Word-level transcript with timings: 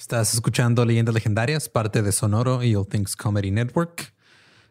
Estás 0.00 0.32
escuchando 0.32 0.86
Leyendas 0.86 1.14
Legendarias, 1.14 1.68
parte 1.68 2.00
de 2.00 2.10
Sonoro 2.10 2.62
y 2.64 2.74
All 2.74 2.86
Things 2.88 3.16
Comedy 3.16 3.50
Network. 3.50 4.14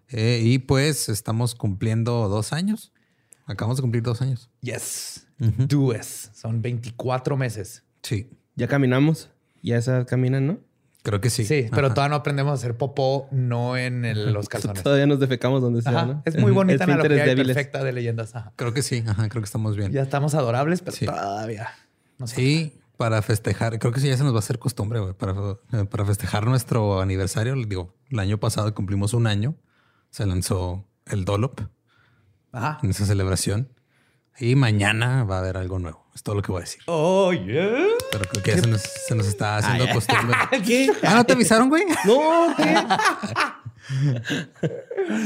Eh, 0.08 0.42
y 0.44 0.58
pues 0.58 1.08
estamos 1.08 1.54
cumpliendo 1.54 2.28
dos 2.28 2.52
años. 2.52 2.92
Acabamos 3.46 3.78
de 3.78 3.82
cumplir 3.82 4.02
dos 4.02 4.24
años. 4.24 4.50
Yes. 4.62 5.28
Do 5.38 5.94
es. 5.94 6.32
Son 6.34 6.64
24 6.64 7.38
meses. 7.38 7.84
Sí. 8.02 8.32
Ya 8.56 8.68
caminamos. 8.68 9.30
Ya 9.62 9.78
esa 9.78 10.04
caminan, 10.08 10.48
¿no? 10.48 10.58
Creo 11.04 11.22
que 11.22 11.30
sí. 11.30 11.46
Sí, 11.46 11.68
pero 11.70 11.90
todavía 11.94 12.10
no 12.10 12.16
aprendemos 12.16 12.50
a 12.52 12.56
hacer 12.56 12.76
popó, 12.76 13.28
no 13.32 13.78
en 13.78 14.06
el- 14.06 14.34
los 14.34 14.50
calzones. 14.50 14.82
Todavía 14.82 15.06
nos 15.06 15.20
defecamos 15.20 15.62
donde 15.62 15.84
sea, 15.84 15.92
Ajá. 15.92 16.06
¿no? 16.08 16.24
Es 16.26 16.40
muy 16.40 16.52
bonita 16.52 16.84
Esfínteres 16.86 17.22
analogía 17.22 17.44
perfecta 17.54 17.84
de 17.84 17.94
leyendas. 17.94 18.36
Ajá. 18.36 18.52
Creo 18.56 18.74
que 18.74 18.82
sí. 18.82 19.04
Ajá, 19.08 19.30
creo 19.30 19.44
que 19.44 19.46
estamos 19.46 19.78
bien. 19.78 19.92
Ya 19.92 20.02
estamos 20.02 20.34
adorables, 20.34 20.82
pero 20.82 20.98
Sí. 20.98 21.06
todavía. 21.06 21.70
No 22.18 22.26
sé. 22.26 22.36
Sí, 22.36 22.79
para 23.00 23.22
festejar. 23.22 23.80
Creo 23.80 23.94
que 23.94 24.02
sí 24.02 24.10
ya 24.10 24.18
se 24.18 24.24
nos 24.26 24.34
va 24.34 24.36
a 24.36 24.40
hacer 24.40 24.60
costumbre, 24.60 25.00
güey. 25.00 25.14
Para, 25.14 25.34
para 25.90 26.04
festejar 26.06 26.46
nuestro 26.46 27.00
aniversario. 27.00 27.56
Digo, 27.56 27.96
el 28.10 28.20
año 28.20 28.42
pasado 28.42 28.76
cumplimos 28.76 29.14
un 29.14 29.26
año. 29.26 29.56
Se 30.10 30.26
lanzó 30.26 30.86
el 31.06 31.24
Dolop 31.24 31.62
Ajá. 32.52 32.80
en 32.84 32.90
esa 32.90 33.06
celebración. 33.06 33.70
Y 34.38 34.56
mañana 34.56 35.24
va 35.24 35.38
a 35.38 35.40
haber 35.40 35.56
algo 35.56 35.80
nuevo. 35.80 36.06
Es 36.14 36.24
todo 36.24 36.36
lo 36.36 36.42
que 36.42 36.52
voy 36.52 36.60
a 36.60 36.66
decir. 36.66 36.82
Oh, 36.88 37.32
yeah. 37.32 37.88
Pero 38.12 38.26
creo 38.30 38.44
que 38.44 38.52
ya 38.52 38.58
se 38.62 38.68
nos, 38.68 38.82
se 38.82 39.16
nos 39.16 39.28
está 39.28 39.56
haciendo 39.58 39.86
ya. 39.86 39.94
costumbre. 39.94 40.38
¿Qué? 40.66 40.92
Ah, 41.02 41.16
¿no 41.16 41.24
te 41.24 41.32
avisaron, 41.34 41.70
güey? 41.70 41.84
No, 42.06 42.54
¿qué? 42.58 42.76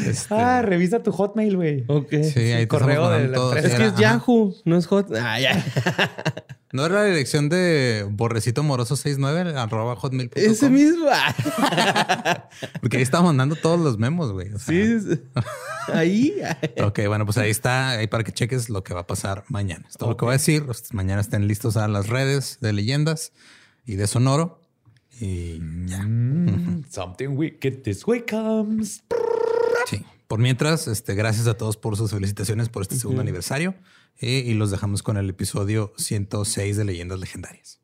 Este, 0.06 0.34
Ah, 0.34 0.62
revisa 0.62 1.02
tu 1.04 1.12
Hotmail, 1.12 1.56
güey. 1.58 1.84
Ok. 1.88 2.10
sí, 2.32 2.40
ahí 2.52 2.62
te 2.64 2.68
correo 2.68 3.10
de 3.10 3.28
la 3.30 3.36
todo. 3.36 3.56
Es 3.56 3.64
Sí, 3.72 3.78
que 3.78 3.86
es 3.88 3.92
ajá. 3.94 4.00
Yahoo, 4.02 4.56
no 4.64 4.78
es 4.78 4.86
Hot. 4.88 5.08
Ah, 5.16 5.40
ya. 5.40 5.66
¿No 6.74 6.88
era 6.88 6.96
la 6.96 7.06
dirección 7.06 7.50
de 7.50 8.04
borrecito 8.10 8.64
moroso 8.64 8.96
69 8.96 9.54
arroba 9.56 9.96
hotmail.com? 9.96 10.42
Ese 10.44 10.72
mismo. 10.72 11.06
Porque 12.82 12.98
ahí 12.98 13.04
estaba 13.04 13.26
mandando 13.26 13.56
todos 13.56 13.80
los 13.80 14.00
memos, 14.00 14.32
güey. 14.32 14.52
O 14.52 14.58
sea, 14.58 14.74
Sí. 14.74 15.22
Ahí. 15.94 16.34
Ok, 16.84 17.02
bueno, 17.06 17.26
pues 17.26 17.38
ahí 17.38 17.52
está, 17.52 17.92
ahí 17.92 18.08
para 18.08 18.24
que 18.24 18.32
cheques 18.32 18.70
lo 18.70 18.84
que 18.84 18.96
va 18.96 19.02
a 19.02 19.08
pasar 19.08 19.44
mañana. 19.50 19.86
Es 19.88 19.98
todo 19.98 20.10
lo 20.10 20.18
que 20.18 20.26
voy 20.26 20.34
a 20.34 20.38
decir. 20.38 20.66
Mañana 20.94 21.22
estén 21.22 21.48
listos 21.48 21.78
a 21.78 21.88
las 21.88 22.08
redes 22.08 22.58
de 22.60 22.74
leyendas 22.74 23.34
y 23.86 23.96
de 23.96 24.08
Sonoro. 24.08 24.60
Y 25.20 25.60
ya. 25.86 26.02
Mm, 26.02 26.86
something 26.90 27.30
wicked 27.38 27.84
this 27.84 28.04
way 28.08 28.26
comes. 28.28 29.04
Sí. 29.86 30.04
Por 30.28 30.40
mientras, 30.40 30.88
este, 30.88 31.14
gracias 31.14 31.46
a 31.46 31.54
todos 31.54 31.78
por 31.78 31.98
sus 31.98 32.10
felicitaciones 32.10 32.70
por 32.70 32.82
este 32.82 32.96
segundo 32.96 33.22
aniversario. 33.22 33.76
Y 34.20 34.54
los 34.54 34.72
dejamos 34.72 35.04
con 35.04 35.18
el 35.18 35.30
episodio 35.30 35.94
106 35.98 36.78
de 36.78 36.86
Leyendas 36.86 37.20
Legendarias. 37.20 37.83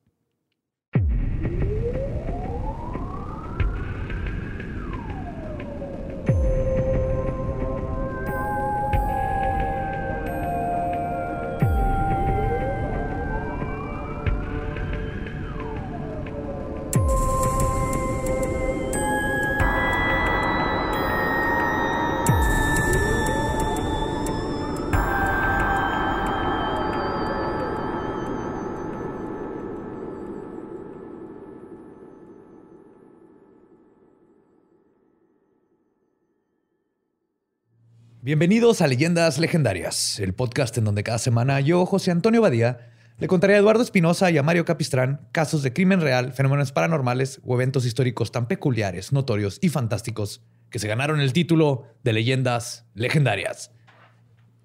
Bienvenidos 38.30 38.80
a 38.80 38.86
Leyendas 38.86 39.40
Legendarias, 39.40 40.20
el 40.20 40.34
podcast 40.34 40.78
en 40.78 40.84
donde 40.84 41.02
cada 41.02 41.18
semana 41.18 41.58
yo, 41.58 41.84
José 41.84 42.12
Antonio 42.12 42.40
Badía, 42.40 42.92
le 43.18 43.26
contaré 43.26 43.56
a 43.56 43.58
Eduardo 43.58 43.82
Espinosa 43.82 44.30
y 44.30 44.38
a 44.38 44.44
Mario 44.44 44.64
Capistrán 44.64 45.26
casos 45.32 45.64
de 45.64 45.72
crimen 45.72 46.00
real, 46.00 46.32
fenómenos 46.32 46.70
paranormales 46.70 47.40
o 47.44 47.56
eventos 47.56 47.84
históricos 47.86 48.30
tan 48.30 48.46
peculiares, 48.46 49.10
notorios 49.10 49.58
y 49.60 49.68
fantásticos 49.68 50.44
que 50.70 50.78
se 50.78 50.86
ganaron 50.86 51.20
el 51.20 51.32
título 51.32 51.88
de 52.04 52.12
Leyendas 52.12 52.86
Legendarias. 52.94 53.72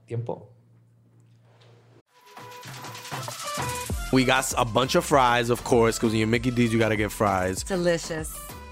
Tiempo. 0.05 0.53
We 4.13 4.25
got 4.25 4.45
a 4.59 4.63
bunch 4.63 4.95
of 4.95 5.05
fries, 5.05 5.49
of 5.49 5.63
course, 5.63 5.97
because 5.97 6.11
when 6.11 6.19
you're 6.19 6.29
Mickey 6.29 6.51
D's, 6.51 6.71
you 6.71 6.77
got 6.77 6.89
to 6.89 6.95
get 6.95 7.09
fries. 7.09 7.63
Delicious. 7.63 8.44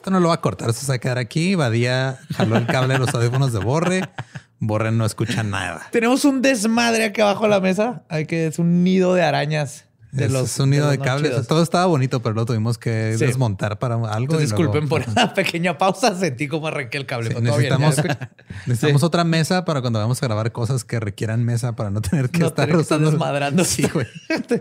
Esto 0.00 0.10
no 0.10 0.18
lo 0.18 0.28
va 0.28 0.36
a 0.36 0.40
cortar, 0.40 0.70
esto 0.70 0.80
se 0.80 0.88
va 0.88 0.94
a 0.94 0.98
quedar 0.98 1.18
aquí. 1.18 1.54
Badía 1.56 2.18
jaló 2.34 2.56
el 2.56 2.64
cable 2.66 2.94
de 2.94 3.00
los 3.00 3.12
audífonos 3.14 3.52
de 3.52 3.58
Borre. 3.58 4.08
Borre 4.58 4.92
no 4.92 5.04
escucha 5.04 5.42
nada. 5.42 5.88
Tenemos 5.92 6.24
un 6.24 6.40
desmadre 6.40 7.04
aquí 7.04 7.20
abajo 7.20 7.44
de 7.44 7.50
la 7.50 7.60
mesa. 7.60 8.04
Hay 8.08 8.24
que 8.24 8.46
es 8.46 8.58
un 8.58 8.82
nido 8.82 9.12
de 9.12 9.20
arañas. 9.22 9.84
De 10.10 10.24
Es- 10.24 10.32
los 10.32 10.44
es 10.52 10.58
un 10.58 10.70
nido 10.70 10.88
de 10.88 10.96
no 10.96 11.04
cables. 11.04 11.30
chidos. 11.32 11.46
Todo 11.46 11.62
estaba 11.62 11.84
bonito, 11.84 12.22
pero 12.22 12.34
lo 12.34 12.46
tuvimos 12.46 12.78
que 12.78 13.14
Sí. 13.18 13.26
desmontar 13.26 13.78
para 13.78 13.96
algo. 13.96 14.06
Entonces, 14.06 14.48
luego- 14.52 14.72
disculpen 14.72 14.88
por 14.88 15.02
esa 15.02 15.34
pequeña 15.34 15.76
pausa. 15.76 16.14
Sentí 16.18 16.48
como 16.48 16.66
arranqué 16.68 16.96
el 16.96 17.04
cable. 17.04 17.28
Sí, 17.28 17.34
pero 17.34 17.46
todo 17.50 17.58
bien, 17.58 17.70
ya 17.70 17.78
necesitamos 17.78 18.18
necesitamos 18.66 19.02
otra 19.02 19.24
mesa 19.24 19.66
para 19.66 19.82
cuando 19.82 19.98
vamos 19.98 20.22
a 20.22 20.26
grabar 20.26 20.50
cosas 20.50 20.82
que 20.82 20.98
requieran 20.98 21.44
mesa 21.44 21.76
para 21.76 21.90
no 21.90 22.00
tener 22.00 22.30
que 22.30 22.38
No 22.38 22.46
estar 22.46 22.74
usando 22.74 23.10
desmadrando. 23.10 23.64
Sí, 23.66 23.86
güey. 23.92 24.06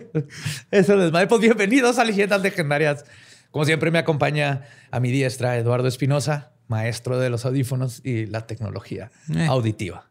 Eso 0.72 0.94
es 0.96 1.00
desmadre. 1.00 1.28
Pues 1.28 1.40
bienvenidos 1.40 1.98
a 1.98 2.04
Leyendas 2.04 2.42
Legendarias. 2.42 3.06
Como 3.52 3.66
siempre 3.66 3.90
me 3.92 3.98
acompaña 4.00 4.64
a 4.92 5.00
mi 5.00 5.12
diestra 5.12 5.58
Eduardo 5.58 5.88
Espinosa, 5.88 6.52
maestro 6.68 7.18
de 7.20 7.30
los 7.30 7.46
audífonos 7.46 8.02
y 8.06 8.28
la 8.28 8.46
tecnología 8.46 9.10
Eh. 9.34 9.46
auditiva. 9.48 10.08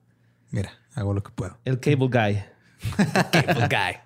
Mira, 0.50 0.72
hago 0.94 1.14
lo 1.14 1.22
que 1.22 1.30
puedo. 1.30 1.56
El 1.64 1.78
cable 1.78 2.08
guy. 2.08 2.42
Cable 3.32 3.68
guy. 3.68 3.96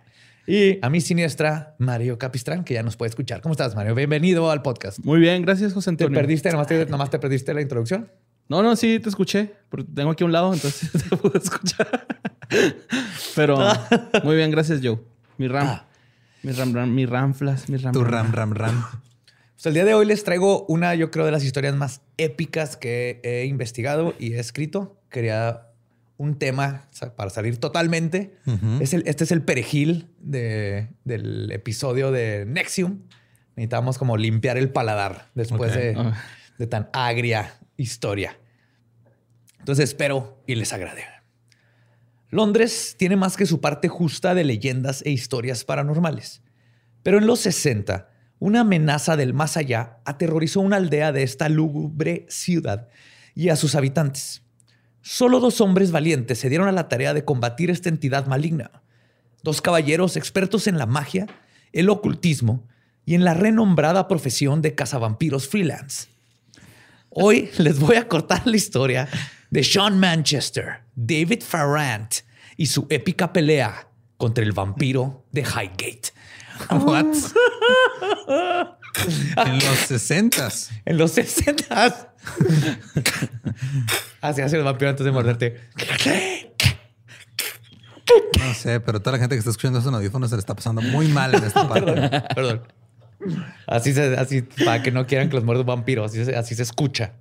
Y 0.46 0.78
a 0.84 0.90
mi 0.90 1.00
siniestra, 1.00 1.76
Mario 1.78 2.18
Capistrán, 2.18 2.64
que 2.64 2.74
ya 2.74 2.82
nos 2.82 2.96
puede 2.96 3.10
escuchar. 3.10 3.40
¿Cómo 3.40 3.52
estás, 3.52 3.74
Mario? 3.74 3.94
Bienvenido 3.94 4.50
al 4.50 4.60
podcast. 4.60 4.98
Muy 5.04 5.20
bien, 5.20 5.42
gracias, 5.42 5.72
José 5.72 5.86
¿Te 5.92 6.04
Antonio. 6.04 6.18
perdiste? 6.20 6.50
Nomás 6.50 6.66
te, 6.66 6.84
nomás 6.86 7.10
te 7.10 7.18
perdiste 7.18 7.54
la 7.54 7.62
introducción. 7.62 8.10
No, 8.48 8.62
no, 8.62 8.74
sí, 8.76 8.98
te 8.98 9.08
escuché. 9.08 9.54
Pero 9.70 9.86
tengo 9.86 10.10
aquí 10.10 10.24
a 10.24 10.26
un 10.26 10.32
lado, 10.32 10.52
entonces 10.52 10.90
te 11.08 11.16
puedo 11.16 11.38
escuchar. 11.38 12.06
Pero 13.36 13.56
muy 14.24 14.36
bien, 14.36 14.50
gracias, 14.50 14.80
Joe. 14.82 14.98
Mi 15.38 15.48
ram. 15.48 15.66
Ah. 15.68 15.86
Mi 16.42 16.50
ram, 16.52 16.74
ram, 16.74 16.92
mi 16.92 17.06
ramflas, 17.06 17.68
mi 17.70 17.76
ram. 17.78 17.92
Tu 17.92 18.02
ram, 18.04 18.32
ram, 18.32 18.52
ram. 18.52 18.84
Pues 19.62 19.68
el 19.68 19.74
día 19.74 19.84
de 19.84 19.94
hoy 19.94 20.06
les 20.06 20.24
traigo 20.24 20.66
una, 20.66 20.96
yo 20.96 21.12
creo, 21.12 21.24
de 21.24 21.30
las 21.30 21.44
historias 21.44 21.76
más 21.76 22.00
épicas 22.16 22.76
que 22.76 23.20
he 23.22 23.44
investigado 23.44 24.12
y 24.18 24.32
he 24.32 24.40
escrito. 24.40 25.00
Quería 25.08 25.68
un 26.16 26.36
tema 26.36 26.88
o 26.90 26.96
sea, 26.96 27.14
para 27.14 27.30
salir 27.30 27.58
totalmente. 27.58 28.34
es 28.80 28.92
el, 28.92 29.04
este 29.06 29.22
es 29.22 29.30
el 29.30 29.42
perejil 29.42 30.08
de- 30.18 30.88
del 31.04 31.52
episodio 31.52 32.10
de 32.10 32.44
Nexium. 32.44 33.02
Necesitamos 33.54 33.98
como 33.98 34.16
limpiar 34.16 34.58
el 34.58 34.68
paladar 34.70 35.30
después 35.36 35.72
de, 35.76 35.94
Ah. 35.96 36.20
de 36.58 36.66
tan 36.66 36.88
agria 36.92 37.54
historia. 37.76 38.36
Entonces 39.60 39.90
espero 39.90 40.42
y 40.44 40.56
les 40.56 40.72
agrade. 40.72 41.04
Londres 42.30 42.96
tiene 42.98 43.14
más 43.14 43.36
que 43.36 43.46
su 43.46 43.60
parte 43.60 43.86
justa 43.86 44.34
de 44.34 44.42
leyendas 44.42 45.02
e 45.06 45.10
historias 45.12 45.64
paranormales. 45.64 46.42
Pero 47.04 47.18
en 47.18 47.26
los 47.28 47.38
60, 47.38 48.08
una 48.42 48.62
amenaza 48.62 49.16
del 49.16 49.34
más 49.34 49.56
allá 49.56 49.98
aterrorizó 50.04 50.58
una 50.58 50.74
aldea 50.74 51.12
de 51.12 51.22
esta 51.22 51.48
lúgubre 51.48 52.26
ciudad 52.28 52.88
y 53.36 53.50
a 53.50 53.56
sus 53.56 53.76
habitantes. 53.76 54.42
Solo 55.00 55.38
dos 55.38 55.60
hombres 55.60 55.92
valientes 55.92 56.40
se 56.40 56.48
dieron 56.48 56.66
a 56.66 56.72
la 56.72 56.88
tarea 56.88 57.14
de 57.14 57.24
combatir 57.24 57.70
esta 57.70 57.88
entidad 57.88 58.26
maligna. 58.26 58.82
Dos 59.44 59.62
caballeros 59.62 60.16
expertos 60.16 60.66
en 60.66 60.76
la 60.76 60.86
magia, 60.86 61.28
el 61.72 61.88
ocultismo 61.88 62.66
y 63.06 63.14
en 63.14 63.22
la 63.22 63.34
renombrada 63.34 64.08
profesión 64.08 64.60
de 64.60 64.74
cazavampiros 64.74 65.46
freelance. 65.46 66.08
Hoy 67.10 67.48
les 67.58 67.78
voy 67.78 67.94
a 67.94 68.08
cortar 68.08 68.44
la 68.44 68.56
historia 68.56 69.08
de 69.50 69.62
Sean 69.62 70.00
Manchester, 70.00 70.80
David 70.96 71.44
Farrant 71.46 72.12
y 72.56 72.66
su 72.66 72.88
épica 72.90 73.32
pelea 73.32 73.86
contra 74.16 74.42
el 74.42 74.50
vampiro 74.50 75.26
de 75.30 75.42
Highgate. 75.42 76.21
What? 76.84 77.06
en 79.46 79.54
los 79.54 79.78
sesentas. 79.86 80.70
En 80.84 80.98
los 80.98 81.12
60 81.12 81.72
Así 84.20 84.40
hace 84.40 84.56
el 84.56 84.62
vampiro 84.62 84.90
antes 84.90 85.04
de 85.04 85.12
morderte. 85.12 85.60
No 88.38 88.54
sé, 88.54 88.80
pero 88.80 89.00
toda 89.00 89.12
la 89.12 89.18
gente 89.18 89.34
que 89.34 89.38
está 89.38 89.50
escuchando 89.50 89.78
esos 89.78 89.92
audífonos 89.92 90.30
se 90.30 90.36
le 90.36 90.40
está 90.40 90.54
pasando 90.54 90.82
muy 90.82 91.08
mal 91.08 91.34
en 91.34 91.44
esta 91.44 91.68
parte. 91.68 91.92
Perdón, 91.92 92.22
perdón. 92.34 92.62
Así 93.66 93.92
se, 93.92 94.16
así, 94.16 94.42
para 94.42 94.82
que 94.82 94.90
no 94.90 95.06
quieran 95.06 95.28
que 95.28 95.36
los 95.36 95.44
muerda 95.44 95.62
un 95.62 95.66
vampiro, 95.66 96.04
así 96.04 96.24
se, 96.24 96.36
así 96.36 96.54
se 96.54 96.62
escucha. 96.62 97.12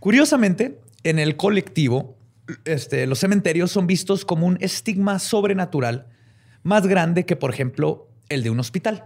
Curiosamente, 0.00 0.80
en 1.02 1.18
el 1.18 1.36
colectivo, 1.36 2.16
este, 2.64 3.06
los 3.06 3.18
cementerios 3.18 3.70
son 3.70 3.86
vistos 3.86 4.24
como 4.24 4.46
un 4.46 4.56
estigma 4.60 5.18
sobrenatural 5.18 6.06
más 6.62 6.86
grande 6.86 7.26
que, 7.26 7.36
por 7.36 7.52
ejemplo, 7.52 8.08
el 8.28 8.42
de 8.42 8.50
un 8.50 8.60
hospital. 8.60 9.04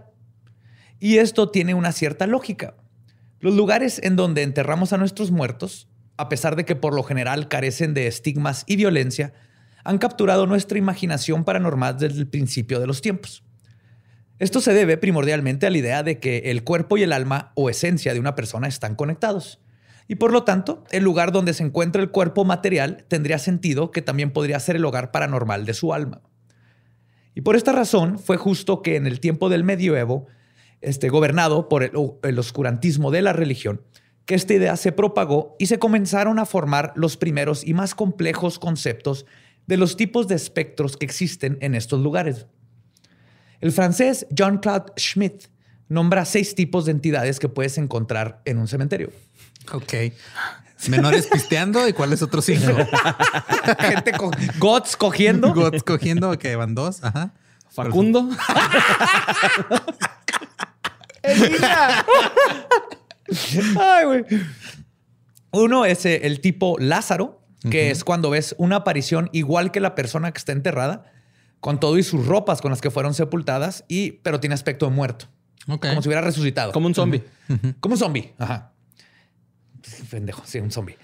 Y 0.99 1.17
esto 1.17 1.49
tiene 1.49 1.73
una 1.73 1.91
cierta 1.91 2.27
lógica. 2.27 2.75
Los 3.39 3.55
lugares 3.55 3.99
en 4.03 4.15
donde 4.15 4.43
enterramos 4.43 4.93
a 4.93 4.97
nuestros 4.97 5.31
muertos, 5.31 5.89
a 6.17 6.29
pesar 6.29 6.55
de 6.55 6.65
que 6.65 6.75
por 6.75 6.93
lo 6.93 7.03
general 7.03 7.47
carecen 7.47 7.93
de 7.93 8.07
estigmas 8.07 8.63
y 8.67 8.77
violencia, 8.77 9.33
han 9.83 9.97
capturado 9.97 10.47
nuestra 10.47 10.77
imaginación 10.77 11.43
paranormal 11.43 11.97
desde 11.97 12.19
el 12.19 12.27
principio 12.27 12.79
de 12.79 12.87
los 12.87 13.01
tiempos. 13.01 13.43
Esto 14.39 14.61
se 14.61 14.73
debe 14.73 14.97
primordialmente 14.97 15.67
a 15.67 15.69
la 15.69 15.77
idea 15.77 16.03
de 16.03 16.19
que 16.19 16.43
el 16.45 16.63
cuerpo 16.63 16.97
y 16.97 17.03
el 17.03 17.13
alma 17.13 17.51
o 17.55 17.69
esencia 17.69 18.13
de 18.13 18.19
una 18.19 18.35
persona 18.35 18.67
están 18.67 18.95
conectados. 18.95 19.59
Y 20.07 20.15
por 20.15 20.31
lo 20.31 20.43
tanto, 20.43 20.83
el 20.91 21.03
lugar 21.03 21.31
donde 21.31 21.53
se 21.53 21.63
encuentra 21.63 22.01
el 22.01 22.11
cuerpo 22.11 22.43
material 22.43 23.05
tendría 23.07 23.39
sentido 23.39 23.91
que 23.91 24.01
también 24.01 24.31
podría 24.31 24.59
ser 24.59 24.75
el 24.75 24.85
hogar 24.85 25.11
paranormal 25.11 25.65
de 25.65 25.73
su 25.73 25.93
alma. 25.93 26.21
Y 27.35 27.41
por 27.41 27.55
esta 27.55 27.71
razón 27.71 28.19
fue 28.19 28.37
justo 28.37 28.81
que 28.81 28.95
en 28.95 29.07
el 29.07 29.19
tiempo 29.19 29.49
del 29.49 29.63
medioevo, 29.63 30.27
este, 30.81 31.09
gobernado 31.09 31.69
por 31.69 31.83
el, 31.83 31.91
el 32.23 32.39
oscurantismo 32.39 33.11
de 33.11 33.21
la 33.21 33.33
religión, 33.33 33.81
que 34.25 34.35
esta 34.35 34.53
idea 34.53 34.75
se 34.77 34.91
propagó 34.91 35.55
y 35.59 35.65
se 35.65 35.79
comenzaron 35.79 36.39
a 36.39 36.45
formar 36.45 36.93
los 36.95 37.17
primeros 37.17 37.65
y 37.65 37.73
más 37.73 37.95
complejos 37.95 38.59
conceptos 38.59 39.25
de 39.67 39.77
los 39.77 39.97
tipos 39.97 40.27
de 40.27 40.35
espectros 40.35 40.97
que 40.97 41.05
existen 41.05 41.57
en 41.61 41.75
estos 41.75 42.01
lugares. 42.01 42.47
El 43.59 43.71
francés 43.71 44.27
Jean-Claude 44.29 44.93
Schmitt 44.97 45.45
nombra 45.87 46.25
seis 46.25 46.55
tipos 46.55 46.85
de 46.85 46.91
entidades 46.91 47.39
que 47.39 47.49
puedes 47.49 47.77
encontrar 47.77 48.41
en 48.45 48.57
un 48.57 48.67
cementerio. 48.67 49.11
Ok. 49.71 49.93
Menores 50.89 51.27
pisteando 51.27 51.87
y 51.87 51.93
cuáles 51.93 52.21
otros 52.21 52.45
cinco. 52.45 52.75
Gente 53.79 54.11
con 54.13 54.31
gods 54.59 54.97
cogiendo. 54.97 55.53
Gods 55.53 55.83
cogiendo, 55.83 56.37
que 56.37 56.55
van 56.55 56.75
dos. 56.75 57.03
Ajá. 57.03 57.31
Facundo. 57.69 58.29
Ay, 63.79 64.05
güey. 64.05 64.25
Uno 65.51 65.85
es 65.85 66.05
eh, 66.05 66.21
el 66.23 66.41
tipo 66.41 66.77
Lázaro, 66.79 67.41
que 67.69 67.91
es 67.91 68.03
cuando 68.03 68.29
ves 68.29 68.55
una 68.57 68.77
aparición 68.77 69.29
igual 69.31 69.71
que 69.71 69.79
la 69.79 69.95
persona 69.95 70.31
que 70.31 70.37
está 70.37 70.51
enterrada, 70.51 71.05
con 71.61 71.79
todo 71.79 71.97
y 71.97 72.03
sus 72.03 72.25
ropas 72.25 72.59
con 72.59 72.71
las 72.71 72.81
que 72.81 72.91
fueron 72.91 73.13
sepultadas, 73.13 73.85
y, 73.87 74.13
pero 74.23 74.39
tiene 74.39 74.53
aspecto 74.53 74.87
de 74.87 74.91
muerto. 74.91 75.27
Ok. 75.67 75.87
Como 75.87 76.01
si 76.01 76.09
hubiera 76.09 76.21
resucitado. 76.21 76.73
Como 76.73 76.87
un 76.87 76.95
zombie. 76.95 77.23
Como 77.79 77.93
un 77.93 77.99
zombie. 77.99 78.33
Ajá. 78.37 78.72
Pendejo, 80.09 80.43
sí, 80.45 80.59
un 80.59 80.71
zombie. 80.71 80.97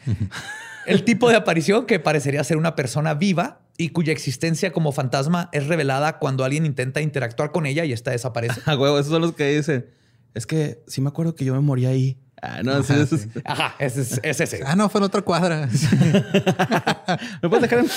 El 0.86 1.04
tipo 1.04 1.30
de 1.30 1.36
aparición 1.36 1.86
que 1.86 2.00
parecería 2.00 2.44
ser 2.44 2.58
una 2.58 2.76
persona 2.76 3.14
viva 3.14 3.62
y 3.78 3.90
cuya 3.90 4.12
existencia 4.12 4.72
como 4.72 4.92
fantasma 4.92 5.50
es 5.52 5.68
revelada 5.68 6.18
cuando 6.20 6.44
alguien 6.44 6.66
intenta 6.66 7.02
interactuar 7.02 7.52
con 7.52 7.66
ella 7.66 7.86
y 7.86 7.94
esta 7.94 8.12
desaparece. 8.12 8.62
A 8.66 8.76
huevo, 8.78 8.98
esos 9.00 9.12
son 9.12 9.22
los 9.22 9.34
que 9.34 9.56
dicen. 9.56 9.86
Es 10.34 10.46
que 10.46 10.82
sí 10.88 11.02
me 11.02 11.10
acuerdo 11.10 11.36
que 11.36 11.46
yo 11.46 11.54
me 11.54 11.60
morí 11.60 11.86
ahí. 11.86 12.18
Ah, 12.42 12.62
no, 12.64 12.82
sí, 12.84 12.94
Ajá, 12.94 13.02
eso 13.04 13.16
es- 13.16 13.22
sí. 13.22 13.30
Ajá, 13.44 13.76
ese 13.80 14.02
es, 14.02 14.20
es 14.24 14.40
ese. 14.40 14.62
Ah, 14.66 14.76
no, 14.76 14.88
fue 14.90 15.00
en 15.00 15.06
otra 15.06 15.22
cuadra. 15.22 15.68
¿Me 17.42 17.50
puedes 17.50 17.62
dejar 17.70 17.80
en... 17.80 17.90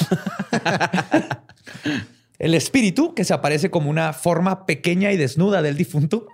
El 2.39 2.55
espíritu, 2.55 3.15
que 3.15 3.25
se 3.25 3.33
aparece 3.35 3.71
como 3.71 3.89
una 3.89 4.13
forma 4.13 4.67
pequeña 4.67 5.13
y 5.13 5.17
desnuda 5.17 5.63
del 5.63 5.77
difunto. 5.77 6.27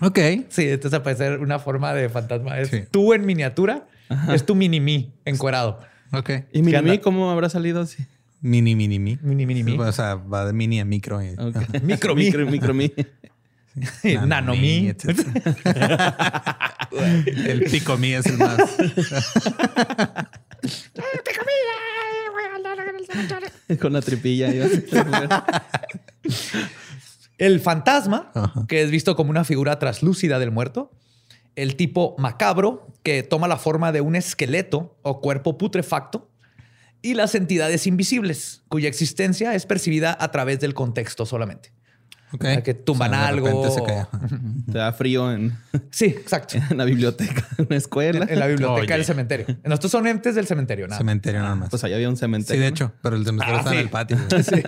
Ok. 0.00 0.18
Sí, 0.48 0.68
entonces 0.68 0.98
aparece 0.98 1.36
una 1.38 1.58
forma 1.58 1.92
de 1.94 2.08
fantasma. 2.08 2.58
Es 2.60 2.68
Sí. 2.68 2.84
tú 2.90 3.12
en 3.14 3.26
miniatura, 3.26 3.86
es 4.32 4.44
tu 4.46 4.54
mini 4.54 4.80
mí 4.80 5.12
encuerado. 5.24 5.80
Ok. 6.12 6.30
¿Y 6.52 6.62
mi 6.62 6.70
¿Qué 6.72 6.78
anda? 6.78 6.90
mí 6.92 6.98
cómo 6.98 7.30
habrá 7.30 7.48
salido 7.48 7.80
así? 7.82 8.04
Mini, 8.40 8.74
mini, 8.76 8.98
mi. 8.98 9.18
Mini, 9.20 9.46
mini, 9.46 9.62
mi. 9.64 9.76
O 9.78 9.92
sea, 9.92 10.14
va 10.14 10.46
de 10.46 10.52
mini 10.52 10.80
a 10.80 10.84
micro. 10.84 11.22
y- 11.22 11.34
Ok. 11.38 11.56
Micro 11.82 12.14
mí. 12.14 12.24
micro, 12.26 12.46
micro 12.46 12.74
mí. 12.74 12.92
Nano 14.26 14.54
mí. 14.56 14.88
etcétera. 14.88 15.30
el 17.46 17.62
pico 17.64 17.96
mí 17.98 18.12
es 18.14 18.26
el 18.26 18.38
más. 18.38 18.58
Con 23.80 23.92
la 23.92 24.00
tripilla. 24.02 24.50
El 27.38 27.60
fantasma, 27.60 28.30
Ajá. 28.34 28.66
que 28.68 28.82
es 28.82 28.90
visto 28.90 29.16
como 29.16 29.30
una 29.30 29.44
figura 29.44 29.78
traslúcida 29.78 30.38
del 30.38 30.50
muerto. 30.50 30.92
El 31.56 31.74
tipo 31.76 32.14
macabro, 32.18 32.86
que 33.02 33.22
toma 33.22 33.48
la 33.48 33.56
forma 33.56 33.90
de 33.92 34.00
un 34.00 34.14
esqueleto 34.16 34.96
o 35.02 35.20
cuerpo 35.20 35.56
putrefacto. 35.58 36.30
Y 37.00 37.14
las 37.14 37.34
entidades 37.36 37.86
invisibles, 37.86 38.62
cuya 38.68 38.88
existencia 38.88 39.54
es 39.54 39.66
percibida 39.66 40.16
a 40.20 40.30
través 40.32 40.58
del 40.60 40.74
contexto 40.74 41.26
solamente. 41.26 41.72
Ok. 42.32 42.42
sea, 42.42 42.62
que 42.62 42.74
tumban 42.74 43.12
de 43.12 43.16
algo. 43.16 43.70
se 43.70 43.82
cae. 43.82 44.06
Te 44.70 44.76
da 44.76 44.92
frío 44.92 45.32
en, 45.32 45.56
Sí, 45.90 46.04
exacto. 46.06 46.58
en 46.70 46.76
la 46.76 46.84
biblioteca, 46.84 47.46
en 47.56 47.66
una 47.68 47.76
escuela. 47.76 48.26
En 48.28 48.38
la 48.38 48.46
biblioteca 48.48 48.82
Oye. 48.82 48.92
del 48.94 49.04
cementerio. 49.04 49.46
Estos 49.64 49.90
son 49.90 50.06
entes 50.06 50.34
del 50.34 50.46
cementerio, 50.46 50.86
nada. 50.88 50.98
Cementerio 50.98 51.40
nada 51.40 51.54
más. 51.54 51.70
Pues 51.70 51.82
allá 51.84 51.94
había 51.96 52.08
un 52.10 52.16
Sí, 52.16 52.20
cementerio. 52.20 52.60
de 52.62 52.68
¿no? 52.68 52.74
hecho, 52.74 52.92
pero 53.00 53.16
el 53.16 53.24
cementerio 53.24 53.54
Ah, 53.54 53.58
está 53.60 53.70
sí. 53.70 53.76
en 53.76 53.82
el 53.82 53.88
patio. 53.88 54.18
Sí. 54.42 54.62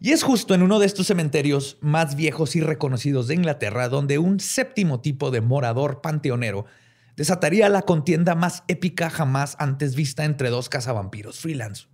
Y 0.00 0.12
es 0.12 0.22
justo 0.22 0.54
en 0.54 0.62
uno 0.62 0.78
de 0.78 0.86
estos 0.86 1.08
cementerios 1.08 1.76
más 1.80 2.14
viejos 2.14 2.54
y 2.54 2.60
reconocidos 2.60 3.26
de 3.26 3.34
Inglaterra 3.34 3.88
donde 3.88 4.18
un 4.18 4.38
séptimo 4.38 5.00
tipo 5.00 5.30
de 5.30 5.40
morador 5.40 6.00
panteonero 6.00 6.66
desataría 7.16 7.68
la 7.68 7.82
contienda 7.82 8.36
más 8.36 8.62
épica 8.68 9.10
jamás 9.10 9.56
antes 9.58 9.96
vista 9.96 10.24
entre 10.24 10.50
dos 10.50 10.68
cazavampiros 10.68 11.40
freelance. 11.40 11.86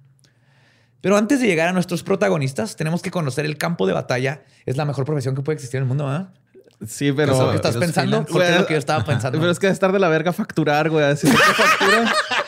Pero 1.00 1.16
antes 1.16 1.40
de 1.40 1.46
llegar 1.46 1.68
a 1.68 1.72
nuestros 1.72 2.02
protagonistas, 2.02 2.76
tenemos 2.76 3.02
que 3.02 3.10
conocer 3.10 3.44
el 3.44 3.58
campo 3.58 3.86
de 3.86 3.92
batalla. 3.92 4.44
Es 4.64 4.76
la 4.76 4.84
mejor 4.84 5.04
profesión 5.04 5.34
que 5.34 5.42
puede 5.42 5.56
existir 5.56 5.78
en 5.78 5.82
el 5.82 5.88
mundo, 5.88 6.06
¿verdad? 6.06 6.32
Sí, 6.86 7.12
pero. 7.12 7.34
¿Eso 7.34 7.50
que 7.50 7.56
estás 7.56 7.76
pensando? 7.76 8.24
Porque 8.24 8.48
es 8.48 8.58
lo 8.58 8.66
que 8.66 8.72
yo 8.74 8.78
estaba 8.78 9.04
pensando. 9.04 9.38
Pero 9.38 9.50
es 9.50 9.58
que 9.58 9.68
estar 9.68 9.92
de 9.92 9.98
la 9.98 10.08
verga 10.08 10.32
facturar, 10.32 10.88
güey. 10.90 11.04
Que 11.14 11.26
factura. 11.26 12.12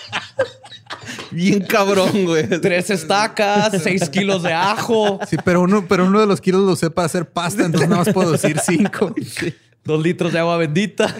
Bien 1.36 1.60
cabrón, 1.60 2.24
güey. 2.24 2.48
Tres 2.60 2.88
estacas, 2.90 3.82
seis 3.82 4.08
kilos 4.08 4.42
de 4.42 4.52
ajo, 4.54 5.20
Sí, 5.28 5.36
pero 5.44 5.60
uno, 5.60 5.86
pero 5.86 6.06
uno 6.06 6.18
de 6.20 6.26
los 6.26 6.40
kilos 6.40 6.62
lo 6.62 6.72
usé 6.72 6.90
para 6.90 7.06
hacer 7.06 7.28
pasta, 7.28 7.64
entonces 7.66 7.88
nada 7.88 8.04
más 8.04 8.14
puedo 8.14 8.32
decir 8.32 8.58
cinco. 8.58 9.14
dos 9.84 10.02
litros 10.02 10.32
de 10.32 10.38
agua 10.38 10.56
bendita. 10.56 11.14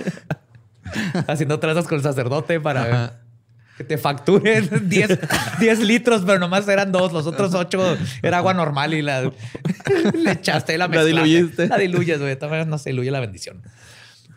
Haciendo 1.26 1.58
trazas 1.61 1.87
con 1.87 1.96
el 1.99 2.02
sacerdote 2.02 2.61
para 2.61 2.82
Ajá. 2.82 3.12
que 3.76 3.85
te 3.85 3.99
facturen 3.99 4.68
10, 4.88 5.18
10 5.61 5.78
litros, 5.80 6.23
pero 6.25 6.38
nomás 6.38 6.66
eran 6.68 6.92
dos. 6.92 7.12
Los 7.12 7.26
otros 7.26 7.52
ocho 7.54 7.96
era 8.23 8.38
agua 8.38 8.54
normal 8.54 8.94
y 8.94 9.02
la 9.02 9.23
le 10.14 10.30
echaste 10.32 10.75
y 10.75 10.78
la 10.78 10.85
La 10.85 10.88
mezclaste. 10.88 11.08
diluyiste. 11.26 11.68
La 11.68 11.78
diluyes, 11.78 12.18
güey. 12.18 12.30
De 12.30 12.37
todas 12.37 12.50
maneras 12.50 12.68
no 12.68 12.78
se 12.78 12.90
diluye 12.90 13.11
la 13.11 13.20
bendición. 13.20 13.62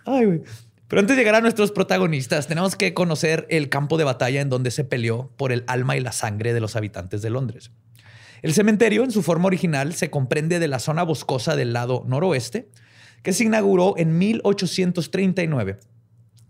Ay, 0.05 0.25
güey. 0.25 0.41
Pero 0.89 0.99
antes 1.01 1.15
de 1.15 1.21
llegar 1.21 1.35
a 1.35 1.41
nuestros 1.41 1.71
protagonistas, 1.71 2.47
tenemos 2.47 2.75
que 2.75 2.95
conocer 2.95 3.45
el 3.49 3.69
campo 3.69 3.97
de 3.97 4.03
batalla 4.03 4.41
en 4.41 4.49
donde 4.49 4.71
se 4.71 4.83
peleó 4.83 5.31
por 5.37 5.51
el 5.51 5.63
alma 5.67 5.95
y 5.95 5.99
la 5.99 6.11
sangre 6.11 6.51
de 6.51 6.59
los 6.59 6.75
habitantes 6.75 7.21
de 7.21 7.29
Londres. 7.29 7.71
El 8.41 8.53
cementerio, 8.53 9.03
en 9.03 9.11
su 9.11 9.21
forma 9.21 9.45
original, 9.45 9.93
se 9.93 10.09
comprende 10.09 10.57
de 10.57 10.67
la 10.67 10.79
zona 10.79 11.03
boscosa 11.03 11.55
del 11.55 11.73
lado 11.73 12.03
noroeste, 12.07 12.71
que 13.21 13.33
se 13.33 13.43
inauguró 13.43 13.93
en 13.97 14.17
1839 14.17 15.79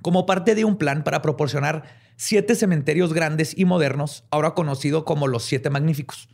como 0.01 0.25
parte 0.25 0.55
de 0.55 0.63
un 0.63 0.77
plan 0.77 1.03
para 1.03 1.22
proporcionar 1.22 1.84
siete 2.15 2.55
cementerios 2.55 3.13
grandes 3.13 3.58
y 3.58 3.65
modernos, 3.65 4.24
ahora 4.31 4.53
conocido 4.53 5.03
como 5.03 5.27
los 5.27 5.43
Siete 5.43 5.69
Magníficos. 5.69 6.29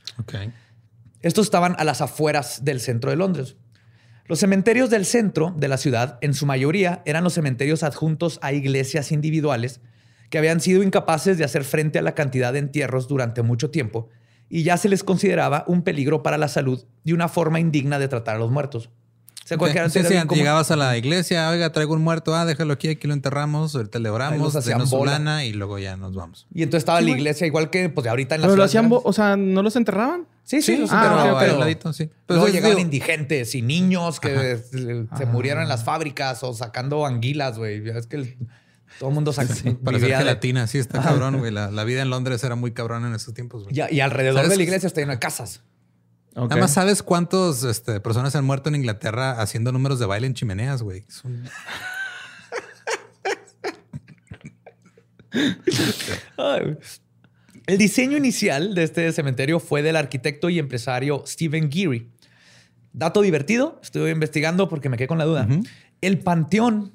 Estos 1.21 1.47
estaban 1.47 1.75
a 1.79 1.83
las 1.83 2.01
afueras 2.01 2.63
del 2.63 2.79
centro 2.79 3.09
de 3.09 3.17
Londres. 3.17 3.55
Los 4.27 4.39
cementerios 4.39 4.89
del 4.89 5.05
centro 5.05 5.53
de 5.55 5.67
la 5.67 5.77
ciudad, 5.77 6.17
en 6.21 6.33
su 6.33 6.47
mayoría, 6.47 7.03
eran 7.05 7.23
los 7.23 7.33
cementerios 7.33 7.83
adjuntos 7.83 8.39
a 8.41 8.53
iglesias 8.53 9.11
individuales 9.11 9.81
que 10.31 10.39
habían 10.39 10.61
sido 10.61 10.81
incapaces 10.81 11.37
de 11.37 11.43
hacer 11.43 11.63
frente 11.63 11.99
a 11.99 12.01
la 12.01 12.15
cantidad 12.15 12.51
de 12.51 12.57
entierros 12.57 13.07
durante 13.07 13.43
mucho 13.43 13.69
tiempo 13.69 14.09
y 14.49 14.63
ya 14.63 14.77
se 14.77 14.89
les 14.89 15.03
consideraba 15.03 15.63
un 15.67 15.83
peligro 15.83 16.23
para 16.23 16.39
la 16.39 16.47
salud 16.47 16.85
y 17.03 17.13
una 17.13 17.27
forma 17.27 17.59
indigna 17.59 17.99
de 17.99 18.07
tratar 18.07 18.37
a 18.37 18.39
los 18.39 18.49
muertos. 18.49 18.89
O 19.45 19.47
sea, 19.47 19.57
cualquiera 19.59 19.87
Sí, 19.89 20.01
sí, 20.01 20.09
bien 20.09 20.25
como- 20.27 20.39
llegabas 20.39 20.71
a 20.71 20.75
la 20.75 20.97
iglesia, 20.97 21.47
oiga, 21.51 21.71
traigo 21.71 21.93
un 21.93 22.01
muerto, 22.01 22.33
ah, 22.33 22.45
déjalo 22.45 22.73
aquí, 22.73 22.87
aquí 22.89 23.07
lo 23.07 23.13
enterramos, 23.13 23.75
ahorita 23.75 23.99
le 23.99 24.09
oramos, 24.09 24.89
bola. 24.89 25.11
lana 25.13 25.45
y 25.45 25.53
luego 25.53 25.77
ya 25.77 25.95
nos 25.97 26.15
vamos. 26.15 26.47
Y 26.51 26.63
entonces 26.63 26.79
estaba 26.81 26.99
la 26.99 27.11
iglesia, 27.11 27.45
igual 27.45 27.69
que 27.69 27.87
pues 27.89 28.07
ahorita 28.07 28.33
en 28.35 28.41
la 28.41 28.47
Pero 28.47 28.57
lo 28.57 28.63
hacían, 28.63 28.89
o 28.91 29.13
sea, 29.13 29.37
¿no 29.37 29.61
los 29.61 29.75
enterraban? 29.75 30.25
Sí, 30.43 30.63
sí, 30.63 30.77
los 30.77 30.91
ah, 30.91 30.95
enterraban, 30.95 31.27
ok, 31.27 31.33
ok. 31.35 31.39
pero 31.41 31.53
al 31.53 31.59
ladito, 31.59 31.93
sí. 31.93 32.09
Pero 32.25 32.39
luego 32.39 32.51
llegaban 32.53 32.77
digo- 32.77 32.85
indigentes 32.87 33.53
y 33.53 33.61
niños 33.61 34.19
que 34.19 34.57
se, 34.57 35.05
se 35.15 35.25
murieron 35.27 35.61
en 35.61 35.69
las 35.69 35.83
fábricas 35.83 36.41
o 36.43 36.51
sacando 36.53 37.05
anguilas, 37.05 37.59
güey. 37.59 37.83
Ya 37.83 37.93
Es 37.93 38.07
que 38.07 38.15
el- 38.17 38.37
Todo 38.99 39.09
el 39.09 39.15
mundo 39.15 39.31
saca. 39.33 39.53
Para 39.53 39.63
hacer 39.69 39.93
vivía 39.93 40.17
de- 40.17 40.23
gelatina, 40.23 40.65
sí 40.67 40.77
está 40.79 41.01
cabrón, 41.03 41.37
güey. 41.37 41.51
La, 41.51 41.69
la 41.69 41.83
vida 41.83 42.01
en 42.01 42.09
Londres 42.09 42.43
era 42.43 42.55
muy 42.55 42.71
cabrón 42.71 43.05
en 43.05 43.13
esos 43.13 43.33
tiempos, 43.35 43.63
güey. 43.65 43.75
Y, 43.91 43.95
y 43.95 43.99
alrededor 43.99 44.37
¿Sabes? 44.37 44.49
de 44.51 44.57
la 44.57 44.63
iglesia 44.63 44.87
está 44.87 45.01
lleno 45.01 45.11
de 45.13 45.19
casas. 45.19 45.61
Ok. 46.35 46.51
Además, 46.51 46.73
¿sabes 46.73 47.01
cuántos 47.01 47.63
este, 47.63 47.99
personas 48.01 48.35
han 48.35 48.43
muerto 48.45 48.69
en 48.69 48.75
Inglaterra 48.75 49.41
haciendo 49.41 49.71
números 49.71 49.99
de 49.99 50.05
baile 50.05 50.27
en 50.27 50.33
chimeneas, 50.33 50.83
güey? 50.83 51.05
El 57.67 57.77
diseño 57.77 58.17
inicial 58.17 58.75
de 58.75 58.83
este 58.83 59.11
cementerio 59.11 59.59
fue 59.59 59.81
del 59.81 59.95
arquitecto 59.95 60.49
y 60.49 60.59
empresario 60.59 61.23
Stephen 61.25 61.71
Geary. 61.71 62.11
Dato 62.93 63.21
divertido, 63.21 63.79
estuve 63.81 64.11
investigando 64.11 64.69
porque 64.69 64.89
me 64.89 64.97
quedé 64.97 65.07
con 65.07 65.17
la 65.17 65.25
duda. 65.25 65.47
El 66.01 66.19
panteón, 66.19 66.93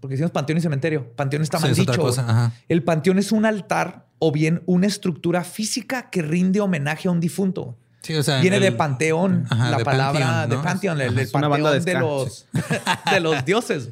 porque 0.00 0.14
decimos 0.14 0.30
panteón 0.30 0.58
y 0.58 0.62
cementerio, 0.62 1.12
panteón 1.16 1.42
está 1.42 1.58
Sí, 1.58 1.62
mal 1.62 1.70
es 1.72 1.78
dicho. 1.78 2.00
cosa. 2.00 2.52
El 2.68 2.82
panteón 2.82 3.18
es 3.18 3.32
un 3.32 3.44
altar 3.44 4.06
o 4.18 4.30
bien 4.30 4.62
una 4.66 4.86
estructura 4.86 5.42
física 5.44 6.10
que 6.10 6.22
rinde 6.22 6.60
homenaje 6.60 7.08
a 7.08 7.10
un 7.10 7.20
difunto. 7.20 7.76
Sí, 8.04 8.14
o 8.14 8.22
sea, 8.22 8.40
Viene 8.40 8.58
el- 8.58 8.62
de 8.62 8.72
panteón, 8.72 9.46
Ajá, 9.48 9.70
la 9.70 9.78
de 9.78 9.84
palabra 9.84 10.46
de 10.46 10.58
panteón, 10.58 11.00
el, 11.00 11.30
panteón 11.30 11.82
de 11.82 11.94
los, 11.94 12.46
de 13.10 13.20
los 13.20 13.44
dioses. 13.46 13.90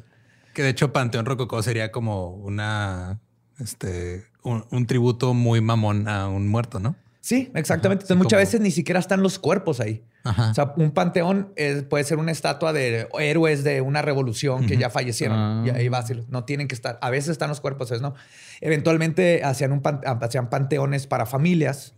Que 0.52 0.62
de 0.62 0.68
hecho 0.68 0.92
Panteón 0.92 1.24
Rococó 1.24 1.62
sería 1.62 1.90
como 1.90 2.28
una, 2.28 3.20
este, 3.58 4.26
un, 4.42 4.66
un 4.70 4.86
tributo 4.86 5.32
muy 5.32 5.62
mamón 5.62 6.08
a 6.08 6.28
un 6.28 6.46
muerto, 6.46 6.78
¿no? 6.78 6.94
Sí, 7.24 7.52
exactamente. 7.54 8.04
Ajá, 8.04 8.06
Entonces, 8.06 8.08
sí, 8.08 8.14
muchas 8.18 8.36
como- 8.36 8.40
veces 8.40 8.60
ni 8.60 8.70
siquiera 8.72 8.98
están 8.98 9.22
los 9.22 9.38
cuerpos 9.38 9.78
ahí. 9.78 10.04
Ajá. 10.24 10.50
O 10.50 10.54
sea, 10.54 10.74
un 10.76 10.90
panteón 10.90 11.52
es- 11.54 11.84
puede 11.84 12.02
ser 12.02 12.18
una 12.18 12.32
estatua 12.32 12.72
de 12.72 13.06
héroes 13.20 13.62
de 13.62 13.80
una 13.80 14.02
revolución 14.02 14.66
que 14.66 14.76
ya 14.76 14.90
fallecieron. 14.90 15.38
Ah. 15.38 15.62
Y 15.64 15.70
ahí 15.70 15.88
va, 15.88 16.04
no 16.28 16.44
tienen 16.44 16.66
que 16.66 16.74
estar. 16.74 16.98
A 17.00 17.10
veces 17.10 17.30
están 17.30 17.48
los 17.48 17.60
cuerpos, 17.60 17.92
no. 18.02 18.14
Eventualmente 18.60 19.44
hacían, 19.44 19.70
un 19.72 19.82
pan- 19.82 20.00
hacían 20.20 20.50
panteones 20.50 21.06
para 21.06 21.24
familias, 21.26 21.94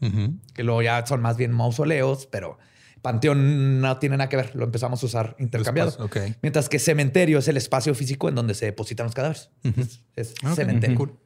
que 0.53 0.63
luego 0.63 0.83
ya 0.83 1.05
son 1.07 1.23
más 1.23 1.39
bien 1.39 1.53
mausoleos, 1.53 2.27
pero 2.27 2.59
panteón 3.01 3.81
no 3.81 3.99
tiene 3.99 4.17
nada 4.19 4.29
que 4.29 4.37
ver. 4.37 4.55
Lo 4.55 4.65
empezamos 4.65 5.03
a 5.03 5.07
usar 5.07 5.37
intercambiado. 5.39 5.91
Después. 5.91 6.37
Mientras 6.43 6.69
que 6.69 6.79
cementerio 6.79 7.39
es 7.39 7.49
el 7.49 7.57
espacio 7.57 7.95
físico 7.95 8.29
en 8.29 8.35
donde 8.35 8.53
se 8.55 8.67
depositan 8.67 9.05
los 9.07 9.15
cadáveres. 9.15 9.51
Es, 9.63 10.01
es 10.17 10.55
cementerio. 10.55 10.97
cool. 10.99 11.19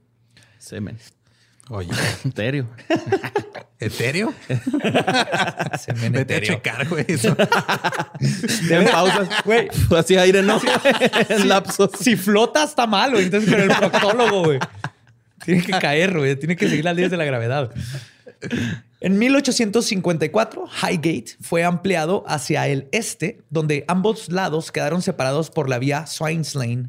Semen. 0.58 0.98
Oye, 1.70 1.90
Serio. 2.34 2.66
¿etéreo? 3.78 4.34
Vete 6.10 6.36
a 6.36 6.40
checar, 6.40 6.88
güey. 6.88 7.04
Eso. 7.08 7.36
En 8.70 8.84
pausas. 8.86 9.28
Güey, 9.44 9.68
Así 9.96 10.16
aire, 10.16 10.42
¿no? 10.42 10.60
en 11.28 11.48
lapsos. 11.48 11.90
Si 12.00 12.16
flota 12.16 12.64
está 12.64 12.86
malo, 12.86 13.18
entonces 13.18 13.50
con 13.50 13.60
el 13.60 13.68
proctólogo, 13.68 14.44
güey. 14.44 14.58
Tiene 15.44 15.62
que 15.62 15.72
caer, 15.72 16.16
güey. 16.16 16.36
Tiene 16.36 16.56
que 16.56 16.68
seguir 16.68 16.84
las 16.84 16.96
leyes 16.96 17.10
de 17.10 17.16
la 17.16 17.24
gravedad. 17.24 17.70
En 19.00 19.18
1854, 19.18 20.64
Highgate 20.82 21.36
fue 21.40 21.64
ampliado 21.64 22.24
hacia 22.26 22.66
el 22.66 22.88
este, 22.92 23.42
donde 23.50 23.84
ambos 23.88 24.30
lados 24.30 24.72
quedaron 24.72 25.02
separados 25.02 25.50
por 25.50 25.68
la 25.68 25.78
vía 25.78 26.06
Swines 26.06 26.54
Lane 26.54 26.88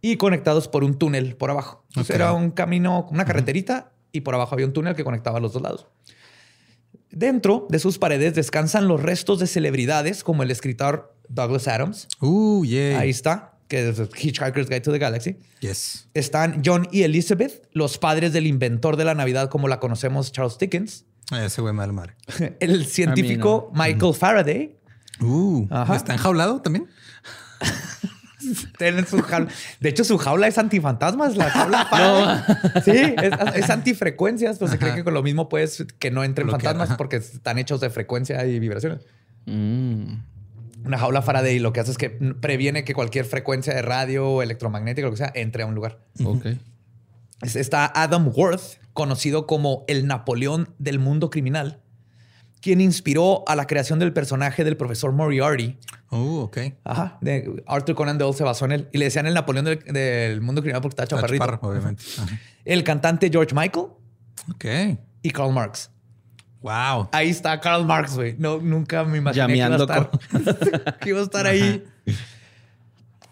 y 0.00 0.16
conectados 0.16 0.68
por 0.68 0.84
un 0.84 0.94
túnel 0.98 1.36
por 1.36 1.50
abajo. 1.50 1.84
Entonces 1.88 2.14
era 2.14 2.32
un 2.32 2.50
camino, 2.50 3.06
una 3.10 3.24
carreterita, 3.24 3.92
y 4.12 4.20
por 4.22 4.34
abajo 4.34 4.54
había 4.54 4.66
un 4.66 4.72
túnel 4.72 4.94
que 4.94 5.04
conectaba 5.04 5.40
los 5.40 5.52
dos 5.52 5.62
lados. 5.62 5.86
Dentro 7.10 7.66
de 7.70 7.78
sus 7.78 7.98
paredes 7.98 8.34
descansan 8.34 8.86
los 8.86 9.02
restos 9.02 9.38
de 9.38 9.46
celebridades 9.46 10.22
como 10.22 10.42
el 10.42 10.50
escritor 10.50 11.14
Douglas 11.28 11.68
Adams, 11.68 12.08
Uh, 12.20 12.64
yeah. 12.64 12.98
Ahí 13.00 13.10
está, 13.10 13.58
que 13.66 13.88
es 13.88 13.98
Hitchhiker's 13.98 14.68
Guide 14.68 14.80
to 14.80 14.92
the 14.92 14.98
Galaxy. 14.98 15.36
Yes. 15.60 16.08
Están 16.14 16.62
John 16.64 16.88
y 16.92 17.02
Elizabeth, 17.02 17.68
los 17.72 17.98
padres 17.98 18.32
del 18.32 18.46
inventor 18.46 18.96
de 18.96 19.04
la 19.04 19.14
Navidad 19.14 19.48
como 19.48 19.68
la 19.68 19.80
conocemos, 19.80 20.32
Charles 20.32 20.58
Dickens. 20.58 21.04
Ese 21.32 21.60
güey 21.60 21.74
mal 21.74 21.92
madre. 21.92 22.14
El 22.60 22.86
científico 22.86 23.70
Michael 23.74 24.14
Faraday. 24.14 24.78
Uh, 25.20 25.66
Ajá. 25.70 25.96
¿está 25.96 26.14
enjaulado 26.14 26.62
también? 26.62 26.86
Tiene 28.78 29.04
su 29.04 29.20
jaula. 29.22 29.48
De 29.80 29.88
hecho, 29.88 30.04
su 30.04 30.18
jaula 30.18 30.46
es 30.46 30.58
antifantasmas. 30.58 31.36
La 31.36 31.50
jaula 31.50 31.86
Faraday. 31.90 32.82
Sí, 32.84 33.14
es, 33.22 33.32
es 33.64 33.70
antifrecuencias. 33.70 34.58
Pues 34.58 34.70
se 34.70 34.78
cree 34.78 34.94
que 34.94 35.04
con 35.04 35.14
lo 35.14 35.22
mismo 35.22 35.48
puedes 35.48 35.84
que 35.98 36.10
no 36.10 36.24
entren 36.24 36.46
Bloquear, 36.46 36.74
fantasmas 36.74 36.96
porque 36.98 37.16
están 37.16 37.58
hechos 37.58 37.80
de 37.80 37.90
frecuencia 37.90 38.44
y 38.46 38.58
vibraciones. 38.58 39.00
Mm. 39.46 40.14
Una 40.84 40.98
jaula 40.98 41.22
Faraday 41.22 41.58
lo 41.58 41.72
que 41.72 41.80
hace 41.80 41.90
es 41.90 41.98
que 41.98 42.10
previene 42.10 42.84
que 42.84 42.94
cualquier 42.94 43.24
frecuencia 43.24 43.74
de 43.74 43.82
radio 43.82 44.28
o 44.28 44.42
electromagnética, 44.42 45.06
lo 45.06 45.10
que 45.10 45.18
sea, 45.18 45.32
entre 45.34 45.64
a 45.64 45.66
un 45.66 45.74
lugar. 45.74 45.98
Ok. 46.24 46.46
Es- 47.42 47.56
Está 47.56 47.90
Adam 47.94 48.30
Worth, 48.34 48.78
conocido 48.92 49.46
como 49.46 49.84
el 49.88 50.06
Napoleón 50.06 50.74
del 50.78 50.98
mundo 50.98 51.30
criminal, 51.30 51.80
quien 52.68 52.82
inspiró 52.82 53.44
a 53.48 53.56
la 53.56 53.66
creación 53.66 53.98
del 53.98 54.12
personaje 54.12 54.62
del 54.62 54.76
profesor 54.76 55.10
Moriarty. 55.10 55.78
Uh, 56.10 56.40
ok. 56.40 56.58
Ajá, 56.84 57.16
de 57.22 57.64
Arthur 57.66 57.94
Conan 57.94 58.18
Doyle 58.18 58.36
se 58.36 58.44
basó 58.44 58.66
en 58.66 58.72
él 58.72 58.88
y 58.92 58.98
le 58.98 59.06
decían 59.06 59.26
el 59.26 59.32
Napoleón 59.32 59.64
del, 59.64 59.78
del 59.78 60.42
mundo 60.42 60.60
criminal 60.60 60.82
porque 60.82 60.92
estaba 60.92 61.04
Está 61.04 61.16
chaparrito. 61.16 61.44
chaparro, 61.46 61.66
obviamente. 61.66 62.04
Ajá. 62.18 62.38
El 62.66 62.84
cantante 62.84 63.30
George 63.30 63.54
Michael 63.54 63.86
Ok. 64.50 64.66
y 65.22 65.30
Karl 65.30 65.50
Marx. 65.50 65.90
Wow. 66.60 67.08
Ahí 67.12 67.30
está 67.30 67.58
Karl 67.58 67.86
Marx, 67.86 68.16
güey. 68.16 68.36
No, 68.38 68.58
nunca 68.58 69.02
me 69.04 69.16
imaginé 69.16 69.46
que 69.46 69.56
iba, 69.56 69.66
a 69.66 69.76
estar, 69.78 70.10
que 71.00 71.08
iba 71.08 71.20
a 71.20 71.22
estar 71.22 71.46
ahí. 71.46 71.82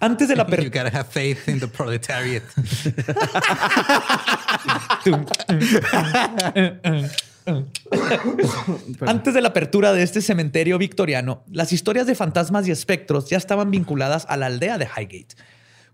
Antes 0.00 0.28
de 0.28 0.36
la 0.36 0.46
You 0.46 0.70
gotta 0.70 0.98
have 0.98 1.08
faith 1.10 1.46
in 1.46 1.60
the 1.60 1.68
proletariat. 1.68 2.42
Antes 9.06 9.34
de 9.34 9.40
la 9.40 9.48
apertura 9.48 9.92
de 9.92 10.02
este 10.02 10.20
cementerio 10.20 10.78
victoriano, 10.78 11.44
las 11.50 11.72
historias 11.72 12.06
de 12.06 12.14
fantasmas 12.14 12.66
y 12.66 12.72
espectros 12.72 13.28
ya 13.28 13.36
estaban 13.36 13.70
vinculadas 13.70 14.26
a 14.28 14.36
la 14.36 14.46
aldea 14.46 14.78
de 14.78 14.86
Highgate. 14.86 15.36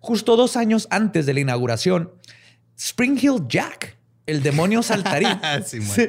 Justo 0.00 0.36
dos 0.36 0.56
años 0.56 0.88
antes 0.90 1.26
de 1.26 1.34
la 1.34 1.40
inauguración, 1.40 2.10
Spring 2.76 3.18
Hill 3.20 3.46
Jack, 3.48 3.96
el 4.26 4.42
demonio 4.42 4.82
saltarín. 4.82 5.28
Sí, 5.64 5.80
man. 5.80 5.88
Sí. 5.88 6.08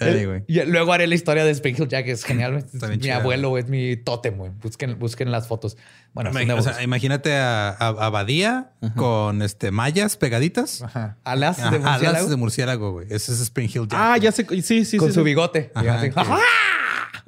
Ay, 0.00 0.24
güey. 0.24 0.44
Y 0.46 0.62
luego 0.64 0.92
haré 0.92 1.06
la 1.06 1.14
historia 1.14 1.44
de 1.44 1.50
Spring 1.50 1.76
Hill 1.78 1.88
Jack, 1.88 2.06
es 2.08 2.24
genial. 2.24 2.64
bien 2.72 2.90
mi 2.90 2.98
chida, 2.98 3.16
abuelo 3.16 3.56
es 3.58 3.68
mi 3.68 3.96
tótem, 3.96 4.36
güey. 4.36 4.50
Busquen, 4.60 4.98
busquen 4.98 5.30
las 5.30 5.46
fotos. 5.48 5.76
Bueno, 6.12 6.30
O 6.56 6.62
sea, 6.62 6.82
imagínate 6.82 7.34
a, 7.34 7.70
a, 7.70 7.88
a 7.88 8.10
Badía 8.10 8.72
con 8.96 9.42
este 9.42 9.70
mallas 9.70 10.16
pegaditas. 10.16 10.82
Ajá. 10.82 11.18
Alas 11.24 11.56
de 11.58 11.62
Ajá, 11.62 11.78
murciélago 11.78 12.08
alas 12.16 12.30
de 12.30 12.36
murciélago, 12.36 12.92
güey. 12.92 13.06
Ese 13.10 13.32
es 13.32 13.40
Spring 13.40 13.68
Hill 13.68 13.88
Jack. 13.88 13.94
Ah, 13.94 14.16
ya 14.18 14.32
sé. 14.32 14.46
Sí, 14.48 14.62
sí, 14.62 14.84
sí. 14.84 14.96
con 14.96 15.08
sí, 15.08 15.14
su 15.14 15.20
sí. 15.20 15.24
bigote. 15.24 15.70
Ajá, 15.74 16.02
¡ajá! 16.16 16.38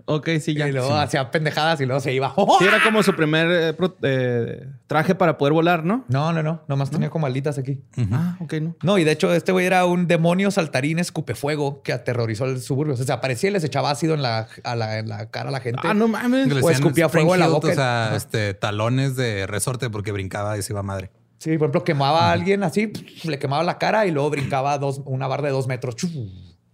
Ok, 0.06 0.28
sí, 0.40 0.54
ya. 0.54 0.68
Y 0.68 0.72
luego 0.72 0.88
Sí. 0.88 0.94
hacía 0.94 1.30
pendejadas 1.30 1.80
y 1.80 1.86
luego 1.86 2.00
se 2.00 2.12
iba. 2.12 2.34
Sí, 2.58 2.64
era 2.66 2.82
como 2.82 3.02
su 3.02 3.14
primer 3.14 3.46
eh, 3.50 3.76
eh, 4.02 4.66
traje 4.86 5.14
para 5.14 5.38
poder 5.38 5.52
volar, 5.52 5.84
¿no? 5.84 6.04
No, 6.08 6.32
no, 6.32 6.42
no. 6.42 6.62
Nomás 6.68 6.90
tenía 6.90 7.08
como 7.10 7.26
alitas 7.26 7.58
aquí. 7.58 7.80
Ah, 8.12 8.36
ok, 8.40 8.52
no. 8.54 8.76
No, 8.82 8.98
y 8.98 9.04
de 9.04 9.12
hecho, 9.12 9.32
este 9.32 9.52
güey 9.52 9.66
era 9.66 9.84
un 9.86 10.06
demonio 10.06 10.50
saltarín 10.50 10.98
escupefuego 10.98 11.82
que 11.82 11.92
aterrorizó 11.92 12.44
el 12.46 12.60
suburbio. 12.60 12.94
O 12.94 12.96
sea, 12.96 13.06
se 13.06 13.12
aparecía 13.12 13.50
y 13.50 13.52
les 13.52 13.64
echaba 13.64 13.90
ácido 13.90 14.14
en 14.14 14.22
la, 14.22 14.48
a 14.64 14.74
la, 14.76 14.98
en 14.98 15.08
la 15.08 15.30
cara 15.30 15.48
a 15.50 15.52
la 15.52 15.60
gente. 15.60 15.80
Ah, 15.84 15.94
no 15.94 16.08
mames. 16.08 16.52
O 16.62 16.70
escupía 16.70 17.08
fuego 17.08 17.34
en 17.34 17.40
la 17.40 17.48
boca. 17.48 17.68
O 17.68 17.74
sea, 17.74 18.06
Ajá. 18.08 18.16
este, 18.16 18.54
talones 18.54 19.16
de 19.16 19.46
resorte 19.46 19.88
porque 19.90 20.12
brincaba 20.12 20.58
y 20.58 20.62
se 20.62 20.72
iba 20.72 20.82
madre. 20.82 21.10
Sí, 21.38 21.50
por 21.58 21.66
ejemplo, 21.66 21.82
quemaba 21.84 22.28
a 22.28 22.32
alguien 22.32 22.62
así, 22.62 22.92
le 23.24 23.38
quemaba 23.38 23.64
la 23.64 23.76
cara 23.76 24.06
y 24.06 24.12
luego 24.12 24.30
brincaba 24.30 24.78
dos, 24.78 25.00
una 25.06 25.26
barra 25.26 25.44
de 25.48 25.50
dos 25.50 25.66
metros. 25.66 25.96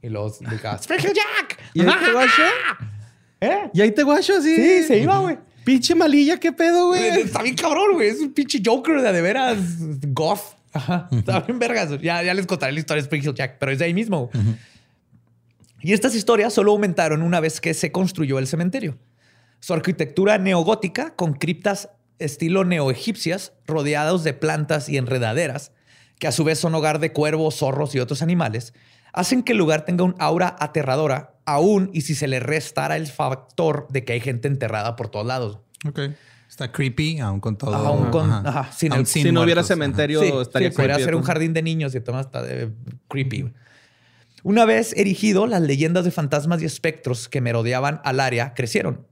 Y 0.02 0.10
luego 0.10 0.30
brincaba. 0.40 0.76
¡Spring 0.76 1.00
Hill 1.00 1.12
Jack! 1.14 1.58
¿Y? 1.74 1.82
¿Eh? 3.40 3.70
¿Y 3.72 3.80
ahí 3.80 3.92
te 3.92 4.02
guacho 4.02 4.36
así? 4.36 4.54
Sí, 4.54 4.82
se 4.84 4.98
iba, 4.98 5.18
güey. 5.18 5.38
Pinche 5.64 5.94
malilla, 5.94 6.40
¿qué 6.40 6.50
pedo, 6.50 6.88
Güey? 6.88 7.20
Está 7.20 7.42
bien 7.42 7.54
cabrón, 7.54 7.92
güey. 7.94 8.08
Es 8.08 8.20
un 8.20 8.32
pinche 8.32 8.60
Joker 8.64 9.02
de, 9.02 9.12
de 9.12 9.20
veras 9.20 9.58
goth. 10.14 10.56
Ajá. 10.72 11.08
Está 11.12 11.40
bien 11.40 11.58
vergas. 11.58 11.90
Ya, 12.00 12.22
ya 12.22 12.32
les 12.32 12.46
contaré 12.46 12.72
la 12.72 12.80
historia 12.80 13.02
de 13.02 13.06
Spring 13.06 13.22
Hill 13.22 13.34
Jack, 13.34 13.56
pero 13.58 13.72
es 13.72 13.78
de 13.78 13.84
ahí 13.84 13.94
mismo. 13.94 14.30
Y 15.80 15.92
estas 15.92 16.14
historias 16.14 16.54
solo 16.54 16.72
aumentaron 16.72 17.22
una 17.22 17.40
vez 17.40 17.60
que 17.60 17.74
se 17.74 17.92
construyó 17.92 18.38
el 18.38 18.46
cementerio. 18.46 18.96
Su 19.60 19.74
arquitectura 19.74 20.38
neogótica, 20.38 21.14
con 21.14 21.34
criptas 21.34 21.90
estilo 22.18 22.64
neoegipcias, 22.64 23.52
rodeados 23.66 24.24
de 24.24 24.32
plantas 24.32 24.88
y 24.88 24.96
enredaderas, 24.96 25.72
que 26.18 26.26
a 26.26 26.32
su 26.32 26.44
vez 26.44 26.58
son 26.58 26.74
hogar 26.74 26.98
de 26.98 27.12
cuervos, 27.12 27.56
zorros 27.56 27.94
y 27.94 28.00
otros 28.00 28.22
animales, 28.22 28.74
hacen 29.18 29.42
que 29.42 29.52
el 29.52 29.58
lugar 29.58 29.84
tenga 29.84 30.04
un 30.04 30.14
aura 30.18 30.54
aterradora, 30.58 31.34
aún 31.44 31.90
y 31.92 32.02
si 32.02 32.14
se 32.14 32.28
le 32.28 32.40
restara 32.40 32.96
el 32.96 33.06
factor 33.06 33.86
de 33.90 34.04
que 34.04 34.12
hay 34.12 34.20
gente 34.20 34.48
enterrada 34.48 34.96
por 34.96 35.08
todos 35.08 35.26
lados. 35.26 35.58
Ok. 35.86 36.00
Está 36.48 36.72
creepy, 36.72 37.18
aún 37.20 37.40
con 37.40 37.56
todo. 37.58 37.74
Aún 37.74 38.10
con- 38.10 38.30
Ajá. 38.30 38.48
ajá, 38.48 38.72
sin 38.72 38.92
Aún 38.92 39.00
el- 39.00 39.06
Si 39.06 39.30
no 39.32 39.42
hubiera 39.42 39.62
cementerio, 39.62 40.20
Sí, 40.22 40.32
estaría 40.40 40.70
sí, 40.70 40.76
podría 40.76 40.94
creepy, 40.94 41.04
ser 41.04 41.14
un 41.14 41.22
jardín 41.22 41.52
de 41.52 41.62
niños 41.62 41.94
y 41.94 42.00
todo 42.00 42.20
está 42.20 42.42
de 42.42 42.70
creepy. 43.08 43.52
Una 44.44 44.64
vez 44.64 44.92
erigido, 44.96 45.46
las 45.46 45.60
leyendas 45.62 46.04
de 46.04 46.10
fantasmas 46.10 46.62
y 46.62 46.64
espectros 46.64 47.28
que 47.28 47.40
merodeaban 47.40 48.00
al 48.04 48.20
área 48.20 48.54
crecieron. 48.54 49.06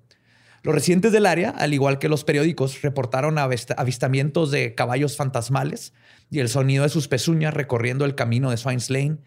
Los 0.62 0.74
residentes 0.74 1.12
del 1.12 1.26
área, 1.26 1.50
al 1.50 1.74
igual 1.74 1.98
que 1.98 2.08
los 2.08 2.24
periódicos, 2.24 2.80
reportaron 2.82 3.36
avist- 3.36 3.74
avistamientos 3.76 4.50
de 4.50 4.74
caballos 4.74 5.16
fantasmales, 5.16 5.92
y 6.30 6.38
el 6.40 6.48
sonido 6.48 6.84
de 6.84 6.88
sus 6.90 7.06
pezuñas 7.08 7.54
recorriendo 7.54 8.04
el 8.04 8.14
camino 8.14 8.50
de 8.50 8.56
Swains 8.56 8.88
Lane, 8.90 9.18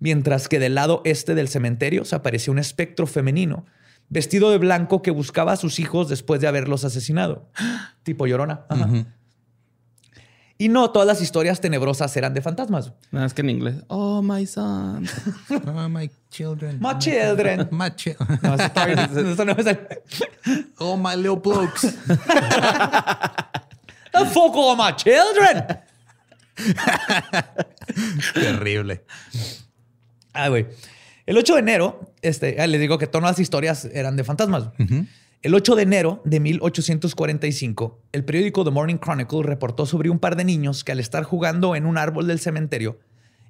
mientras 0.00 0.48
que 0.48 0.58
del 0.58 0.74
lado 0.74 1.02
este 1.04 1.34
del 1.34 1.48
cementerio 1.48 2.04
se 2.04 2.14
apareció 2.16 2.52
un 2.52 2.58
espectro 2.58 3.06
femenino 3.06 3.64
vestido 4.08 4.50
de 4.50 4.58
blanco 4.58 5.02
que 5.02 5.10
buscaba 5.10 5.52
a 5.52 5.56
sus 5.56 5.78
hijos 5.80 6.08
después 6.08 6.40
de 6.40 6.46
haberlos 6.46 6.84
asesinado. 6.84 7.48
tipo 8.04 8.26
llorona. 8.26 8.64
Ajá. 8.68 8.88
Y 10.58 10.68
no 10.68 10.90
todas 10.90 11.06
las 11.06 11.20
historias 11.20 11.60
tenebrosas 11.60 12.16
eran 12.16 12.32
de 12.32 12.40
fantasmas. 12.40 12.92
Nada, 13.10 13.26
es 13.26 13.34
que 13.34 13.42
en 13.42 13.50
inglés. 13.50 13.74
Oh, 13.88 14.22
my 14.22 14.46
son. 14.46 15.06
Oh, 15.66 15.88
my 15.88 16.08
children. 16.30 16.78
My 16.80 16.96
children. 16.98 17.68
My 17.72 17.90
chi- 17.94 18.14
No, 18.42 18.54
eso 18.54 18.70
todavía 18.70 19.06
no- 19.08 19.32
eso 19.32 19.44
no 19.44 19.54
me 19.54 19.62
sale. 19.62 19.80
oh, 20.78 20.96
my 20.96 21.14
little 21.16 21.36
blokes. 21.36 21.82
The 24.12 24.24
fuck 24.32 24.54
all 24.54 24.76
my 24.76 24.92
children. 24.92 25.64
Terrible. 28.34 29.00
Ah, 30.36 30.48
güey. 30.48 30.66
El 31.26 31.36
8 31.38 31.54
de 31.54 31.60
enero, 31.60 32.12
este, 32.22 32.60
ah, 32.60 32.66
les 32.66 32.80
digo 32.80 32.98
que 32.98 33.06
todas 33.06 33.28
las 33.28 33.38
historias 33.40 33.86
eran 33.86 34.16
de 34.16 34.22
fantasmas. 34.24 34.68
El 35.42 35.54
8 35.54 35.74
de 35.74 35.82
enero 35.82 36.22
de 36.24 36.40
1845, 36.40 38.00
el 38.12 38.24
periódico 38.24 38.64
The 38.64 38.70
Morning 38.70 38.98
Chronicle 38.98 39.42
reportó 39.42 39.86
sobre 39.86 40.10
un 40.10 40.18
par 40.18 40.36
de 40.36 40.44
niños 40.44 40.84
que 40.84 40.92
al 40.92 41.00
estar 41.00 41.24
jugando 41.24 41.74
en 41.74 41.86
un 41.86 41.98
árbol 41.98 42.26
del 42.26 42.38
cementerio, 42.38 42.98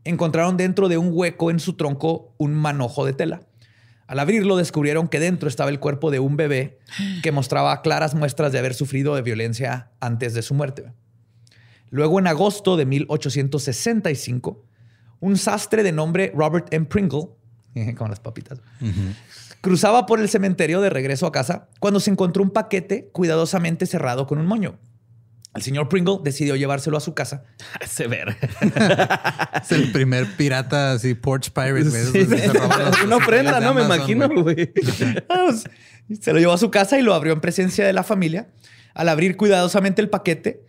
encontraron 0.04 0.56
dentro 0.56 0.88
de 0.88 0.98
un 0.98 1.10
hueco 1.12 1.50
en 1.50 1.60
su 1.60 1.74
tronco 1.74 2.34
un 2.38 2.54
manojo 2.54 3.04
de 3.04 3.12
tela. 3.12 3.42
Al 4.06 4.20
abrirlo 4.20 4.56
descubrieron 4.56 5.08
que 5.08 5.20
dentro 5.20 5.48
estaba 5.48 5.70
el 5.70 5.80
cuerpo 5.80 6.10
de 6.10 6.20
un 6.20 6.36
bebé 6.36 6.78
que 7.22 7.32
mostraba 7.32 7.82
claras 7.82 8.14
muestras 8.14 8.52
de 8.52 8.58
haber 8.58 8.74
sufrido 8.74 9.16
de 9.16 9.22
violencia 9.22 9.90
antes 10.00 10.32
de 10.32 10.42
su 10.42 10.54
muerte. 10.54 10.92
Luego, 11.90 12.18
en 12.18 12.26
agosto 12.26 12.76
de 12.76 12.86
1865, 12.86 14.65
un 15.20 15.36
sastre 15.36 15.82
de 15.82 15.92
nombre 15.92 16.32
Robert 16.34 16.68
M. 16.72 16.86
Pringle, 16.86 17.28
con 17.96 18.10
las 18.10 18.20
papitas, 18.20 18.60
cruzaba 19.60 20.06
por 20.06 20.20
el 20.20 20.28
cementerio 20.28 20.80
de 20.80 20.90
regreso 20.90 21.26
a 21.26 21.32
casa 21.32 21.68
cuando 21.80 22.00
se 22.00 22.10
encontró 22.10 22.42
un 22.42 22.50
paquete 22.50 23.08
cuidadosamente 23.12 23.86
cerrado 23.86 24.26
con 24.26 24.38
un 24.38 24.46
moño. 24.46 24.78
El 25.54 25.62
señor 25.62 25.88
Pringle 25.88 26.18
decidió 26.22 26.54
llevárselo 26.54 26.98
a 26.98 27.00
su 27.00 27.14
casa. 27.14 27.44
Ese 27.80 28.06
ver. 28.08 28.36
Es 29.62 29.72
el 29.72 29.90
primer 29.90 30.26
pirata 30.36 30.92
así, 30.92 31.14
Porch 31.14 31.50
Pirate. 31.50 31.90
Sí, 31.90 32.26
los- 32.26 33.02
Una 33.04 33.16
ofrenda, 33.16 33.58
¿no? 33.58 33.72
Me 33.72 33.82
imagino, 33.84 34.28
güey. 34.28 34.42
güey. 34.42 34.72
Vamos. 35.28 35.64
Se 36.20 36.32
lo 36.34 36.38
llevó 36.38 36.52
a 36.52 36.58
su 36.58 36.70
casa 36.70 36.98
y 36.98 37.02
lo 37.02 37.14
abrió 37.14 37.32
en 37.32 37.40
presencia 37.40 37.86
de 37.86 37.92
la 37.94 38.02
familia. 38.04 38.48
Al 38.94 39.08
abrir 39.08 39.36
cuidadosamente 39.38 40.02
el 40.02 40.10
paquete, 40.10 40.62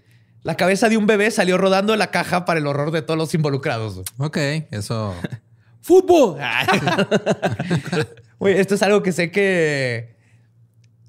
la 0.48 0.56
cabeza 0.56 0.88
de 0.88 0.96
un 0.96 1.08
bebé 1.08 1.30
salió 1.30 1.58
rodando 1.58 1.92
de 1.92 1.98
la 1.98 2.10
caja 2.10 2.46
para 2.46 2.62
el 2.62 2.68
horror 2.68 2.92
de 2.92 3.02
todos 3.02 3.18
los 3.18 3.34
involucrados. 3.34 4.02
Ok, 4.18 4.38
eso. 4.72 5.14
¡Fútbol! 5.82 6.40
Güey, 8.40 8.58
esto 8.60 8.76
es 8.76 8.84
algo 8.84 9.02
que 9.04 9.12
sé 9.12 9.30
que 9.32 10.16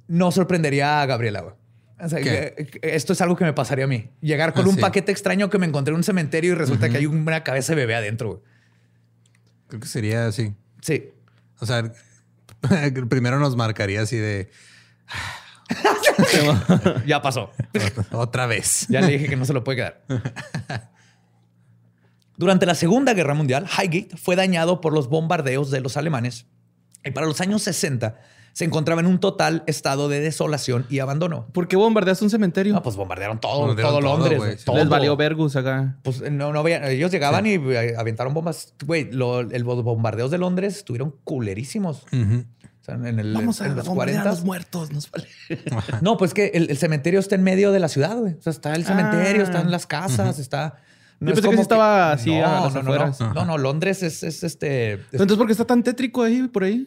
no 0.08 0.32
sorprendería 0.32 1.02
a 1.02 1.06
Gabriela. 1.06 1.42
güey. 1.42 1.54
O 2.00 2.08
sea, 2.08 2.18
esto 2.82 3.12
es 3.12 3.20
algo 3.20 3.36
que 3.36 3.44
me 3.44 3.52
pasaría 3.52 3.84
a 3.84 3.88
mí. 3.88 4.10
Llegar 4.20 4.54
con 4.54 4.64
Ah, 4.64 4.68
un 4.70 4.74
sí. 4.76 4.80
paquete 4.80 5.12
extraño 5.12 5.50
que 5.50 5.58
me 5.58 5.66
encontré 5.66 5.92
en 5.92 5.98
un 5.98 6.04
cementerio 6.04 6.52
y 6.52 6.54
resulta 6.54 6.88
que 6.88 6.96
hay 6.96 7.06
una 7.06 7.44
cabeza 7.44 7.74
de 7.74 7.76
bebé 7.76 7.94
adentro. 7.96 8.28
güey. 8.30 8.40
Creo 9.68 9.80
que 9.80 9.86
sería 9.88 10.26
así. 10.26 10.54
Sí. 10.80 11.10
O 11.60 11.66
sea, 11.66 11.92
primero 13.10 13.38
nos 13.38 13.56
marcaría 13.56 14.00
así 14.00 14.16
de 14.16 14.48
ya 17.06 17.20
pasó. 17.22 17.50
otra 18.12 18.46
vez. 18.46 18.86
Ya 18.88 19.00
le 19.00 19.08
dije 19.12 19.26
que 19.28 19.36
no 19.36 19.44
se 19.44 19.52
lo 19.52 19.64
puede 19.64 19.76
quedar. 19.76 20.02
Durante 22.36 22.66
la 22.66 22.74
Segunda 22.74 23.14
Guerra 23.14 23.34
Mundial, 23.34 23.66
Highgate 23.66 24.16
fue 24.16 24.36
dañado 24.36 24.80
por 24.80 24.92
los 24.92 25.08
bombardeos 25.08 25.70
de 25.70 25.80
los 25.80 25.96
alemanes 25.96 26.46
y 27.04 27.10
para 27.10 27.26
los 27.26 27.40
años 27.40 27.62
60 27.62 28.20
se 28.52 28.64
encontraba 28.64 29.00
en 29.00 29.06
un 29.06 29.20
total 29.20 29.62
estado 29.68 30.08
de 30.08 30.20
desolación 30.20 30.84
y 30.88 30.98
abandono. 31.00 31.46
¿Por 31.52 31.68
qué 31.68 31.76
bombardeaste 31.76 32.24
un 32.24 32.30
cementerio? 32.30 32.74
No, 32.74 32.82
pues 32.82 32.96
bombardearon 32.96 33.38
todo, 33.40 33.60
Bombardearon 33.60 33.92
todo 33.92 34.00
todo, 34.00 34.18
Londres. 34.18 34.38
güey, 34.38 34.56
todo. 34.64 34.76
Les 34.76 34.88
valió 34.88 35.16
Vergus 35.16 35.54
acá. 35.54 35.96
Pues 36.02 36.20
no, 36.30 36.52
no 36.52 36.58
había- 36.60 36.88
ellos 36.90 37.10
llegaban 37.12 37.46
y 37.46 37.54
eh, 37.54 37.94
aventaron 37.96 38.34
bombas. 38.34 38.74
Güey, 38.84 39.10
los 39.12 39.46
bombardeos 39.84 40.30
de 40.32 40.38
Londres 40.38 40.76
estuvieron 40.78 41.14
culerísimos. 41.24 42.04
O 42.04 42.06
sea, 42.10 42.57
en, 42.94 43.18
el, 43.18 43.32
Vamos 43.34 43.60
a 43.60 43.66
en 43.66 43.76
los 43.76 43.86
bombardear 43.86 44.22
40. 44.22 44.28
a 44.30 44.32
los 44.32 44.44
muertos. 44.44 44.90
Nos 44.92 45.10
vale. 45.10 45.28
No, 46.02 46.16
pues 46.16 46.34
que 46.34 46.46
el, 46.54 46.70
el 46.70 46.76
cementerio 46.78 47.20
está 47.20 47.34
en 47.34 47.42
medio 47.42 47.72
de 47.72 47.80
la 47.80 47.88
ciudad, 47.88 48.16
güey. 48.16 48.34
O 48.34 48.42
sea, 48.42 48.50
está 48.50 48.74
el 48.74 48.84
cementerio, 48.84 49.42
Ah. 49.42 49.44
están 49.44 49.70
las 49.70 49.86
casas, 49.86 50.38
está. 50.38 50.76
Yo 51.20 51.34
pensé 51.34 51.48
que 51.50 51.56
sí 51.56 51.62
estaba 51.62 52.12
así 52.12 52.32
a 52.38 52.46
no, 52.46 52.64
las 52.64 52.74
no, 52.74 52.82
no, 52.82 52.92
afueras. 52.92 53.20
no, 53.20 53.34
no, 53.34 53.44
no, 53.44 53.58
Londres 53.58 54.02
es, 54.02 54.22
es 54.22 54.44
este. 54.44 54.92
es- 54.94 55.00
Entonces, 55.12 55.36
¿por 55.36 55.46
qué 55.46 55.52
está 55.52 55.64
tan 55.64 55.82
tétrico 55.82 56.22
ahí, 56.22 56.46
por 56.48 56.64
ahí? 56.64 56.86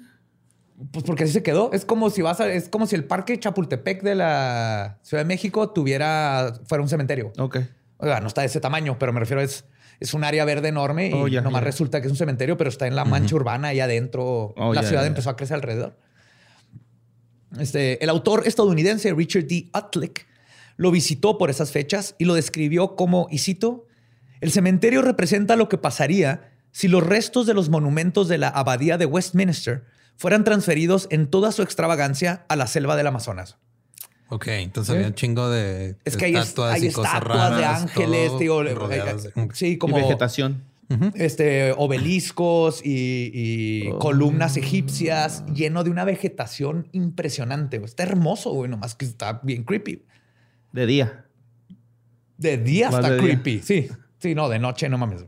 pues 0.91 1.05
porque 1.05 1.25
así 1.25 1.33
se 1.33 1.43
quedó. 1.43 1.69
Es 1.73 1.85
como 1.85 2.09
si 2.09 2.21
vas 2.23 2.39
a, 2.39 2.47
es 2.51 2.67
como 2.67 2.87
si 2.87 2.95
el 2.95 3.03
parque 3.03 3.39
Chapultepec 3.39 4.01
de 4.01 4.15
la 4.15 4.97
Ciudad 5.03 5.21
de 5.23 5.27
México 5.27 5.69
tuviera, 5.69 6.53
fuera 6.65 6.81
un 6.81 6.89
cementerio. 6.89 7.31
Ok. 7.37 7.57
Oiga, 7.97 8.19
no 8.19 8.27
está 8.27 8.41
de 8.41 8.47
ese 8.47 8.59
tamaño, 8.59 8.97
pero 8.97 9.13
me 9.13 9.19
refiero 9.19 9.41
es, 9.43 9.63
es 10.01 10.13
un 10.15 10.23
área 10.23 10.43
verde 10.43 10.67
enorme 10.67 11.09
y 11.09 11.13
Oh, 11.13 11.41
nomás 11.41 11.63
resulta 11.63 12.01
que 12.01 12.07
es 12.07 12.11
un 12.11 12.17
cementerio, 12.17 12.57
pero 12.57 12.69
está 12.69 12.87
en 12.87 12.95
la 12.95 13.05
mancha 13.05 13.35
urbana 13.35 13.69
ahí 13.69 13.79
adentro. 13.79 14.53
Oh, 14.57 14.73
la 14.73 14.83
ciudad 14.83 15.05
empezó 15.05 15.29
a 15.29 15.37
crecer 15.37 15.55
alrededor. 15.55 15.95
Este, 17.59 18.03
el 18.03 18.09
autor 18.09 18.43
estadounidense 18.47 19.13
Richard 19.13 19.45
D. 19.45 19.69
Utlick 19.77 20.25
lo 20.75 20.89
visitó 20.89 21.37
por 21.37 21.51
esas 21.51 21.71
fechas 21.71 22.15
y 22.17 22.25
lo 22.25 22.33
describió 22.33 22.95
como, 22.95 23.27
y 23.29 23.37
cito, 23.37 23.87
el 24.39 24.51
cementerio 24.51 25.03
representa 25.03 25.55
lo 25.55 25.69
que 25.69 25.77
pasaría 25.77 26.51
si 26.71 26.87
los 26.87 27.05
restos 27.05 27.45
de 27.45 27.53
los 27.53 27.69
monumentos 27.69 28.27
de 28.27 28.39
la 28.39 28.47
abadía 28.47 28.97
de 28.97 29.05
Westminster 29.05 29.83
fueran 30.17 30.43
transferidos 30.43 31.07
en 31.11 31.27
toda 31.27 31.51
su 31.51 31.61
extravagancia 31.61 32.45
a 32.47 32.55
la 32.55 32.65
selva 32.65 32.95
del 32.95 33.07
Amazonas. 33.07 33.57
Ok, 34.33 34.47
entonces 34.47 34.95
había 34.95 35.07
un 35.07 35.13
chingo 35.13 35.49
de 35.49 35.97
Es 36.05 36.15
que 36.15 36.25
hay, 36.25 36.35
es- 36.35 36.47
estatuas 36.47 36.73
hay 36.75 36.87
y 36.87 36.91
cosas 36.91 37.13
estatuas 37.15 37.49
de 37.51 37.57
raras, 37.61 37.81
ángeles, 37.83 38.31
rodeadas 38.31 39.23
de- 39.23 39.29
eh, 39.35 39.47
sí, 39.53 39.77
como 39.77 39.97
Y 39.99 40.01
vegetación. 40.03 40.63
este, 41.15 41.73
obeliscos 41.77 42.81
y, 42.85 43.31
y 43.33 43.87
Oh. 43.89 43.99
columnas 43.99 44.55
egipcias, 44.57 45.43
lleno 45.53 45.83
de 45.83 45.89
una 45.89 46.05
vegetación 46.05 46.87
impresionante. 46.93 47.77
Está 47.83 48.03
hermoso, 48.03 48.51
güey, 48.51 48.69
nomás 48.69 48.95
que 48.95 49.05
está 49.05 49.41
bien 49.43 49.63
creepy. 49.63 50.03
De 50.71 50.85
día. 50.85 51.25
De 52.37 52.57
día 52.57 52.89
Más 52.89 52.99
está 52.99 53.09
de 53.11 53.15
día. 53.21 53.23
creepy. 53.25 53.61
Sí, 53.63 53.89
sí, 54.19 54.33
no, 54.33 54.47
de 54.49 54.59
noche 54.59 54.87
no 54.89 54.97
mames. 54.97 55.25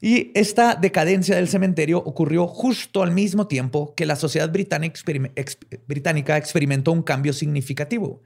Y 0.00 0.30
esta 0.34 0.74
decadencia 0.74 1.36
del 1.36 1.48
cementerio 1.48 1.98
ocurrió 1.98 2.46
justo 2.46 3.02
al 3.02 3.12
mismo 3.12 3.46
tiempo 3.46 3.94
que 3.94 4.04
la 4.06 4.16
sociedad 4.16 4.50
británica, 4.50 4.94
experim- 4.98 5.32
ex- 5.36 5.58
británica 5.88 6.36
experimentó 6.36 6.92
un 6.92 7.02
cambio 7.02 7.32
significativo. 7.32 8.20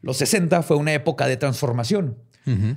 Los 0.00 0.16
60 0.16 0.62
fue 0.62 0.76
una 0.76 0.94
época 0.94 1.26
de 1.26 1.36
transformación. 1.36 2.16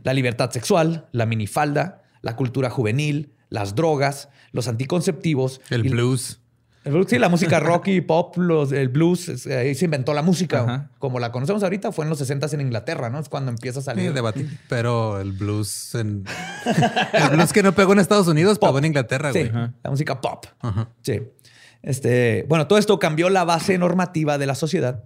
La 0.03 0.13
libertad 0.13 0.51
sexual, 0.51 1.07
la 1.11 1.25
minifalda, 1.25 2.03
la 2.21 2.35
cultura 2.35 2.69
juvenil, 2.69 3.31
las 3.49 3.73
drogas, 3.73 4.29
los 4.51 4.67
anticonceptivos. 4.67 5.59
El 5.71 5.85
y- 5.85 5.89
blues. 5.89 6.39
El 6.85 6.93
blues, 6.93 7.07
sí, 7.09 7.19
la 7.19 7.29
música 7.29 7.59
rock 7.59 7.87
y 7.89 8.01
pop, 8.01 8.37
los, 8.37 8.71
el 8.71 8.89
blues, 8.89 9.27
es- 9.29 9.47
ahí 9.47 9.75
se 9.75 9.85
inventó 9.85 10.13
la 10.13 10.21
música. 10.21 10.61
Ajá. 10.61 10.89
Como 10.99 11.19
la 11.19 11.31
conocemos 11.31 11.61
ahorita, 11.63 11.91
fue 11.91 12.05
en 12.05 12.09
los 12.09 12.19
60 12.19 12.47
en 12.53 12.61
Inglaterra, 12.61 13.09
¿no? 13.09 13.19
Es 13.19 13.27
cuando 13.27 13.51
empieza 13.51 13.79
a 13.79 13.81
Sí, 13.81 13.85
salir. 13.85 14.13
debatir. 14.13 14.57
Pero 14.69 15.19
el 15.19 15.31
blues 15.33 15.95
en... 15.95 16.23
el 17.13 17.29
blues 17.31 17.51
que 17.51 17.63
no 17.63 17.73
pegó 17.73 17.93
en 17.93 17.99
Estados 17.99 18.27
Unidos, 18.27 18.59
pegó 18.59 18.77
en 18.77 18.85
Inglaterra, 18.85 19.33
Sí, 19.33 19.39
güey. 19.49 19.51
la 19.83 19.89
música 19.89 20.21
pop. 20.21 20.45
Ajá. 20.61 20.87
Sí. 21.01 21.21
Este, 21.81 22.45
bueno, 22.49 22.65
todo 22.65 22.79
esto 22.79 22.97
cambió 22.97 23.29
la 23.29 23.43
base 23.43 23.77
normativa 23.77 24.39
de 24.39 24.47
la 24.47 24.55
sociedad 24.55 25.03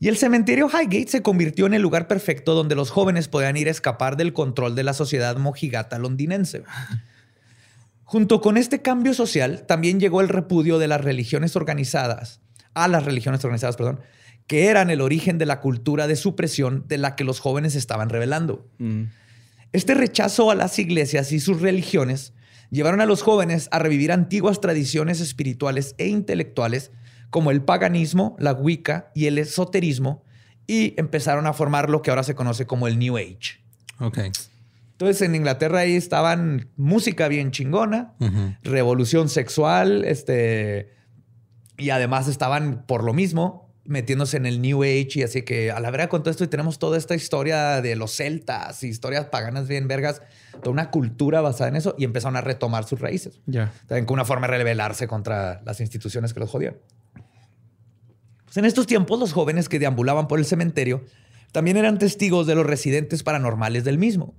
y 0.00 0.08
el 0.08 0.16
cementerio 0.16 0.68
Highgate 0.68 1.06
se 1.08 1.22
convirtió 1.22 1.66
en 1.66 1.74
el 1.74 1.82
lugar 1.82 2.08
perfecto 2.08 2.54
donde 2.54 2.74
los 2.74 2.90
jóvenes 2.90 3.28
podían 3.28 3.56
ir 3.56 3.68
a 3.68 3.70
escapar 3.70 4.16
del 4.16 4.32
control 4.32 4.74
de 4.74 4.82
la 4.82 4.92
sociedad 4.92 5.36
mojigata 5.36 5.98
londinense. 6.00 6.64
Junto 8.06 8.40
con 8.40 8.56
este 8.56 8.82
cambio 8.82 9.14
social, 9.14 9.66
también 9.66 9.98
llegó 9.98 10.20
el 10.20 10.28
repudio 10.28 10.78
de 10.78 10.86
las 10.86 11.00
religiones 11.00 11.56
organizadas, 11.56 12.40
a 12.72 12.86
las 12.86 13.04
religiones 13.04 13.44
organizadas, 13.44 13.76
perdón, 13.76 14.00
que 14.46 14.66
eran 14.66 14.90
el 14.90 15.00
origen 15.00 15.38
de 15.38 15.46
la 15.46 15.60
cultura 15.60 16.06
de 16.06 16.14
supresión 16.14 16.84
de 16.86 16.98
la 16.98 17.16
que 17.16 17.24
los 17.24 17.40
jóvenes 17.40 17.74
estaban 17.74 18.08
revelando. 18.08 18.70
Mm. 18.78 19.06
Este 19.72 19.94
rechazo 19.94 20.52
a 20.52 20.54
las 20.54 20.78
iglesias 20.78 21.32
y 21.32 21.40
sus 21.40 21.60
religiones 21.60 22.32
llevaron 22.70 23.00
a 23.00 23.06
los 23.06 23.22
jóvenes 23.22 23.68
a 23.72 23.80
revivir 23.80 24.12
antiguas 24.12 24.60
tradiciones 24.60 25.20
espirituales 25.20 25.96
e 25.98 26.06
intelectuales 26.06 26.92
como 27.30 27.50
el 27.50 27.62
paganismo, 27.62 28.36
la 28.38 28.52
Wicca 28.52 29.10
y 29.16 29.26
el 29.26 29.38
esoterismo 29.38 30.22
y 30.68 30.94
empezaron 30.96 31.48
a 31.48 31.52
formar 31.52 31.90
lo 31.90 32.02
que 32.02 32.10
ahora 32.10 32.22
se 32.22 32.36
conoce 32.36 32.66
como 32.66 32.86
el 32.86 33.00
New 33.00 33.16
Age. 33.16 33.60
Ok. 33.98 34.18
Entonces 34.96 35.20
en 35.20 35.34
Inglaterra 35.34 35.80
ahí 35.80 35.94
estaban 35.94 36.70
música 36.76 37.28
bien 37.28 37.50
chingona, 37.50 38.14
revolución 38.62 39.28
sexual, 39.28 40.06
este, 40.06 40.94
y 41.76 41.90
además 41.90 42.28
estaban 42.28 42.86
por 42.86 43.04
lo 43.04 43.12
mismo 43.12 43.66
metiéndose 43.84 44.38
en 44.38 44.46
el 44.46 44.62
New 44.62 44.82
Age 44.82 45.10
y 45.16 45.22
así 45.22 45.42
que 45.42 45.70
a 45.70 45.80
la 45.80 45.90
verdad 45.90 46.08
con 46.08 46.22
todo 46.22 46.30
esto 46.30 46.44
y 46.44 46.48
tenemos 46.48 46.78
toda 46.78 46.96
esta 46.96 47.14
historia 47.14 47.82
de 47.82 47.94
los 47.94 48.16
celtas, 48.16 48.82
historias 48.82 49.26
paganas 49.26 49.68
bien 49.68 49.86
vergas, 49.86 50.22
toda 50.62 50.70
una 50.70 50.90
cultura 50.90 51.42
basada 51.42 51.68
en 51.68 51.76
eso 51.76 51.94
y 51.98 52.04
empezaron 52.04 52.36
a 52.36 52.40
retomar 52.40 52.84
sus 52.84 52.98
raíces. 52.98 53.38
Ya. 53.44 53.74
También 53.86 54.06
con 54.06 54.14
una 54.14 54.24
forma 54.24 54.46
de 54.46 54.56
rebelarse 54.56 55.06
contra 55.06 55.60
las 55.66 55.80
instituciones 55.80 56.32
que 56.32 56.40
los 56.40 56.50
jodían. 56.50 56.78
Pues 58.46 58.56
en 58.56 58.64
estos 58.64 58.86
tiempos, 58.86 59.20
los 59.20 59.34
jóvenes 59.34 59.68
que 59.68 59.78
deambulaban 59.78 60.26
por 60.26 60.38
el 60.38 60.46
cementerio 60.46 61.04
también 61.52 61.76
eran 61.76 61.98
testigos 61.98 62.46
de 62.46 62.54
los 62.54 62.64
residentes 62.64 63.22
paranormales 63.22 63.84
del 63.84 63.98
mismo. 63.98 64.34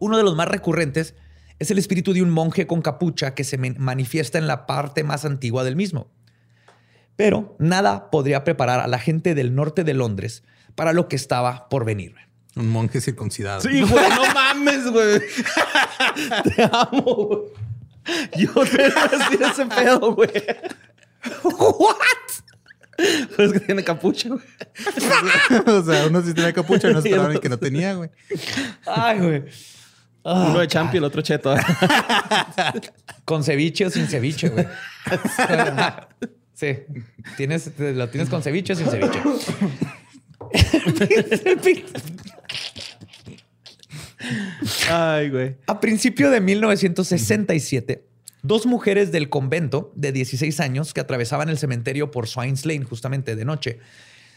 Uno 0.00 0.16
de 0.16 0.24
los 0.24 0.34
más 0.34 0.48
recurrentes 0.48 1.14
es 1.60 1.70
el 1.70 1.78
espíritu 1.78 2.12
de 2.12 2.22
un 2.22 2.30
monje 2.30 2.66
con 2.66 2.82
capucha 2.82 3.34
que 3.34 3.44
se 3.44 3.58
manifiesta 3.58 4.38
en 4.38 4.48
la 4.48 4.66
parte 4.66 5.04
más 5.04 5.24
antigua 5.24 5.62
del 5.62 5.76
mismo. 5.76 6.10
Pero 7.16 7.54
nada 7.58 8.10
podría 8.10 8.44
preparar 8.44 8.80
a 8.80 8.88
la 8.88 8.98
gente 8.98 9.34
del 9.34 9.54
norte 9.54 9.84
de 9.84 9.94
Londres 9.94 10.42
para 10.74 10.92
lo 10.92 11.06
que 11.06 11.16
estaba 11.16 11.68
por 11.68 11.84
venir. 11.84 12.14
Un 12.56 12.70
monje 12.70 13.00
circuncidado. 13.00 13.60
Sí, 13.60 13.82
güey, 13.82 14.08
no 14.08 14.34
mames, 14.34 14.90
güey. 14.90 15.20
Te 16.56 16.62
amo, 16.72 17.14
güey. 17.26 17.40
Yo 18.36 18.52
te 18.64 18.86
iba 18.86 19.04
a 19.04 19.08
decir 19.08 19.42
ese 19.42 19.66
pedo, 19.66 20.14
güey. 20.14 20.30
Pero 23.36 23.44
es 23.44 23.52
que 23.52 23.60
tiene 23.60 23.84
capucha, 23.84 24.30
güey. 24.30 24.40
o 25.66 25.82
sea, 25.82 26.06
uno 26.06 26.22
sí 26.22 26.34
tenía 26.34 26.52
capucha 26.52 26.90
y 26.90 26.92
no 26.92 26.98
esperaban 26.98 27.38
que 27.38 27.48
no 27.48 27.58
tenía, 27.58 27.94
güey. 27.94 28.10
Ay, 28.86 29.18
güey. 29.18 29.44
Uno 30.22 30.58
de 30.58 30.68
champi 30.68 30.96
y 30.96 30.98
el 30.98 31.04
otro 31.04 31.22
cheto. 31.22 31.54
Con 33.24 33.42
ceviche 33.42 33.86
o 33.86 33.90
sin 33.90 34.06
ceviche, 34.06 34.48
güey. 34.48 34.66
Sí. 36.54 36.76
Tienes, 37.38 37.70
lo 37.78 38.10
tienes 38.10 38.28
con 38.28 38.42
ceviche 38.42 38.74
o 38.74 38.76
sin 38.76 38.86
ceviche. 38.86 39.18
Ay, 44.90 45.30
güey. 45.30 45.56
A 45.66 45.80
principio 45.80 46.30
de 46.30 46.42
1967, 46.42 48.04
dos 48.42 48.66
mujeres 48.66 49.10
del 49.10 49.30
convento 49.30 49.90
de 49.94 50.12
16 50.12 50.60
años 50.60 50.92
que 50.92 51.00
atravesaban 51.00 51.48
el 51.48 51.56
cementerio 51.56 52.10
por 52.10 52.28
Swines 52.28 52.66
Lane 52.66 52.84
justamente 52.84 53.36
de 53.36 53.44
noche, 53.46 53.78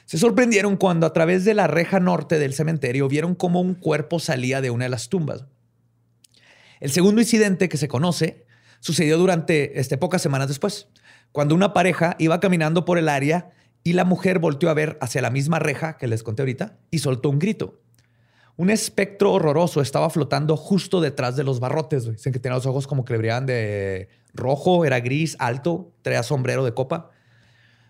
se 0.05 0.17
sorprendieron 0.17 0.77
cuando 0.77 1.05
a 1.05 1.11
través 1.11 1.43
de 1.43 1.53
la 1.53 1.67
reja 1.67 1.99
norte 1.99 2.39
del 2.39 2.53
cementerio 2.53 3.09
vieron 3.09 3.35
cómo 3.35 3.59
un 3.59 3.75
cuerpo 3.75 4.19
salía 4.19 4.61
de 4.61 4.69
una 4.69 4.85
de 4.85 4.89
las 4.89 5.09
tumbas. 5.09 5.45
El 6.83 6.91
segundo 6.91 7.21
incidente 7.21 7.69
que 7.69 7.77
se 7.77 7.87
conoce 7.87 8.45
sucedió 8.81 9.17
durante 9.17 9.79
este, 9.79 9.97
pocas 9.97 10.21
semanas 10.21 10.49
después, 10.49 10.89
cuando 11.31 11.55
una 11.55 11.71
pareja 11.71 12.17
iba 12.19 12.41
caminando 12.41 12.83
por 12.83 12.97
el 12.97 13.07
área 13.07 13.51
y 13.85 13.93
la 13.93 14.03
mujer 14.03 14.39
volteó 14.39 14.69
a 14.69 14.73
ver 14.73 14.97
hacia 14.99 15.21
la 15.21 15.29
misma 15.29 15.59
reja 15.59 15.95
que 15.95 16.07
les 16.07 16.23
conté 16.23 16.41
ahorita 16.41 16.75
y 16.91 16.99
soltó 16.99 17.29
un 17.29 17.39
grito. 17.39 17.79
Un 18.57 18.69
espectro 18.69 19.31
horroroso 19.31 19.79
estaba 19.79 20.09
flotando 20.09 20.57
justo 20.57 20.99
detrás 20.99 21.37
de 21.37 21.45
los 21.45 21.61
barrotes. 21.61 22.03
Dicen 22.05 22.33
que 22.33 22.39
tenía 22.39 22.57
los 22.57 22.65
ojos 22.65 22.85
como 22.85 23.05
que 23.05 23.13
le 23.13 23.19
brillaban 23.19 23.45
de 23.45 24.09
rojo, 24.33 24.83
era 24.83 24.99
gris, 24.99 25.37
alto, 25.39 25.93
traía 26.01 26.21
sombrero 26.21 26.65
de 26.65 26.73
copa. 26.73 27.11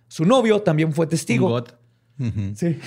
Su 0.08 0.24
novio 0.24 0.62
también 0.62 0.94
fue 0.94 1.08
testigo. 1.08 1.64
Sí. 2.54 2.80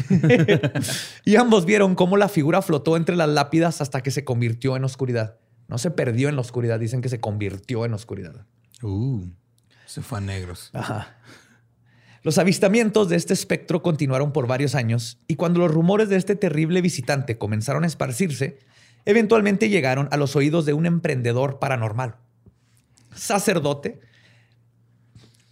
y 1.25 1.35
ambos 1.35 1.65
vieron 1.65 1.97
cómo 1.97 2.17
la 2.17 2.29
figura 2.29 2.63
flotó 2.63 2.97
entre 2.97 3.17
las 3.17 3.29
lápidas 3.29 3.81
hasta 3.81 4.03
que 4.03 4.13
se 4.13 4.25
convirtió 4.25 4.77
en 4.77 4.85
oscuridad. 4.85 5.41
No 5.69 5.79
se 5.79 5.91
perdió 5.91 6.29
en 6.29 6.37
la 6.37 6.43
oscuridad, 6.43 6.79
dicen 6.79 7.01
que 7.01 7.09
se 7.09 7.21
convirtió 7.21 7.85
en 7.85 7.95
oscuridad. 7.95 8.47
Uh, 8.83 9.27
se 9.87 10.03
fue 10.03 10.19
a 10.19 10.21
negros. 10.21 10.71
Ajá. 10.73 11.17
Los 12.23 12.39
avistamientos 12.39 13.09
de 13.09 13.15
este 13.15 13.33
espectro 13.33 13.83
continuaron 13.83 14.33
por 14.33 14.49
varios 14.49 14.75
años 14.75 15.21
y 15.29 15.37
cuando 15.37 15.61
los 15.61 15.71
rumores 15.71 16.09
de 16.09 16.17
este 16.17 16.35
terrible 16.35 16.81
visitante 16.81 17.39
comenzaron 17.39 17.85
a 17.85 17.87
esparcirse, 17.87 18.59
eventualmente 19.05 19.69
llegaron 19.69 20.09
a 20.11 20.17
los 20.17 20.35
oídos 20.35 20.67
de 20.67 20.73
un 20.73 20.87
emprendedor 20.87 21.61
paranormal, 21.61 22.17
sacerdote, 23.15 24.01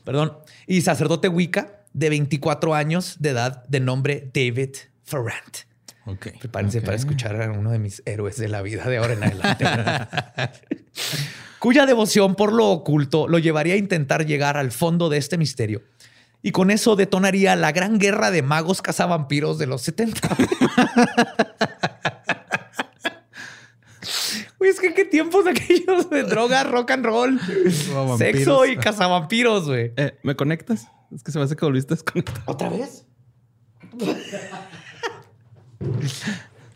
perdón, 0.02 0.36
y 0.66 0.80
sacerdote 0.80 1.28
Wicca 1.28 1.84
de 1.92 2.08
24 2.10 2.74
años 2.74 3.18
de 3.20 3.30
edad 3.30 3.64
de 3.68 3.78
nombre 3.78 4.30
David 4.34 4.74
Ferrant. 5.04 5.58
Ok. 6.06 6.28
Prepárense 6.38 6.80
para 6.82 6.96
escuchar 6.96 7.40
a 7.40 7.50
uno 7.50 7.70
de 7.70 7.78
mis 7.78 8.02
héroes 8.04 8.36
de 8.36 8.48
la 8.48 8.62
vida 8.62 8.84
de 8.84 8.98
ahora 8.98 9.14
en 9.14 9.24
adelante. 9.24 9.64
Cuya 11.58 11.86
devoción 11.86 12.34
por 12.34 12.52
lo 12.52 12.68
oculto 12.68 13.26
lo 13.26 13.38
llevaría 13.38 13.74
a 13.74 13.78
intentar 13.78 14.26
llegar 14.26 14.58
al 14.58 14.70
fondo 14.70 15.08
de 15.08 15.16
este 15.16 15.38
misterio. 15.38 15.82
Y 16.42 16.52
con 16.52 16.70
eso 16.70 16.94
detonaría 16.94 17.56
la 17.56 17.72
gran 17.72 17.98
guerra 17.98 18.30
de 18.30 18.42
magos 18.42 18.82
cazavampiros 18.82 19.56
de 19.56 19.66
los 19.66 19.80
70. 19.80 20.36
Uy, 24.58 24.68
es 24.68 24.78
que 24.78 24.92
qué 24.92 25.06
tiempos 25.06 25.46
aquellos 25.46 26.10
de 26.10 26.22
droga, 26.24 26.64
rock 26.64 26.90
and 26.90 27.06
roll, 27.06 27.40
sexo 28.18 28.66
y 28.66 28.76
cazavampiros, 28.76 29.66
güey. 29.66 29.94
Eh, 29.96 30.18
¿Me 30.22 30.36
conectas? 30.36 30.86
Es 31.14 31.22
que 31.22 31.32
se 31.32 31.38
me 31.38 31.44
hace 31.44 31.56
que 31.56 31.64
volviste 31.64 31.94
a 31.94 31.96
desconectar. 31.96 32.42
¿Otra 32.44 32.68
vez? 32.68 33.06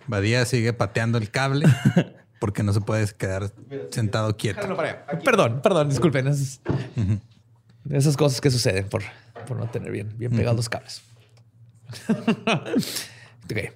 Badía 0.07 0.45
sigue 0.45 0.73
pateando 0.73 1.19
el 1.19 1.31
cable 1.31 1.67
porque 2.41 2.63
no 2.63 2.73
se 2.73 2.81
puede 2.81 3.07
quedar 3.09 3.53
sentado 3.91 4.37
quieto. 4.37 4.61
Perdón, 5.25 5.61
perdón, 5.63 5.89
disculpen. 5.89 6.27
Esas, 6.27 6.61
esas 7.91 8.17
cosas 8.17 8.41
que 8.41 8.51
suceden 8.51 8.89
por, 8.89 9.03
por 9.47 9.57
no 9.59 9.69
tener 9.69 9.91
bien, 9.91 10.15
bien 10.17 10.33
pegados 10.33 10.57
los 10.57 10.69
cables. 10.69 11.03
Ok. 13.51 13.73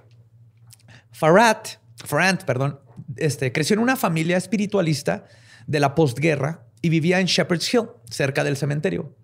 Farad, 1.12 1.56
Farrant, 2.04 2.42
perdón, 2.42 2.78
este, 3.16 3.52
creció 3.52 3.72
en 3.74 3.80
una 3.80 3.96
familia 3.96 4.36
espiritualista 4.36 5.24
de 5.66 5.80
la 5.80 5.94
postguerra 5.94 6.66
y 6.82 6.90
vivía 6.90 7.20
en 7.20 7.26
Shepherd's 7.26 7.72
Hill, 7.72 7.88
cerca 8.10 8.44
del 8.44 8.58
cementerio. 8.58 9.16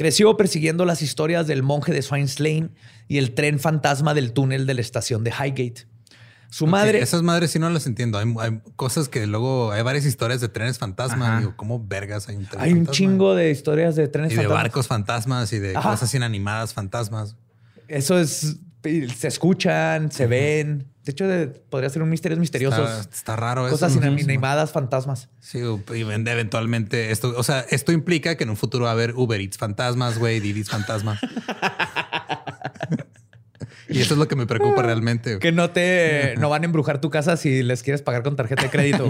Creció 0.00 0.34
persiguiendo 0.38 0.86
las 0.86 1.02
historias 1.02 1.46
del 1.46 1.62
monje 1.62 1.92
de 1.92 2.00
Swines 2.00 2.40
Lane 2.40 2.70
y 3.06 3.18
el 3.18 3.34
tren 3.34 3.60
fantasma 3.60 4.14
del 4.14 4.32
túnel 4.32 4.64
de 4.64 4.72
la 4.72 4.80
estación 4.80 5.24
de 5.24 5.30
Highgate. 5.30 5.86
Su 6.48 6.66
madre. 6.66 7.02
Esas 7.02 7.22
madres 7.22 7.50
sí 7.50 7.58
no 7.58 7.68
las 7.68 7.86
entiendo. 7.86 8.16
Hay, 8.16 8.34
hay 8.40 8.62
cosas 8.76 9.10
que 9.10 9.26
luego 9.26 9.72
hay 9.72 9.82
varias 9.82 10.06
historias 10.06 10.40
de 10.40 10.48
trenes 10.48 10.78
fantasma. 10.78 11.40
Digo, 11.40 11.52
¿cómo 11.54 11.86
vergas 11.86 12.30
hay 12.30 12.36
un 12.36 12.46
tren 12.46 12.62
Hay 12.62 12.72
un 12.72 12.86
chingo 12.86 13.34
de 13.34 13.50
historias 13.50 13.94
de 13.94 14.08
trenes 14.08 14.32
Y 14.32 14.36
de 14.36 14.42
fantasmas. 14.44 14.62
barcos 14.62 14.86
fantasmas 14.86 15.52
y 15.52 15.58
de 15.58 15.76
Ajá. 15.76 15.90
cosas 15.90 16.14
inanimadas 16.14 16.72
fantasmas. 16.72 17.36
Eso 17.86 18.18
es. 18.18 18.56
Se 19.18 19.28
escuchan, 19.28 20.10
se 20.10 20.26
ven. 20.26 20.89
De 21.10 21.12
hecho, 21.12 21.26
de- 21.26 21.48
podría 21.48 21.90
ser 21.90 22.02
un 22.02 22.08
misterios 22.08 22.38
misteriosos. 22.38 22.88
Está, 22.88 23.16
está 23.16 23.34
raro 23.34 23.66
eso. 23.66 23.74
cosas 23.74 23.96
inanimadas, 23.96 24.70
fantasmas. 24.70 25.28
Sí, 25.40 25.58
y 25.92 26.02
vende 26.04 26.30
eventualmente 26.30 27.10
esto. 27.10 27.34
O 27.36 27.42
sea, 27.42 27.66
esto 27.68 27.90
implica 27.90 28.36
que 28.36 28.44
en 28.44 28.50
un 28.50 28.56
futuro 28.56 28.84
va 28.84 28.90
a 28.90 28.92
haber 28.92 29.14
Uber 29.16 29.40
Eats 29.40 29.58
fantasmas, 29.58 30.20
güey, 30.20 30.38
Didis 30.38 30.70
fantasma. 30.70 31.18
y 33.88 34.00
eso 34.00 34.14
es 34.14 34.18
lo 34.20 34.28
que 34.28 34.36
me 34.36 34.46
preocupa 34.46 34.82
realmente. 34.82 35.40
Que 35.40 35.50
no 35.50 35.70
te 35.70 36.36
no 36.38 36.48
van 36.48 36.62
a 36.62 36.66
embrujar 36.66 37.00
tu 37.00 37.10
casa 37.10 37.36
si 37.36 37.64
les 37.64 37.82
quieres 37.82 38.02
pagar 38.02 38.22
con 38.22 38.36
tarjeta 38.36 38.62
de 38.62 38.70
crédito. 38.70 39.08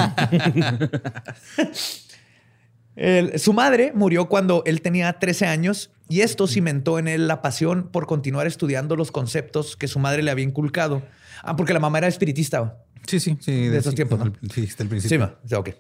El- 2.96 3.38
su 3.38 3.52
madre 3.52 3.92
murió 3.94 4.30
cuando 4.30 4.62
él 4.64 4.80
tenía 4.80 5.12
13 5.18 5.44
años 5.46 5.90
y 6.08 6.22
esto 6.22 6.46
cimentó 6.46 6.98
en 6.98 7.08
él 7.08 7.28
la 7.28 7.42
pasión 7.42 7.90
por 7.92 8.06
continuar 8.06 8.46
estudiando 8.46 8.96
los 8.96 9.12
conceptos 9.12 9.76
que 9.76 9.86
su 9.86 9.98
madre 9.98 10.22
le 10.22 10.30
había 10.30 10.46
inculcado. 10.46 11.02
Ah, 11.42 11.56
porque 11.56 11.72
la 11.72 11.80
mamá 11.80 11.98
era 11.98 12.08
espiritista. 12.08 12.78
Sí, 13.06 13.18
sí, 13.20 13.36
sí. 13.40 13.68
De 13.68 13.78
esos 13.78 13.90
sí, 13.92 13.96
tiempos, 13.96 14.18
¿no? 14.18 14.26
al- 14.26 14.38
Dijiste 14.40 14.82
al 14.82 14.88
Sí, 14.88 14.90
principio. 14.90 15.38
O 15.44 15.48
sea, 15.48 15.58
ok. 15.58 15.70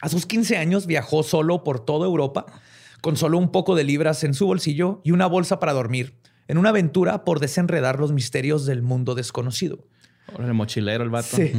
A 0.00 0.08
sus 0.08 0.26
15 0.26 0.56
años 0.56 0.86
viajó 0.86 1.22
solo 1.22 1.64
por 1.64 1.84
toda 1.84 2.06
Europa 2.06 2.46
con 3.00 3.16
solo 3.16 3.38
un 3.38 3.50
poco 3.50 3.74
de 3.74 3.84
libras 3.84 4.24
en 4.24 4.34
su 4.34 4.46
bolsillo 4.46 5.00
y 5.04 5.10
una 5.12 5.26
bolsa 5.26 5.58
para 5.60 5.72
dormir 5.72 6.18
en 6.48 6.58
una 6.58 6.68
aventura 6.70 7.24
por 7.24 7.40
desenredar 7.40 7.98
los 7.98 8.12
misterios 8.12 8.66
del 8.66 8.82
mundo 8.82 9.14
desconocido. 9.14 9.86
Órale, 10.34 10.52
mochilero 10.52 11.02
el 11.04 11.10
vato. 11.10 11.36
Sí. 11.36 11.52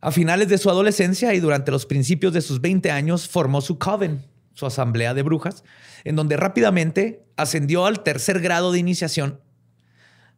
A 0.00 0.10
finales 0.12 0.48
de 0.48 0.58
su 0.58 0.70
adolescencia 0.70 1.34
y 1.34 1.40
durante 1.40 1.70
los 1.70 1.84
principios 1.86 2.32
de 2.32 2.40
sus 2.40 2.60
20 2.60 2.90
años 2.90 3.28
formó 3.28 3.60
su 3.60 3.78
coven, 3.78 4.24
su 4.54 4.64
asamblea 4.66 5.12
de 5.14 5.22
brujas, 5.22 5.64
en 6.04 6.16
donde 6.16 6.36
rápidamente 6.36 7.24
ascendió 7.36 7.84
al 7.86 8.02
tercer 8.02 8.40
grado 8.40 8.70
de 8.72 8.78
iniciación 8.78 9.40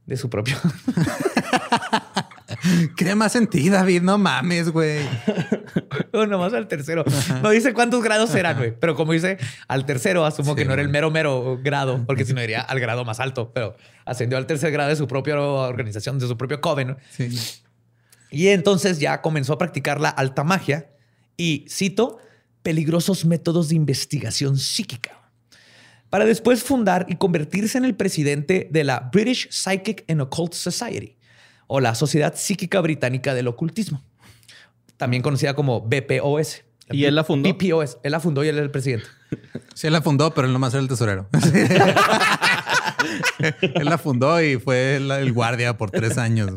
de 0.07 0.17
su 0.17 0.31
propio. 0.31 0.57
Crea 2.97 3.17
más 3.17 3.33
sentido, 3.33 3.75
David. 3.75 4.03
No 4.03 4.19
mames, 4.19 4.71
güey. 4.71 5.01
no, 6.13 6.27
nomás 6.27 6.53
al 6.53 6.69
tercero. 6.69 7.05
No 7.43 7.51
dice 7.51 7.73
cuántos 7.73 8.03
grados 8.03 8.35
eran, 8.35 8.57
güey. 8.57 8.75
Pero 8.79 8.95
como 8.95 9.13
dice 9.13 9.39
al 9.69 9.87
tercero, 9.87 10.25
asumo 10.25 10.53
Sí, 10.53 10.59
que 10.59 10.65
no 10.65 10.73
era 10.73 10.83
el 10.83 10.89
mero, 10.89 11.11
mero 11.11 11.59
grado, 11.63 12.05
porque 12.07 12.25
si 12.25 12.33
no 12.33 12.43
iría 12.43 12.61
al 12.61 12.81
grado 12.81 13.05
más 13.05 13.21
alto, 13.21 13.53
pero 13.53 13.77
ascendió 14.05 14.39
al 14.39 14.47
tercer 14.47 14.73
grado 14.73 14.91
de 14.91 14.97
su 14.97 15.07
propia 15.07 15.39
organización, 15.41 16.19
de 16.19 16.27
su 16.27 16.37
propio 16.37 16.61
coven. 16.61 16.97
Sí. 17.11 17.29
Y 18.31 18.49
entonces 18.49 18.99
ya 18.99 19.21
comenzó 19.23 19.53
a 19.53 19.59
practicar 19.59 20.01
la 20.01 20.09
alta 20.09 20.45
magia 20.45 20.91
y, 21.37 21.67
cito, 21.69 22.19
peligrosos 22.63 23.25
métodos 23.25 23.69
de 23.71 23.77
investigación 23.77 24.59
psíquica. 24.59 25.17
para 26.11 26.25
después 26.25 26.65
fundar 26.65 27.07
y 27.09 27.17
convertirse 27.17 27.79
en 27.79 27.85
el 27.85 27.95
presidente 27.95 28.69
de 28.73 28.83
la 28.83 29.11
British 29.13 29.49
Psychic 29.51 30.05
and 30.09 30.21
Occult 30.21 30.55
Society, 30.55 31.17
o 31.73 31.79
la 31.81 31.95
Sociedad 31.95 32.35
Psíquica 32.37 32.81
Británica 32.81 33.33
del 33.33 33.47
Ocultismo, 33.47 34.03
también 34.97 35.23
conocida 35.23 35.55
como 35.55 35.81
BPOS. 35.83 36.65
¿Y 36.91 37.05
él 37.05 37.15
la 37.15 37.23
fundó? 37.23 37.49
BPOS. 37.55 37.99
Él 38.03 38.11
la 38.11 38.19
fundó 38.19 38.43
y 38.43 38.49
él 38.49 38.57
era 38.57 38.65
el 38.65 38.73
presidente. 38.73 39.07
Sí, 39.75 39.87
él 39.87 39.93
la 39.93 40.03
fundó, 40.03 40.35
pero 40.35 40.49
él 40.49 40.53
nomás 40.53 40.75
era 40.75 40.83
el 40.83 40.89
tesorero. 40.89 41.29
él 43.61 43.85
la 43.85 43.99
fundó 43.99 44.43
y 44.43 44.57
fue 44.59 44.97
el, 44.97 45.11
el 45.11 45.33
guardia 45.33 45.77
por 45.77 45.91
tres 45.93 46.19
años. 46.19 46.51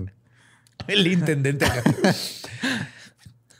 El 0.87 1.05
intendente 1.07 1.65
acá. 1.65 1.83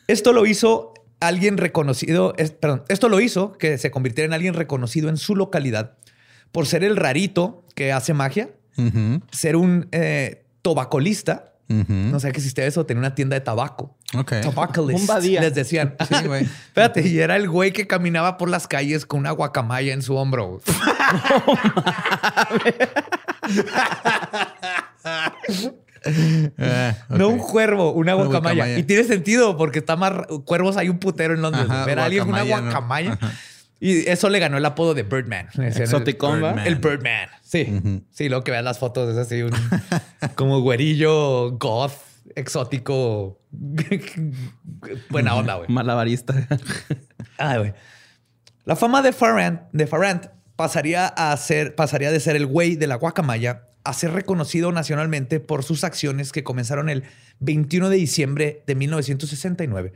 Esto 0.08 0.34
lo 0.34 0.46
hizo 0.46 0.94
alguien 1.20 1.58
reconocido, 1.58 2.34
es- 2.38 2.52
perdón, 2.52 2.84
esto 2.89 3.08
lo 3.10 3.22
hizo 3.22 3.54
que 3.54 3.78
se 3.78 3.92
convirtiera 3.92 4.26
en 4.26 4.34
alguien 4.34 4.54
reconocido 4.56 5.10
en 5.10 5.18
su 5.18 5.36
localidad 5.36 5.98
por 6.52 6.66
ser 6.66 6.84
el 6.84 6.98
rarito 6.98 7.66
que 7.76 7.92
hace 7.94 8.13
magia, 8.13 8.50
ser 9.32 9.56
un 9.56 9.88
eh, 9.92 10.43
tobacolista. 10.63 11.49
No 11.67 12.19
sé 12.19 12.32
qué 12.32 12.38
existía 12.38 12.65
eso, 12.67 12.86
tenía 12.86 12.99
una 12.99 13.15
tienda 13.15 13.34
de 13.36 13.41
tabaco. 13.41 13.97
Ok. 14.15 14.34
Tobacolist. 14.43 14.99
Un 15.02 15.08
badía. 15.08 15.41
Les 15.41 15.56
decían. 15.56 15.95
Sí, 16.08 16.28
güey. 16.28 16.43
Espérate, 16.67 17.08
y 17.08 17.17
era 17.19 17.36
el 17.36 17.49
güey 17.49 17.71
que 17.73 17.88
caminaba 17.88 18.38
por 18.38 18.47
las 18.49 18.67
calles 18.67 19.08
con 19.08 19.21
una 19.21 19.32
guacamaya 19.32 19.91
en 19.93 20.04
su 20.04 20.15
hombro. 20.15 20.62
Ah, 25.04 25.34
No 27.10 27.30
un 27.30 27.39
cuervo, 27.39 27.91
una 27.93 28.13
Una 28.15 28.26
guacamaya. 28.26 28.56
guacamaya. 28.56 28.78
Y 28.80 28.84
tiene 28.84 29.04
sentido 29.06 29.56
porque 29.58 29.80
está 29.80 29.95
más 29.95 30.13
cuervos 30.45 30.76
hay 30.78 30.89
un 30.89 30.99
putero 30.99 31.34
en 31.34 31.41
Londres. 31.41 31.65
Ajá, 31.69 31.86
Ver 31.86 31.99
a 31.99 32.06
alguien 32.06 32.26
con 32.26 32.34
una 32.34 32.43
guacamaya, 32.43 33.17
¿no? 33.21 33.30
Y 33.86 34.10
eso 34.10 34.30
le 34.30 34.39
ganó 34.39 34.58
el 34.58 34.65
apodo 34.65 34.93
de 34.93 35.04
Birdman. 35.04 35.50
El-. 35.58 36.76
Birdman. 36.78 37.28
Sí. 37.41 38.02
Sí, 38.12 38.30
luego 38.30 38.46
que 38.46 38.52
veas 38.52 38.63
las 38.63 38.80
fotos 38.80 39.12
es 39.12 39.17
así 39.17 39.41
un 39.41 39.52
como 40.36 40.62
güerillo 40.62 41.52
goth 41.58 41.91
exótico. 42.34 43.41
Buena 45.10 45.36
onda, 45.36 45.56
güey. 45.56 45.67
Malabarista. 45.67 46.34
Ay, 47.38 47.58
güey. 47.58 47.74
La 48.63 48.78
fama 48.78 49.02
de 49.02 49.12
Farrant, 49.12 49.63
de 49.74 49.86
Farrant 49.86 50.28
pasaría 50.56 51.08
a 51.08 51.36
ser, 51.36 51.76
pasaría 51.76 52.10
de 52.10 52.22
ser 52.22 52.38
el 52.38 52.46
güey 52.46 52.78
de 52.78 52.88
la 52.88 52.96
guacamaya 52.96 53.65
a 53.84 53.91
ser 53.91 54.12
reconocido 54.12 54.72
nacionalmente 54.72 55.41
por 55.41 55.63
sus 55.63 55.84
acciones 55.84 56.32
que 56.32 56.46
comenzaron 56.46 56.88
el 56.88 57.04
21 57.39 57.89
de 57.89 57.98
diciembre 57.98 58.63
de 58.65 58.76
1969, 58.76 59.91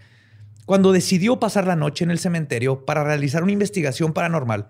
cuando 0.68 0.92
decidió 0.92 1.40
pasar 1.40 1.66
la 1.66 1.78
noche 1.78 2.04
en 2.04 2.12
el 2.12 2.20
cementerio 2.20 2.86
para 2.86 3.06
realizar 3.06 3.42
una 3.42 3.54
investigación 3.54 4.12
paranormal 4.12 4.68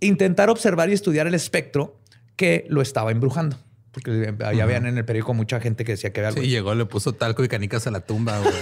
e 0.00 0.06
intentar 0.06 0.48
observar 0.48 0.88
y 0.88 0.92
estudiar 0.92 1.26
el 1.26 1.34
espectro 1.34 2.00
que 2.36 2.64
lo 2.68 2.80
estaba 2.80 3.10
embrujando. 3.10 3.58
Porque 3.90 4.32
allá 4.44 4.66
vean 4.66 4.86
en 4.86 4.98
el 4.98 5.04
periódico 5.04 5.34
mucha 5.34 5.60
gente 5.60 5.84
que 5.84 5.92
decía 5.92 6.12
que 6.12 6.20
había 6.20 6.28
algo. 6.28 6.42
Sí, 6.42 6.48
llegó, 6.48 6.76
le 6.76 6.86
puso 6.86 7.14
talco 7.14 7.42
y 7.42 7.48
canicas 7.48 7.88
a 7.88 7.90
la 7.90 7.98
tumba, 8.02 8.38
güey. 8.38 8.54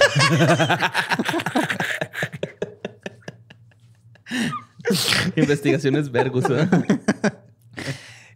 Investigaciones 5.36 6.10
Vergus. 6.10 6.46
¿eh? 6.48 6.66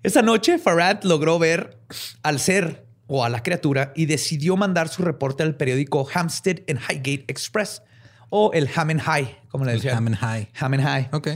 Esa 0.02 0.20
noche, 0.20 0.58
Farad 0.58 1.02
logró 1.02 1.38
ver 1.38 1.78
al 2.22 2.38
ser 2.38 2.84
o 3.06 3.24
a 3.24 3.30
la 3.30 3.42
criatura 3.42 3.94
y 3.96 4.04
decidió 4.04 4.58
mandar 4.58 4.90
su 4.90 5.02
reporte 5.02 5.42
al 5.42 5.56
periódico 5.56 6.06
Hampstead 6.12 6.58
and 6.68 6.78
Highgate 6.78 7.24
Express 7.28 7.80
o 8.36 8.50
el 8.52 8.68
Ham 8.74 8.90
and 8.90 9.00
High, 9.00 9.38
como 9.46 9.64
le 9.64 9.74
El. 9.74 9.88
Ham 9.90 10.08
and 10.08 10.16
High. 10.16 10.48
Ham 10.54 10.72
and 10.74 10.82
High. 10.82 11.08
Ok. 11.12 11.28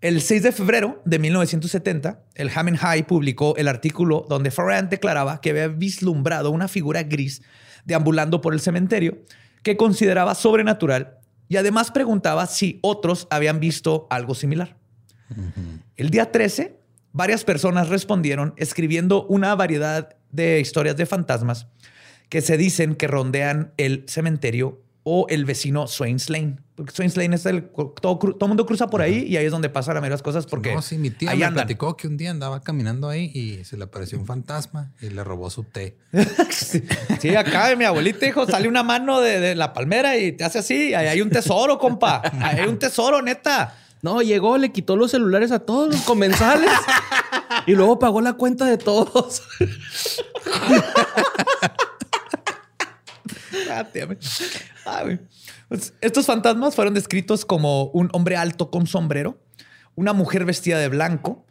El 0.00 0.20
6 0.20 0.42
de 0.42 0.50
febrero 0.50 1.00
de 1.04 1.20
1970, 1.20 2.24
el 2.34 2.50
Ham 2.52 2.66
and 2.66 2.78
High 2.78 3.06
publicó 3.06 3.54
el 3.56 3.68
artículo 3.68 4.26
donde 4.28 4.50
Farrand 4.50 4.90
declaraba 4.90 5.40
que 5.40 5.50
había 5.50 5.68
vislumbrado 5.68 6.50
una 6.50 6.66
figura 6.66 7.04
gris 7.04 7.40
deambulando 7.84 8.40
por 8.40 8.52
el 8.52 8.58
cementerio 8.58 9.18
que 9.62 9.76
consideraba 9.76 10.34
sobrenatural 10.34 11.18
y 11.48 11.56
además 11.56 11.92
preguntaba 11.92 12.48
si 12.48 12.80
otros 12.82 13.28
habían 13.30 13.60
visto 13.60 14.08
algo 14.10 14.34
similar. 14.34 14.76
El 15.96 16.10
día 16.10 16.32
13, 16.32 16.80
varias 17.12 17.44
personas 17.44 17.90
respondieron 17.90 18.54
escribiendo 18.56 19.24
una 19.26 19.54
variedad 19.54 20.16
de 20.32 20.58
historias 20.58 20.96
de 20.96 21.06
fantasmas 21.06 21.68
que 22.28 22.40
se 22.40 22.56
dicen 22.56 22.96
que 22.96 23.06
rondean 23.06 23.72
el 23.76 24.04
cementerio 24.08 24.82
o 25.08 25.26
el 25.28 25.44
vecino 25.44 25.86
Swains 25.86 26.28
Lane. 26.30 26.56
Porque 26.74 26.92
Swains 26.92 27.16
Lane 27.16 27.36
es 27.36 27.46
el... 27.46 27.70
Todo, 28.00 28.18
todo 28.18 28.48
mundo 28.48 28.66
cruza 28.66 28.88
por 28.88 29.02
ahí 29.02 29.22
y 29.22 29.36
ahí 29.36 29.46
es 29.46 29.52
donde 29.52 29.68
pasan 29.68 29.94
las 29.94 30.02
meras 30.02 30.20
cosas 30.20 30.46
porque 30.46 30.74
no, 30.74 30.82
sí, 30.82 30.98
mi 30.98 31.10
tía 31.10 31.30
ahí 31.30 31.38
me 31.38 31.44
andan. 31.44 31.64
platicó 31.64 31.96
que 31.96 32.08
un 32.08 32.16
día 32.16 32.32
andaba 32.32 32.60
caminando 32.60 33.08
ahí 33.08 33.30
y 33.32 33.64
se 33.64 33.76
le 33.76 33.84
apareció 33.84 34.18
un 34.18 34.26
fantasma 34.26 34.90
y 35.00 35.10
le 35.10 35.22
robó 35.22 35.48
su 35.48 35.62
té. 35.62 35.96
Sí, 37.20 37.36
acá 37.36 37.68
de 37.68 37.76
mi 37.76 37.84
abuelita, 37.84 38.26
hijo, 38.26 38.46
sale 38.46 38.66
una 38.66 38.82
mano 38.82 39.20
de, 39.20 39.38
de 39.38 39.54
la 39.54 39.72
palmera 39.72 40.18
y 40.18 40.32
te 40.32 40.42
hace 40.42 40.58
así. 40.58 40.92
Ahí 40.92 41.06
hay 41.06 41.22
un 41.22 41.30
tesoro, 41.30 41.78
compa. 41.78 42.20
Ahí 42.40 42.60
hay 42.60 42.68
un 42.68 42.78
tesoro, 42.78 43.22
neta. 43.22 43.76
No, 44.02 44.22
llegó, 44.22 44.58
le 44.58 44.72
quitó 44.72 44.96
los 44.96 45.12
celulares 45.12 45.52
a 45.52 45.60
todos 45.60 45.94
los 45.94 46.02
comensales 46.02 46.70
y 47.66 47.74
luego 47.74 48.00
pagó 48.00 48.20
la 48.20 48.32
cuenta 48.32 48.64
de 48.64 48.76
todos. 48.76 49.42
Pues, 55.68 55.94
estos 56.00 56.26
fantasmas 56.26 56.74
fueron 56.74 56.94
descritos 56.94 57.44
como 57.44 57.84
un 57.86 58.08
hombre 58.12 58.36
alto 58.36 58.70
con 58.70 58.86
sombrero, 58.86 59.38
una 59.94 60.12
mujer 60.12 60.44
vestida 60.44 60.78
de 60.78 60.88
blanco, 60.88 61.44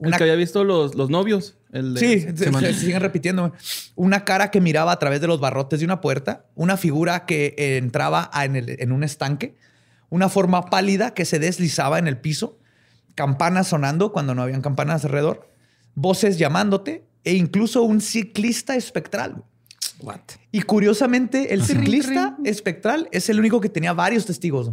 El 0.00 0.14
que 0.16 0.22
había 0.22 0.36
visto 0.36 0.62
los, 0.64 0.94
los 0.94 1.10
novios. 1.10 1.56
El 1.72 1.94
de- 1.94 2.00
Sí, 2.00 2.20
se, 2.36 2.72
siguen 2.74 3.00
repitiendo. 3.00 3.52
Una 3.96 4.24
cara 4.24 4.50
que 4.52 4.60
miraba 4.60 4.92
a 4.92 4.98
través 4.98 5.20
de 5.20 5.26
los 5.26 5.40
barrotes 5.40 5.80
de 5.80 5.84
una 5.84 6.00
puerta, 6.00 6.46
una 6.54 6.76
figura 6.76 7.26
que 7.26 7.54
entraba 7.82 8.30
en, 8.44 8.54
el- 8.56 8.80
en 8.80 8.92
un 8.92 9.02
estanque, 9.02 9.56
una 10.08 10.28
forma 10.28 10.66
pálida 10.66 11.12
que 11.14 11.24
se 11.24 11.38
deslizaba 11.40 11.98
en 11.98 12.06
el 12.06 12.16
piso, 12.16 12.58
campanas 13.16 13.66
sonando 13.68 14.12
cuando 14.12 14.34
no 14.36 14.42
habían 14.42 14.62
campanas 14.62 15.04
alrededor, 15.04 15.48
voces 15.96 16.38
llamándote 16.38 17.04
e 17.24 17.34
incluso 17.34 17.82
un 17.82 18.00
ciclista 18.00 18.76
espectral. 18.76 19.42
What? 20.00 20.20
Y 20.52 20.62
curiosamente, 20.62 21.54
el 21.54 21.64
ciclista 21.64 22.36
espectral 22.44 23.08
es 23.12 23.28
el 23.28 23.38
único 23.38 23.60
que 23.60 23.68
tenía 23.68 23.92
varios 23.92 24.26
testigos. 24.26 24.72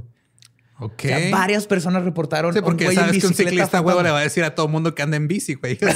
Ok. 0.78 1.06
O 1.06 1.08
sea, 1.08 1.32
varias 1.32 1.68
personas 1.68 2.04
reportaron. 2.04 2.52
Sí, 2.52 2.60
un 2.60 2.66
porque 2.66 2.88
en 2.88 2.96
sabes 2.96 3.20
que 3.20 3.28
un 3.28 3.34
ciclista 3.34 3.80
huevo 3.80 4.04
le 4.04 4.12
va 4.12 4.20
a 4.20 4.22
decir 4.22 4.44
a 4.44 4.56
todo 4.56 4.68
mundo 4.68 4.94
que 4.94 5.02
anda 5.02 5.16
en 5.16 5.28
bici, 5.28 5.54
güey. 5.54 5.80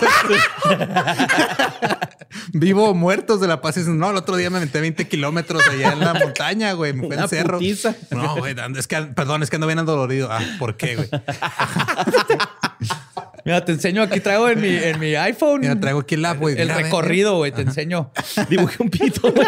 Vivo 2.53 2.89
o 2.89 2.93
muertos 2.93 3.41
de 3.41 3.47
la 3.47 3.59
paz. 3.61 3.77
No, 3.87 4.11
el 4.11 4.15
otro 4.15 4.37
día 4.37 4.49
me 4.49 4.59
metí 4.59 4.79
20 4.79 5.07
kilómetros 5.07 5.67
allá 5.67 5.91
en 5.93 5.99
la 5.99 6.13
montaña, 6.13 6.73
güey. 6.73 6.93
Me 6.93 7.07
Una 7.07 7.23
al 7.23 7.29
cerro. 7.29 7.57
putiza. 7.57 7.95
No, 8.11 8.37
güey, 8.37 8.55
es 8.77 8.87
que, 8.87 9.01
perdón, 9.01 9.43
es 9.43 9.49
que 9.49 9.57
ando 9.57 9.67
bien 9.67 9.83
dolorido. 9.85 10.29
Ah, 10.31 10.39
¿por 10.57 10.77
qué, 10.77 10.95
güey? 10.95 11.09
Mira, 13.45 13.63
te 13.63 13.71
enseño 13.71 14.01
aquí, 14.01 14.19
traigo 14.19 14.49
en 14.49 14.61
mi, 14.61 14.75
en 14.75 14.99
mi 14.99 15.15
iPhone. 15.15 15.61
Mira, 15.61 15.79
traigo 15.79 15.99
aquí 15.99 16.15
el 16.15 16.25
app, 16.25 16.39
güey. 16.39 16.55
El 16.59 16.67
Mira, 16.67 16.77
recorrido, 16.77 17.37
güey, 17.37 17.51
te 17.51 17.61
enseño. 17.61 18.11
Dibujé 18.49 18.83
un 18.83 18.89
pito. 18.89 19.31
güey. 19.31 19.45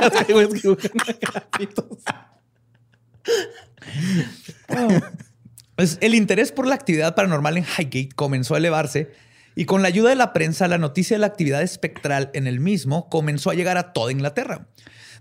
Pues, 5.75 5.97
el 6.01 6.13
interés 6.13 6.51
por 6.51 6.67
la 6.67 6.75
actividad 6.75 7.15
paranormal 7.15 7.57
en 7.57 7.63
Highgate 7.63 8.09
comenzó 8.15 8.55
a 8.55 8.59
elevarse 8.59 9.11
y 9.55 9.65
con 9.65 9.81
la 9.81 9.87
ayuda 9.87 10.09
de 10.09 10.15
la 10.15 10.31
prensa, 10.31 10.67
la 10.67 10.77
noticia 10.77 11.15
de 11.15 11.21
la 11.21 11.27
actividad 11.27 11.61
espectral 11.61 12.29
en 12.33 12.47
el 12.47 12.59
mismo 12.59 13.09
comenzó 13.09 13.49
a 13.49 13.55
llegar 13.55 13.77
a 13.77 13.91
toda 13.91 14.11
Inglaterra, 14.11 14.67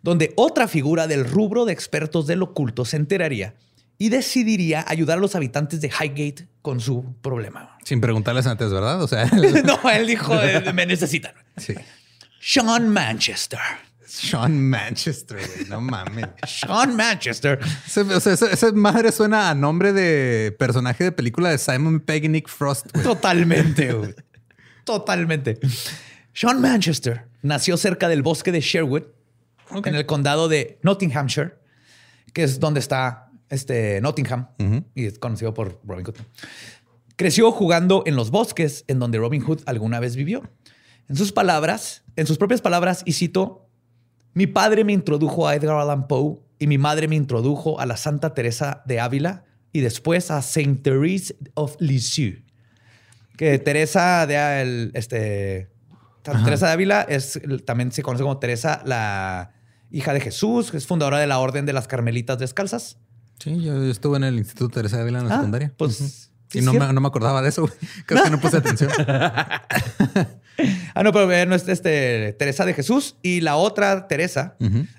donde 0.03 0.33
otra 0.37 0.69
figura 0.69 1.07
del 1.07 1.25
rubro 1.25 1.65
de 1.65 1.73
expertos 1.73 2.27
del 2.27 2.43
oculto 2.43 2.85
se 2.85 2.97
enteraría 2.97 3.55
y 4.01 4.09
decidiría 4.09 4.83
ayudar 4.89 5.19
a 5.19 5.21
los 5.21 5.37
habitantes 5.37 5.83
de 5.83 5.89
Highgate 5.89 6.49
con 6.63 6.81
su 6.81 7.15
problema. 7.21 7.77
Sin 7.85 8.01
preguntarles 8.01 8.47
antes, 8.47 8.73
¿verdad? 8.73 9.03
O 9.03 9.07
sea, 9.07 9.27
no, 9.65 9.91
él 9.91 10.07
dijo, 10.07 10.35
eh, 10.43 10.73
me 10.73 10.87
necesitan. 10.87 11.35
sí. 11.57 11.75
Sean 12.41 12.89
Manchester. 12.89 13.59
Sean 14.07 14.59
Manchester, 14.71 15.37
güey. 15.37 15.69
No 15.69 15.83
mames. 15.83 16.27
Sean 16.47 16.97
Manchester. 16.97 17.61
Ese- 17.87 18.01
o 18.01 18.19
sea, 18.19 18.33
esa, 18.33 18.51
esa 18.51 18.73
madre 18.73 19.13
suena 19.13 19.51
a 19.51 19.55
nombre 19.55 19.93
de 19.93 20.57
personaje 20.59 21.05
de 21.05 21.13
película 21.13 21.51
de 21.51 21.59
Simon 21.59 22.01
Pegg 22.01 22.25
y 22.25 22.29
Nick 22.31 22.49
Frost. 22.49 22.87
Totalmente, 23.03 23.93
güey. 23.93 24.15
Totalmente. 24.85 25.59
Sean 26.33 26.61
Manchester 26.63 27.27
nació 27.43 27.77
cerca 27.77 28.09
del 28.09 28.23
bosque 28.23 28.51
de 28.53 28.61
Sherwood, 28.63 29.03
en 29.85 29.95
el 29.95 30.07
condado 30.07 30.49
de 30.49 30.79
Nottinghamshire, 30.83 31.55
que 32.33 32.43
es 32.45 32.59
donde 32.59 32.81
está 32.81 33.30
este 33.51 34.01
Nottingham 34.01 34.49
y 34.95 35.07
es 35.07 35.19
conocido 35.19 35.53
por 35.55 35.81
Robin 35.85 36.05
Hood. 36.05 36.17
Creció 37.17 37.53
jugando 37.53 38.03
en 38.07 38.17
los 38.17 38.31
bosques 38.31 38.85
en 38.89 38.99
donde 38.99 39.19
Robin 39.19 39.43
Hood 39.43 39.61
alguna 39.67 40.01
vez 40.01 40.17
vivió. 40.17 40.51
En 41.09 41.17
sus 41.17 41.33
palabras, 41.33 42.05
en 42.17 42.27
sus 42.27 42.39
propias 42.39 42.63
palabras, 42.63 43.03
y 43.05 43.13
cito, 43.13 43.69
mi 44.33 44.47
padre 44.47 44.85
me 44.85 44.93
introdujo 44.93 45.47
a 45.47 45.55
Edgar 45.57 45.77
Allan 45.77 46.07
Poe 46.09 46.39
y 46.59 46.67
mi 46.67 46.79
madre 46.79 47.09
me 47.09 47.17
introdujo 47.17 47.79
a 47.81 47.85
la 47.87 47.97
Santa 47.97 48.33
Teresa 48.33 48.83
de 48.87 49.01
Ávila 49.01 49.45
y 49.73 49.81
después 49.81 50.31
a 50.31 50.41
Saint 50.41 50.83
Therese 50.83 51.37
of 51.55 51.77
Lisieux. 51.81 52.43
Que 53.37 53.59
Teresa 53.59 54.27
de 54.27 54.63
el- 54.63 54.91
este 54.95 55.69
Teresa 56.23 56.67
de 56.69 56.73
Ávila 56.73 57.03
es 57.09 57.41
también 57.65 57.91
se 57.93 58.03
conoce 58.03 58.23
como 58.23 58.39
Teresa, 58.39 58.83
la 58.85 59.53
hija 59.91 60.13
de 60.13 60.21
Jesús, 60.21 60.71
que 60.71 60.77
es 60.77 60.87
fundadora 60.87 61.19
de 61.19 61.27
la 61.27 61.39
Orden 61.39 61.67
de 61.67 61.73
las 61.73 61.89
Carmelitas 61.89 62.39
Descalzas. 62.39 62.99
Sí, 63.41 63.61
yo 63.61 63.83
estuve 63.85 64.17
en 64.19 64.25
el 64.25 64.39
Instituto 64.39 64.69
Teresa 64.75 64.97
de 64.97 65.03
Ávila 65.03 65.19
en 65.21 65.29
la 65.29 65.35
Ah, 65.35 65.39
secundaria. 65.39 65.73
Pues 65.77 66.01
Ujú. 66.01 66.11
sí, 66.49 66.59
y 66.59 66.63
no 66.63 66.73
me, 66.75 66.93
no 66.93 67.01
me 67.01 67.09
acordaba 67.09 67.43
de 67.43 67.49
eso. 67.49 67.63
güey. 67.63 67.73
Creo 68.07 68.23
que 68.25 68.31
no 68.31 68.41
puse 68.41 68.57
atención. 68.59 68.91
Ah, 70.95 71.03
no, 71.03 71.11
pero 71.13 71.33
eh, 71.33 71.47
no 71.47 71.55
es 71.55 71.67
este, 71.69 72.35
Teresa 72.39 72.67
de 72.67 72.75
Jesús. 72.75 73.17
Y 73.23 73.41
la 73.41 73.57
otra 73.57 74.09
Teresa 74.09 74.57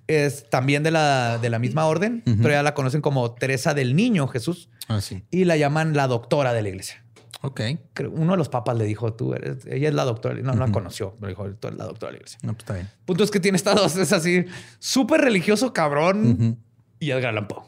es 0.07 0.49
también 0.49 0.81
de 0.81 0.89
la, 0.89 1.37
de 1.39 1.51
la 1.51 1.59
misma 1.59 1.85
orden, 1.85 2.23
pero 2.25 2.49
ya 2.49 2.63
la 2.63 2.73
conocen 2.73 3.01
como 3.01 3.33
Teresa 3.35 3.75
del 3.75 3.95
Niño 3.95 4.27
Jesús 4.27 4.69
Ah, 4.87 5.01
sí. 5.01 5.23
y 5.29 5.43
la 5.45 5.57
llaman 5.57 5.95
la 5.95 6.07
doctora 6.07 6.53
de 6.53 6.63
la 6.63 6.69
iglesia. 6.69 7.03
Ok. 7.43 7.61
Uno 8.11 8.31
de 8.31 8.37
los 8.37 8.49
papas 8.49 8.75
le 8.75 8.85
dijo, 8.85 9.13
tú 9.13 9.35
eres, 9.35 9.65
ella 9.67 9.89
es 9.89 9.93
la 9.93 10.03
doctora. 10.03 10.33
No, 10.41 10.53
no 10.55 10.65
la 10.65 10.71
conoció, 10.71 11.15
pero 11.19 11.27
dijo, 11.29 11.45
tú 11.59 11.67
eres 11.67 11.77
la 11.77 11.85
doctora 11.85 12.11
de 12.11 12.13
la 12.13 12.17
iglesia. 12.21 12.39
No, 12.41 12.53
pues 12.53 12.63
está 12.63 12.73
bien. 12.73 12.89
Punto 13.05 13.23
es 13.23 13.29
que 13.29 13.39
tiene 13.39 13.55
estados, 13.55 13.95
es 13.97 14.11
así, 14.13 14.45
súper 14.79 15.21
religioso, 15.21 15.73
cabrón, 15.73 16.57
y 16.99 17.11
Allan 17.11 17.47
Poe. 17.47 17.65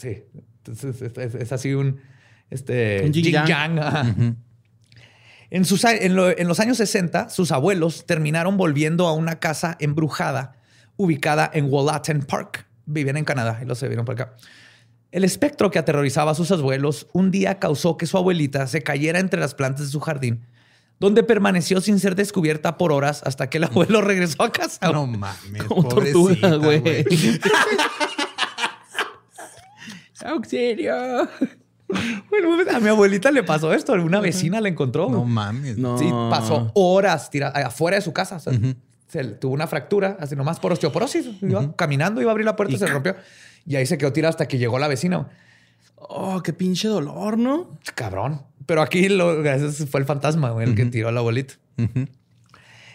Sí, 0.00 0.24
entonces 0.58 1.02
es, 1.02 1.18
es- 1.18 1.34
es 1.34 1.52
así 1.52 1.74
un, 1.74 2.00
este, 2.50 3.02
Un 3.04 3.12
yin 3.12 3.24
yang. 3.46 4.36
En, 5.50 5.64
sus, 5.64 5.84
en, 5.84 6.14
lo- 6.14 6.30
en 6.30 6.46
los 6.48 6.60
años 6.60 6.76
60, 6.76 7.28
sus 7.28 7.50
abuelos 7.52 8.06
terminaron 8.06 8.56
volviendo 8.56 9.08
a 9.08 9.12
una 9.14 9.40
casa 9.40 9.76
embrujada 9.80 10.52
ubicada 10.96 11.50
en 11.52 11.66
Wallaton 11.70 12.20
Park. 12.22 12.66
Vivían 12.86 13.16
en 13.16 13.24
Canadá 13.24 13.58
y 13.62 13.66
los 13.66 13.78
se 13.78 13.88
vieron 13.88 14.04
por 14.04 14.14
acá. 14.14 14.34
El 15.12 15.24
espectro 15.24 15.70
que 15.72 15.78
aterrorizaba 15.80 16.30
a 16.30 16.34
sus 16.36 16.50
abuelos 16.52 17.08
un 17.12 17.30
día 17.32 17.58
causó 17.58 17.96
que 17.96 18.06
su 18.06 18.16
abuelita 18.16 18.66
se 18.68 18.82
cayera 18.82 19.18
entre 19.18 19.40
las 19.40 19.54
plantas 19.54 19.86
de 19.86 19.90
su 19.92 19.98
jardín, 20.00 20.46
donde 21.00 21.24
permaneció 21.24 21.80
sin 21.80 21.98
ser 21.98 22.14
descubierta 22.14 22.78
por 22.78 22.92
horas 22.92 23.22
hasta 23.24 23.50
que 23.50 23.58
el 23.58 23.64
abuelo 23.64 24.02
regresó 24.02 24.42
a 24.44 24.52
casa. 24.52 24.92
No 24.92 25.06
mames, 25.08 25.64
Como 25.64 25.88
pobrecita, 25.88 26.54
güey. 26.56 26.82
¡Auxilio! 30.24 30.94
Bueno, 32.30 32.56
a 32.72 32.78
mi 32.78 32.88
abuelita 32.88 33.32
le 33.32 33.42
pasó 33.42 33.74
esto. 33.74 33.94
Una 33.94 34.20
vecina 34.20 34.60
la 34.60 34.68
encontró. 34.68 35.10
No 35.10 35.24
mames. 35.24 35.76
No. 35.76 35.98
Sí, 35.98 36.08
pasó 36.30 36.70
horas 36.74 37.30
tira- 37.30 37.48
afuera 37.48 37.96
de 37.96 38.00
su 38.00 38.12
casa. 38.12 38.36
O 38.36 38.38
sea, 38.38 38.52
se 39.08 39.24
tuvo 39.24 39.52
una 39.54 39.66
fractura, 39.66 40.16
así 40.20 40.36
nomás 40.36 40.60
por 40.60 40.70
osteoporosis. 40.70 41.28
Iba 41.42 41.74
caminando, 41.74 42.20
iba 42.20 42.30
a 42.30 42.32
abrir 42.32 42.44
la 42.46 42.54
puerta 42.54 42.72
y 42.74 42.78
se 42.78 42.86
rompió. 42.86 43.16
Y 43.66 43.74
ahí 43.74 43.86
se 43.86 43.98
quedó 43.98 44.12
tirado 44.12 44.30
hasta 44.30 44.46
que 44.46 44.56
llegó 44.58 44.78
la 44.78 44.86
vecina. 44.86 45.26
Oh, 45.96 46.40
qué 46.44 46.52
pinche 46.52 46.86
dolor, 46.86 47.36
¿no? 47.36 47.76
Cabrón. 47.96 48.42
Pero 48.66 48.82
aquí 48.82 49.08
lo, 49.08 49.42
fue 49.90 49.98
el 50.00 50.06
fantasma 50.06 50.50
güey, 50.50 50.68
el 50.68 50.76
que 50.76 50.86
tiró 50.86 51.08
a 51.08 51.12
la 51.12 51.18
abuelita. 51.18 51.54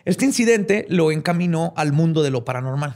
Este 0.05 0.23
incidente 0.23 0.85
lo 0.87 1.11
encaminó 1.11 1.73
al 1.75 1.91
mundo 1.91 2.23
de 2.23 2.29
lo 2.29 2.45
paranormal. 2.45 2.95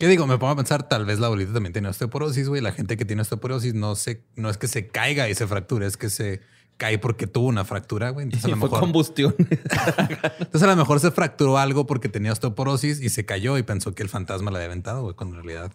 ¿Qué 0.00 0.08
digo? 0.08 0.26
Me 0.26 0.38
pongo 0.38 0.52
a 0.52 0.56
pensar, 0.56 0.88
tal 0.88 1.04
vez 1.04 1.20
la 1.20 1.26
abuelita 1.26 1.52
también 1.52 1.72
tiene 1.74 1.88
osteoporosis, 1.88 2.48
güey. 2.48 2.60
La 2.62 2.72
gente 2.72 2.96
que 2.96 3.04
tiene 3.04 3.20
osteoporosis 3.22 3.74
no 3.74 3.94
se, 3.94 4.24
no 4.34 4.48
es 4.50 4.56
que 4.56 4.66
se 4.66 4.88
caiga 4.88 5.28
y 5.28 5.34
se 5.34 5.46
fracture, 5.46 5.86
es 5.86 5.96
que 5.98 6.08
se 6.08 6.40
cae 6.78 6.98
porque 6.98 7.26
tuvo 7.26 7.46
una 7.48 7.66
fractura, 7.66 8.08
güey. 8.08 8.24
Entonces 8.24 8.46
a 8.46 8.48
Y 8.48 8.50
lo 8.52 8.56
fue 8.56 8.68
mejor, 8.68 8.80
combustión. 8.80 9.34
entonces 9.38 10.62
a 10.62 10.66
lo 10.66 10.76
mejor 10.76 11.00
se 11.00 11.10
fracturó 11.10 11.58
algo 11.58 11.86
porque 11.86 12.08
tenía 12.08 12.32
osteoporosis 12.32 13.00
y 13.02 13.10
se 13.10 13.26
cayó 13.26 13.58
y 13.58 13.62
pensó 13.62 13.94
que 13.94 14.02
el 14.02 14.08
fantasma 14.08 14.50
la 14.50 14.56
había 14.58 14.66
aventado, 14.68 15.02
güey, 15.02 15.14
cuando 15.14 15.36
en 15.38 15.44
realidad 15.44 15.72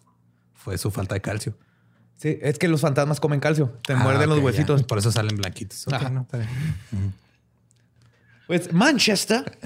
fue 0.56 0.80
su 0.80 0.90
falta 0.90 1.14
de 1.14 1.22
calcio. 1.22 1.56
Sí, 2.18 2.40
es 2.42 2.58
que 2.58 2.68
los 2.68 2.82
fantasmas 2.82 3.20
comen 3.20 3.40
calcio. 3.40 3.78
Te 3.86 3.94
Ah, 3.94 3.98
muerden 3.98 4.30
los 4.30 4.40
huesitos. 4.40 4.82
Por 4.84 4.98
eso 4.98 5.12
salen 5.12 5.36
blanquitos. 5.38 5.86
Ok, 5.88 5.94
Ajá. 5.94 6.10
no, 6.10 6.22
está 6.22 6.38
bien. 6.40 6.50
Pues 8.48 8.74
Manchester 8.74 9.58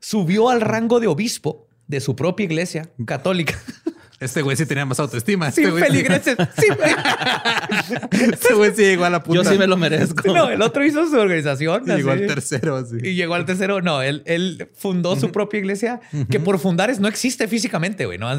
subió 0.00 0.50
al 0.50 0.60
rango 0.60 1.00
de 1.00 1.06
obispo 1.06 1.65
de 1.86 2.00
su 2.00 2.16
propia 2.16 2.44
iglesia 2.44 2.90
católica. 3.06 3.58
Este 4.18 4.40
güey 4.40 4.56
sí 4.56 4.64
tenía 4.64 4.86
más 4.86 4.98
autoestima. 4.98 5.48
Este 5.48 5.60
Sin 5.62 5.70
güey 5.72 5.82
sí- 5.84 5.90
feligreses. 5.90 6.36
Sí, 6.58 6.66
güey. 6.74 6.90
Este 8.32 8.54
güey 8.54 8.70
sí 8.74 8.82
llegó 8.82 9.04
a 9.04 9.10
la 9.10 9.22
punta. 9.22 9.42
Yo 9.42 9.50
sí 9.50 9.58
me 9.58 9.66
lo 9.66 9.76
merezco. 9.76 10.32
No, 10.32 10.48
el 10.48 10.62
otro 10.62 10.84
hizo 10.86 11.06
su 11.06 11.16
organización. 11.18 11.82
Y 11.86 11.92
llegó 11.96 12.12
al 12.12 12.26
tercero, 12.26 12.76
así. 12.76 12.96
Y 13.02 13.14
llegó 13.14 13.34
al 13.34 13.44
tercero. 13.44 13.82
No, 13.82 14.00
él, 14.00 14.22
él 14.24 14.70
fundó 14.74 15.16
su 15.16 15.30
propia 15.32 15.58
iglesia, 15.58 16.00
que 16.30 16.40
por 16.40 16.58
fundar 16.58 16.88
es, 16.88 16.98
no 16.98 17.08
existe 17.08 17.46
físicamente, 17.46 18.06
güey. 18.06 18.16
¿no? 18.18 18.32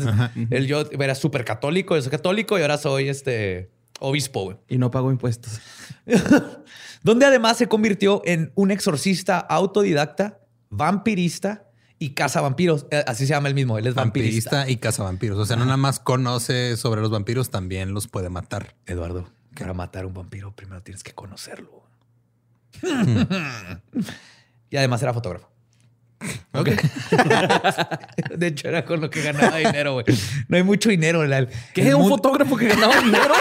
Él, 0.49 0.65
yo 0.65 0.89
era 0.99 1.13
súper 1.13 1.45
católico, 1.45 1.95
yo 1.95 2.01
soy 2.01 2.09
católico 2.11 2.57
y 2.57 2.63
ahora 2.63 2.79
soy 2.79 3.09
este 3.09 3.69
obispo, 3.99 4.45
güey. 4.45 4.57
Y 4.67 4.79
no 4.79 4.89
pago 4.89 5.11
impuestos. 5.11 5.59
Donde 7.03 7.25
además 7.27 7.57
se 7.57 7.67
convirtió 7.67 8.23
en 8.25 8.51
un 8.55 8.71
exorcista 8.71 9.37
autodidacta, 9.37 10.39
vampirista 10.69 11.66
y 11.99 12.11
cazavampiros. 12.11 12.85
Eh, 12.91 13.03
Así 13.07 13.25
se 13.25 13.33
llama 13.33 13.47
el 13.47 13.53
mismo. 13.55 13.77
Él 13.77 13.87
es 13.87 13.95
vampirista. 13.95 14.51
Vampirista 14.51 14.71
y 14.71 14.77
cazavampiros. 14.77 15.37
O 15.39 15.45
sea, 15.45 15.55
no 15.57 15.65
nada 15.65 15.77
más 15.77 15.99
conoce 15.99 16.77
sobre 16.77 17.01
los 17.01 17.09
vampiros, 17.11 17.49
también 17.49 17.93
los 17.93 18.07
puede 18.07 18.29
matar. 18.29 18.75
Eduardo, 18.85 19.29
para 19.57 19.73
matar 19.73 20.03
a 20.03 20.07
un 20.07 20.13
vampiro 20.13 20.55
primero 20.55 20.81
tienes 20.83 21.03
que 21.03 21.13
conocerlo. 21.13 21.83
y 24.69 24.77
además 24.77 25.01
era 25.01 25.13
fotógrafo. 25.13 25.49
Ok. 26.53 26.69
De 28.37 28.47
hecho, 28.47 28.67
era 28.67 28.83
con 28.85 29.01
lo 29.01 29.09
que 29.09 29.21
ganaba 29.21 29.57
dinero, 29.57 29.93
güey. 29.93 30.05
No 30.47 30.57
hay 30.57 30.63
mucho 30.63 30.89
dinero. 30.89 31.21
¿Qué? 31.73 31.93
¿Un 31.93 32.01
mundo- 32.01 32.15
fotógrafo 32.17 32.57
que 32.57 32.67
ganaba 32.67 32.95
dinero? 33.01 33.33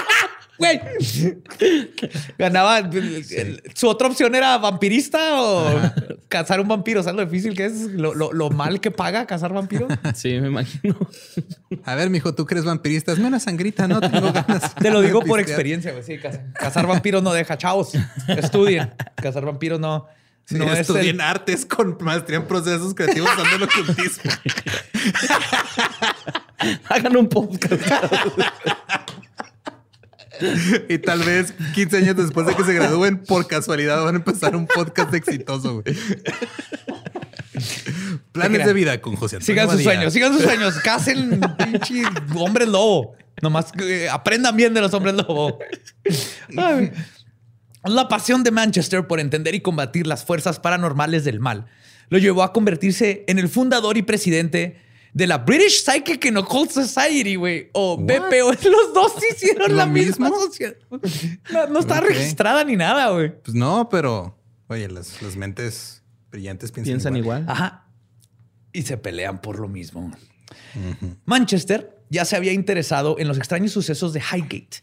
Güey. 0.58 0.80
Ganaba. 2.38 2.90
Su 3.74 3.88
otra 3.88 4.08
opción 4.08 4.34
era 4.34 4.56
vampirista 4.58 5.42
o 5.42 5.80
cazar 6.28 6.60
un 6.60 6.68
vampiro. 6.68 7.02
¿Sabes 7.02 7.16
lo 7.16 7.24
difícil 7.26 7.54
que 7.54 7.66
es? 7.66 7.74
Lo, 7.92 8.14
lo- 8.14 8.32
lo 8.32 8.50
mal 8.50 8.80
que 8.80 8.90
paga 8.90 9.26
cazar 9.26 9.52
vampiro. 9.52 9.86
Sí, 10.14 10.40
me 10.40 10.48
imagino. 10.48 10.96
A 11.84 11.94
ver, 11.94 12.10
mijo, 12.10 12.34
tú 12.34 12.46
eres 12.50 12.64
vampirista, 12.64 13.12
hazme 13.12 13.26
una 13.26 13.40
sangrita, 13.40 13.86
¿no? 13.86 14.00
Tengo 14.00 14.32
ganas. 14.32 14.74
Te 14.76 14.90
lo 14.90 15.02
digo 15.02 15.20
por 15.22 15.40
experiencia, 15.40 15.92
güey. 15.92 16.02
Sí, 16.04 16.18
cazar, 16.18 16.52
cazar 16.54 16.86
vampiros 16.86 17.22
no 17.22 17.32
deja. 17.32 17.58
Chavos, 17.58 17.92
estudien. 18.28 18.92
Cazar 19.16 19.44
vampiros 19.44 19.78
no. 19.80 20.06
Sí, 20.46 20.54
no 20.54 20.72
es 20.72 20.88
el- 20.88 21.20
artes 21.20 21.66
con 21.66 21.98
maestría 22.00 22.38
en 22.38 22.46
procesos 22.46 22.94
creativos 22.94 23.28
usando 23.32 23.56
el 23.56 23.62
ocultismo. 23.64 24.30
Hagan 26.88 27.16
un 27.16 27.28
podcast. 27.28 27.82
Y 30.88 30.98
tal 30.98 31.20
vez 31.20 31.54
15 31.74 31.96
años 31.98 32.16
después 32.16 32.46
de 32.46 32.54
que 32.54 32.64
se 32.64 32.74
gradúen, 32.74 33.18
por 33.18 33.46
casualidad 33.46 34.02
van 34.04 34.14
a 34.14 34.18
empezar 34.18 34.56
un 34.56 34.66
podcast 34.66 35.12
exitoso, 35.14 35.82
güey. 35.82 35.96
Planes 38.32 38.66
de 38.66 38.72
vida 38.72 39.00
con 39.00 39.16
José 39.16 39.36
Antonio 39.36 39.46
Sigan 39.46 39.66
sus 39.66 39.76
Badía. 39.76 39.84
sueños, 39.84 40.12
sigan 40.12 40.32
sus 40.32 40.42
sueños. 40.42 40.74
Casen 40.80 41.40
pinche 41.58 42.02
hombres 42.34 42.68
lobo. 42.68 43.16
Nomás 43.42 43.72
que 43.72 44.08
aprendan 44.08 44.56
bien 44.56 44.74
de 44.74 44.80
los 44.80 44.92
hombres 44.94 45.14
lobo. 45.14 45.58
Ay. 46.56 46.92
La 47.84 48.08
pasión 48.08 48.42
de 48.42 48.50
Manchester 48.50 49.06
por 49.06 49.20
entender 49.20 49.54
y 49.54 49.60
combatir 49.60 50.06
las 50.06 50.24
fuerzas 50.24 50.58
paranormales 50.58 51.24
del 51.24 51.40
mal 51.40 51.66
lo 52.08 52.18
llevó 52.18 52.42
a 52.42 52.52
convertirse 52.52 53.24
en 53.26 53.38
el 53.38 53.48
fundador 53.48 53.96
y 53.96 54.02
presidente 54.02 54.80
de 55.16 55.26
la 55.26 55.38
British 55.38 55.82
Psychic 55.82 56.26
and 56.26 56.36
Occult 56.36 56.70
Society, 56.70 57.36
güey. 57.36 57.70
O 57.72 57.96
BPO. 57.96 58.52
Los 58.70 58.92
dos 58.92 59.14
hicieron 59.32 59.70
¿Lo 59.70 59.78
la 59.78 59.86
misma 59.86 60.28
sociedad. 60.28 60.76
No, 61.50 61.66
no 61.68 61.78
está 61.78 62.02
registrada 62.02 62.62
ni 62.64 62.76
nada, 62.76 63.10
güey. 63.12 63.40
Pues 63.42 63.54
no, 63.54 63.88
pero 63.88 64.38
oye, 64.66 64.88
las, 64.88 65.22
las 65.22 65.34
mentes 65.36 66.02
brillantes 66.30 66.70
piensan, 66.70 66.90
Piensan 66.92 67.16
igual. 67.16 67.46
Ajá. 67.48 67.86
Y 68.74 68.82
se 68.82 68.98
pelean 68.98 69.40
por 69.40 69.58
lo 69.58 69.68
mismo. 69.68 70.12
Manchester 71.24 71.98
ya 72.10 72.26
se 72.26 72.36
había 72.36 72.52
interesado 72.52 73.18
en 73.18 73.26
los 73.26 73.38
extraños 73.38 73.72
sucesos 73.72 74.12
de 74.12 74.20
Highgate, 74.20 74.82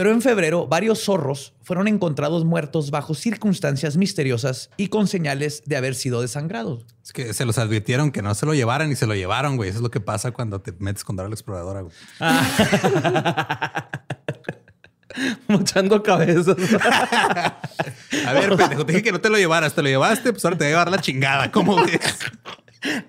pero 0.00 0.12
en 0.12 0.22
febrero 0.22 0.66
varios 0.66 1.04
zorros 1.04 1.52
fueron 1.62 1.86
encontrados 1.86 2.46
muertos 2.46 2.90
bajo 2.90 3.12
circunstancias 3.12 3.98
misteriosas 3.98 4.70
y 4.78 4.88
con 4.88 5.06
señales 5.06 5.62
de 5.66 5.76
haber 5.76 5.94
sido 5.94 6.22
desangrados. 6.22 6.86
Es 7.04 7.12
que 7.12 7.34
se 7.34 7.44
los 7.44 7.58
advirtieron 7.58 8.10
que 8.10 8.22
no 8.22 8.34
se 8.34 8.46
lo 8.46 8.54
llevaran 8.54 8.90
y 8.90 8.96
se 8.96 9.06
lo 9.06 9.14
llevaron, 9.14 9.58
güey. 9.58 9.68
Eso 9.68 9.80
es 9.80 9.82
lo 9.82 9.90
que 9.90 10.00
pasa 10.00 10.30
cuando 10.30 10.62
te 10.62 10.72
metes 10.78 11.04
con 11.04 11.16
Dora 11.16 11.28
la 11.28 11.34
exploradora, 11.34 11.82
güey. 11.82 11.92
Mochando 15.48 16.02
cabezas. 16.02 16.56
A 18.26 18.32
ver, 18.32 18.56
pendejo, 18.56 18.86
te 18.86 18.92
dije 18.92 19.04
que 19.04 19.12
no 19.12 19.20
te 19.20 19.28
lo 19.28 19.36
llevaras, 19.36 19.74
te 19.74 19.82
lo 19.82 19.90
llevaste, 19.90 20.32
pues 20.32 20.42
ahora 20.46 20.56
te 20.56 20.64
voy 20.64 20.68
a 20.68 20.70
llevar 20.70 20.90
la 20.92 21.02
chingada. 21.02 21.52
¿Cómo 21.52 21.76
ves? 21.76 22.00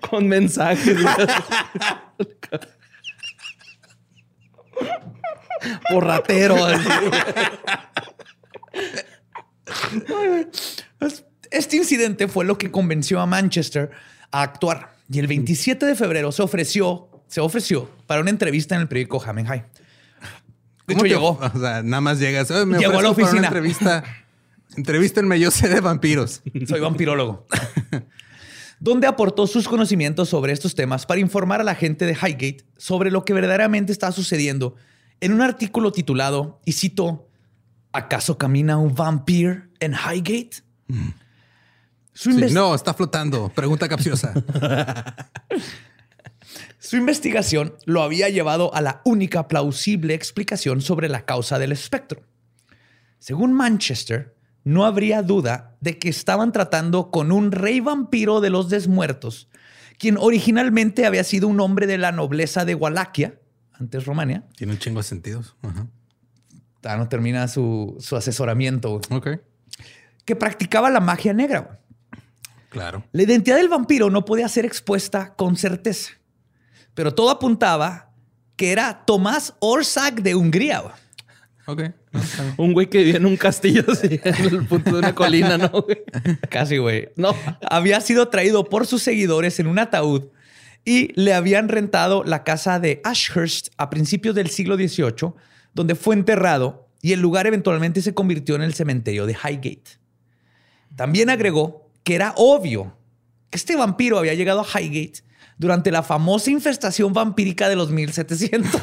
Con 0.10 0.28
mensajes. 0.28 0.98
Porratero. 5.90 6.56
así. 6.64 6.88
Este 11.50 11.76
incidente 11.76 12.28
fue 12.28 12.44
lo 12.44 12.56
que 12.56 12.70
convenció 12.70 13.20
a 13.20 13.26
Manchester 13.26 13.90
a 14.30 14.42
actuar 14.42 14.94
y 15.10 15.18
el 15.18 15.26
27 15.26 15.84
de 15.84 15.94
febrero 15.94 16.32
se 16.32 16.42
ofreció, 16.42 17.08
se 17.28 17.40
ofreció 17.40 17.90
para 18.06 18.20
una 18.22 18.30
entrevista 18.30 18.74
en 18.74 18.80
el 18.82 18.88
periódico 18.88 19.22
Hammond 19.22 19.48
High. 19.48 19.60
De 20.86 20.94
hecho, 20.94 20.98
¿Cómo 20.98 21.02
te- 21.02 21.08
llegó. 21.08 21.28
O 21.54 21.58
sea, 21.60 21.82
nada 21.82 22.00
más 22.00 22.18
llegas. 22.18 22.50
"Oye, 22.50 22.64
me 22.66 22.78
Llegó 22.78 22.98
a 22.98 23.02
la 23.02 23.10
oficina. 23.10 23.38
Una 23.40 23.48
entrevista. 23.48 24.02
Entrevístenme, 24.76 25.38
yo 25.38 25.50
sé 25.50 25.68
de 25.68 25.80
vampiros. 25.80 26.42
Soy 26.66 26.80
vampirólogo. 26.80 27.46
donde 28.80 29.06
aportó 29.06 29.46
sus 29.46 29.68
conocimientos 29.68 30.30
sobre 30.30 30.52
estos 30.52 30.74
temas 30.74 31.04
para 31.06 31.20
informar 31.20 31.60
a 31.60 31.64
la 31.64 31.74
gente 31.74 32.06
de 32.06 32.14
Highgate 32.14 32.64
sobre 32.78 33.10
lo 33.10 33.24
que 33.24 33.32
verdaderamente 33.34 33.92
está 33.92 34.10
sucediendo 34.10 34.74
en 35.22 35.32
un 35.32 35.40
artículo 35.40 35.92
titulado, 35.92 36.60
y 36.64 36.72
cito, 36.72 37.28
¿acaso 37.92 38.36
camina 38.36 38.76
un 38.76 38.94
vampiro 38.94 39.62
en 39.80 39.92
Highgate? 39.94 40.56
Su, 42.12 42.30
Sí, 42.32 42.36
inves- 42.38 42.52
no, 42.52 42.74
está 42.74 42.92
flotando. 42.92 43.48
Pregunta 43.54 43.88
capciosa. 43.88 44.34
su 46.78 46.96
investigación 46.96 47.74
lo 47.86 48.02
había 48.02 48.28
llevado 48.28 48.74
a 48.74 48.80
la 48.80 49.00
única 49.04 49.48
plausible 49.48 50.14
explicación 50.14 50.80
sobre 50.80 51.08
la 51.08 51.24
causa 51.24 51.58
del 51.58 51.72
espectro. 51.72 52.22
Según 53.18 53.52
Manchester, 53.52 54.36
no 54.64 54.84
habría 54.84 55.22
duda 55.22 55.76
de 55.80 55.98
que 55.98 56.08
estaban 56.08 56.52
tratando 56.52 57.10
con 57.10 57.32
un 57.32 57.52
rey 57.52 57.80
vampiro 57.80 58.40
de 58.40 58.50
los 58.50 58.68
desmuertos, 58.68 59.48
quien 59.98 60.16
originalmente 60.18 61.06
había 61.06 61.22
sido 61.24 61.46
un 61.48 61.60
hombre 61.60 61.86
de 61.86 61.98
la 61.98 62.10
nobleza 62.12 62.64
de 62.64 62.74
Wallachia, 62.74 63.38
antes 63.82 64.06
Romania. 64.06 64.44
Tiene 64.56 64.72
un 64.74 64.78
chingo 64.78 65.00
de 65.00 65.04
sentidos. 65.04 65.54
Ajá. 65.62 65.86
Ah, 66.84 66.96
no 66.96 67.08
termina 67.08 67.46
su, 67.48 67.96
su 68.00 68.16
asesoramiento, 68.16 68.90
güey, 68.90 69.02
Ok. 69.10 69.28
que 70.24 70.34
practicaba 70.36 70.90
la 70.90 71.00
magia 71.00 71.32
negra. 71.32 71.78
Claro. 72.70 73.04
La 73.12 73.22
identidad 73.22 73.56
del 73.56 73.68
vampiro 73.68 74.08
no 74.10 74.24
podía 74.24 74.48
ser 74.48 74.64
expuesta 74.64 75.34
con 75.34 75.56
certeza, 75.56 76.12
pero 76.94 77.14
todo 77.14 77.30
apuntaba 77.30 78.10
que 78.56 78.72
era 78.72 79.04
Tomás 79.04 79.54
Orsak 79.60 80.22
de 80.22 80.34
Hungría. 80.34 80.80
güey. 80.80 80.94
Ok. 81.66 81.82
No, 82.12 82.20
está 82.20 82.42
bien. 82.42 82.54
Un 82.58 82.72
güey 82.72 82.88
que 82.90 83.04
vive 83.04 83.18
en 83.18 83.26
un 83.26 83.36
castillo 83.36 83.84
así, 83.92 84.20
en 84.24 84.44
el 84.44 84.66
punto 84.66 84.90
de 84.92 84.98
una 84.98 85.14
colina, 85.14 85.56
¿no? 85.58 85.68
güey? 85.70 86.02
Casi, 86.50 86.78
güey. 86.78 87.10
No. 87.16 87.34
Había 87.70 88.00
sido 88.00 88.28
traído 88.28 88.64
por 88.68 88.86
sus 88.86 89.02
seguidores 89.02 89.60
en 89.60 89.66
un 89.68 89.78
ataúd 89.78 90.24
y 90.84 91.12
le 91.20 91.34
habían 91.34 91.68
rentado 91.68 92.24
la 92.24 92.44
casa 92.44 92.80
de 92.80 93.00
Ashurst 93.04 93.68
a 93.76 93.90
principios 93.90 94.34
del 94.34 94.50
siglo 94.50 94.76
XVIII, 94.76 95.32
donde 95.74 95.94
fue 95.94 96.14
enterrado 96.14 96.88
y 97.00 97.12
el 97.12 97.20
lugar 97.20 97.46
eventualmente 97.46 98.02
se 98.02 98.14
convirtió 98.14 98.54
en 98.54 98.62
el 98.62 98.74
cementerio 98.74 99.26
de 99.26 99.32
Highgate. 99.32 99.98
También 100.96 101.30
agregó 101.30 101.90
que 102.04 102.14
era 102.14 102.34
obvio 102.36 102.96
que 103.50 103.58
este 103.58 103.76
vampiro 103.76 104.18
había 104.18 104.34
llegado 104.34 104.60
a 104.60 104.80
Highgate 104.80 105.22
durante 105.58 105.90
la 105.90 106.02
famosa 106.02 106.50
infestación 106.50 107.12
vampírica 107.12 107.68
de 107.68 107.76
los 107.76 107.90
1700. 107.90 108.70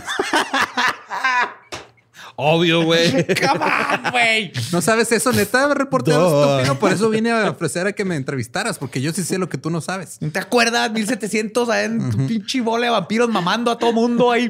Obvio, 2.41 2.85
güey. 2.85 3.11
¡Come 3.35 3.65
on, 3.65 4.11
güey! 4.11 4.53
¿No 4.71 4.79
sabes 4.81 5.11
eso, 5.11 5.33
neta, 5.33 5.73
reportero 5.73 6.55
estúpido? 6.55 6.79
Por 6.79 6.93
eso 6.93 7.09
vine 7.09 7.31
a 7.31 7.49
ofrecer 7.49 7.85
a 7.85 7.91
que 7.91 8.05
me 8.05 8.15
entrevistaras, 8.15 8.77
porque 8.79 9.01
yo 9.01 9.11
sí 9.11 9.23
sé 9.23 9.37
lo 9.37 9.49
que 9.49 9.57
tú 9.57 9.69
no 9.69 9.81
sabes. 9.81 10.21
¿No 10.21 10.31
¿Te 10.31 10.39
acuerdas? 10.39 10.89
1700 10.89 11.67
ahí 11.69 11.85
en 11.87 12.09
tu 12.09 12.27
pinche 12.27 12.61
bola 12.61 12.85
de 12.85 12.91
vampiros 12.91 13.27
mamando 13.27 13.71
a 13.71 13.77
todo 13.77 13.91
mundo 13.91 14.31
ahí, 14.31 14.49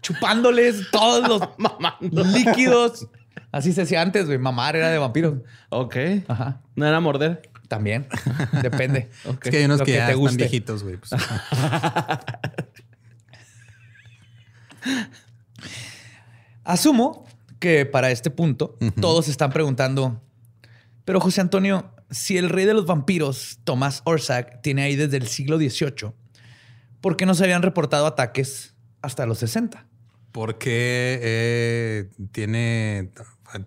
chupándoles 0.00 0.90
todos 0.90 1.28
los 1.28 2.26
líquidos. 2.32 3.06
Así 3.52 3.72
se 3.72 3.82
hacía 3.82 4.02
antes, 4.02 4.26
güey. 4.26 4.38
Mamar 4.38 4.74
era 4.74 4.88
de 4.90 4.98
vampiros. 4.98 5.34
Ok. 5.68 5.96
Ajá. 6.26 6.60
No 6.74 6.88
era 6.88 6.98
morder. 6.98 7.48
También. 7.68 8.08
Depende. 8.62 9.10
Es 9.44 9.50
que 9.50 9.58
hay 9.58 9.64
unos 9.66 9.78
Lo 9.78 9.84
que, 9.84 9.92
que 9.92 9.98
ya 9.98 10.06
te 10.08 10.12
están 10.14 10.36
viejitos, 10.36 10.82
güey. 10.82 10.96
pues. 10.96 11.12
Asumo 16.64 17.24
que 17.58 17.86
para 17.86 18.10
este 18.10 18.30
punto 18.30 18.76
todos 19.00 19.28
están 19.28 19.50
preguntando, 19.50 20.20
pero 21.04 21.20
José 21.20 21.40
Antonio, 21.40 21.94
si 22.10 22.36
el 22.36 22.48
rey 22.48 22.64
de 22.64 22.74
los 22.74 22.86
vampiros, 22.86 23.60
Tomás 23.64 24.02
Orsak, 24.04 24.60
tiene 24.62 24.82
ahí 24.82 24.96
desde 24.96 25.16
el 25.16 25.28
siglo 25.28 25.58
XVIII, 25.58 26.12
¿por 27.00 27.16
qué 27.16 27.24
no 27.24 27.34
se 27.34 27.44
habían 27.44 27.62
reportado 27.62 28.06
ataques 28.06 28.74
hasta 29.00 29.26
los 29.26 29.38
60? 29.38 29.86
Porque 30.32 31.20
eh, 31.22 32.10
tiene 32.32 33.10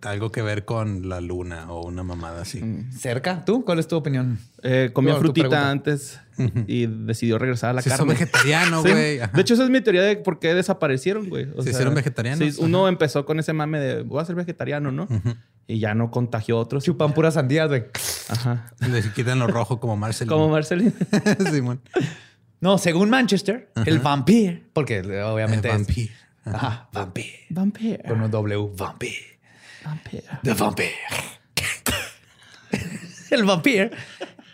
algo 0.04 0.32
que 0.32 0.42
ver 0.42 0.66
con 0.66 1.08
la 1.10 1.22
luna 1.22 1.72
o 1.72 1.86
una 1.86 2.04
mamada 2.04 2.42
así. 2.42 2.62
¿Cerca? 2.98 3.46
¿Tú? 3.46 3.64
¿Cuál 3.66 3.80
es 3.80 3.88
tu 3.88 3.96
opinión? 3.96 4.40
Eh, 4.64 4.90
comía 4.94 5.16
frutita 5.16 5.70
antes 5.70 6.20
y 6.68 6.88
decidió 6.88 7.38
regresar 7.38 7.70
a 7.72 7.74
la 7.74 7.82
Si 7.82 7.90
son 7.90 8.00
carne. 8.00 8.14
vegetariano, 8.14 8.82
Sí. 8.84 8.90
güey. 8.92 9.18
De 9.20 9.42
hecho, 9.42 9.54
esa 9.54 9.64
es 9.64 9.70
mi 9.70 9.82
teoría 9.82 10.02
de 10.02 10.16
por 10.18 10.40
qué 10.40 10.54
desaparecieron, 10.54 11.30
güey. 11.30 11.48
Se 11.62 11.70
hicieron 11.70 11.94
vegetarianos, 11.94 12.56
sí, 12.56 12.62
uno 12.62 12.88
empezó 12.88 13.26
con 13.26 13.40
ese 13.40 13.54
mame 13.54 13.80
de 13.80 14.02
voy 14.04 14.22
a 14.22 14.26
ser 14.26 14.36
vegetariano, 14.36 14.92
¿no? 14.92 15.08
Y 15.68 15.80
ya 15.80 15.96
no 15.96 16.12
contagió 16.12 16.58
a 16.58 16.60
otros. 16.62 16.84
Chupan 16.84 17.14
puras 17.14 17.34
sandías, 17.36 17.68
güey. 17.70 17.86
Ajá. 18.30 18.74
Le 18.88 19.02
quitan 19.14 19.40
lo 19.40 19.48
rojo 19.48 19.80
como 19.80 19.98
Marcel. 19.98 20.28
Como 20.28 20.50
Marcelín. 20.50 20.94
Simón. 21.52 21.82
No, 22.62 22.78
según 22.78 23.10
Manchester, 23.10 23.72
el 23.86 24.00
vampir, 24.00 24.70
porque 24.74 25.00
obviamente 25.24 25.70
El 25.70 25.76
es- 25.76 25.88
vampir. 25.88 26.12
Ajá, 26.46 26.90
vampir. 26.94 27.26
Vampire. 27.50 28.04
Con 28.08 28.22
un 28.22 28.30
W, 28.30 28.70
vampir. 28.78 29.14
Vampire. 29.86 30.24
The 30.44 30.54
vampir. 30.54 30.92
el 33.32 33.44
vampir 33.44 33.92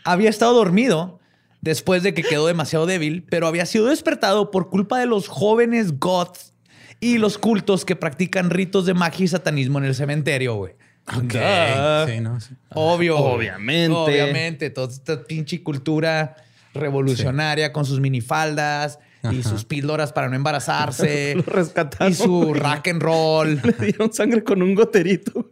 había 0.04 0.30
estado 0.30 0.54
dormido 0.54 1.20
después 1.62 2.04
de 2.04 2.14
que 2.14 2.24
quedó 2.24 2.48
demasiado 2.48 2.86
débil, 2.86 3.24
pero 3.30 3.48
había 3.48 3.66
sido 3.66 3.86
despertado 3.86 4.52
por 4.52 4.70
culpa 4.70 5.00
de 5.00 5.06
los 5.06 5.28
jóvenes 5.28 6.00
goths 6.00 6.54
y 7.00 7.18
los 7.18 7.38
cultos 7.38 7.86
que 7.86 7.96
practican 7.96 8.50
ritos 8.50 8.86
de 8.86 8.94
magia 8.94 9.24
y 9.24 9.28
satanismo 9.28 9.80
en 9.80 9.86
el 9.86 9.96
cementerio, 9.96 10.56
güey. 10.56 10.74
Ok. 11.08 11.34
Duh. 11.34 12.08
Sí, 12.08 12.20
no, 12.20 12.40
sí. 12.40 12.54
Obvio. 12.70 13.18
Obviamente. 13.18 13.96
Obviamente. 13.96 14.70
Toda 14.70 14.92
esta 14.92 15.24
pinche 15.24 15.64
cultura 15.64 16.36
revolucionaria 16.74 17.74
con 17.74 17.86
sus 17.86 18.00
minifaldas 18.00 19.00
y 19.30 19.44
sus 19.44 19.66
píldoras 19.66 20.14
para 20.14 20.30
no 20.30 20.36
embarazarse. 20.36 21.36
Lo 21.36 21.44
rescataron. 21.44 22.12
y 22.12 22.16
su 22.16 22.54
rock 22.54 22.88
and 22.88 23.02
roll. 23.02 23.62
Le 23.64 23.74
dieron 23.74 24.12
sangre 24.14 24.44
con 24.44 24.62
un 24.62 24.74
goterito 24.74 25.50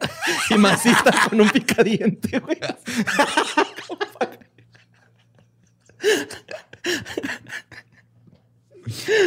y 0.50 0.56
masita 0.56 1.14
con 1.30 1.42
un 1.42 1.50
picadiente, 1.50 2.40
güey. 2.40 2.60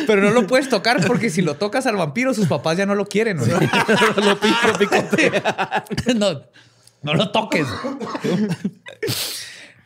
Pero 0.07 0.23
no 0.23 0.31
lo 0.31 0.47
puedes 0.47 0.69
tocar 0.69 1.07
porque 1.07 1.31
si 1.31 1.43
lo 1.43 1.55
tocas 1.55 1.87
al 1.87 1.97
vampiro, 1.97 2.35
sus 2.35 2.49
papás 2.49 2.77
ya 2.77 2.87
no 2.87 2.95
lo 2.95 3.07
quieren. 3.07 3.39
güey. 3.39 3.51
lo 4.17 4.41
pico, 4.41 4.79
picotea. 4.79 5.85
no, 6.17 6.43
no 7.03 7.15
lo 7.15 7.31
toques. 7.31 7.67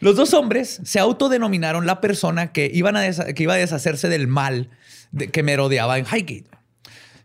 Los 0.07 0.14
dos 0.14 0.34
hombres 0.34 0.80
se 0.84 1.00
autodenominaron 1.00 1.84
la 1.84 2.00
persona 2.00 2.52
que, 2.52 2.70
iban 2.72 2.94
a 2.94 3.04
desa- 3.04 3.34
que 3.34 3.42
iba 3.42 3.54
a 3.54 3.57
deshacerse 3.57 4.09
del 4.09 4.28
mal 4.28 4.70
de- 5.11 5.32
que 5.32 5.42
merodeaba 5.42 5.98
en 5.98 6.04
Highgate. 6.07 6.48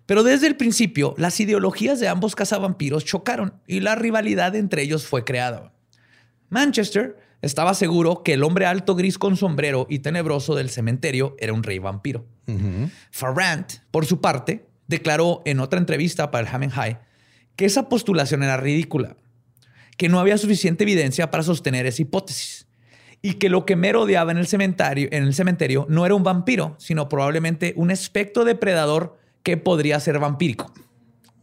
Pero 0.08 0.24
desde 0.24 0.48
el 0.48 0.56
principio, 0.58 1.14
las 1.20 1.40
ideologías 1.40 2.00
de 2.00 2.08
ambos 2.08 2.34
cazavampiros 2.36 3.06
chocaron 3.06 3.54
y 3.68 3.82
la 3.82 3.94
rivalidad 3.94 4.56
entre 4.56 4.82
ellos 4.82 5.06
fue 5.06 5.24
creada. 5.24 5.74
Manchester 6.50 7.20
estaba 7.44 7.76
seguro 7.76 8.24
que 8.24 8.34
el 8.34 8.42
hombre 8.42 8.66
alto 8.66 8.96
gris 8.96 9.20
con 9.20 9.38
sombrero 9.38 9.86
y 9.88 10.00
tenebroso 10.00 10.56
del 10.56 10.72
cementerio 10.72 11.36
era 11.40 11.54
un 11.54 11.62
rey 11.62 11.78
vampiro. 11.78 12.26
Farrant, 13.12 13.74
por 13.92 14.08
su 14.08 14.22
parte, 14.22 14.66
declaró 14.88 15.44
en 15.46 15.60
otra 15.60 15.78
entrevista 15.80 16.32
para 16.32 16.48
el 16.50 16.56
Ham 16.56 16.64
and 16.64 16.72
High 16.72 17.00
que 17.56 17.66
esa 17.66 17.90
postulación 17.90 18.42
era 18.42 18.58
ridícula, 18.58 19.18
que 19.98 20.10
no 20.10 20.20
había 20.20 20.40
suficiente 20.40 20.84
evidencia 20.84 21.30
para 21.30 21.44
sostener 21.44 21.86
esa 21.86 22.02
hipótesis 22.02 22.66
y 23.22 23.36
que 23.36 23.50
lo 23.50 23.66
que 23.66 23.76
merodeaba 23.76 24.32
en 24.32 24.38
el 24.38 24.48
cementerio, 24.48 25.08
en 25.12 25.24
el 25.24 25.34
cementerio 25.34 25.86
no 25.90 26.06
era 26.06 26.16
un 26.16 26.24
vampiro, 26.24 26.76
sino 26.80 27.08
probablemente 27.08 27.74
un 27.76 27.92
espectro 27.92 28.46
depredador 28.46 29.18
que 29.44 29.58
podría 29.58 30.00
ser 30.00 30.20
vampírico. 30.20 30.74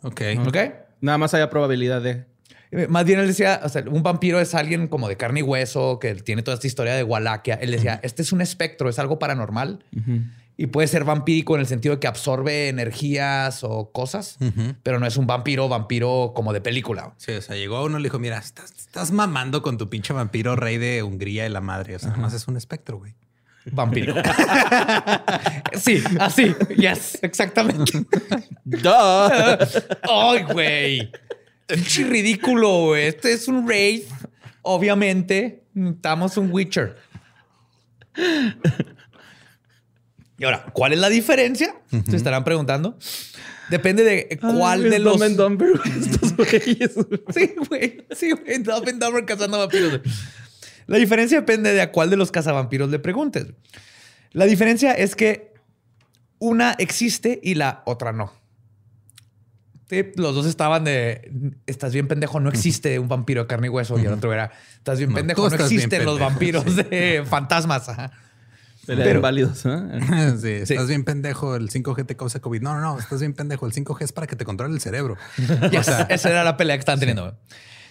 Ok. 0.02 0.22
¿Ok? 0.46 0.56
Nada 1.00 1.18
más 1.18 1.34
había 1.34 1.50
probabilidad 1.50 2.02
de. 2.02 2.24
Eh, 2.70 2.86
Más 2.88 3.04
bien 3.04 3.20
él 3.20 3.26
decía, 3.26 3.60
o 3.62 3.68
sea, 3.68 3.84
un 3.88 4.02
vampiro 4.02 4.40
es 4.40 4.54
alguien 4.54 4.88
como 4.88 5.08
de 5.08 5.16
carne 5.16 5.40
y 5.40 5.42
hueso, 5.42 5.98
que 5.98 6.14
tiene 6.16 6.42
toda 6.42 6.56
esta 6.56 6.66
historia 6.66 6.94
de 6.94 7.02
Wallachia. 7.02 7.54
Él 7.54 7.70
decía, 7.70 8.00
este 8.02 8.22
es 8.22 8.32
un 8.32 8.40
espectro, 8.40 8.88
es 8.88 8.98
algo 8.98 9.18
paranormal 9.18 9.84
y 10.60 10.66
puede 10.66 10.88
ser 10.88 11.04
vampírico 11.04 11.54
en 11.54 11.60
el 11.60 11.68
sentido 11.68 11.94
de 11.94 12.00
que 12.00 12.08
absorbe 12.08 12.68
energías 12.68 13.62
o 13.62 13.92
cosas, 13.92 14.38
pero 14.82 14.98
no 14.98 15.06
es 15.06 15.16
un 15.16 15.24
vampiro, 15.24 15.68
vampiro 15.68 16.32
como 16.34 16.52
de 16.52 16.60
película. 16.60 17.14
Sí, 17.16 17.30
o 17.30 17.40
sea, 17.40 17.54
llegó 17.54 17.84
uno 17.84 17.96
y 17.98 18.02
le 18.02 18.06
dijo, 18.08 18.18
mira, 18.18 18.38
estás, 18.38 18.72
estás 18.72 19.12
mamando 19.12 19.62
con 19.62 19.78
tu 19.78 19.88
pinche 19.88 20.12
vampiro 20.12 20.56
rey 20.56 20.76
de 20.76 21.04
Hungría 21.04 21.46
y 21.46 21.48
la 21.48 21.60
madre. 21.60 21.94
O 21.94 22.00
sea, 22.00 22.08
nada 22.10 22.22
más 22.22 22.34
es 22.34 22.48
un 22.48 22.56
espectro, 22.56 22.98
güey. 22.98 23.14
Vampírico. 23.70 24.18
sí, 25.74 26.02
así. 26.18 26.52
Yes, 26.76 27.20
exactamente. 27.22 28.04
Ay, 30.02 30.42
güey. 30.42 31.12
Pinche 31.68 32.02
ridículo, 32.02 32.86
güey. 32.86 33.06
Este 33.06 33.32
es 33.32 33.46
un 33.46 33.68
raid. 33.68 34.02
Obviamente, 34.62 35.62
necesitamos 35.72 36.36
un 36.36 36.50
Witcher. 36.50 36.96
Y 40.38 40.44
ahora, 40.44 40.66
¿cuál 40.72 40.92
es 40.92 41.00
la 41.00 41.08
diferencia? 41.08 41.74
Se 42.08 42.16
estarán 42.16 42.44
preguntando. 42.44 42.96
Depende 43.70 44.04
de 44.04 44.38
cuál 44.40 44.84
Ay, 44.84 44.90
de 44.90 44.98
los. 45.00 45.14
Dumb 45.14 45.22
and 45.24 45.36
Dumber, 45.36 45.68
estos 45.84 46.36
güeyes. 46.36 46.92
Sí, 47.34 47.54
güey. 47.68 48.06
Sí, 48.14 48.30
güey. 48.30 48.62
Dumb 48.62 48.88
and 48.88 49.02
Dumber 49.02 49.24
cazando 49.24 49.58
vampiros. 49.58 50.00
La 50.86 50.96
diferencia 50.96 51.38
depende 51.40 51.72
de 51.72 51.82
a 51.82 51.92
cuál 51.92 52.08
de 52.08 52.16
los 52.16 52.30
cazavampiros 52.30 52.88
le 52.88 52.98
preguntes. 52.98 53.46
La 54.32 54.46
diferencia 54.46 54.92
es 54.92 55.16
que 55.16 55.52
una 56.38 56.72
existe 56.78 57.40
y 57.42 57.56
la 57.56 57.82
otra 57.84 58.12
no. 58.12 58.32
Sí, 59.90 60.04
los 60.16 60.34
dos 60.34 60.46
estaban 60.46 60.84
de 60.84 61.56
estás 61.66 61.92
bien 61.94 62.08
pendejo, 62.08 62.40
no 62.40 62.50
existe 62.50 62.98
un 62.98 63.08
vampiro 63.08 63.42
de 63.42 63.46
carne 63.48 63.66
y 63.66 63.70
hueso. 63.70 63.98
Y 63.98 64.04
el 64.04 64.12
otro 64.12 64.32
era 64.32 64.52
estás 64.76 64.98
bien 64.98 65.10
No, 65.10 65.16
pendejo, 65.16 65.48
no 65.48 65.56
existen 65.56 66.04
los 66.04 66.18
vampiros 66.20 66.76
de 66.76 67.24
fantasmas. 67.26 67.88
Ajá. 67.88 68.12
Pelea 68.88 69.04
Pero- 69.04 69.14
de 69.14 69.18
inválidos. 69.18 69.62
¿eh? 69.66 70.34
Sí, 70.40 70.72
estás 70.72 70.88
bien 70.88 71.04
pendejo, 71.04 71.54
el 71.56 71.68
5G 71.70 72.06
te 72.06 72.16
causa 72.16 72.40
COVID. 72.40 72.62
No, 72.62 72.74
no, 72.74 72.80
no, 72.80 72.98
estás 72.98 73.20
bien 73.20 73.34
pendejo, 73.34 73.66
el 73.66 73.72
5G 73.72 74.02
es 74.02 74.12
para 74.12 74.26
que 74.26 74.34
te 74.34 74.44
controle 74.44 74.74
el 74.74 74.80
cerebro. 74.80 75.16
Yes, 75.70 75.88
esa 76.08 76.30
era 76.30 76.42
la 76.42 76.56
pelea 76.56 76.74
que 76.76 76.80
estaban 76.80 76.98
teniendo. 76.98 77.22
güey. 77.24 77.34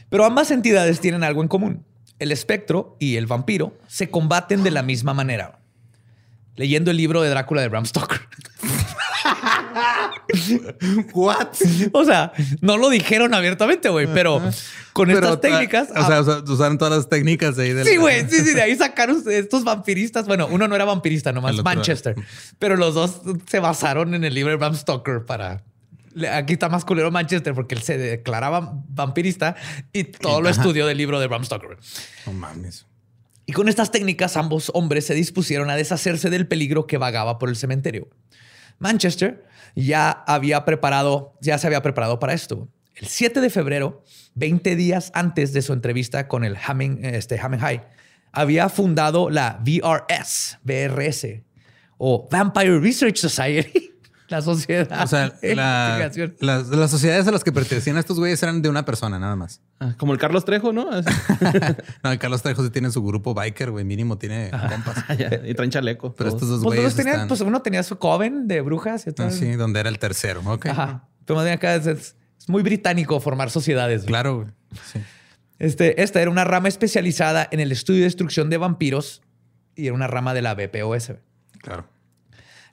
Pero 0.10 0.26
ambas 0.26 0.50
entidades 0.52 1.00
tienen 1.00 1.24
algo 1.24 1.42
en 1.44 1.48
común. 1.48 1.86
El 2.18 2.32
espectro 2.32 2.98
y 3.00 3.18
el 3.18 3.28
vampiro 3.28 3.78
se 3.88 4.10
combaten 4.10 4.64
de 4.64 4.72
la 4.72 4.82
misma 4.82 5.14
manera. 5.14 5.60
Leyendo 6.56 6.90
el 6.90 6.98
libro 6.98 7.22
de 7.22 7.30
Drácula 7.30 7.62
de 7.62 7.68
Bram 7.68 7.86
Stoker. 7.86 8.20
What? 11.14 11.48
O 11.92 12.06
sea, 12.06 12.32
no 12.62 12.78
lo 12.78 12.90
dijeron 12.90 13.34
abiertamente, 13.34 13.90
güey, 13.90 14.08
pero 14.14 14.42
con 14.94 15.12
estas 15.12 15.42
técnicas. 15.42 15.90
O 15.96 16.06
sea, 16.06 16.22
o 16.22 16.24
sea, 16.24 16.54
usaron 16.54 16.78
todas 16.78 16.96
las 16.98 17.10
técnicas 17.10 17.56
de 17.56 17.64
ahí 17.64 17.74
del. 17.74 17.86
Sí, 17.86 17.98
güey, 17.98 18.28
sí, 18.30 18.40
sí, 18.40 18.54
de 18.54 18.62
ahí 18.62 18.76
sacaron 18.78 19.24
estos 19.28 19.64
vampiristas. 19.64 20.28
Bueno, 20.28 20.48
uno 20.48 20.68
no 20.68 20.76
era 20.76 20.86
vampirista, 20.86 21.32
nomás 21.32 21.64
Manchester, 21.64 22.16
pero 22.60 22.76
los 22.76 22.94
dos 22.94 23.22
se 23.48 23.60
basaron 23.60 24.14
en 24.14 24.24
el 24.24 24.34
libro 24.34 24.52
de 24.52 24.58
Bram 24.58 24.76
Stoker 24.76 25.26
para. 25.26 25.64
Aquí 26.34 26.54
está 26.54 26.68
más 26.68 26.84
culero 26.84 27.12
Manchester 27.12 27.54
porque 27.54 27.76
él 27.76 27.84
se 27.84 27.98
declaraba 27.98 28.82
vampirista 28.90 29.56
y 29.94 30.06
todo 30.06 30.42
lo 30.42 30.50
Ajá. 30.50 30.60
estudió 30.60 30.88
del 30.88 30.98
libro 30.98 31.20
de 31.20 31.28
Bram 31.28 31.46
Stoker. 31.46 31.78
No 32.26 32.34
mames. 32.34 32.88
Y 33.46 33.54
con 33.54 33.70
estas 33.70 33.92
técnicas, 33.92 34.36
ambos 34.36 34.72
hombres 34.74 35.06
se 35.06 35.14
dispusieron 35.14 35.70
a 35.70 35.76
deshacerse 35.76 36.30
del 36.30 36.48
peligro 36.48 36.86
que 36.86 36.98
vagaba 36.98 37.40
por 37.40 37.48
el 37.48 37.56
cementerio. 37.56 38.10
Manchester 38.80 39.47
ya 39.84 40.10
había 40.10 40.66
preparado, 40.66 41.34
ya 41.40 41.58
se 41.58 41.68
había 41.68 41.82
preparado 41.82 42.20
para 42.20 42.34
esto. 42.34 42.68
El 42.96 43.08
7 43.08 43.42
de 43.42 43.50
febrero, 43.52 44.04
20 44.34 44.76
días 44.76 45.12
antes 45.14 45.54
de 45.54 45.62
su 45.62 45.72
entrevista 45.72 46.28
con 46.28 46.44
el 46.44 46.58
Hamming, 46.58 47.06
este, 47.06 47.40
Hamming 47.40 47.60
High, 47.60 47.84
había 48.32 48.70
fundado 48.70 49.30
la 49.30 49.60
VRS, 49.64 50.58
VRS, 50.64 51.44
o 52.00 52.28
Vampire 52.30 52.80
Research 52.80 53.18
Society, 53.18 53.87
la 54.30 54.42
sociedad. 54.42 55.04
O 55.04 55.08
sea, 55.08 55.30
de 55.30 55.56
la- 55.56 56.12
las, 56.40 56.68
las 56.68 56.92
sociedades 56.92 57.28
a 57.28 57.32
las 57.32 57.44
que 57.44 57.52
pertenecían 57.52 57.98
a 57.98 58.00
estos 58.02 58.20
güeyes 58.20 58.42
eran 58.44 58.62
de 58.62 58.70
una 58.70 58.84
persona 58.86 59.18
nada 59.20 59.36
más. 59.36 59.62
Ah, 59.80 59.94
Como 59.98 60.14
el 60.14 60.20
Carlos 60.20 60.44
Trejo, 60.46 60.74
¿no? 60.74 60.90
No, 62.04 62.12
el 62.12 62.20
Carlos 62.20 62.42
Trejo 62.42 62.64
sí 62.64 62.70
tiene 62.70 62.92
su 62.92 63.04
grupo 63.04 63.34
biker, 63.34 63.72
güey. 63.72 63.86
Mínimo 63.86 64.18
tiene 64.18 64.52
compas. 64.52 65.06
Ya, 65.18 65.30
y 65.46 65.54
traen 65.54 65.72
chaleco. 65.72 66.14
Pero 66.16 66.30
todos. 66.32 66.42
estos 66.42 66.50
dos 66.50 66.64
Pues, 66.64 66.78
güeyes 66.80 66.96
tenían- 66.96 67.14
están... 67.16 67.28
pues 67.28 67.42
uno 67.42 67.62
tenía 67.62 67.84
su 67.84 67.98
coven 67.98 68.48
de 68.48 68.62
brujas 68.62 69.06
y 69.08 69.12
otro- 69.12 69.26
Ah, 69.26 69.32
sí, 69.32 69.52
donde 69.54 69.80
era 69.80 69.90
el 69.90 70.00
tercero. 70.00 70.42
Ok. 70.46 70.66
Ajá. 70.68 71.08
Pero 71.26 71.36
más 71.38 71.46
bien 71.46 71.56
acá 71.56 71.76
es, 71.76 71.88
es- 71.88 72.16
muy 72.48 72.64
británico 72.64 73.20
formar 73.20 73.50
sociedades. 73.50 74.02
güey. 74.04 74.08
Claro, 74.08 74.36
güey. 74.38 74.48
Sí. 74.94 75.00
Este, 75.60 76.02
esta 76.02 76.22
era 76.22 76.30
una 76.32 76.44
rama 76.46 76.68
especializada 76.70 77.48
en 77.52 77.60
el 77.60 77.72
estudio 77.72 78.00
y 78.02 78.04
destrucción 78.04 78.50
de 78.50 78.58
vampiros 78.58 79.22
y 79.76 79.88
era 79.88 79.96
una 79.96 80.08
rama 80.08 80.34
de 80.34 80.42
la 80.42 80.54
BPOS. 80.56 81.14
Claro. 81.60 81.88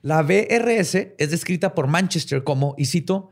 La 0.05 0.21
BRS 0.21 1.15
es 1.17 1.31
descrita 1.31 1.75
por 1.75 1.87
Manchester 1.87 2.45
como, 2.45 2.75
y 2.77 2.85
cito, 2.85 3.31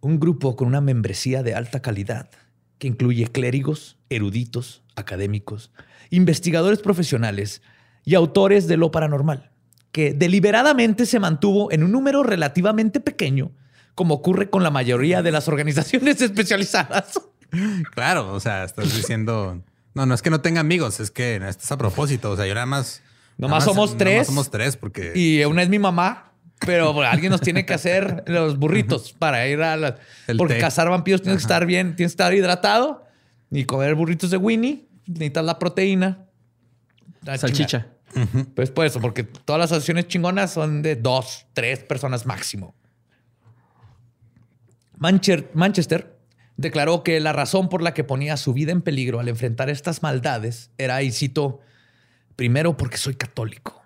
un 0.00 0.18
grupo 0.18 0.56
con 0.56 0.66
una 0.66 0.80
membresía 0.80 1.44
de 1.44 1.54
alta 1.54 1.82
calidad 1.82 2.30
que 2.78 2.88
incluye 2.88 3.28
clérigos, 3.28 3.96
eruditos, 4.10 4.82
académicos, 4.96 5.70
investigadores 6.10 6.80
profesionales 6.80 7.62
y 8.04 8.16
autores 8.16 8.66
de 8.66 8.76
lo 8.76 8.90
paranormal, 8.90 9.52
que 9.92 10.14
deliberadamente 10.14 11.06
se 11.06 11.20
mantuvo 11.20 11.70
en 11.70 11.84
un 11.84 11.92
número 11.92 12.24
relativamente 12.24 12.98
pequeño, 12.98 13.52
como 13.94 14.14
ocurre 14.14 14.50
con 14.50 14.64
la 14.64 14.72
mayoría 14.72 15.22
de 15.22 15.30
las 15.30 15.46
organizaciones 15.46 16.20
especializadas. 16.20 17.20
Claro, 17.94 18.32
o 18.32 18.40
sea, 18.40 18.64
estás 18.64 18.92
diciendo... 18.96 19.62
No, 19.94 20.06
no 20.06 20.14
es 20.14 20.22
que 20.22 20.30
no 20.30 20.40
tenga 20.40 20.58
amigos, 20.58 20.98
es 20.98 21.12
que 21.12 21.36
esto 21.36 21.62
es 21.62 21.70
a 21.70 21.78
propósito. 21.78 22.32
O 22.32 22.36
sea, 22.36 22.48
yo 22.48 22.54
nada 22.54 22.66
más... 22.66 23.00
Nomás 23.36 23.64
somos 23.64 23.96
tres. 23.96 24.26
somos 24.26 24.50
tres 24.50 24.76
porque... 24.76 25.12
Y 25.14 25.44
una 25.44 25.62
es 25.62 25.68
mi 25.68 25.78
mamá, 25.78 26.32
pero 26.60 27.00
alguien 27.02 27.30
nos 27.30 27.40
tiene 27.40 27.66
que 27.66 27.74
hacer 27.74 28.24
los 28.26 28.58
burritos 28.58 29.12
para 29.12 29.46
ir 29.48 29.60
a 29.62 29.76
la... 29.76 29.96
El 30.26 30.36
porque 30.36 30.54
té. 30.54 30.60
cazar 30.60 30.88
vampiros 30.88 31.20
tienes 31.22 31.38
que 31.38 31.44
estar 31.44 31.66
bien, 31.66 31.96
tienes 31.96 32.12
que 32.12 32.22
estar 32.22 32.32
hidratado 32.34 33.04
y 33.50 33.64
comer 33.64 33.94
burritos 33.94 34.30
de 34.30 34.36
Winnie. 34.36 34.86
Necesitas 35.06 35.44
la 35.44 35.58
proteína. 35.58 36.26
La 37.22 37.36
Salchicha. 37.38 37.86
chingada. 38.12 38.46
Pues 38.54 38.70
por 38.70 38.86
eso, 38.86 39.00
porque 39.00 39.24
todas 39.24 39.58
las 39.58 39.72
asociaciones 39.72 40.06
chingonas 40.06 40.52
son 40.52 40.82
de 40.82 40.94
dos, 40.94 41.46
tres 41.52 41.80
personas 41.80 42.26
máximo. 42.26 42.74
Mancher- 44.98 45.48
Manchester 45.54 46.16
declaró 46.56 47.02
que 47.02 47.18
la 47.20 47.32
razón 47.32 47.68
por 47.68 47.82
la 47.82 47.94
que 47.94 48.04
ponía 48.04 48.36
su 48.36 48.52
vida 48.52 48.70
en 48.72 48.82
peligro 48.82 49.18
al 49.20 49.28
enfrentar 49.28 49.68
estas 49.70 50.02
maldades 50.02 50.70
era, 50.78 51.02
y 51.02 51.10
cito, 51.10 51.60
primero 52.36 52.76
porque 52.76 52.96
soy 52.96 53.14
católico 53.14 53.82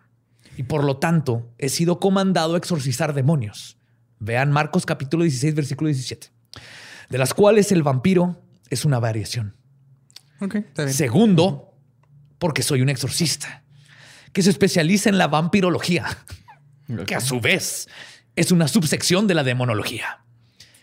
y 0.57 0.63
por 0.65 0.85
lo 0.85 0.97
tanto 0.99 1.53
he 1.59 1.69
sido 1.69 2.01
comandado 2.01 2.55
a 2.55 2.59
exorcizar 2.59 3.15
demonios. 3.15 3.77
Vean 4.19 4.51
Marcos 4.51 4.85
capítulo 4.87 5.23
16, 5.23 5.55
versículo 5.55 5.89
17, 5.89 6.29
de 7.11 7.19
las 7.19 7.35
cuales 7.35 7.71
el 7.73 7.83
vampiro 7.83 8.43
es 8.71 8.85
una 8.85 8.99
variación. 8.99 9.55
Ok, 10.41 10.57
está 10.57 10.85
bien. 10.85 10.95
Segundo, 10.95 11.75
porque 12.39 12.63
soy 12.63 12.83
un 12.83 12.89
exorcista 12.89 13.65
que 14.33 14.43
se 14.43 14.51
especializa 14.51 15.09
en 15.09 15.19
la 15.19 15.29
vampirología, 15.29 16.07
que 17.07 17.15
a 17.15 17.21
su 17.21 17.41
vez 17.41 17.89
es 18.37 18.51
una 18.53 18.69
subsección 18.69 19.27
de 19.27 19.35
la 19.35 19.43
demonología. 19.45 20.25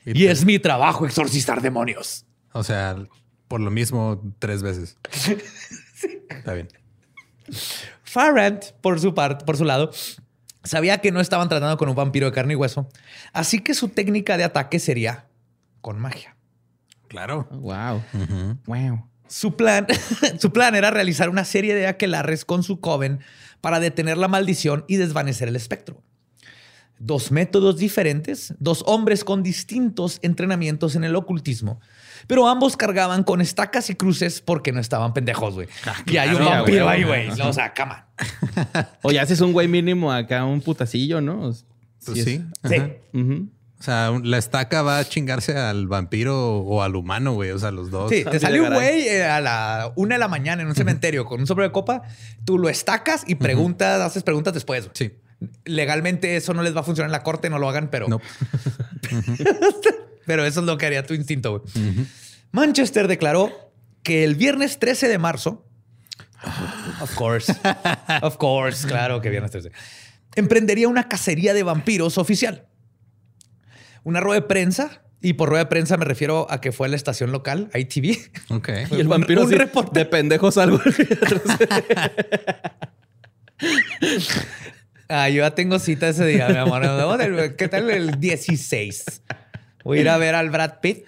Y 0.05 0.13
te- 0.13 0.32
es 0.32 0.45
mi 0.45 0.59
trabajo 0.59 1.05
exorcizar 1.05 1.61
demonios. 1.61 2.26
O 2.53 2.63
sea, 2.63 2.95
por 3.47 3.59
lo 3.59 3.72
mismo 3.72 4.22
tres 4.39 4.61
veces. 4.63 4.97
Está 6.30 6.53
bien. 6.53 6.68
Farrant, 8.03 8.65
por 8.81 8.99
su 8.99 9.13
parte, 9.13 9.45
por 9.45 9.57
su 9.57 9.65
lado, 9.65 9.91
sabía 10.63 10.99
que 10.99 11.11
no 11.11 11.19
estaban 11.19 11.49
tratando 11.49 11.77
con 11.77 11.89
un 11.89 11.95
vampiro 11.95 12.27
de 12.27 12.33
carne 12.33 12.53
y 12.53 12.55
hueso, 12.55 12.89
así 13.33 13.59
que 13.59 13.73
su 13.73 13.89
técnica 13.89 14.37
de 14.37 14.43
ataque 14.43 14.79
sería 14.79 15.27
con 15.81 15.99
magia. 15.99 16.35
Claro. 17.07 17.47
Wow. 17.51 18.03
Wow. 18.65 19.09
Su 19.27 19.55
plan, 19.55 19.87
su 20.39 20.51
plan 20.51 20.75
era 20.75 20.91
realizar 20.91 21.29
una 21.29 21.45
serie 21.45 21.75
de 21.75 21.87
aquelarres 21.87 22.45
con 22.45 22.63
su 22.63 22.79
coven 22.79 23.19
para 23.61 23.79
detener 23.79 24.17
la 24.17 24.27
maldición 24.27 24.85
y 24.87 24.97
desvanecer 24.97 25.47
el 25.47 25.55
espectro. 25.55 26.03
Dos 26.99 27.31
métodos 27.31 27.77
diferentes, 27.77 28.53
dos 28.59 28.83
hombres 28.87 29.23
con 29.23 29.43
distintos 29.43 30.19
entrenamientos 30.21 30.95
en 30.95 31.03
el 31.03 31.15
ocultismo, 31.15 31.81
pero 32.28 32.47
ambos 32.47 32.78
cargaban 32.78 33.23
con 33.23 33.41
estacas 33.41 33.89
y 33.89 33.95
cruces 33.95 34.41
porque 34.41 34.71
no 34.71 34.80
estaban 34.80 35.13
pendejos, 35.13 35.53
güey. 35.53 35.67
y 36.07 36.17
hay 36.17 36.30
un 36.30 36.36
claro, 36.38 36.51
vampiro 36.63 36.86
güey. 36.86 36.95
ahí, 36.97 37.03
güey. 37.03 37.41
O 37.41 37.53
sea, 37.53 37.73
cama. 37.73 38.07
O 39.01 39.11
ya 39.11 39.21
haces 39.23 39.41
un 39.41 39.53
güey 39.53 39.67
mínimo 39.67 40.11
acá, 40.11 40.45
un 40.45 40.61
putacillo, 40.61 41.21
¿no? 41.21 41.51
Pues 42.05 42.17
es- 42.17 42.23
sí. 42.23 42.43
Sí. 42.63 43.51
O 43.78 43.84
sea, 43.84 44.11
la 44.23 44.38
estaca 44.38 44.82
va 44.84 44.99
a 44.99 45.05
chingarse 45.05 45.55
al 45.57 45.88
vampiro 45.88 46.59
o 46.59 46.82
al 46.82 46.95
humano, 46.95 47.34
güey. 47.34 47.51
O 47.51 47.59
sea, 47.59 47.71
los 47.71 47.91
dos. 47.91 48.09
Sí, 48.09 48.23
te 48.23 48.39
sale 48.39 48.61
un 48.61 48.73
güey 48.73 49.07
eh, 49.07 49.26
a 49.26 49.41
la 49.41 49.91
una 49.95 50.15
de 50.15 50.19
la 50.19 50.28
mañana 50.30 50.61
en 50.61 50.69
un 50.69 50.76
cementerio 50.76 51.26
con 51.26 51.41
un 51.41 51.45
sobre 51.47 51.65
de 51.65 51.71
copa, 51.71 52.03
tú 52.45 52.57
lo 52.57 52.69
estacas 52.69 53.23
y 53.28 53.36
preguntas, 53.36 54.01
haces 54.01 54.23
preguntas 54.23 54.53
después. 54.53 54.89
Sí. 54.93 55.11
Legalmente 55.65 56.38
eso 56.38 56.53
no 56.53 56.63
les 56.63 56.76
va 56.76 56.80
a 56.80 56.84
funcionar 56.84 57.09
en 57.09 57.11
la 57.11 57.21
corte, 57.21 57.49
no 57.49 57.59
lo 57.59 57.67
hagan, 57.69 57.89
pero, 57.91 58.07
No. 58.07 58.21
pero 60.26 60.45
eso 60.45 60.59
es 60.59 60.65
lo 60.65 60.78
que 60.78 60.86
haría 60.86 61.05
tu 61.05 61.13
instinto. 61.13 61.59
güey. 61.59 62.05
Manchester 62.51 63.07
declaró 63.07 63.71
que 64.03 64.23
el 64.23 64.36
viernes 64.36 64.80
13 64.80 65.07
de 65.07 65.17
marzo, 65.17 65.65
of 67.01 67.13
course, 67.15 67.53
of 68.21 68.38
course, 68.38 68.88
claro 68.88 69.21
que 69.21 69.30
viernes 69.30 69.51
13, 69.51 69.71
emprendería 70.36 70.88
una 70.88 71.07
cacería 71.09 71.53
de 71.53 71.63
vampiros 71.63 72.17
oficial. 72.17 72.67
Una 74.03 74.19
rueda 74.19 74.41
de 74.41 74.47
prensa, 74.47 75.01
y 75.21 75.34
por 75.34 75.49
rueda 75.49 75.63
de 75.63 75.69
prensa 75.69 75.97
me 75.97 76.05
refiero 76.05 76.45
a 76.51 76.61
que 76.61 76.71
fue 76.71 76.86
a 76.86 76.89
la 76.91 76.95
estación 76.95 77.32
local, 77.32 77.71
ITV. 77.73 78.17
Ok. 78.49 78.69
Y 78.91 78.99
el 78.99 79.07
vampiro 79.07 79.43
un 79.43 79.51
reporte. 79.51 79.99
de 79.99 80.05
pendejos 80.05 80.57
algo. 80.57 80.80
Ah, 85.07 85.30
yo 85.30 85.43
ya 85.43 85.51
tengo 85.53 85.78
cita 85.78 86.09
ese 86.09 86.26
día, 86.26 86.49
mi 86.49 86.57
amor. 86.57 87.55
¿Qué 87.55 87.67
tal 87.67 87.91
el 87.91 88.19
16? 88.19 89.21
Voy 89.86 89.99
a 89.99 90.01
ir 90.01 90.09
a 90.09 90.17
ver 90.17 90.33
al 90.33 90.49
Brad 90.49 90.79
Pitt. 90.81 91.05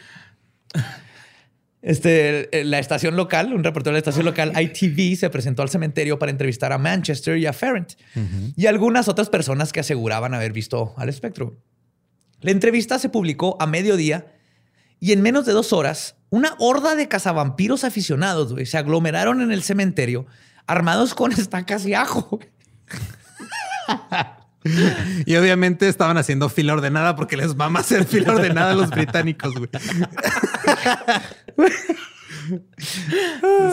Este, 1.81 2.49
la 2.63 2.77
estación 2.77 3.15
local, 3.15 3.51
un 3.53 3.63
reportero 3.63 3.91
de 3.91 3.95
la 3.95 3.99
estación 3.99 4.25
local, 4.25 4.53
ITV, 4.55 5.17
se 5.17 5.29
presentó 5.31 5.63
al 5.63 5.69
cementerio 5.69 6.19
para 6.19 6.31
entrevistar 6.31 6.71
a 6.71 6.77
Manchester 6.77 7.37
y 7.37 7.47
a 7.47 7.53
Ferrent 7.53 7.93
y 8.55 8.67
algunas 8.67 9.07
otras 9.07 9.29
personas 9.29 9.73
que 9.73 9.79
aseguraban 9.79 10.33
haber 10.35 10.53
visto 10.53 10.93
al 10.97 11.09
espectro. 11.09 11.57
La 12.41 12.51
entrevista 12.51 12.99
se 12.99 13.09
publicó 13.09 13.57
a 13.59 13.65
mediodía 13.65 14.35
y 14.99 15.11
en 15.11 15.23
menos 15.23 15.45
de 15.47 15.53
dos 15.53 15.73
horas, 15.73 16.15
una 16.29 16.55
horda 16.59 16.93
de 16.93 17.07
cazavampiros 17.07 17.83
aficionados 17.83 18.53
güey, 18.53 18.67
se 18.67 18.77
aglomeraron 18.77 19.41
en 19.41 19.51
el 19.51 19.63
cementerio 19.63 20.27
armados 20.67 21.15
con 21.15 21.31
estacas 21.39 21.83
y 21.87 21.95
ajo. 21.95 22.39
Y 25.25 25.35
obviamente 25.35 25.87
estaban 25.87 26.17
haciendo 26.17 26.49
fila 26.49 26.73
ordenada 26.73 27.15
porque 27.15 27.37
les 27.37 27.55
mama 27.55 27.79
hacer 27.79 28.05
fila 28.05 28.33
ordenada 28.33 28.71
a 28.71 28.75
los 28.75 28.89
británicos, 28.89 29.53
güey. 29.53 29.69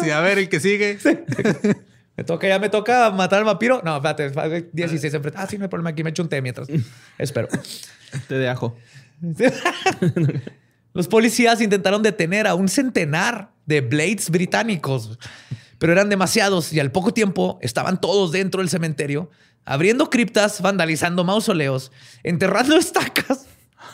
Sí, 0.02 0.10
a 0.10 0.20
ver, 0.20 0.38
el 0.38 0.48
que 0.48 0.60
sigue. 0.60 0.98
Me 2.16 2.22
toca, 2.22 2.46
ya 2.46 2.58
me 2.58 2.68
toca 2.68 3.10
matar 3.10 3.40
al 3.40 3.44
vampiro. 3.44 3.82
No, 3.84 3.96
espérate, 3.96 4.70
16 4.72 5.14
enfrente. 5.14 5.38
Ah, 5.40 5.46
sí, 5.48 5.58
no 5.58 5.64
hay 5.64 5.68
problema. 5.68 5.90
Aquí 5.90 6.04
me 6.04 6.10
echo 6.10 6.22
un 6.22 6.28
té 6.28 6.40
mientras. 6.40 6.68
Espero. 7.18 7.48
Te 8.28 8.34
de 8.34 8.48
ajo. 8.48 8.76
Los 10.94 11.08
policías 11.08 11.60
intentaron 11.60 12.02
detener 12.02 12.46
a 12.46 12.54
un 12.54 12.68
centenar 12.68 13.50
de 13.66 13.80
Blades 13.80 14.30
británicos, 14.30 15.18
pero 15.78 15.92
eran 15.92 16.08
demasiados 16.08 16.72
y 16.72 16.78
al 16.78 16.92
poco 16.92 17.12
tiempo 17.12 17.58
estaban 17.62 18.00
todos 18.00 18.30
dentro 18.30 18.60
del 18.60 18.68
cementerio, 18.68 19.28
abriendo 19.64 20.10
criptas, 20.10 20.60
vandalizando 20.60 21.24
mausoleos, 21.24 21.90
enterrando 22.22 22.76
estacas 22.78 23.46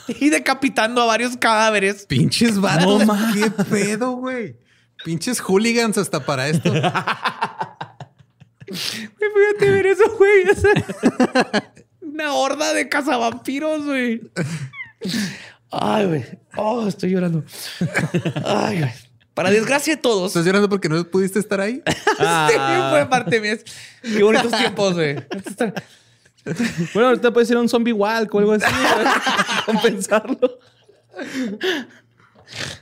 y 0.08 0.30
decapitando 0.30 1.02
a 1.02 1.06
varios 1.06 1.36
cadáveres. 1.36 2.06
Pinches 2.06 2.60
vatos. 2.60 3.02
¿Qué 3.34 3.50
pedo, 3.64 4.12
güey? 4.12 4.56
Pinches 5.04 5.40
hooligans 5.40 5.98
hasta 5.98 6.24
para 6.24 6.48
esto. 6.48 6.72
Güey, 8.70 8.78
Fíjate 9.18 9.68
ver 9.68 9.86
eso, 9.86 10.04
güey. 10.16 10.44
Una 12.02 12.34
horda 12.34 12.72
de 12.72 12.88
cazavampiros, 12.88 13.84
güey. 13.84 14.20
Ay, 15.72 16.06
güey. 16.06 16.24
Oh, 16.56 16.86
estoy 16.86 17.10
llorando. 17.10 17.44
Ay, 18.44 18.78
güey. 18.78 18.92
Para 19.40 19.50
desgracia 19.54 19.96
de 19.96 20.02
todos. 20.02 20.28
¿Estás 20.32 20.44
llorando 20.44 20.68
porque 20.68 20.88
no 20.90 21.02
pudiste 21.04 21.38
estar 21.38 21.60
ahí? 21.62 21.82
Sí, 22.18 22.54
fue 22.90 23.06
parte 23.08 23.40
mía. 23.40 23.56
Qué 24.02 24.22
bonitos 24.22 24.52
tiempos, 24.52 24.92
güey. 24.94 25.16
Bueno, 26.92 27.08
ahorita 27.08 27.32
puede 27.32 27.46
ser 27.46 27.56
un 27.56 27.66
zombie 27.68 27.92
walk 27.94 28.34
o 28.34 28.38
algo 28.38 28.52
así. 28.52 28.66
compensarlo. 29.66 30.38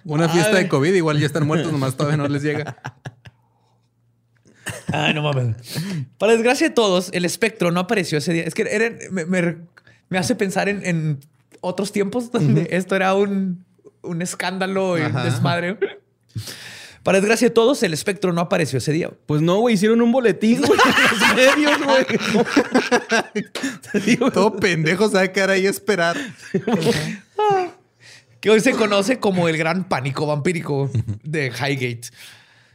Una 0.04 0.28
fiesta 0.28 0.56
Ay. 0.56 0.64
de 0.64 0.68
COVID, 0.68 0.94
igual 0.94 1.20
ya 1.20 1.26
están 1.26 1.46
muertos, 1.46 1.70
nomás 1.70 1.96
todavía 1.96 2.16
no 2.16 2.26
les 2.26 2.42
llega. 2.42 2.76
Ay, 4.92 5.14
no 5.14 5.22
mames. 5.22 5.54
Para 6.18 6.32
desgracia 6.32 6.68
de 6.68 6.74
todos, 6.74 7.10
el 7.12 7.24
espectro 7.24 7.70
no 7.70 7.78
apareció 7.80 8.18
ese 8.18 8.32
día. 8.32 8.42
Es 8.42 8.54
que 8.54 8.62
era- 8.62 8.96
me, 9.12 9.24
me- 9.26 9.58
me 10.08 10.18
hace 10.18 10.34
pensar 10.34 10.68
en, 10.68 10.84
en 10.84 11.20
otros 11.60 11.92
tiempos 11.92 12.32
donde 12.32 12.66
esto 12.72 12.96
era 12.96 13.14
un, 13.14 13.64
un 14.02 14.22
escándalo 14.22 14.98
y 14.98 15.02
Ajá. 15.02 15.22
desmadre. 15.24 15.78
Para 17.02 17.20
desgracia 17.20 17.48
de 17.48 17.54
todos, 17.54 17.82
el 17.82 17.94
espectro 17.94 18.32
no 18.32 18.40
apareció 18.40 18.78
ese 18.78 18.92
día. 18.92 19.10
Pues 19.26 19.40
no, 19.40 19.60
güey, 19.60 19.76
hicieron 19.76 20.02
un 20.02 20.12
boletín, 20.12 20.60
güey, 20.60 20.78
en 20.78 21.20
los 21.20 21.34
medios, 21.34 21.84
güey. 21.84 22.06
Te 23.92 24.00
digo, 24.04 24.30
Todo 24.30 24.56
pendejo 24.56 25.06
a 25.16 25.28
quedar 25.28 25.50
ahí 25.50 25.66
a 25.66 25.70
esperar. 25.70 26.16
Que 28.40 28.50
hoy 28.50 28.60
se 28.60 28.72
conoce 28.72 29.18
como 29.18 29.48
el 29.48 29.56
gran 29.56 29.88
pánico 29.88 30.26
vampírico 30.26 30.90
de 31.22 31.46
Highgate. 31.46 32.08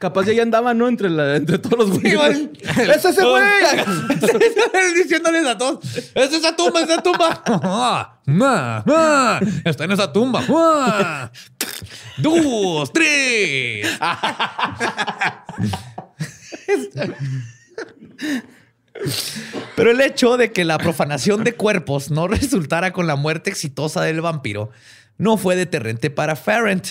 Capaz 0.04 0.26
ya 0.26 0.34
ahí 0.34 0.40
andaba, 0.42 0.74
¿no? 0.74 0.90
Entre, 0.90 1.10
la, 1.10 1.38
entre 1.38 1.58
todos 1.60 1.80
los 1.80 1.92
güeyes. 1.92 2.50
¡Es 2.78 3.06
ese 3.06 3.24
güey! 3.24 3.46
Diciéndoles 5.02 5.48
a 5.48 5.58
todos: 5.58 5.80
¡Es 6.14 6.34
esa 6.34 6.54
tumba, 6.54 6.82
es 6.82 6.90
esa 6.90 7.02
tumba! 7.02 8.20
Está 9.64 9.86
en 9.86 9.92
esa 9.94 10.12
tumba. 10.12 11.32
Dos, 12.18 12.92
tres. 12.92 13.88
Pero 19.78 19.92
el 19.92 20.02
hecho 20.02 20.36
de 20.36 20.52
que 20.52 20.66
la 20.66 20.80
profanación 20.80 21.46
de 21.46 21.56
cuerpos 21.56 22.12
no 22.12 22.28
resultara 22.28 22.92
con 22.92 23.08
la 23.08 23.16
muerte 23.16 23.52
exitosa 23.52 24.02
del 24.02 24.20
vampiro 24.20 24.70
no 25.18 25.38
fue 25.38 25.56
deterrente 25.56 26.10
para 26.10 26.36
Farrent, 26.36 26.88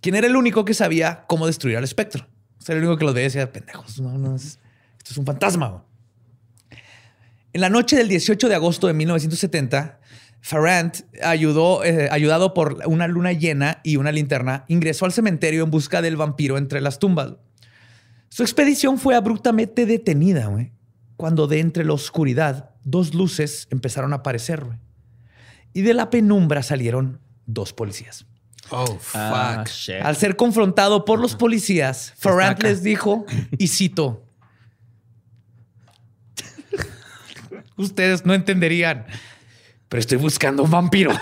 quien 0.00 0.16
era 0.16 0.26
el 0.26 0.34
único 0.34 0.64
que 0.64 0.74
sabía 0.74 1.22
cómo 1.28 1.46
destruir 1.46 1.76
al 1.76 1.84
espectro. 1.84 2.26
O 2.60 2.62
sea, 2.62 2.74
el 2.76 2.82
único 2.82 2.98
que 2.98 3.04
los 3.06 3.14
veía 3.14 3.24
decía, 3.24 3.50
pendejos, 3.52 4.00
no, 4.00 4.16
no, 4.18 4.36
es- 4.36 4.58
esto 4.98 5.10
es 5.12 5.16
un 5.16 5.24
fantasma. 5.26 5.68
güey". 5.68 5.82
En 7.52 7.60
la 7.60 7.70
noche 7.70 7.96
del 7.96 8.08
18 8.08 8.48
de 8.48 8.54
agosto 8.54 8.86
de 8.86 8.92
1970, 8.94 9.98
Farrant, 10.42 10.98
ayudó, 11.22 11.84
eh, 11.84 12.08
ayudado 12.10 12.54
por 12.54 12.78
una 12.86 13.06
luna 13.08 13.32
llena 13.32 13.80
y 13.82 13.96
una 13.96 14.12
linterna, 14.12 14.64
ingresó 14.68 15.04
al 15.04 15.12
cementerio 15.12 15.64
en 15.64 15.70
busca 15.70 16.00
del 16.00 16.16
vampiro 16.16 16.56
entre 16.58 16.80
las 16.80 16.98
tumbas. 16.98 17.34
Su 18.28 18.42
expedición 18.42 18.98
fue 18.98 19.16
abruptamente 19.16 19.84
detenida, 19.86 20.50
cuando 21.16 21.46
de 21.46 21.58
entre 21.60 21.84
la 21.84 21.92
oscuridad 21.92 22.70
dos 22.84 23.14
luces 23.14 23.66
empezaron 23.70 24.12
a 24.12 24.16
aparecer. 24.16 24.64
Y 25.72 25.82
de 25.82 25.92
la 25.94 26.08
penumbra 26.08 26.62
salieron 26.62 27.20
dos 27.46 27.72
policías. 27.72 28.24
Oh, 28.70 28.98
fuck. 28.98 29.14
Ah, 29.14 29.64
shit. 29.66 30.02
Al 30.02 30.16
ser 30.16 30.36
confrontado 30.36 31.04
por 31.04 31.18
los 31.18 31.34
policías, 31.34 32.14
Farrant 32.16 32.62
les 32.62 32.82
dijo, 32.82 33.26
y 33.58 33.68
cito, 33.68 34.24
ustedes 37.76 38.24
no 38.24 38.34
entenderían, 38.34 39.06
pero 39.88 40.00
estoy 40.00 40.18
buscando 40.18 40.62
un 40.62 40.70
vampiro. 40.70 41.12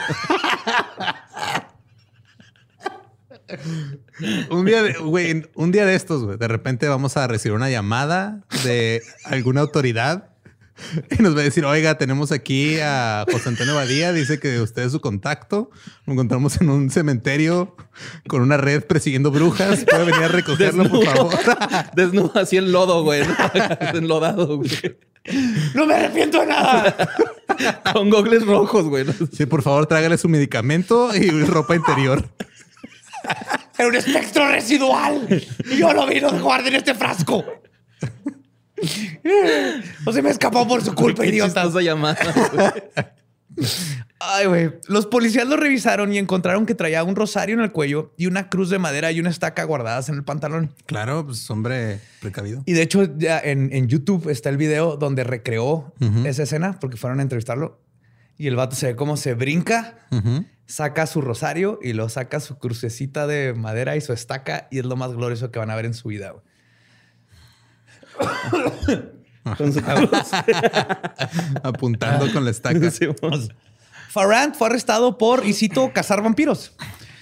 Un 4.51 4.67
día 4.67 4.83
de, 4.83 4.93
güey, 4.93 5.49
un 5.55 5.73
día 5.73 5.87
de 5.87 5.95
estos, 5.95 6.25
güey, 6.25 6.37
de 6.37 6.49
repente 6.49 6.87
vamos 6.87 7.17
a 7.17 7.27
recibir 7.27 7.55
una 7.57 7.71
llamada 7.71 8.41
de 8.65 9.03
alguna 9.25 9.63
autoridad 9.63 10.31
y 11.19 11.23
nos 11.23 11.37
va 11.37 11.41
a 11.41 11.45
decir, 11.45 11.65
oiga, 11.65 11.99
tenemos 11.99 12.33
aquí 12.33 12.79
a 12.81 13.25
José 13.31 13.49
Antonio 13.49 13.75
Badía, 13.75 14.13
dice 14.13 14.39
que 14.39 14.61
usted 14.61 14.83
es 14.83 14.93
su 14.93 15.01
contacto. 15.01 15.71
Lo 16.07 16.13
encontramos 16.13 16.61
en 16.61 16.71
un 16.71 16.91
cementerio 16.91 17.77
con 18.27 18.43
una 18.43 18.57
red 18.57 18.85
persiguiendo 18.85 19.31
brujas. 19.31 19.85
Puede 19.85 20.05
venir 20.05 20.23
a 20.25 20.29
recogerlo, 20.29 20.89
por 20.89 21.05
favor. 21.05 21.35
Desnudo 21.95 22.33
así 22.35 22.57
en 22.57 22.73
lodo, 22.73 23.03
güey. 23.03 23.23
¿no? 23.27 23.35
Enlodado, 23.99 24.59
güey. 24.59 24.99
No 25.75 25.87
me 25.87 25.95
arrepiento 25.95 26.41
de 26.41 26.47
nada. 26.47 26.97
Con 27.93 28.09
gogles 28.09 28.47
rojos, 28.47 28.87
güey. 28.87 29.05
¿no? 29.05 29.13
Sí, 29.33 29.47
por 29.47 29.63
favor, 29.63 29.87
trágale 29.87 30.17
su 30.17 30.29
medicamento 30.29 31.15
y 31.15 31.29
ropa 31.45 31.77
interior. 31.77 32.29
Era 33.77 33.89
un 33.89 33.95
espectro 33.95 34.49
residual. 34.49 35.45
Y 35.71 35.77
yo 35.77 35.93
lo 35.93 36.07
vi, 36.07 36.21
no 36.21 36.31
guardé 36.41 36.69
en 36.69 36.77
este 36.77 36.95
frasco. 36.95 37.45
No 40.05 40.13
se 40.13 40.23
me 40.23 40.31
escapó 40.31 40.67
por 40.67 40.83
su 40.85 40.95
culpa, 40.95 41.23
Qué 41.25 41.31
idiota. 41.31 41.69
llamada, 41.81 42.19
güey. 42.53 42.69
Ay, 44.21 44.47
güey. 44.47 44.71
Los 44.89 45.07
policías 45.07 45.47
lo 45.49 45.57
revisaron 45.57 46.13
y 46.13 46.19
encontraron 46.19 46.67
que 46.67 46.75
traía 46.75 47.03
un 47.05 47.17
rosario 47.17 47.55
en 47.55 47.61
el 47.61 47.73
cuello 47.73 48.13
y 48.17 48.27
una 48.27 48.49
cruz 48.51 48.69
de 48.71 48.79
madera 48.79 49.11
y 49.13 49.21
una 49.21 49.31
estaca 49.31 49.65
guardadas 49.65 50.09
en 50.09 50.17
el 50.17 50.25
pantalón. 50.25 50.75
Claro, 50.87 51.25
pues 51.27 51.49
hombre 51.51 52.01
precavido. 52.21 52.63
Y 52.67 52.73
de 52.73 52.83
hecho, 52.83 53.17
ya 53.17 53.39
en, 53.39 53.71
en 53.73 53.89
YouTube 53.89 54.29
está 54.29 54.49
el 54.49 54.57
video 54.57 54.97
donde 54.97 55.25
recreó 55.25 55.93
esa 56.25 56.43
escena 56.45 56.79
porque 56.81 56.97
fueron 56.97 57.21
a 57.21 57.23
entrevistarlo. 57.23 57.81
Y 58.37 58.47
el 58.47 58.55
vato 58.57 58.77
se 58.77 58.87
ve 58.89 58.97
cómo 58.97 59.17
se 59.17 59.35
brinca, 59.35 59.99
Ujú. 60.13 60.45
saca 60.67 61.07
su 61.07 61.21
rosario 61.21 61.81
y 61.83 61.93
lo 61.93 62.09
saca 62.09 62.39
su 62.39 62.59
crucecita 62.59 63.27
de 63.27 63.55
madera 63.55 63.97
y 63.97 64.01
su 64.01 64.13
estaca. 64.13 64.69
Y 64.71 64.79
es 64.79 64.85
lo 64.85 64.95
más 64.97 65.13
glorioso 65.13 65.51
que 65.51 65.59
van 65.59 65.71
a 65.71 65.77
ver 65.77 65.87
en 65.87 65.95
su 65.95 66.09
vida. 66.09 66.31
güey. 66.31 66.45
Con 69.57 69.73
su 69.73 69.81
Apuntando 71.63 72.31
con 72.33 72.45
la 72.45 72.51
estaca. 72.51 72.91
Sí. 72.91 73.07
Farrant 74.11 74.55
fue 74.55 74.69
arrestado 74.69 75.17
por, 75.19 75.47
y 75.47 75.53
cito, 75.53 75.91
cazar 75.93 76.23
vampiros. 76.23 76.73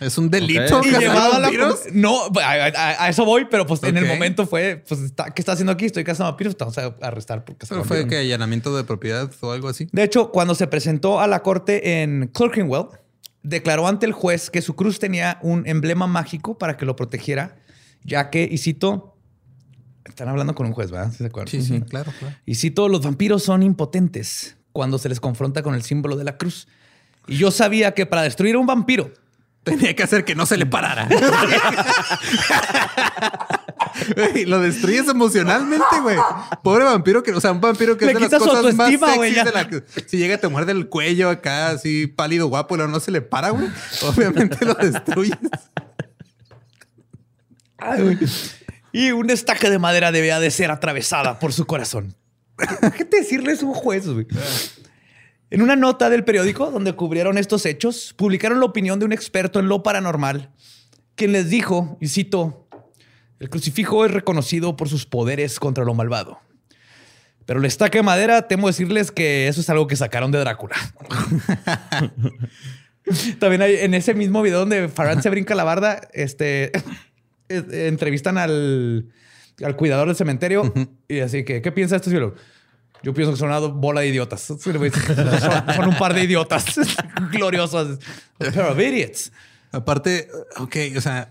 Es 0.00 0.18
un 0.18 0.28
delito. 0.30 0.80
Y 0.84 0.90
llevado 0.90 1.34
a 1.34 1.38
la 1.38 1.46
vampiros. 1.48 1.80
No, 1.92 2.24
a, 2.40 2.66
a- 2.66 3.04
a 3.04 3.08
eso 3.08 3.24
voy, 3.24 3.46
pero 3.50 3.66
pues 3.66 3.82
en 3.84 3.96
el 3.96 4.06
momento 4.06 4.46
fue, 4.46 4.82
pues, 4.88 5.00
está- 5.00 5.30
¿qué 5.32 5.40
está 5.40 5.52
haciendo 5.52 5.72
aquí? 5.72 5.86
Estoy 5.86 6.04
cazando 6.04 6.30
vampiros, 6.32 6.56
te 6.56 6.64
vamos 6.64 6.76
a 6.78 6.94
arrestar 7.00 7.44
por 7.44 7.56
cazar 7.56 7.76
Pero 7.76 7.84
fue 7.86 7.98
vampiros. 8.00 8.20
que 8.20 8.26
allanamiento 8.26 8.76
de 8.76 8.84
propiedad 8.84 9.30
o 9.40 9.52
algo 9.52 9.68
así. 9.68 9.88
De 9.92 10.02
hecho, 10.02 10.30
cuando 10.32 10.54
se 10.54 10.66
presentó 10.66 11.20
a 11.20 11.26
la 11.26 11.42
corte 11.42 12.02
en 12.02 12.28
Clerkenwell, 12.34 12.86
declaró 13.42 13.88
ante 13.88 14.04
el 14.06 14.12
juez 14.12 14.50
que 14.50 14.62
su 14.62 14.74
cruz 14.76 14.98
tenía 14.98 15.38
un 15.42 15.66
emblema 15.66 16.06
mágico 16.06 16.58
para 16.58 16.76
que 16.76 16.84
lo 16.84 16.94
protegiera, 16.96 17.56
ya 18.04 18.30
que, 18.30 18.46
y 18.50 18.58
cito, 18.58 19.15
están 20.08 20.28
hablando 20.28 20.54
con 20.54 20.66
un 20.66 20.72
juez, 20.72 20.90
¿verdad? 20.90 21.10
¿Sí 21.10 21.18
se 21.18 21.26
acuerdan? 21.26 21.50
Sí, 21.50 21.62
sí, 21.62 21.80
claro, 21.82 22.12
claro. 22.18 22.34
Y 22.46 22.56
cito, 22.56 22.88
los 22.88 23.02
vampiros 23.02 23.42
son 23.42 23.62
impotentes 23.62 24.56
cuando 24.72 24.98
se 24.98 25.08
les 25.08 25.20
confronta 25.20 25.62
con 25.62 25.74
el 25.74 25.82
símbolo 25.82 26.16
de 26.16 26.24
la 26.24 26.36
cruz. 26.36 26.68
Y 27.26 27.36
yo 27.36 27.50
sabía 27.50 27.94
que 27.94 28.06
para 28.06 28.22
destruir 28.22 28.54
a 28.54 28.58
un 28.58 28.66
vampiro 28.66 29.10
Tenía 29.66 29.96
que 29.96 30.02
hacer 30.04 30.24
que 30.24 30.36
no 30.36 30.46
se 30.46 30.56
le 30.56 30.64
parara. 30.64 31.08
Lo 34.46 34.60
destruyes 34.60 35.08
emocionalmente, 35.08 36.00
güey. 36.02 36.16
Pobre 36.62 36.84
vampiro 36.84 37.24
que, 37.24 37.32
o 37.32 37.40
sea, 37.40 37.50
un 37.50 37.60
vampiro 37.60 37.96
que 37.96 38.06
Le 38.06 38.12
es 38.12 38.20
de 38.20 38.28
las 38.28 38.38
cosas 38.38 38.74
más 38.76 38.88
de 38.88 39.52
la 39.52 39.68
que 39.68 39.82
si 40.06 40.18
llega 40.18 40.36
a 40.36 40.38
te 40.38 40.46
muerde 40.46 40.70
el 40.70 40.88
cuello 40.88 41.30
acá, 41.30 41.70
así 41.70 42.06
pálido, 42.06 42.46
guapo, 42.46 42.76
no 42.76 43.00
se 43.00 43.10
le 43.10 43.22
para, 43.22 43.50
güey. 43.50 43.66
Obviamente 44.02 44.64
lo 44.64 44.74
destruyes. 44.74 45.36
Ay, 47.78 48.02
güey. 48.04 48.18
Y 48.92 49.10
una 49.10 49.32
estaca 49.32 49.70
de 49.70 49.78
madera 49.78 50.12
debía 50.12 50.40
de 50.40 50.50
ser 50.50 50.70
atravesada 50.70 51.38
por 51.38 51.52
su 51.52 51.66
corazón. 51.66 52.14
¿Qué 52.96 53.04
te 53.04 53.18
decirle 53.18 53.52
es 53.52 53.62
un 53.62 53.74
juez? 53.74 54.04
En 55.50 55.62
una 55.62 55.76
nota 55.76 56.10
del 56.10 56.24
periódico 56.24 56.70
donde 56.70 56.94
cubrieron 56.94 57.38
estos 57.38 57.66
hechos, 57.66 58.14
publicaron 58.16 58.60
la 58.60 58.66
opinión 58.66 58.98
de 58.98 59.04
un 59.04 59.12
experto 59.12 59.60
en 59.60 59.68
lo 59.68 59.82
paranormal, 59.82 60.50
quien 61.14 61.32
les 61.32 61.50
dijo, 61.50 61.98
y 62.00 62.08
cito, 62.08 62.68
el 63.38 63.50
crucifijo 63.50 64.04
es 64.04 64.10
reconocido 64.10 64.76
por 64.76 64.88
sus 64.88 65.06
poderes 65.06 65.60
contra 65.60 65.84
lo 65.84 65.94
malvado. 65.94 66.40
Pero 67.44 67.60
la 67.60 67.68
estaca 67.68 67.98
de 67.98 68.02
madera, 68.02 68.48
temo 68.48 68.66
decirles 68.66 69.12
que 69.12 69.46
eso 69.46 69.60
es 69.60 69.70
algo 69.70 69.86
que 69.86 69.94
sacaron 69.94 70.32
de 70.32 70.40
Drácula. 70.40 70.74
También 73.38 73.62
hay 73.62 73.76
en 73.76 73.94
ese 73.94 74.14
mismo 74.14 74.42
video 74.42 74.58
donde 74.58 74.88
Farhan 74.88 75.22
se 75.22 75.30
brinca 75.30 75.54
la 75.54 75.62
barda, 75.62 76.08
este, 76.12 76.72
entrevistan 77.48 78.38
al, 78.38 79.08
al 79.62 79.76
cuidador 79.76 80.08
del 80.08 80.16
cementerio 80.16 80.72
y 81.08 81.20
así 81.20 81.44
que, 81.44 81.62
¿qué 81.62 81.72
piensa 81.72 81.96
este 81.96 82.10
cielo? 82.10 82.34
Yo 83.02 83.14
pienso 83.14 83.32
que 83.32 83.38
son 83.38 83.48
una 83.48 83.58
bola 83.60 84.00
de 84.00 84.08
idiotas. 84.08 84.40
Son, 84.42 84.58
son 84.58 85.88
un 85.88 85.98
par 85.98 86.14
de 86.14 86.24
idiotas 86.24 86.64
gloriosos. 87.30 87.98
A 88.40 88.50
pair 88.50 88.60
of 88.60 88.80
idiots. 88.80 89.32
Aparte, 89.70 90.28
ok, 90.58 90.76
o 90.96 91.00
sea, 91.00 91.30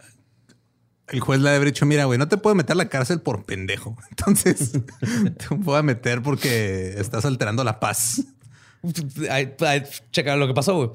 el 1.07 1.19
juez 1.19 1.39
le 1.39 1.49
ha 1.49 1.51
de 1.51 1.57
haber 1.57 1.69
dicho, 1.69 1.85
mira, 1.85 2.05
güey, 2.05 2.17
no 2.17 2.27
te 2.27 2.37
puedo 2.37 2.55
meter 2.55 2.73
a 2.73 2.75
la 2.75 2.89
cárcel 2.89 3.21
por 3.21 3.45
pendejo. 3.45 3.97
Entonces, 4.09 4.71
te 4.71 5.47
voy 5.55 5.77
a 5.77 5.83
meter 5.83 6.21
porque 6.21 6.95
estás 6.97 7.25
alterando 7.25 7.63
la 7.63 7.79
paz. 7.79 8.23
Checa 10.11 10.35
lo 10.35 10.47
que 10.47 10.53
pasó. 10.53 10.75
güey. 10.75 10.89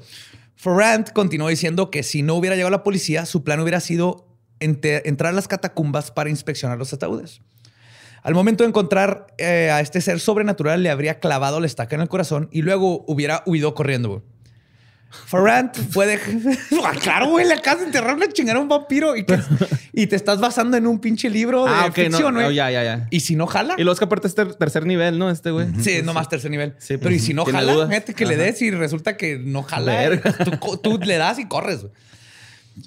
Ferrand 0.55 1.11
continuó 1.13 1.49
diciendo 1.49 1.89
que 1.89 2.03
si 2.03 2.21
no 2.21 2.35
hubiera 2.35 2.55
llegado 2.55 2.71
la 2.71 2.83
policía, 2.83 3.25
su 3.25 3.43
plan 3.43 3.59
hubiera 3.59 3.79
sido 3.79 4.30
entrar 4.61 5.31
a 5.31 5.35
las 5.35 5.47
catacumbas 5.47 6.11
para 6.11 6.29
inspeccionar 6.29 6.77
los 6.77 6.93
ataúdes. 6.93 7.41
Al 8.23 8.33
momento 8.35 8.63
de 8.63 8.69
encontrar 8.69 9.27
eh, 9.39 9.69
a 9.73 9.81
este 9.81 9.99
ser 9.99 10.19
sobrenatural, 10.19 10.83
le 10.83 10.89
habría 10.91 11.19
clavado 11.19 11.59
la 11.59 11.65
estaca 11.65 11.95
en 11.95 12.01
el 12.01 12.07
corazón 12.07 12.47
y 12.51 12.61
luego 12.61 13.03
hubiera 13.07 13.41
huido 13.47 13.73
corriendo. 13.73 14.09
güey. 14.09 14.21
Ferrand 15.25 15.71
fue 15.91 16.05
de. 16.07 16.19
Ah, 16.85 16.93
claro, 17.01 17.27
güey, 17.29 17.45
le 17.45 17.53
acabas 17.55 17.81
de 17.81 17.85
enterrar 17.87 18.15
una 18.15 18.27
chingada 18.29 18.59
a 18.59 18.61
un 18.61 18.69
vampiro 18.69 19.15
y, 19.17 19.25
que- 19.25 19.39
y 19.91 20.07
te 20.07 20.15
estás 20.15 20.39
basando 20.39 20.77
en 20.77 20.87
un 20.87 20.99
pinche 20.99 21.29
libro 21.29 21.65
de 21.65 21.71
Ah, 21.71 21.91
ficción, 21.91 22.33
güey. 22.33 22.45
no, 22.45 22.51
ya, 22.51 22.71
ya, 22.71 22.83
ya. 22.83 23.07
Y 23.11 23.19
si 23.19 23.35
no 23.35 23.45
jala. 23.45 23.73
Y 23.77 23.81
luego 23.81 23.93
es 23.93 23.99
que 23.99 24.05
aparte 24.05 24.27
es 24.27 24.35
ter- 24.35 24.55
tercer 24.55 24.85
nivel, 24.85 25.19
¿no? 25.19 25.29
Este 25.29 25.51
güey. 25.51 25.67
Sí, 25.81 26.01
nomás 26.03 26.29
tercer 26.29 26.49
nivel. 26.49 26.75
Sí, 26.77 26.95
pero 26.97 27.13
y 27.13 27.19
si 27.19 27.33
no 27.33 27.43
jala, 27.45 27.87
fíjate 27.87 28.13
que 28.13 28.25
le 28.25 28.37
des 28.37 28.61
y 28.61 28.71
resulta 28.71 29.17
que 29.17 29.37
no 29.37 29.63
jala. 29.63 30.21
Tú, 30.61 30.77
tú 30.77 30.97
le 30.99 31.17
das 31.17 31.39
y 31.39 31.47
corres. 31.47 31.81
güey. 31.81 31.93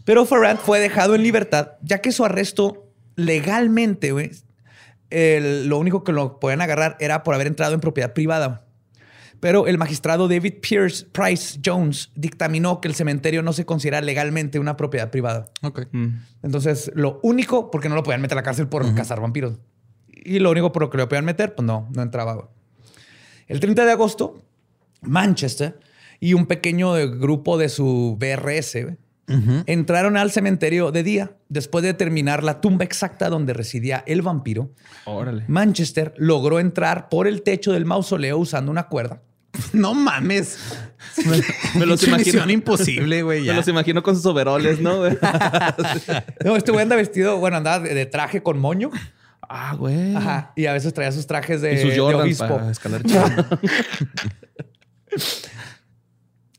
Pero 0.05 0.25
Ferrand 0.25 0.59
fue 0.59 0.81
dejado 0.81 1.15
en 1.15 1.23
libertad, 1.23 1.73
ya 1.83 2.01
que 2.01 2.13
su 2.13 2.25
arresto 2.25 2.91
legalmente, 3.17 4.13
güey, 4.13 4.31
el- 5.11 5.69
lo 5.69 5.79
único 5.79 6.05
que 6.05 6.13
lo 6.13 6.41
podían 6.41 6.61
agarrar 6.61 6.97
era 7.01 7.23
por 7.23 7.35
haber 7.35 7.47
entrado 7.47 7.75
en 7.75 7.81
propiedad 7.81 8.13
privada. 8.13 8.67
Pero 9.41 9.67
el 9.67 9.77
magistrado 9.77 10.27
David 10.27 10.55
Pierce 10.63 11.05
Price 11.13 11.61
Jones 11.65 12.11
dictaminó 12.15 12.81
que 12.81 12.89
el 12.89 12.95
cementerio 12.95 13.43
no 13.43 13.53
se 13.53 13.67
considera 13.67 14.01
legalmente 14.01 14.59
una 14.59 14.77
propiedad 14.77 15.11
privada. 15.11 15.51
Ok. 15.63 15.83
Mm. 15.93 16.07
Entonces, 16.43 16.91
lo 16.95 17.21
único, 17.23 17.71
porque 17.71 17.91
no 17.91 17.95
lo 17.95 18.03
podían 18.03 18.23
meter 18.23 18.39
a 18.39 18.41
la 18.41 18.43
cárcel 18.43 18.69
por 18.69 18.95
cazar 18.95 19.21
vampiros. 19.21 19.59
Y 20.09 20.39
lo 20.39 20.51
único 20.51 20.73
por 20.73 20.83
lo 20.83 20.89
que 20.91 20.97
lo 20.97 21.09
podían 21.09 21.27
meter, 21.27 21.55
pues 21.55 21.67
no, 21.67 21.89
no 21.95 22.01
entraba. 22.01 22.35
güey. 22.35 22.47
El 23.47 23.61
30 23.61 23.85
de 23.85 23.93
agosto, 23.93 24.43
Manchester 25.03 25.79
y 26.21 26.33
un 26.33 26.47
pequeño 26.47 26.95
grupo 27.19 27.59
de 27.59 27.69
su 27.69 28.17
BRS 28.19 28.83
güey, 28.85 28.97
entraron 29.67 30.17
al 30.17 30.31
cementerio 30.31 30.91
de 30.93 31.03
día 31.03 31.33
después 31.49 31.83
de 31.83 31.89
determinar 31.89 32.43
la 32.45 32.61
tumba 32.61 32.85
exacta 32.85 33.29
donde 33.31 33.53
residía 33.55 34.05
el 34.07 34.23
vampiro. 34.23 34.71
Órale. 35.07 35.45
Manchester 35.49 36.13
logró 36.19 36.61
entrar 36.61 37.09
por 37.09 37.27
el 37.27 37.43
techo 37.43 37.73
del 37.73 37.85
mausoleo 37.87 38.39
usando 38.39 38.71
una 38.71 38.85
cuerda. 38.89 39.21
No 39.73 39.95
mames. 39.95 40.59
Me 41.77 41.87
los 41.87 42.03
imagino. 42.07 42.49
imposible, 42.51 43.23
güey. 43.23 43.43
Me 43.47 43.55
los 43.55 43.69
imagino 43.69 44.03
con 44.03 44.17
sus 44.17 44.27
overoles, 44.27 44.81
¿no? 44.81 45.03
No, 46.45 46.57
este 46.57 46.73
güey 46.73 46.83
anda 46.83 46.97
vestido, 46.97 47.39
bueno, 47.39 47.57
andaba 47.59 47.79
de, 47.81 47.95
de 47.95 48.07
traje 48.07 48.43
con 48.43 48.59
moño. 48.59 48.91
ah, 49.43 49.75
güey. 49.79 50.17
Ajá. 50.17 50.53
Y 50.57 50.67
a 50.67 50.73
veces 50.73 50.93
traía 50.93 51.13
sus 51.13 51.27
trajes 51.29 51.61
de, 51.63 51.75
Y 51.75 51.79
sus 51.83 51.95
de 51.95 52.01
obispo. 52.01 52.49
para 52.49 52.71
escalar. 52.71 53.03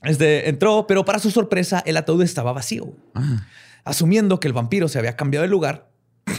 Este, 0.06 0.50
entró, 0.50 0.86
pero 0.88 1.06
para 1.06 1.20
su 1.20 1.32
sorpresa, 1.32 1.82
el 1.86 1.98
ataúd 1.98 2.22
estaba 2.22 2.54
vacío. 2.54 2.94
Asumiendo 3.84 4.40
que 4.40 4.48
el 4.48 4.54
vampiro 4.54 4.88
se 4.88 5.00
había 5.00 5.16
cambiado 5.16 5.44
de 5.44 5.50
lugar, 5.50 5.90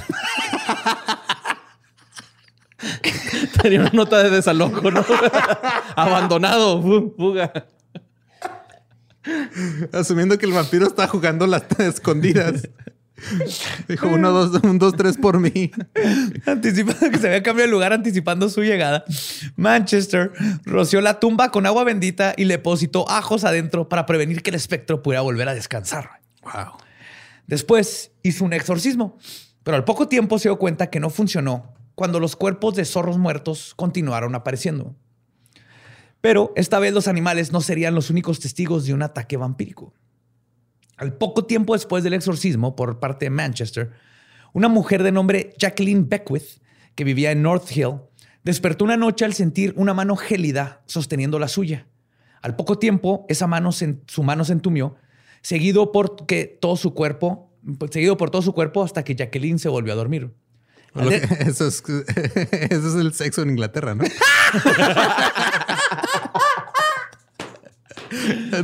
Tenía 3.62 3.80
una 3.80 3.90
nota 3.90 4.22
de 4.22 4.30
desalojo, 4.30 4.90
¿no? 4.90 5.04
Abandonado. 5.96 6.82
fu- 6.82 7.14
Fuga. 7.16 7.52
Asumiendo 9.92 10.38
que 10.38 10.46
el 10.46 10.52
vampiro 10.52 10.86
está 10.86 11.06
jugando 11.08 11.46
las 11.46 11.64
escondidas. 11.78 12.68
Dijo 13.88 14.08
uno, 14.08 14.30
dos, 14.30 14.62
un, 14.62 14.78
dos, 14.78 14.94
tres 14.94 15.16
por 15.16 15.40
mí. 15.40 15.70
anticipando 16.46 17.10
que 17.10 17.18
se 17.18 17.26
había 17.28 17.42
cambiado 17.42 17.68
de 17.68 17.72
lugar, 17.72 17.92
anticipando 17.92 18.48
su 18.48 18.62
llegada, 18.62 19.04
Manchester 19.56 20.32
roció 20.64 21.00
la 21.00 21.18
tumba 21.18 21.50
con 21.50 21.66
agua 21.66 21.84
bendita 21.84 22.34
y 22.36 22.44
le 22.44 22.54
depositó 22.54 23.08
ajos 23.08 23.44
adentro 23.44 23.88
para 23.88 24.06
prevenir 24.06 24.42
que 24.42 24.50
el 24.50 24.56
espectro 24.56 25.02
pudiera 25.02 25.22
volver 25.22 25.48
a 25.48 25.54
descansar. 25.54 26.20
Wow. 26.42 26.76
Después 27.46 28.12
hizo 28.22 28.44
un 28.44 28.52
exorcismo, 28.52 29.18
pero 29.62 29.76
al 29.76 29.84
poco 29.84 30.08
tiempo 30.08 30.38
se 30.38 30.48
dio 30.48 30.58
cuenta 30.58 30.90
que 30.90 31.00
no 31.00 31.10
funcionó 31.10 31.74
cuando 31.94 32.20
los 32.20 32.36
cuerpos 32.36 32.74
de 32.74 32.84
zorros 32.84 33.18
muertos 33.18 33.74
continuaron 33.74 34.34
apareciendo. 34.34 34.94
Pero 36.20 36.52
esta 36.56 36.78
vez 36.78 36.92
los 36.92 37.08
animales 37.08 37.52
no 37.52 37.60
serían 37.60 37.94
los 37.94 38.10
únicos 38.10 38.40
testigos 38.40 38.84
de 38.84 38.94
un 38.94 39.02
ataque 39.02 39.36
vampírico. 39.36 39.94
Al 40.96 41.12
poco 41.14 41.44
tiempo 41.44 41.74
después 41.74 42.02
del 42.04 42.14
exorcismo 42.14 42.74
por 42.76 42.98
parte 43.00 43.26
de 43.26 43.30
Manchester, 43.30 43.92
una 44.52 44.68
mujer 44.68 45.02
de 45.02 45.12
nombre 45.12 45.52
Jacqueline 45.58 46.08
Beckwith, 46.08 46.60
que 46.94 47.04
vivía 47.04 47.30
en 47.32 47.42
North 47.42 47.70
Hill, 47.76 47.96
despertó 48.42 48.84
una 48.84 48.96
noche 48.96 49.24
al 49.24 49.34
sentir 49.34 49.74
una 49.76 49.92
mano 49.92 50.16
gélida 50.16 50.82
sosteniendo 50.86 51.38
la 51.38 51.48
suya. 51.48 51.86
Al 52.40 52.56
poco 52.56 52.78
tiempo, 52.78 53.26
esa 53.28 53.46
mano 53.46 53.72
se- 53.72 53.98
su 54.06 54.22
mano 54.22 54.44
se 54.44 54.52
entumió, 54.52 54.96
seguido 55.42 55.92
por 55.92 56.24
que 56.26 56.44
todo 56.60 56.76
su 56.76 56.94
cuerpo, 56.94 57.50
seguido 57.90 58.16
por 58.16 58.30
todo 58.30 58.40
su 58.42 58.52
cuerpo 58.54 58.82
hasta 58.82 59.02
que 59.04 59.14
Jacqueline 59.14 59.58
se 59.58 59.68
volvió 59.68 59.92
a 59.92 59.96
dormir. 59.96 60.30
Que- 60.94 61.16
es, 61.40 61.60
eso 61.60 61.66
es 62.88 62.94
el 62.94 63.12
sexo 63.12 63.42
en 63.42 63.50
Inglaterra, 63.50 63.94
¿no? 63.94 64.04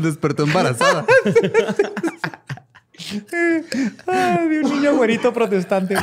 Despertó 0.01 0.45
embarazada. 0.45 1.05
Ay, 4.07 4.49
de 4.49 4.61
un 4.61 4.71
niño 4.71 4.97
güerito 4.97 5.33
protestante. 5.33 5.95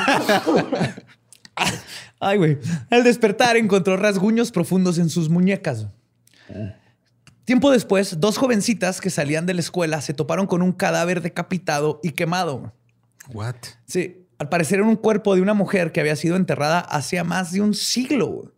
Ay, 2.19 2.37
güey. 2.37 2.57
Al 2.89 3.03
despertar 3.03 3.57
encontró 3.57 3.97
rasguños 3.97 4.51
profundos 4.51 4.97
en 4.97 5.09
sus 5.09 5.29
muñecas. 5.29 5.87
Tiempo 7.45 7.71
después, 7.71 8.19
dos 8.19 8.37
jovencitas 8.37 9.01
que 9.01 9.09
salían 9.09 9.45
de 9.45 9.53
la 9.53 9.61
escuela 9.61 10.01
se 10.01 10.13
toparon 10.13 10.45
con 10.45 10.61
un 10.61 10.71
cadáver 10.71 11.21
decapitado 11.21 11.99
y 12.03 12.11
quemado. 12.11 12.73
What? 13.33 13.55
Sí, 13.85 14.27
al 14.37 14.49
parecer 14.49 14.79
era 14.79 14.87
un 14.87 14.95
cuerpo 14.95 15.35
de 15.35 15.41
una 15.41 15.53
mujer 15.53 15.91
que 15.91 15.99
había 15.99 16.15
sido 16.15 16.35
enterrada 16.35 16.79
hacía 16.79 17.23
más 17.23 17.51
de 17.51 17.61
un 17.61 17.73
siglo. 17.73 18.53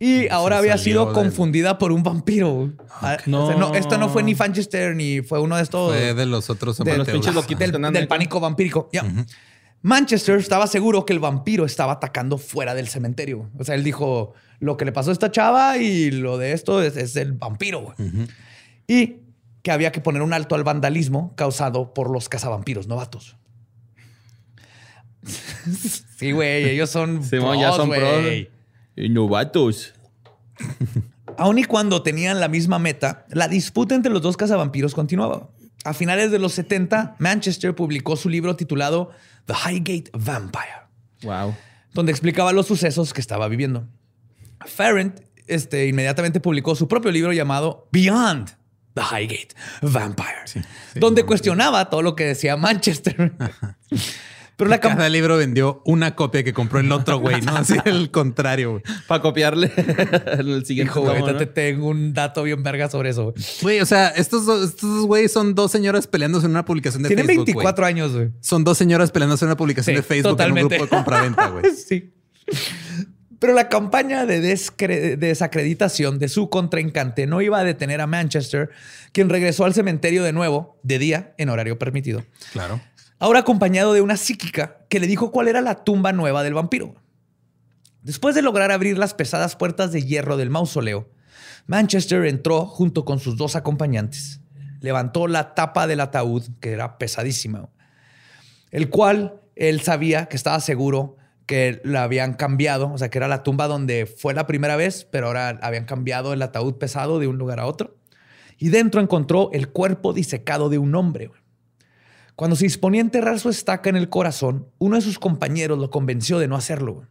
Y 0.00 0.28
ahora 0.28 0.58
había 0.58 0.76
sido 0.76 1.06
del- 1.06 1.14
confundida 1.14 1.78
por 1.78 1.92
un 1.92 2.02
vampiro. 2.02 2.72
Ah, 3.00 3.16
o 3.20 3.46
sea, 3.46 3.56
no, 3.56 3.74
esto 3.74 3.96
no 3.96 4.08
fue 4.08 4.22
ni 4.22 4.34
Manchester 4.34 4.94
ni 4.96 5.22
fue 5.22 5.40
uno 5.40 5.56
de 5.56 5.62
estos 5.62 5.92
Fue 5.92 6.14
de 6.14 6.26
los 6.26 6.50
otros 6.50 6.78
de 6.78 6.96
los 6.98 7.08
pinches 7.08 7.34
loquitos 7.34 7.70
del, 7.72 7.92
del 7.92 8.08
pánico 8.08 8.40
vampírico. 8.40 8.88
Manchester 9.82 10.38
estaba 10.38 10.66
seguro 10.66 11.04
que 11.04 11.12
el 11.12 11.18
vampiro 11.20 11.64
estaba 11.66 11.92
atacando 11.92 12.38
fuera 12.38 12.74
del 12.74 12.88
cementerio. 12.88 13.50
O 13.58 13.64
sea, 13.64 13.74
él 13.74 13.84
dijo, 13.84 14.32
lo 14.58 14.76
que 14.78 14.84
le 14.86 14.92
pasó 14.92 15.10
a 15.10 15.12
esta 15.12 15.30
chava 15.30 15.76
y 15.78 16.10
lo 16.10 16.38
de 16.38 16.52
esto 16.52 16.82
es, 16.82 16.96
es 16.96 17.16
el 17.16 17.32
vampiro. 17.32 17.80
güey". 17.96 18.28
Y 18.88 19.16
que 19.62 19.70
había 19.70 19.92
que 19.92 20.00
poner 20.00 20.22
un 20.22 20.32
alto 20.32 20.54
al 20.54 20.64
vandalismo 20.64 21.34
causado 21.36 21.92
por 21.94 22.10
los 22.10 22.28
cazavampiros 22.28 22.86
novatos. 22.86 23.36
sí, 26.18 26.32
güey, 26.32 26.64
ellos 26.68 26.90
son 26.90 27.22
Simón, 27.24 27.58
ya 27.58 27.72
son 27.72 27.88
pros. 27.90 28.24
Novatos. 28.96 29.94
Aun 31.36 31.58
y 31.58 31.64
cuando 31.64 32.02
tenían 32.02 32.40
la 32.40 32.48
misma 32.48 32.78
meta, 32.78 33.26
la 33.30 33.48
disputa 33.48 33.94
entre 33.94 34.12
los 34.12 34.22
dos 34.22 34.36
cazavampiros 34.36 34.94
continuaba. 34.94 35.48
A 35.84 35.92
finales 35.92 36.30
de 36.30 36.38
los 36.38 36.52
70, 36.54 37.16
Manchester 37.18 37.74
publicó 37.74 38.16
su 38.16 38.28
libro 38.28 38.56
titulado 38.56 39.10
The 39.46 39.54
Highgate 39.54 40.10
Vampire, 40.14 40.86
Wow. 41.22 41.54
donde 41.92 42.12
explicaba 42.12 42.52
los 42.52 42.66
sucesos 42.66 43.12
que 43.12 43.20
estaba 43.20 43.48
viviendo. 43.48 43.86
Farrent 44.64 45.20
este, 45.46 45.88
inmediatamente 45.88 46.40
publicó 46.40 46.74
su 46.74 46.88
propio 46.88 47.10
libro 47.10 47.32
llamado 47.32 47.88
Beyond 47.92 48.50
the 48.94 49.02
Highgate 49.02 49.48
Vampire, 49.82 50.64
donde 50.94 51.24
cuestionaba 51.24 51.90
todo 51.90 52.00
lo 52.00 52.14
que 52.16 52.24
decía 52.26 52.56
Manchester. 52.56 53.32
Pero 54.56 54.70
la 54.70 54.78
Cada 54.80 54.94
campaña... 54.94 55.08
libro 55.10 55.36
vendió 55.36 55.82
una 55.84 56.14
copia 56.14 56.42
que 56.44 56.52
compró 56.52 56.78
el 56.80 56.90
otro 56.92 57.18
güey, 57.18 57.40
¿no? 57.40 57.56
Así 57.56 57.74
el 57.84 58.10
contrario. 58.10 58.70
güey. 58.72 58.82
Para 59.06 59.20
copiarle 59.22 59.72
el 60.38 60.64
siguiente 60.64 60.90
Hijo, 60.92 61.00
güey, 61.02 61.20
tomo, 61.20 61.36
te 61.36 61.46
tengo 61.46 61.88
un 61.88 62.12
dato 62.14 62.42
bien 62.42 62.62
verga 62.62 62.88
sobre 62.88 63.10
eso. 63.10 63.24
güey. 63.32 63.34
Güey, 63.62 63.80
o 63.80 63.86
sea, 63.86 64.08
estos 64.08 64.46
dos 64.46 64.68
estos 64.70 65.06
güeyes 65.06 65.32
son 65.32 65.54
dos 65.54 65.70
señoras 65.72 66.06
peleándose 66.06 66.46
en 66.46 66.52
una 66.52 66.64
publicación 66.64 67.02
de 67.02 67.08
Tienen 67.08 67.26
Facebook. 67.26 67.46
24 67.46 67.86
años, 67.86 68.12
güey. 68.14 68.30
Son 68.40 68.64
dos 68.64 68.78
señoras 68.78 69.10
peleándose 69.10 69.44
en 69.44 69.48
una 69.48 69.56
publicación 69.56 69.94
Sí, 69.94 69.96
de 69.96 70.02
Facebook 70.02 70.30
totalmente. 70.32 70.76
en 70.76 70.82
un 70.82 70.86
grupo 70.88 70.96
de 70.96 71.02
compraventa, 71.02 71.48
güey. 71.48 71.64
sí. 71.74 72.12
Pero 73.40 73.52
la 73.52 73.68
campaña 73.68 74.24
de 74.24 74.40
desacreditación 75.18 76.18
de 76.18 76.28
su 76.28 76.48
contrincante 76.48 77.26
no 77.26 77.42
iba 77.42 77.58
a 77.58 77.64
detener 77.64 78.00
a 78.00 78.06
Manchester, 78.06 78.70
quien 79.12 79.28
regresó 79.28 79.64
al 79.66 79.74
cementerio 79.74 80.22
de 80.22 80.32
nuevo, 80.32 80.78
de 80.82 80.98
día, 80.98 81.34
en 81.36 81.50
horario 81.50 81.78
permitido. 81.78 82.24
Claro. 82.52 82.80
Ahora 83.18 83.40
acompañado 83.40 83.92
de 83.92 84.00
una 84.00 84.16
psíquica 84.16 84.78
que 84.88 85.00
le 85.00 85.06
dijo 85.06 85.30
cuál 85.30 85.48
era 85.48 85.60
la 85.60 85.84
tumba 85.84 86.12
nueva 86.12 86.42
del 86.42 86.54
vampiro. 86.54 86.94
Después 88.02 88.34
de 88.34 88.42
lograr 88.42 88.70
abrir 88.70 88.98
las 88.98 89.14
pesadas 89.14 89.56
puertas 89.56 89.92
de 89.92 90.02
hierro 90.02 90.36
del 90.36 90.50
mausoleo, 90.50 91.08
Manchester 91.66 92.26
entró 92.26 92.66
junto 92.66 93.04
con 93.04 93.18
sus 93.18 93.36
dos 93.36 93.56
acompañantes. 93.56 94.40
Levantó 94.80 95.26
la 95.26 95.54
tapa 95.54 95.86
del 95.86 96.00
ataúd, 96.00 96.42
que 96.60 96.72
era 96.72 96.98
pesadísima, 96.98 97.70
el 98.70 98.90
cual 98.90 99.40
él 99.56 99.80
sabía 99.80 100.26
que 100.26 100.36
estaba 100.36 100.60
seguro 100.60 101.16
que 101.46 101.80
la 101.84 102.02
habían 102.02 102.34
cambiado, 102.34 102.92
o 102.92 102.98
sea, 102.98 103.10
que 103.10 103.18
era 103.18 103.28
la 103.28 103.42
tumba 103.42 103.68
donde 103.68 104.06
fue 104.06 104.34
la 104.34 104.46
primera 104.46 104.76
vez, 104.76 105.06
pero 105.10 105.28
ahora 105.28 105.58
habían 105.62 105.84
cambiado 105.84 106.32
el 106.32 106.42
ataúd 106.42 106.74
pesado 106.74 107.18
de 107.18 107.28
un 107.28 107.38
lugar 107.38 107.60
a 107.60 107.66
otro. 107.66 107.96
Y 108.58 108.68
dentro 108.68 109.00
encontró 109.00 109.50
el 109.52 109.68
cuerpo 109.68 110.12
disecado 110.12 110.68
de 110.68 110.78
un 110.78 110.94
hombre. 110.94 111.30
Cuando 112.36 112.56
se 112.56 112.64
disponía 112.64 113.00
a 113.00 113.04
enterrar 113.04 113.38
su 113.38 113.48
estaca 113.48 113.88
en 113.88 113.96
el 113.96 114.08
corazón, 114.08 114.66
uno 114.78 114.96
de 114.96 115.02
sus 115.02 115.18
compañeros 115.18 115.78
lo 115.78 115.90
convenció 115.90 116.38
de 116.38 116.48
no 116.48 116.56
hacerlo. 116.56 117.06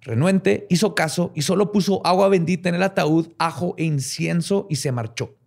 Renuente 0.00 0.66
hizo 0.70 0.94
caso 0.94 1.32
y 1.34 1.42
solo 1.42 1.72
puso 1.72 2.06
agua 2.06 2.28
bendita 2.28 2.68
en 2.68 2.76
el 2.76 2.84
ataúd, 2.84 3.32
ajo 3.38 3.74
e 3.78 3.84
incienso 3.84 4.68
y 4.70 4.76
se 4.76 4.92
marchó. 4.92 5.37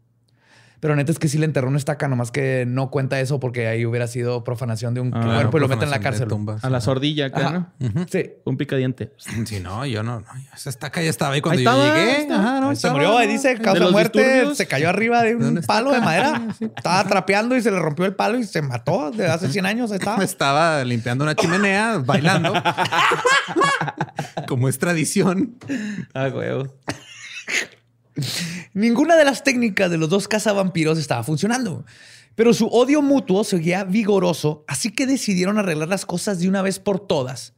Pero 0.81 0.95
neta 0.97 1.11
es 1.11 1.19
que 1.19 1.27
sí 1.29 1.37
le 1.37 1.45
enterró 1.45 1.69
una 1.69 1.77
estaca, 1.77 2.07
nomás 2.09 2.31
que 2.31 2.65
no 2.67 2.89
cuenta 2.89 3.19
eso 3.21 3.39
porque 3.39 3.67
ahí 3.67 3.85
hubiera 3.85 4.07
sido 4.07 4.43
profanación 4.43 4.93
de 4.93 4.99
un 5.01 5.13
Ah, 5.15 5.21
cuerpo 5.35 5.57
y 5.57 5.61
lo 5.61 5.67
meten 5.69 5.83
en 5.85 5.91
la 5.91 5.99
cárcel. 5.99 6.27
tumbas. 6.27 6.63
A 6.63 6.69
la 6.69 6.81
sordilla 6.81 7.27
acá, 7.27 7.47
Ajá. 7.47 7.73
¿no? 7.79 8.05
Sí. 8.11 8.31
Un 8.45 8.57
picadiente. 8.57 9.13
Sí, 9.45 9.59
no, 9.59 9.85
yo 9.85 10.01
no. 10.03 10.21
no, 10.21 10.25
Esa 10.53 10.69
estaca 10.71 11.01
ya 11.01 11.09
estaba 11.09 11.35
ahí 11.35 11.41
cuando 11.41 11.59
Ahí 11.59 11.63
yo 11.65 11.71
estaba, 11.71 11.95
llegué. 11.95 12.33
Ajá, 12.33 12.59
no, 12.59 12.75
se 12.75 12.89
murió, 12.89 13.17
ahí 13.17 13.27
dice, 13.27 13.49
¿De 13.55 13.61
causa 13.61 13.85
de 13.85 13.91
muerte, 13.91 14.19
disturbios? 14.23 14.57
se 14.57 14.67
cayó 14.67 14.89
arriba 14.89 15.21
de 15.21 15.35
un 15.35 15.61
palo 15.67 15.91
de 15.91 16.01
madera. 16.01 16.41
Estaba 16.75 17.03
trapeando 17.05 17.55
y 17.55 17.61
se 17.61 17.69
le 17.69 17.77
rompió 17.79 18.05
el 18.05 18.15
palo 18.15 18.39
y 18.39 18.43
se 18.43 18.61
mató 18.63 19.11
de 19.11 19.27
hace 19.27 19.49
100 19.49 19.65
años. 19.67 19.91
Ahí 19.91 19.97
estaba. 19.99 20.23
Estaba 20.23 20.83
limpiando 20.83 21.23
una 21.23 21.35
chimenea, 21.35 21.99
bailando. 22.03 22.53
Como 24.47 24.67
es 24.67 24.79
tradición. 24.79 25.55
Ah, 26.13 26.29
huevo. 26.33 26.73
Ninguna 28.73 29.15
de 29.15 29.25
las 29.25 29.43
técnicas 29.43 29.89
de 29.91 29.97
los 29.97 30.09
dos 30.09 30.27
cazavampiros 30.27 30.97
estaba 30.97 31.23
funcionando. 31.23 31.85
Pero 32.35 32.53
su 32.53 32.67
odio 32.67 33.01
mutuo 33.01 33.43
seguía 33.43 33.83
vigoroso, 33.83 34.63
así 34.67 34.91
que 34.91 35.05
decidieron 35.05 35.57
arreglar 35.57 35.89
las 35.89 36.05
cosas 36.05 36.39
de 36.39 36.47
una 36.47 36.61
vez 36.61 36.79
por 36.79 36.99
todas, 36.99 37.53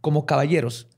como 0.00 0.26
caballeros. 0.26 0.88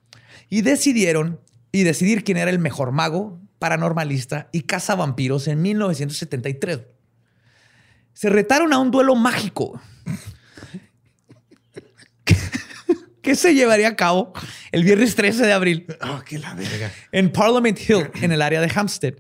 Y 0.48 0.62
decidieron 0.62 1.40
y 1.70 1.82
decidir 1.82 2.24
quién 2.24 2.38
era 2.38 2.50
el 2.50 2.58
mejor 2.58 2.92
mago, 2.92 3.38
paranormalista 3.58 4.48
y 4.52 4.62
cazavampiros 4.62 5.46
en 5.48 5.60
1973. 5.60 6.80
Se 8.14 8.30
retaron 8.30 8.72
a 8.72 8.78
un 8.78 8.90
duelo 8.90 9.14
mágico 9.14 9.80
que 13.28 13.34
se 13.36 13.54
llevaría 13.54 13.88
a 13.88 13.96
cabo 13.96 14.32
el 14.72 14.84
viernes 14.84 15.14
13 15.14 15.44
de 15.44 15.52
abril 15.52 15.86
Oh, 16.00 16.22
qué 16.24 16.38
la 16.38 16.54
verga. 16.54 16.90
en 17.12 17.30
Parliament 17.30 17.78
Hill, 17.78 18.10
en 18.22 18.32
el 18.32 18.40
área 18.40 18.60
de 18.62 18.72
Hampstead. 18.74 19.14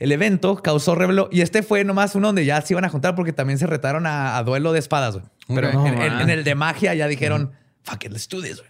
El 0.00 0.10
evento 0.10 0.56
causó 0.56 0.96
revuelo 0.96 1.28
y 1.30 1.42
este 1.42 1.62
fue 1.62 1.84
nomás 1.84 2.16
uno 2.16 2.28
donde 2.28 2.44
ya 2.44 2.60
se 2.62 2.74
iban 2.74 2.84
a 2.84 2.88
juntar 2.88 3.14
porque 3.14 3.32
también 3.32 3.60
se 3.60 3.68
retaron 3.68 4.06
a, 4.06 4.36
a 4.36 4.42
duelo 4.42 4.72
de 4.72 4.80
espadas. 4.80 5.14
güey. 5.14 5.24
Pero 5.46 5.70
en, 5.86 6.28
el 6.30 6.42
de 6.42 6.54
magia 6.56 6.94
ya 6.94 7.06
dijeron, 7.06 7.52
fuck 7.84 8.04
it, 8.04 8.10
let's 8.10 8.28
do 8.28 8.42
this. 8.42 8.56
güey". 8.56 8.68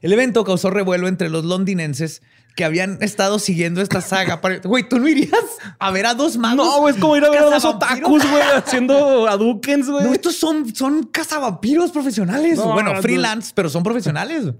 El 0.00 0.12
evento 0.12 0.42
causó 0.42 0.70
revuelo 0.70 1.06
entre 1.06 1.28
los 1.30 1.44
londinenses 1.44 2.22
que 2.54 2.64
habían 2.64 2.98
estado 3.00 3.38
siguiendo 3.38 3.80
esta 3.80 4.00
saga. 4.00 4.40
Para- 4.40 4.58
Güey, 4.58 4.88
¿tú 4.88 4.98
no 4.98 5.08
irías 5.08 5.30
a 5.78 5.90
ver 5.90 6.06
a 6.06 6.14
dos 6.14 6.36
magos? 6.36 6.66
No, 6.66 6.80
güey, 6.80 6.94
es 6.94 7.00
como 7.00 7.16
ir 7.16 7.24
a 7.24 7.30
ver 7.30 7.40
a 7.40 7.44
dos 7.46 7.64
otakus, 7.64 8.28
güey, 8.30 8.42
haciendo 8.56 9.26
aduquens, 9.28 9.88
güey. 9.88 10.04
No, 10.04 10.12
estos 10.12 10.36
son, 10.36 10.74
son 10.74 11.04
cazavampiros 11.04 11.90
profesionales. 11.92 12.58
No, 12.58 12.72
bueno, 12.72 12.92
no, 12.94 13.02
freelance, 13.02 13.52
pero 13.54 13.68
son 13.70 13.82
profesionales. 13.82 14.52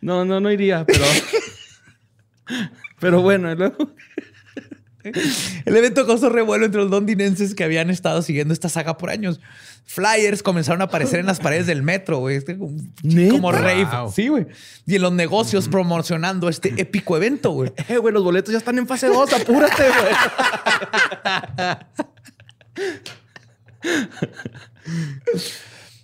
No, 0.00 0.24
no, 0.24 0.40
no 0.40 0.50
iría, 0.50 0.84
pero. 0.86 1.04
pero 3.00 3.22
bueno, 3.22 3.54
luego. 3.54 3.90
El 5.64 5.76
evento 5.76 6.06
causó 6.06 6.28
revuelo 6.28 6.66
entre 6.66 6.80
los 6.82 6.90
londinenses 6.90 7.54
que 7.54 7.64
habían 7.64 7.90
estado 7.90 8.22
siguiendo 8.22 8.52
esta 8.52 8.68
saga 8.68 8.98
por 8.98 9.10
años. 9.10 9.40
Flyers 9.84 10.42
comenzaron 10.42 10.82
a 10.82 10.84
aparecer 10.84 11.20
en 11.20 11.26
las 11.26 11.40
paredes 11.40 11.66
del 11.66 11.82
metro, 11.82 12.18
güey. 12.18 12.40
Como 13.30 13.50
rave. 13.50 13.84
Wow. 13.86 14.12
Sí, 14.12 14.28
güey. 14.28 14.46
Y 14.86 14.96
en 14.96 15.02
los 15.02 15.12
negocios 15.12 15.68
promocionando 15.68 16.48
este 16.48 16.74
épico 16.76 17.16
evento, 17.16 17.50
güey. 17.50 17.72
Eh, 17.88 17.98
güey, 17.98 18.14
los 18.14 18.22
boletos 18.22 18.52
ya 18.52 18.58
están 18.58 18.78
en 18.78 18.86
fase 18.86 19.08
2, 19.08 19.32
apúrate, 19.32 19.82
güey. 19.88 20.12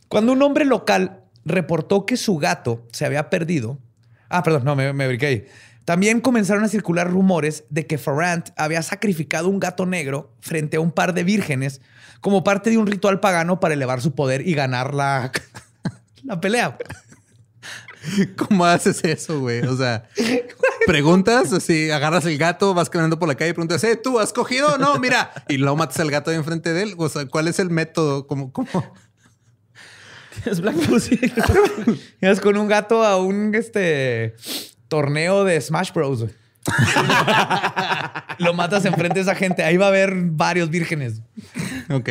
Cuando 0.09 0.33
un 0.33 0.43
hombre 0.43 0.65
local 0.65 1.21
reportó 1.45 2.07
que 2.07 2.17
su 2.17 2.39
gato 2.39 2.89
se 2.93 3.07
había 3.07 3.31
perdido. 3.31 3.79
Ah, 4.29 4.43
perdón, 4.43 4.65
no, 4.65 4.75
me, 4.75 4.93
me 4.93 5.07
brinqué 5.07 5.27
ahí. 5.27 5.47
También 5.87 6.21
comenzaron 6.21 6.65
a 6.65 6.69
circular 6.69 7.09
rumores 7.09 7.63
de 7.71 7.87
que 7.87 7.97
Farrant 7.97 8.51
había 8.57 8.83
sacrificado 8.83 9.49
un 9.49 9.61
gato 9.61 9.87
negro 9.87 10.35
frente 10.41 10.79
a 10.79 10.81
un 10.81 10.91
par 10.91 11.15
de 11.15 11.23
vírgenes 11.23 11.81
como 12.21 12.43
parte 12.43 12.71
de 12.71 12.79
un 12.79 12.89
ritual 12.89 13.21
pagano 13.21 13.61
para 13.61 13.75
elevar 13.75 14.03
su 14.03 14.13
poder 14.13 14.47
y 14.49 14.55
ganar 14.55 14.95
la, 14.95 15.31
la 16.25 16.41
pelea. 16.41 16.77
¿Cómo 18.37 18.65
haces 18.65 19.05
eso, 19.05 19.39
güey? 19.39 19.61
O 19.61 19.77
sea, 19.77 20.09
preguntas, 20.89 21.53
así, 21.53 21.89
agarras 21.93 22.27
el 22.27 22.37
gato, 22.37 22.75
vas 22.75 22.91
caminando 22.91 23.21
por 23.21 23.29
la 23.29 23.37
calle 23.37 23.51
y 23.51 23.55
preguntas, 23.55 23.85
¿eh, 23.85 23.95
tú 23.95 24.19
has 24.19 24.33
cogido? 24.33 24.79
No, 24.79 24.99
mira. 24.99 25.31
Y 25.49 25.57
luego 25.57 25.77
matas 25.77 26.01
al 26.01 26.11
gato 26.11 26.33
de 26.33 26.37
enfrente 26.37 26.73
de 26.73 26.83
él. 26.83 26.95
O 26.99 27.09
sea, 27.09 27.27
¿cuál 27.27 27.47
es 27.47 27.61
el 27.61 27.71
método? 27.71 28.27
¿Cómo, 28.27 28.53
cómo? 28.53 28.93
Es 30.45 30.61
Black 30.61 30.77
Pussy. 30.87 31.17
Con 32.43 32.57
un 32.57 32.67
gato 32.67 33.05
a 33.05 33.23
un 33.23 33.55
este 33.55 34.35
torneo 34.89 35.45
de 35.45 35.61
Smash 35.61 35.93
Bros. 35.93 36.27
Lo 38.39 38.55
matas 38.55 38.85
enfrente 38.85 39.15
de 39.15 39.21
esa 39.21 39.35
gente. 39.35 39.63
Ahí 39.65 39.77
va 39.77 39.87
a 39.87 39.89
haber 39.89 40.15
varios 40.15 40.71
vírgenes. 40.71 41.23
Ok. 41.91 42.11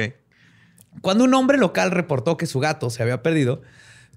Cuando 1.02 1.24
un 1.26 1.34
hombre 1.34 1.58
local 1.58 1.92
reportó 1.92 2.38
que 2.38 2.46
su 2.46 2.60
gato 2.60 2.90
se 2.90 3.04
había 3.04 3.22
perdido, 3.22 3.62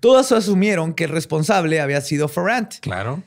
todos 0.01 0.31
asumieron 0.33 0.95
que 0.95 1.05
el 1.05 1.11
responsable 1.11 1.81
había 1.81 2.01
sido 2.01 2.29
Farrant. 2.29 2.75
Claro. 2.81 3.23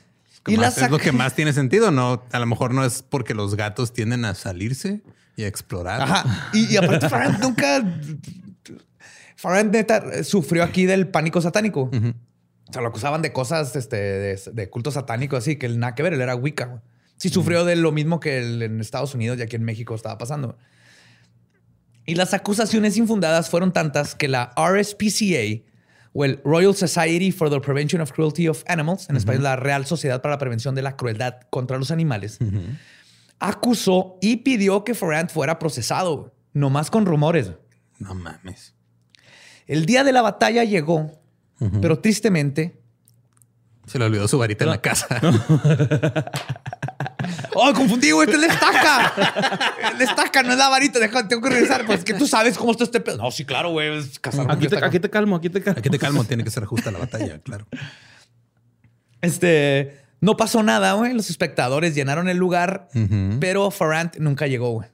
Y 0.46 0.56
la 0.56 0.68
es 0.68 0.90
lo 0.90 0.98
que 0.98 1.12
más 1.12 1.34
tiene 1.34 1.52
sentido, 1.52 1.90
¿no? 1.90 2.24
A 2.32 2.38
lo 2.38 2.46
mejor 2.46 2.74
no 2.74 2.84
es 2.84 3.02
porque 3.02 3.34
los 3.34 3.54
gatos 3.54 3.92
tienden 3.92 4.24
a 4.24 4.34
salirse 4.34 5.02
y 5.36 5.44
a 5.44 5.46
explorar. 5.46 6.00
Ajá. 6.00 6.50
Y, 6.52 6.72
y 6.72 6.76
aparte, 6.76 7.08
Farrant 7.08 7.38
nunca. 7.40 7.84
Farrant 9.36 9.72
neta 9.72 10.24
sufrió 10.24 10.64
aquí 10.64 10.86
del 10.86 11.08
pánico 11.08 11.40
satánico. 11.40 11.90
O 12.72 12.74
sea, 12.74 12.80
lo 12.82 12.88
acusaban 12.88 13.20
de 13.20 13.32
cosas 13.34 13.76
este, 13.76 13.96
de, 13.96 14.40
de 14.52 14.70
culto 14.70 14.90
satánico, 14.90 15.36
así 15.36 15.56
que 15.56 15.66
él 15.66 15.78
nada 15.78 15.94
que 15.94 16.02
ver, 16.02 16.14
él 16.14 16.22
era 16.22 16.34
Wicca. 16.34 16.64
güey. 16.64 16.80
Sí, 17.18 17.28
sufrió 17.28 17.66
de 17.66 17.76
lo 17.76 17.92
mismo 17.92 18.18
que 18.18 18.38
el- 18.38 18.62
en 18.62 18.80
Estados 18.80 19.14
Unidos 19.14 19.38
y 19.38 19.42
aquí 19.42 19.56
en 19.56 19.62
México 19.64 19.94
estaba 19.94 20.16
pasando. 20.16 20.56
Y 22.06 22.14
las 22.14 22.32
acusaciones 22.34 22.96
infundadas 22.96 23.50
fueron 23.50 23.72
tantas 23.72 24.14
que 24.14 24.26
la 24.26 24.52
RSPCA 24.56 25.62
o 26.14 26.24
el 26.24 26.40
Royal 26.44 26.74
Society 26.74 27.30
for 27.30 27.48
the 27.50 27.60
Prevention 27.60 28.00
of 28.02 28.10
Cruelty 28.12 28.48
of 28.48 28.64
Animals, 28.66 29.08
en 29.10 29.16
español 29.16 29.42
la 29.44 29.56
Real 29.56 29.84
Sociedad 29.86 30.20
para 30.22 30.34
la 30.34 30.38
Prevención 30.38 30.74
de 30.74 30.82
la 30.82 30.96
Crueldad 30.96 31.36
contra 31.50 31.78
los 31.78 31.90
Animales, 31.90 32.38
acusó 33.38 34.18
y 34.20 34.38
pidió 34.38 34.84
que 34.84 34.94
Farrant 34.94 35.30
fuera 35.30 35.58
procesado, 35.58 36.34
nomás 36.52 36.90
con 36.90 37.06
rumores. 37.06 37.52
No 37.98 38.14
mames. 38.14 38.74
El 39.66 39.86
día 39.86 40.04
de 40.04 40.12
la 40.12 40.22
batalla 40.22 40.64
llegó, 40.64 41.21
pero 41.80 41.98
tristemente 41.98 42.80
Se 43.86 43.98
le 43.98 44.04
olvidó 44.06 44.26
su 44.28 44.38
varita 44.38 44.64
en 44.64 44.70
la 44.70 44.80
casa. 44.80 45.06
Oh, 47.54 47.72
confundí, 47.72 48.10
güey, 48.10 48.28
esta 48.28 48.40
es 48.40 48.46
la 48.48 48.52
estaca. 48.54 49.12
La 49.98 50.04
estaca 50.04 50.42
no 50.42 50.52
es 50.52 50.58
la 50.58 50.68
varita. 50.68 50.98
Deja, 50.98 51.28
tengo 51.28 51.42
que 51.42 51.50
regresar. 51.50 51.86
Pues 51.86 52.02
que 52.02 52.14
tú 52.14 52.26
sabes 52.26 52.58
cómo 52.58 52.72
está 52.72 52.82
este 52.84 52.98
pedo. 53.00 53.18
No, 53.18 53.30
sí, 53.30 53.44
claro, 53.44 53.70
güey. 53.70 54.00
Aquí 54.48 54.66
te, 54.66 54.84
aquí 54.84 54.98
te 54.98 55.08
calmo, 55.10 55.36
aquí 55.36 55.48
te 55.48 55.62
calmo. 55.62 55.78
Aquí 55.78 55.88
te 55.90 55.98
calmo, 55.98 56.24
tiene 56.24 56.42
que 56.42 56.50
ser 56.50 56.64
justa 56.64 56.90
la 56.90 56.98
batalla, 56.98 57.38
claro. 57.40 57.66
Este, 59.20 60.00
no 60.20 60.36
pasó 60.36 60.62
nada, 60.62 60.94
güey. 60.94 61.12
Los 61.14 61.30
espectadores 61.30 61.94
llenaron 61.94 62.28
el 62.28 62.38
lugar, 62.38 62.88
pero 63.38 63.70
Farrant 63.70 64.16
nunca 64.16 64.46
llegó, 64.46 64.70
güey. 64.72 64.88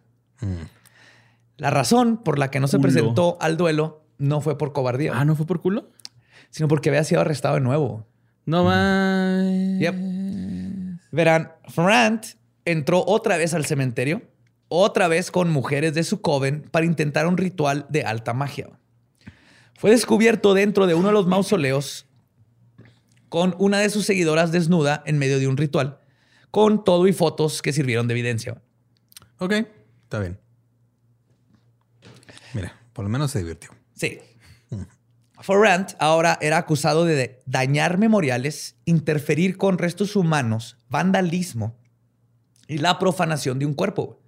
La 1.56 1.70
razón 1.70 2.18
por 2.18 2.38
la 2.38 2.50
que 2.50 2.60
no 2.60 2.68
se 2.68 2.76
Culo. 2.76 2.82
presentó 2.90 3.38
al 3.40 3.56
duelo 3.56 4.04
no 4.18 4.40
fue 4.40 4.58
por 4.58 4.72
cobardía, 4.72 5.12
Ah, 5.14 5.24
¿no 5.24 5.34
fue 5.36 5.46
por 5.46 5.60
culo? 5.60 5.88
Sino 6.50 6.68
porque 6.68 6.88
había 6.88 7.04
sido 7.04 7.20
arrestado 7.20 7.56
de 7.56 7.60
nuevo. 7.60 8.06
No 8.46 8.64
más. 8.64 9.44
Yep. 9.78 9.94
Verán, 11.12 11.52
Farrant 11.68 12.24
entró 12.64 13.04
otra 13.06 13.36
vez 13.36 13.54
al 13.54 13.66
cementerio, 13.66 14.22
otra 14.68 15.08
vez 15.08 15.30
con 15.30 15.50
mujeres 15.50 15.94
de 15.94 16.04
su 16.04 16.20
coven 16.20 16.62
para 16.70 16.86
intentar 16.86 17.26
un 17.26 17.36
ritual 17.36 17.86
de 17.88 18.04
alta 18.04 18.34
magia. 18.34 18.68
Fue 19.74 19.90
descubierto 19.90 20.54
dentro 20.54 20.86
de 20.86 20.94
uno 20.94 21.08
de 21.08 21.14
los 21.14 21.26
mausoleos 21.26 22.06
con 23.28 23.54
una 23.58 23.78
de 23.78 23.90
sus 23.90 24.06
seguidoras 24.06 24.52
desnuda 24.52 25.02
en 25.06 25.18
medio 25.18 25.38
de 25.38 25.46
un 25.46 25.56
ritual, 25.56 26.00
con 26.50 26.84
todo 26.84 27.06
y 27.06 27.12
fotos 27.12 27.62
que 27.62 27.72
sirvieron 27.72 28.08
de 28.08 28.14
evidencia. 28.14 28.60
Ok, 29.38 29.52
está 30.04 30.18
bien. 30.18 30.38
Mira, 32.54 32.74
por 32.92 33.04
lo 33.04 33.08
menos 33.10 33.30
se 33.30 33.40
divirtió. 33.40 33.70
Sí. 33.94 34.18
Forant 35.40 35.92
ahora 35.98 36.38
era 36.40 36.58
acusado 36.58 37.04
de 37.04 37.42
dañar 37.46 37.98
memoriales, 37.98 38.76
interferir 38.84 39.56
con 39.56 39.78
restos 39.78 40.16
humanos, 40.16 40.76
vandalismo 40.88 41.76
y 42.66 42.78
la 42.78 42.98
profanación 42.98 43.58
de 43.58 43.66
un 43.66 43.74
cuerpo. 43.74 44.20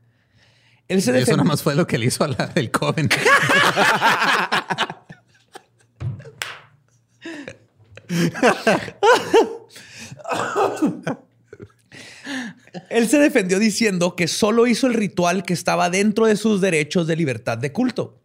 Él 0.89 1.03
se 1.03 1.11
Eso 1.11 1.13
defendió. 1.13 1.37
nada 1.39 1.49
más 1.49 1.63
fue 1.63 1.75
lo 1.75 1.87
que 1.87 1.99
le 1.99 2.07
hizo 2.07 2.25
a 2.25 2.29
la 2.29 2.47
del 2.49 2.71
Coven. 2.71 3.09
Él 12.89 13.09
se 13.09 13.19
defendió 13.19 13.59
diciendo 13.59 14.15
que 14.15 14.29
solo 14.29 14.67
hizo 14.67 14.87
el 14.87 14.95
ritual 14.95 15.43
que 15.43 15.53
estaba 15.55 15.91
dentro 15.91 16.27
de 16.27 16.37
sus 16.37 16.61
derechos 16.61 17.07
de 17.07 17.17
libertad 17.17 17.59
de 17.59 17.73
culto. 17.73 18.21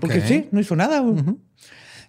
Porque 0.00 0.20
sí, 0.20 0.48
no 0.50 0.60
hizo 0.60 0.74
nada. 0.74 0.98
güey. 1.00 1.22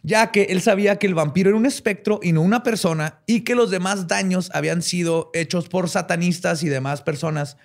Ya 0.03 0.31
que 0.31 0.43
él 0.43 0.61
sabía 0.61 0.97
que 0.97 1.07
el 1.07 1.15
vampiro 1.15 1.49
era 1.49 1.57
un 1.57 1.65
espectro 1.65 2.19
y 2.23 2.31
no 2.31 2.41
una 2.41 2.63
persona 2.63 3.19
y 3.25 3.41
que 3.41 3.55
los 3.55 3.71
demás 3.71 4.07
daños 4.07 4.49
habían 4.53 4.81
sido 4.81 5.31
hechos 5.33 5.67
por 5.69 5.89
satanistas 5.89 6.63
y 6.63 6.69
demás 6.69 7.01
personas 7.01 7.57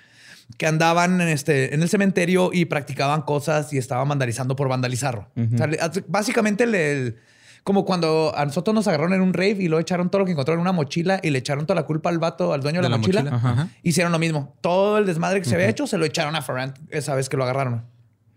que 0.58 0.66
andaban 0.66 1.20
en, 1.20 1.28
este, 1.28 1.74
en 1.74 1.82
el 1.82 1.88
cementerio 1.88 2.50
y 2.52 2.64
practicaban 2.64 3.22
cosas 3.22 3.72
y 3.72 3.78
estaban 3.78 4.08
vandalizando 4.08 4.56
por 4.56 4.68
vandalizarlo. 4.68 5.28
O 5.36 5.56
sea, 5.56 5.66
le- 5.66 5.78
básicamente, 6.08 6.64
el- 6.64 7.16
como 7.64 7.84
cuando 7.84 8.32
a 8.36 8.44
nosotros 8.44 8.74
nos 8.74 8.88
agarraron 8.88 9.12
en 9.14 9.20
un 9.20 9.32
rave 9.34 9.56
y 9.60 9.68
lo 9.68 9.78
echaron 9.78 10.10
todo 10.10 10.18
lo 10.18 10.24
que 10.26 10.32
encontraron 10.32 10.58
en 10.58 10.62
una 10.62 10.72
mochila 10.72 11.20
y 11.22 11.30
le 11.30 11.38
echaron 11.38 11.64
toda 11.64 11.80
la 11.80 11.86
culpa 11.86 12.10
al 12.10 12.18
vato, 12.18 12.52
al 12.52 12.60
dueño 12.60 12.80
de, 12.80 12.82
De 12.82 12.88
la, 12.88 12.96
la 12.96 12.98
mochila. 12.98 13.22
mochila, 13.22 13.36
ajá. 13.36 13.68
Hicieron 13.84 14.10
lo 14.10 14.18
mismo. 14.18 14.56
Todo 14.60 14.98
el 14.98 15.06
desmadre 15.06 15.38
que 15.40 15.48
se 15.48 15.54
había 15.54 15.68
hecho 15.68 15.86
se 15.86 15.96
lo 15.96 16.04
echaron 16.04 16.34
a 16.34 16.42
Ferrant 16.42 16.76
esa 16.90 17.14
vez 17.14 17.28
que 17.28 17.36
lo 17.36 17.44
agarraron. 17.44 17.84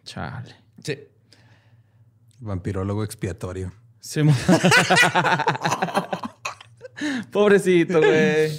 Chale. 0.03 0.53
Sí. 0.83 0.99
Vampirólogo 2.39 3.03
expiatorio. 3.03 3.73
Sí, 4.07 4.21
Pobrecito, 7.31 7.99
güey. 7.99 8.51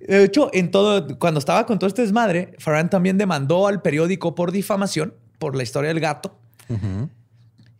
De 0.00 0.24
hecho, 0.24 0.48
en 0.52 0.70
todo, 0.70 1.18
cuando 1.18 1.38
estaba 1.40 1.66
con 1.66 1.78
todo 1.78 1.88
este 1.88 2.02
desmadre, 2.02 2.54
Farran 2.58 2.88
también 2.88 3.18
demandó 3.18 3.66
al 3.66 3.82
periódico 3.82 4.34
por 4.34 4.52
difamación 4.52 5.14
por 5.38 5.56
la 5.56 5.62
historia 5.64 5.88
del 5.88 6.00
gato. 6.00 6.36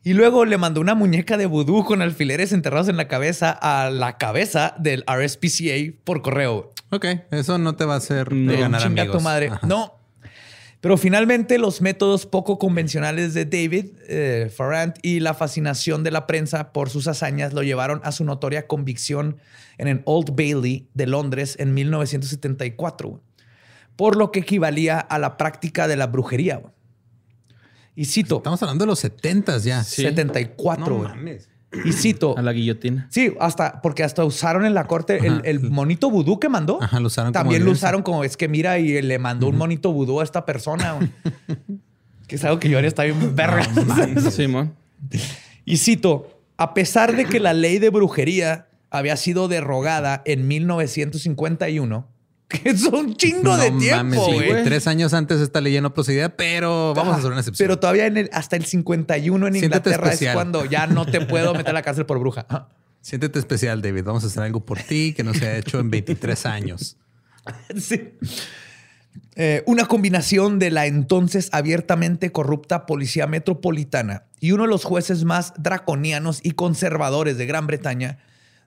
Y 0.02 0.14
luego 0.14 0.44
le 0.44 0.58
mandó 0.58 0.80
una 0.80 0.94
muñeca 0.94 1.36
de 1.36 1.46
vudú 1.46 1.84
con 1.84 2.02
alfileres 2.02 2.52
enterrados 2.52 2.88
en 2.88 2.96
la 2.96 3.06
cabeza 3.06 3.50
a 3.50 3.90
la 3.90 4.18
cabeza 4.18 4.74
del 4.78 5.04
RSPCA 5.06 5.94
por 6.04 6.22
correo. 6.22 6.72
Ok, 6.90 7.06
eso 7.30 7.58
no 7.58 7.76
te 7.76 7.84
va 7.84 7.94
a 7.94 7.98
hacer 7.98 8.32
No. 8.32 8.58
ganar 8.58 8.82
amigos. 8.82 9.16
tu 9.16 9.22
madre. 9.22 9.48
Ajá. 9.48 9.66
No. 9.66 9.94
Pero 10.80 10.96
finalmente 10.96 11.58
los 11.58 11.82
métodos 11.82 12.24
poco 12.24 12.58
convencionales 12.58 13.34
de 13.34 13.44
David 13.44 13.90
eh, 14.08 14.50
Farrant 14.54 14.96
y 15.02 15.20
la 15.20 15.34
fascinación 15.34 16.02
de 16.04 16.10
la 16.10 16.26
prensa 16.26 16.72
por 16.72 16.88
sus 16.88 17.06
hazañas 17.06 17.52
lo 17.52 17.62
llevaron 17.62 18.00
a 18.02 18.12
su 18.12 18.24
notoria 18.24 18.66
convicción 18.66 19.36
en 19.76 19.88
el 19.88 20.02
Old 20.06 20.34
Bailey 20.34 20.88
de 20.94 21.06
Londres 21.06 21.56
en 21.58 21.74
1974, 21.74 23.08
güey, 23.10 23.22
por 23.96 24.16
lo 24.16 24.32
que 24.32 24.40
equivalía 24.40 24.98
a 24.98 25.18
la 25.18 25.36
práctica 25.36 25.86
de 25.86 25.96
la 25.96 26.06
brujería. 26.06 26.62
Y 27.94 28.06
cito, 28.06 28.38
Estamos 28.38 28.62
hablando 28.62 28.84
de 28.84 28.88
los 28.88 29.00
70 29.00 29.58
ya. 29.58 29.84
Sí. 29.84 30.00
74. 30.02 30.86
No 30.86 30.96
güey. 30.96 31.08
mames. 31.10 31.49
Y 31.84 31.92
cito, 31.92 32.36
A 32.36 32.42
la 32.42 32.52
guillotina. 32.52 33.06
Sí, 33.10 33.32
hasta 33.38 33.80
porque 33.80 34.02
hasta 34.02 34.24
usaron 34.24 34.66
en 34.66 34.74
la 34.74 34.86
corte 34.86 35.18
el, 35.24 35.40
el 35.44 35.60
monito 35.70 36.10
vudú 36.10 36.40
que 36.40 36.48
mandó. 36.48 36.82
Ajá, 36.82 36.98
lo 36.98 37.06
usaron 37.06 37.32
como 37.32 37.42
También 37.42 37.60
lo 37.60 37.66
evidencia. 37.66 37.86
usaron 37.88 38.02
como 38.02 38.24
es 38.24 38.36
que 38.36 38.48
mira 38.48 38.78
y 38.78 39.00
le 39.02 39.18
mandó 39.18 39.46
un 39.48 39.56
monito 39.56 39.92
vudú 39.92 40.20
a 40.20 40.24
esta 40.24 40.44
persona. 40.44 40.98
que 42.26 42.36
es 42.36 42.44
algo 42.44 42.58
que 42.58 42.68
yo 42.68 42.78
haría 42.78 42.88
está 42.88 43.04
bien 43.04 43.34
verga. 43.36 43.62
Simón. 44.30 44.74
y 45.64 45.76
cito, 45.76 46.40
a 46.56 46.74
pesar 46.74 47.14
de 47.16 47.24
que 47.24 47.40
la 47.40 47.52
ley 47.54 47.78
de 47.78 47.90
brujería 47.90 48.66
había 48.90 49.16
sido 49.16 49.46
derogada 49.48 50.22
en 50.24 50.48
1951, 50.48 52.06
que 52.62 52.70
es 52.70 52.82
un 52.84 53.14
chingo 53.16 53.56
de 53.56 53.70
tiempo, 53.70 53.96
mames, 53.96 54.18
güey. 54.18 54.64
Tres 54.64 54.86
años 54.86 55.14
antes 55.14 55.40
esta 55.40 55.60
ley 55.60 55.72
ya 55.74 55.80
no 55.80 55.94
procedía, 55.94 56.36
pero 56.36 56.92
vamos 56.94 57.14
a 57.14 57.18
hacer 57.18 57.30
una 57.30 57.40
excepción. 57.40 57.64
Pero 57.66 57.78
todavía 57.78 58.06
en 58.06 58.16
el- 58.16 58.30
hasta 58.32 58.56
el 58.56 58.64
51 58.64 59.46
en 59.46 59.52
Siéntete 59.54 59.66
Inglaterra 59.78 60.06
especial. 60.08 60.30
es 60.32 60.34
cuando 60.34 60.64
ya 60.64 60.86
no 60.86 61.06
te 61.06 61.20
puedo 61.24 61.54
meter 61.54 61.70
a 61.70 61.74
la 61.74 61.82
cárcel 61.82 62.06
por 62.06 62.18
bruja. 62.18 62.46
Ah. 62.48 62.68
Siéntete 63.00 63.38
especial, 63.38 63.80
David. 63.80 64.04
Vamos 64.04 64.24
a 64.24 64.26
hacer 64.26 64.42
algo 64.42 64.60
por 64.60 64.78
ti 64.78 65.14
que 65.16 65.22
no 65.24 65.32
se 65.32 65.46
ha 65.48 65.56
hecho 65.56 65.80
en 65.80 65.90
23 65.90 66.46
años. 66.46 66.96
Sí. 67.78 68.12
Eh, 69.34 69.62
una 69.66 69.86
combinación 69.86 70.58
de 70.58 70.70
la 70.70 70.86
entonces 70.86 71.48
abiertamente 71.52 72.30
corrupta 72.32 72.84
Policía 72.84 73.26
Metropolitana 73.26 74.24
y 74.40 74.52
uno 74.52 74.64
de 74.64 74.68
los 74.68 74.84
jueces 74.84 75.24
más 75.24 75.54
draconianos 75.56 76.40
y 76.42 76.52
conservadores 76.52 77.38
de 77.38 77.46
Gran 77.46 77.66
Bretaña 77.66 78.18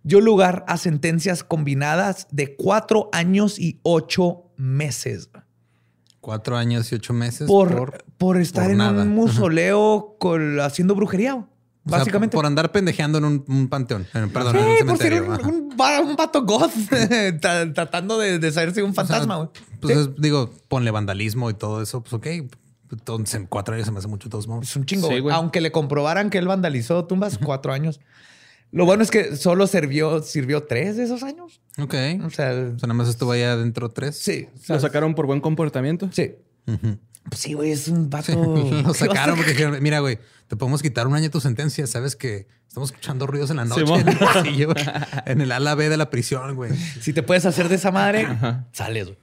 dio 0.04 0.22
lugar 0.22 0.64
a 0.68 0.78
sentencias 0.78 1.44
combinadas 1.44 2.28
de 2.32 2.56
cuatro 2.56 3.10
años 3.14 3.58
y 3.60 3.80
ocho 3.84 4.52
meses 4.58 5.30
Cuatro 6.20 6.56
años 6.56 6.90
y 6.92 6.96
ocho 6.96 7.12
meses 7.14 7.48
por, 7.48 8.02
por, 8.18 8.38
estar 8.38 8.64
por 8.64 8.72
en 8.72 8.78
nada. 8.78 9.04
un 9.04 9.16
mausoleo 9.16 10.16
con- 10.20 10.60
haciendo 10.62 10.96
brujería. 10.96 11.36
O 11.36 11.90
sea, 11.90 11.98
Básicamente. 12.00 12.38
por 12.38 12.46
andar 12.46 12.72
pendejeando 12.72 13.18
en 13.18 13.26
un, 13.26 13.46
un 13.46 13.68
panteón. 13.68 14.08
Perdón, 14.32 14.56
en 14.56 14.64
un 14.64 14.78
Sí, 14.78 14.84
por 14.86 14.98
ser 14.98 15.14
cementerio. 15.16 15.50
un, 15.50 15.56
un, 15.56 16.10
un 16.10 16.16
vato 16.16 16.44
goth 16.46 16.72
tra- 17.42 17.74
tratando 17.74 18.18
de, 18.20 18.40
de 18.40 18.48
un 18.48 18.92
O 18.92 18.94
sea, 18.94 19.04
fantasma. 19.04 19.52
Pues 19.82 19.94
Sí. 19.96 20.00
es- 20.00 20.16
digo, 20.22 20.50
ponle 20.70 20.92
vandalismo 20.92 21.50
y 21.50 21.56
todo 21.56 21.82
eso. 21.82 22.02
Pues 22.02 22.14
ok. 22.14 22.28
Entonces, 22.94 23.36
en 23.36 23.48
cuatro 23.48 23.74
años 23.76 23.86
se 23.88 23.92
me 23.92 24.00
hace 24.00 24.08
mucho 24.08 24.30
todos 24.30 24.48
modos. 24.48 24.70
Es 24.70 24.76
un 24.78 24.86
chingo. 24.86 25.10
Sí. 25.10 25.16
Aunque 25.30 25.60
le 25.60 25.74
comprobaran 25.74 26.30
que 26.30 26.38
él 26.38 26.48
vandalizó 26.48 27.04
tumbas 27.04 27.38
cuatro 27.38 27.74
años. 27.74 28.00
Lo 28.74 28.86
bueno 28.86 29.04
es 29.04 29.12
que 29.12 29.36
solo 29.38 29.68
sirvió, 29.68 30.22
sirvió 30.24 30.64
tres 30.64 30.98
de 30.98 31.04
esos 31.04 31.24
años. 31.24 31.62
Ok. 31.80 31.94
O 32.26 32.30
sea, 32.32 32.50
O 32.52 32.80
sea, 32.80 32.88
nada 32.88 32.94
más 32.96 33.08
estuvo 33.08 33.32
allá 33.32 33.54
adentro 33.54 33.90
tres. 33.90 34.18
sí. 34.18 34.48
o 34.54 34.58
sea, 34.60 34.76
Lo 34.78 34.82
sacaron 34.82 35.14
por 35.16 35.28
buen 35.28 35.40
comportamiento. 35.42 36.10
Sí. 36.12 36.34
Pues 36.66 37.40
sí, 37.40 37.54
güey, 37.54 37.72
es 37.72 37.88
un 37.88 38.10
vato. 38.10 38.34
Lo 38.86 38.94
sacaron 38.94 39.36
porque 39.38 39.52
dijeron, 39.52 39.78
mira, 39.82 40.00
güey, 40.00 40.18
te 40.48 40.56
podemos 40.58 40.82
quitar 40.82 41.08
un 41.08 41.14
año 41.14 41.24
de 41.26 41.30
tu 41.30 41.40
sentencia. 41.40 41.86
Sabes 41.88 42.16
que 42.16 42.48
estamos 42.68 42.90
escuchando 42.90 43.28
ruidos 43.28 43.50
en 43.52 43.58
la 43.58 43.66
noche 43.66 43.82
Simón. 43.86 44.02
en 44.02 44.08
el 44.10 44.18
pasillo, 44.18 44.74
güey, 44.74 44.86
en 45.28 45.40
el 45.42 45.52
ala 45.52 45.76
B 45.76 45.88
de 45.88 45.96
la 45.98 46.10
prisión, 46.10 46.56
güey. 46.56 46.72
Si 47.00 47.14
te 47.14 47.24
puedes 47.24 47.46
hacer 47.46 47.70
de 47.70 47.76
esa 47.76 47.92
madre, 47.92 48.28
sales. 48.74 49.06
güey. 49.06 49.18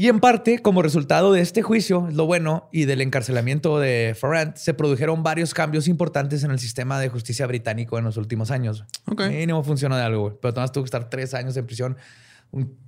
Y 0.00 0.06
en 0.06 0.20
parte, 0.20 0.60
como 0.60 0.80
resultado 0.80 1.32
de 1.32 1.40
este 1.40 1.60
juicio, 1.60 2.06
es 2.06 2.14
lo 2.14 2.24
bueno, 2.24 2.68
y 2.72 2.84
del 2.84 3.00
encarcelamiento 3.00 3.80
de 3.80 4.16
Farrant, 4.16 4.56
se 4.56 4.72
produjeron 4.72 5.24
varios 5.24 5.54
cambios 5.54 5.88
importantes 5.88 6.44
en 6.44 6.52
el 6.52 6.60
sistema 6.60 7.00
de 7.00 7.08
justicia 7.08 7.48
británico 7.48 7.98
en 7.98 8.04
los 8.04 8.16
últimos 8.16 8.52
años. 8.52 8.84
Ok. 9.06 9.22
Mínimo 9.22 9.64
funcionó 9.64 9.96
de 9.96 10.04
algo. 10.04 10.38
Pero 10.40 10.52
además 10.52 10.70
tuvo 10.70 10.84
que 10.84 10.86
estar 10.86 11.10
tres 11.10 11.34
años 11.34 11.56
en 11.56 11.66
prisión. 11.66 11.96
Un, 12.52 12.78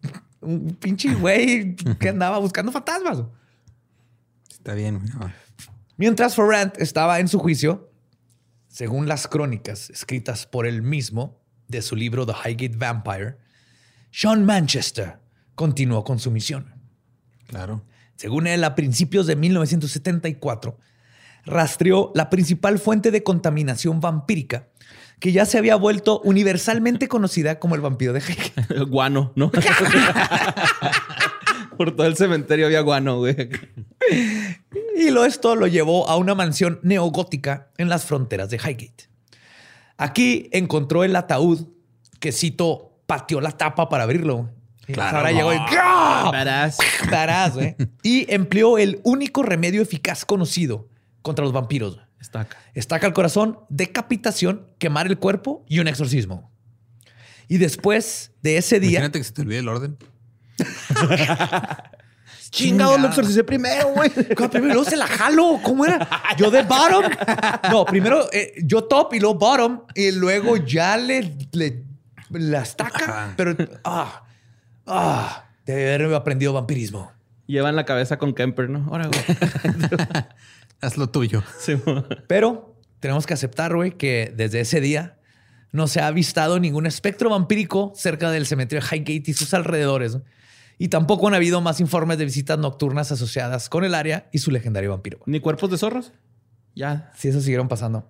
un 0.41 0.77
pinche 0.77 1.13
güey 1.13 1.75
que 1.75 2.11
andaba 2.11 2.39
buscando 2.39 2.71
fantasmas. 2.71 3.25
Está 4.49 4.75
bien. 4.75 5.01
güey. 5.01 5.11
Ah. 5.19 5.35
Mientras 5.97 6.37
Farrant 6.37 6.81
estaba 6.81 7.19
en 7.19 7.27
su 7.27 7.41
juicio, 7.41 7.91
según 8.69 9.09
las 9.09 9.27
crónicas 9.27 9.91
escritas 9.91 10.47
por 10.47 10.65
él 10.65 10.83
mismo 10.83 11.41
de 11.67 11.83
su 11.83 11.97
libro 11.97 12.25
The 12.25 12.35
Highgate 12.35 12.77
Vampire, 12.77 13.37
Sean 14.13 14.47
Manchester 14.47 15.19
continuó 15.57 16.05
con 16.05 16.21
su 16.21 16.31
misión. 16.31 16.80
Claro. 17.51 17.83
Según 18.15 18.47
él, 18.47 18.63
a 18.63 18.77
principios 18.77 19.27
de 19.27 19.35
1974, 19.35 20.79
rastreó 21.45 22.13
la 22.15 22.31
principal 22.31 22.79
fuente 22.79 23.11
de 23.11 23.25
contaminación 23.25 24.01
vampírica 24.01 24.69
que 25.19 25.33
ya 25.33 25.45
se 25.47 25.59
había 25.59 25.75
vuelto 25.75 26.21
universalmente 26.21 27.09
conocida 27.15 27.59
como 27.59 27.75
el 27.75 27.81
vampiro 27.81 28.13
de 28.13 28.21
Highgate. 28.21 28.85
Guano, 28.85 29.33
¿no? 29.35 29.51
Por 31.77 31.97
todo 31.97 32.07
el 32.07 32.17
cementerio 32.17 32.67
había 32.67 32.83
guano, 32.83 33.19
güey. 33.19 33.35
Y 34.97 35.11
lo 35.11 35.25
esto 35.25 35.57
lo 35.57 35.67
llevó 35.67 36.09
a 36.09 36.17
una 36.17 36.37
mansión 36.37 36.79
neogótica 36.83 37.71
en 37.79 37.89
las 37.89 38.05
fronteras 38.05 38.51
de 38.51 38.59
Highgate. 38.59 39.09
Aquí 39.97 40.49
encontró 40.53 41.03
el 41.03 41.17
ataúd 41.17 41.67
que 42.21 42.31
Cito 42.33 43.03
pateó 43.07 43.41
la 43.41 43.53
tapa 43.53 43.89
para 43.89 44.05
abrirlo. 44.05 44.51
Claro. 44.93 45.19
Ahora 45.19 45.33
llegó 45.33 45.53
y 45.53 45.59
¡Ah! 45.59 46.31
Verás. 46.33 46.79
Badass, 47.11 47.55
güey. 47.55 47.77
Y 48.03 48.33
empleó 48.33 48.79
el 48.79 49.01
único 49.05 49.43
remedio 49.43 49.83
eficaz 49.83 50.25
conocido 50.25 50.89
contra 51.23 51.45
los 51.45 51.53
vampiros. 51.53 51.95
güey. 51.97 52.07
Estaca. 52.21 52.57
Estaca 52.75 53.07
al 53.07 53.13
corazón, 53.13 53.59
decapitación, 53.69 54.67
quemar 54.79 55.07
el 55.07 55.19
cuerpo 55.19 55.65
y 55.67 55.79
un 55.81 55.89
exorcismo. 55.89 56.51
Y 57.49 57.59
después 57.59 58.33
de 58.43 58.59
ese 58.59 58.79
día, 58.79 58.99
Imagínate 59.01 59.19
que 59.19 59.25
se 59.25 59.33
te 59.33 59.43
olvide 59.43 59.59
el 59.59 59.69
orden. 59.69 59.97
Chingado, 62.51 62.99
lo 62.99 63.09
exorcicé 63.09 63.45
primero, 63.45 63.89
güey. 63.95 64.11
¿Cómo? 64.37 64.51
primero 64.51 64.75
luego 64.75 64.91
se 64.91 64.97
la 64.97 65.07
jalo. 65.07 65.61
¿Cómo 65.63 65.85
era? 65.87 66.09
Yo 66.37 66.51
de 66.51 66.63
bottom. 66.63 67.05
No, 67.71 67.85
primero 67.85 68.29
eh, 68.33 68.55
yo 68.65 68.85
top 68.85 69.15
y 69.15 69.21
luego 69.21 69.39
bottom. 69.39 69.83
Y 69.95 70.11
luego 70.11 70.57
ya 70.57 70.97
le, 70.97 71.37
le 71.53 71.85
la 72.31 72.63
estaca. 72.63 73.35
Pero 73.37 73.57
ah, 73.85 74.25
ah, 74.91 75.47
de 75.67 75.73
haber 75.95 76.15
aprendido 76.15 76.53
vampirismo. 76.53 77.13
Llevan 77.47 77.75
la 77.77 77.85
cabeza 77.85 78.19
con 78.19 78.35
Kemper, 78.35 78.69
¿no? 78.71 78.87
Ahora, 78.91 79.09
güey. 79.09 79.23
Haz 80.81 80.97
lo 80.97 81.09
tuyo. 81.11 81.43
Sí. 81.59 81.75
Pero 82.29 82.77
tenemos 83.01 83.27
que 83.27 83.35
aceptar, 83.35 83.75
güey, 83.75 83.93
que 83.93 84.33
desde 84.37 84.61
ese 84.61 84.81
día 84.81 85.19
no 85.73 85.87
se 85.89 86.01
ha 86.01 86.07
avistado 86.07 86.59
ningún 86.61 86.87
espectro 86.87 87.31
vampírico 87.31 87.93
cerca 87.95 88.31
del 88.31 88.47
cementerio 88.47 88.83
de 88.89 88.97
Highgate 88.97 89.31
y 89.31 89.35
sus 89.35 89.53
alrededores. 89.55 90.17
¿no? 90.17 90.23
Y 90.79 90.89
tampoco 90.89 91.29
han 91.29 91.35
habido 91.35 91.61
más 91.61 91.81
informes 91.81 92.19
de 92.19 92.25
visitas 92.25 92.59
nocturnas 92.59 93.13
asociadas 93.13 93.69
con 93.69 93.85
el 93.85 93.95
área 93.95 94.29
y 94.33 94.39
su 94.39 94.51
legendario 94.51 94.91
vampiro. 94.91 95.19
güey. 95.19 95.33
Ni 95.33 95.41
cuerpos 95.41 95.71
de 95.71 95.79
zorros. 95.79 96.13
Ya, 96.75 97.11
Si 97.17 97.29
eso 97.29 97.41
siguieron 97.41 97.69
pasando. 97.69 98.09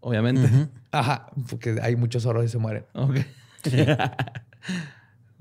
obviamente. 0.00 0.68
Ajá, 0.92 1.26
porque 1.48 1.78
hay 1.82 1.96
muchos 1.96 2.22
zorros 2.22 2.44
y 2.44 2.48
se 2.48 2.58
mueren. 2.58 2.86
Ok. 2.94 3.16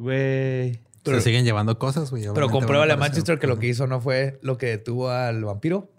Güey. 0.04 0.80
se 1.04 1.22
siguen 1.22 1.46
llevando 1.46 1.80
cosas, 1.80 2.12
güey. 2.12 2.26
Pero 2.34 2.50
compruébale 2.50 2.94
a. 2.94 2.98
Manchester 2.98 3.40
que 3.40 3.48
lo 3.48 3.58
que 3.60 3.68
hizo 3.68 3.88
no 3.88 4.00
fue 4.02 4.40
lo 4.42 4.58
que 4.58 4.68
detuvo 4.68 5.10
al 5.10 5.44
vampiro. 5.44 5.90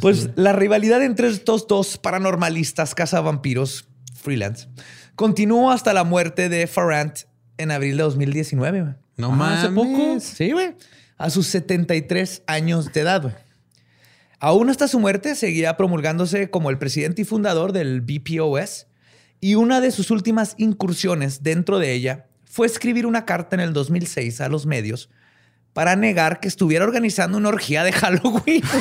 Pues 0.00 0.30
la 0.36 0.52
rivalidad 0.52 1.02
entre 1.02 1.28
estos 1.28 1.66
dos 1.66 1.98
paranormalistas 1.98 2.94
cazavampiros 2.94 3.86
freelance 4.14 4.68
continuó 5.16 5.70
hasta 5.70 5.92
la 5.92 6.02
muerte 6.04 6.48
de 6.48 6.66
Farrant 6.66 7.20
en 7.58 7.70
abril 7.70 7.96
de 7.98 8.02
2019. 8.04 8.80
güey. 8.82 8.94
No 9.18 9.28
Ah, 9.32 9.36
mames. 9.36 9.58
hace 9.60 9.68
poco. 9.70 10.20
Sí, 10.20 10.52
güey. 10.52 10.74
A 11.18 11.30
sus 11.30 11.46
73 11.48 12.42
años 12.46 12.92
de 12.92 13.00
edad, 13.00 13.22
güey. 13.22 13.34
Aún 14.38 14.68
hasta 14.68 14.88
su 14.88 14.98
muerte 15.00 15.34
seguía 15.34 15.76
promulgándose 15.76 16.50
como 16.50 16.68
el 16.70 16.78
presidente 16.78 17.22
y 17.22 17.24
fundador 17.24 17.72
del 17.72 18.00
BPOS 18.02 18.86
y 19.40 19.54
una 19.54 19.80
de 19.80 19.90
sus 19.90 20.10
últimas 20.10 20.54
incursiones 20.58 21.42
dentro 21.42 21.78
de 21.78 21.92
ella 21.92 22.26
fue 22.44 22.66
escribir 22.66 23.06
una 23.06 23.24
carta 23.24 23.56
en 23.56 23.60
el 23.60 23.72
2006 23.72 24.40
a 24.40 24.48
los 24.48 24.66
medios 24.66 25.10
para 25.72 25.94
negar 25.94 26.40
que 26.40 26.48
estuviera 26.48 26.84
organizando 26.84 27.36
una 27.36 27.50
orgía 27.50 27.84
de 27.84 27.92
Halloween. 27.92 28.62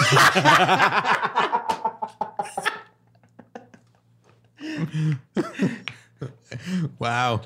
Wow. 6.99 7.41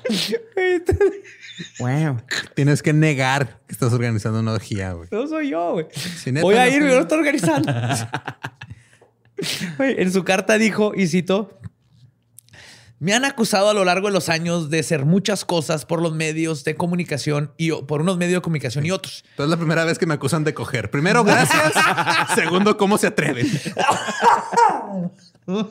Wow. 1.78 2.16
Tienes 2.54 2.82
que 2.82 2.92
negar 2.92 3.60
que 3.66 3.72
estás 3.72 3.92
organizando 3.92 4.40
una 4.40 4.52
orgía, 4.52 4.92
güey. 4.92 5.08
No 5.10 5.26
soy 5.26 5.50
yo, 5.50 5.72
güey. 5.72 5.86
Si 5.92 6.30
Voy 6.32 6.56
a 6.56 6.66
no 6.66 6.66
ir, 6.68 6.82
soy 6.82 6.90
yo 6.90 6.94
lo 6.96 7.00
estoy 7.02 7.18
organizando. 7.18 7.72
En 9.78 10.12
su 10.12 10.22
carta 10.22 10.58
dijo, 10.58 10.92
y 10.94 11.06
cito, 11.06 11.58
me 13.00 13.14
han 13.14 13.24
acusado 13.24 13.70
a 13.70 13.74
lo 13.74 13.84
largo 13.84 14.08
de 14.08 14.12
los 14.12 14.28
años 14.28 14.68
de 14.68 14.82
ser 14.82 15.06
muchas 15.06 15.46
cosas 15.46 15.86
por 15.86 16.02
los 16.02 16.14
medios 16.14 16.64
de 16.64 16.76
comunicación 16.76 17.52
y 17.56 17.72
por 17.72 18.02
unos 18.02 18.18
medios 18.18 18.34
de 18.36 18.42
comunicación 18.42 18.84
y 18.84 18.90
otros. 18.90 19.24
Entonces 19.30 19.46
es 19.46 19.50
la 19.50 19.56
primera 19.56 19.84
vez 19.84 19.98
que 19.98 20.04
me 20.06 20.14
acusan 20.14 20.44
de 20.44 20.52
coger. 20.52 20.90
Primero, 20.90 21.24
gracias. 21.24 21.72
Segundo, 22.34 22.76
¿cómo 22.76 22.98
se 22.98 23.06
atreven? 23.06 23.48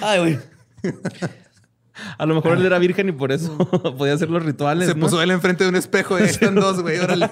Ay, 0.00 0.18
güey. 0.20 0.38
A 2.18 2.26
lo 2.26 2.36
mejor 2.36 2.58
él 2.58 2.66
era 2.66 2.78
virgen 2.78 3.08
y 3.08 3.12
por 3.12 3.32
eso 3.32 3.58
podía 3.98 4.14
hacer 4.14 4.30
los 4.30 4.44
rituales. 4.44 4.88
Se 4.88 4.94
¿no? 4.94 5.00
puso 5.00 5.20
él 5.20 5.32
enfrente 5.32 5.64
de 5.64 5.70
un 5.70 5.76
espejo 5.76 6.16
y 6.18 6.22
ahí 6.22 6.28
están 6.28 6.54
dos, 6.54 6.82
güey. 6.82 7.00
Órale. 7.00 7.28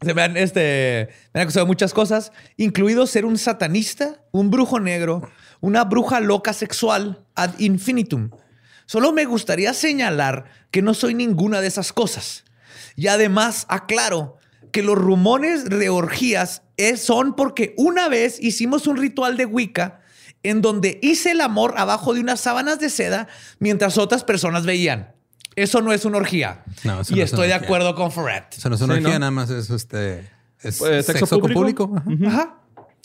Se 0.00 0.14
me 0.14 0.22
han, 0.22 0.36
este, 0.36 1.08
me 1.34 1.40
han 1.40 1.44
acusado 1.46 1.66
muchas 1.66 1.92
cosas, 1.92 2.30
incluido 2.56 3.06
ser 3.06 3.24
un 3.24 3.36
satanista, 3.36 4.22
un 4.30 4.50
brujo 4.50 4.78
negro, 4.78 5.28
una 5.60 5.84
bruja 5.84 6.20
loca 6.20 6.52
sexual 6.52 7.24
ad 7.34 7.58
infinitum. 7.58 8.30
Solo 8.86 9.12
me 9.12 9.24
gustaría 9.24 9.74
señalar 9.74 10.44
que 10.70 10.82
no 10.82 10.94
soy 10.94 11.14
ninguna 11.14 11.60
de 11.60 11.66
esas 11.66 11.92
cosas. 11.92 12.44
Y 12.94 13.08
además 13.08 13.66
aclaro 13.68 14.36
que 14.72 14.82
los 14.82 14.96
rumores 14.96 15.64
de 15.68 15.88
orgías 15.88 16.62
es- 16.76 17.02
son 17.02 17.34
porque 17.34 17.74
una 17.76 18.08
vez 18.08 18.38
hicimos 18.40 18.86
un 18.86 18.96
ritual 18.98 19.36
de 19.36 19.46
Wicca 19.46 20.00
en 20.44 20.62
donde 20.62 21.00
hice 21.02 21.32
el 21.32 21.40
amor 21.40 21.74
abajo 21.76 22.14
de 22.14 22.20
unas 22.20 22.40
sábanas 22.40 22.78
de 22.78 22.88
seda 22.90 23.26
mientras 23.58 23.98
otras 23.98 24.22
personas 24.22 24.64
veían. 24.64 25.12
Eso 25.62 25.80
no 25.82 25.92
es 25.92 26.04
una 26.04 26.18
orgía. 26.18 26.62
No, 26.84 27.00
eso 27.00 27.12
y 27.12 27.16
no 27.18 27.22
es 27.22 27.30
una 27.32 27.36
estoy 27.36 27.48
de 27.48 27.54
orgía. 27.54 27.66
acuerdo 27.66 27.94
con 27.94 28.12
Ferret. 28.12 28.54
Eso 28.56 28.68
no 28.68 28.74
es 28.76 28.80
una 28.82 28.94
Sí, 28.94 29.00
orgía, 29.00 29.14
¿no? 29.14 29.18
nada 29.20 29.30
más 29.30 29.50
es 29.50 29.70
este. 29.70 30.20
Es 30.62 30.78
Pues, 30.78 31.06
sexo, 31.06 31.26
¿sexo 31.26 31.38
público. 31.40 31.88
público? 31.88 32.26
Ajá. 32.28 32.40
Ajá. 32.42 32.54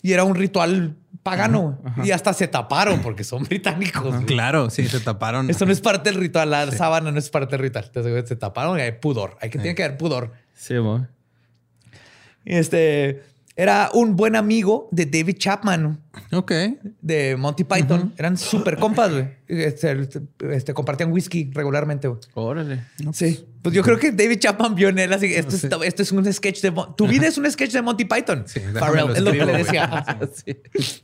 Y 0.02 0.12
era 0.12 0.24
un 0.24 0.34
ritual 0.34 0.96
pagano. 1.22 1.80
Y 2.04 2.10
hasta 2.10 2.34
se 2.34 2.46
taparon 2.48 3.00
porque 3.00 3.24
son 3.24 3.44
británicos. 3.44 4.24
Claro, 4.26 4.68
sí, 4.68 4.86
se 4.86 5.00
taparon. 5.00 5.48
Esto 5.48 5.64
no 5.64 5.72
es 5.72 5.80
parte 5.80 6.10
del 6.10 6.20
ritual. 6.20 6.50
La 6.50 6.70
sábana 6.70 7.10
no 7.10 7.18
es 7.18 7.30
parte 7.30 7.52
del 7.52 7.60
ritual. 7.62 7.84
Entonces, 7.86 8.28
se 8.28 8.36
taparon 8.36 8.78
y 8.78 8.82
hay 8.82 8.92
pudor. 8.92 9.38
Hay 9.40 9.48
que, 9.48 9.58
tiene 9.58 9.74
que 9.74 9.82
haber 9.84 9.96
pudor. 9.96 10.32
Sí, 10.54 10.74
mo. 10.74 11.06
Este 12.44 13.22
era 13.56 13.90
un 13.94 14.16
buen 14.16 14.34
amigo 14.34 14.88
de 14.90 15.06
David 15.06 15.36
Chapman 15.38 16.00
Ok. 16.32 16.52
de 17.00 17.36
Monty 17.36 17.62
Python. 17.64 18.12
Eran 18.16 18.36
súper 18.36 18.76
compas, 18.78 19.12
güey. 19.12 19.28
Este, 19.46 20.08
este, 20.50 20.74
compartían 20.74 21.12
whisky 21.12 21.50
regularmente, 21.54 22.08
güey. 22.08 22.20
Órale. 22.34 22.84
Sí. 23.12 23.44
Pues 23.62 23.74
yo 23.74 23.82
creo 23.82 23.98
que 23.98 24.10
David 24.12 24.38
Chapman 24.40 24.74
vio 24.74 24.88
en 24.88 24.98
él 24.98 25.12
así. 25.12 25.32
Esto, 25.32 25.52
Sí. 25.56 25.68
es, 25.68 25.72
esto 25.84 26.02
es 26.02 26.12
un 26.12 26.30
sketch 26.32 26.60
de. 26.62 26.70
Mon- 26.72 26.96
Tu 26.96 27.06
vida 27.06 27.26
es 27.28 27.38
un 27.38 27.48
sketch 27.50 27.72
de 27.72 27.80
Monty 27.82 28.04
Python. 28.04 28.42
Sí, 28.46 28.60
Farrell, 28.78 29.06
lo 29.06 29.14
es 29.14 29.22
lo 29.22 29.30
que 29.32 29.44
le 29.44 29.52
decía. 29.58 30.04
Sí. 30.44 30.56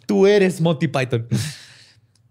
Tú 0.06 0.26
eres 0.26 0.60
Monty 0.60 0.88
Python. 0.88 1.26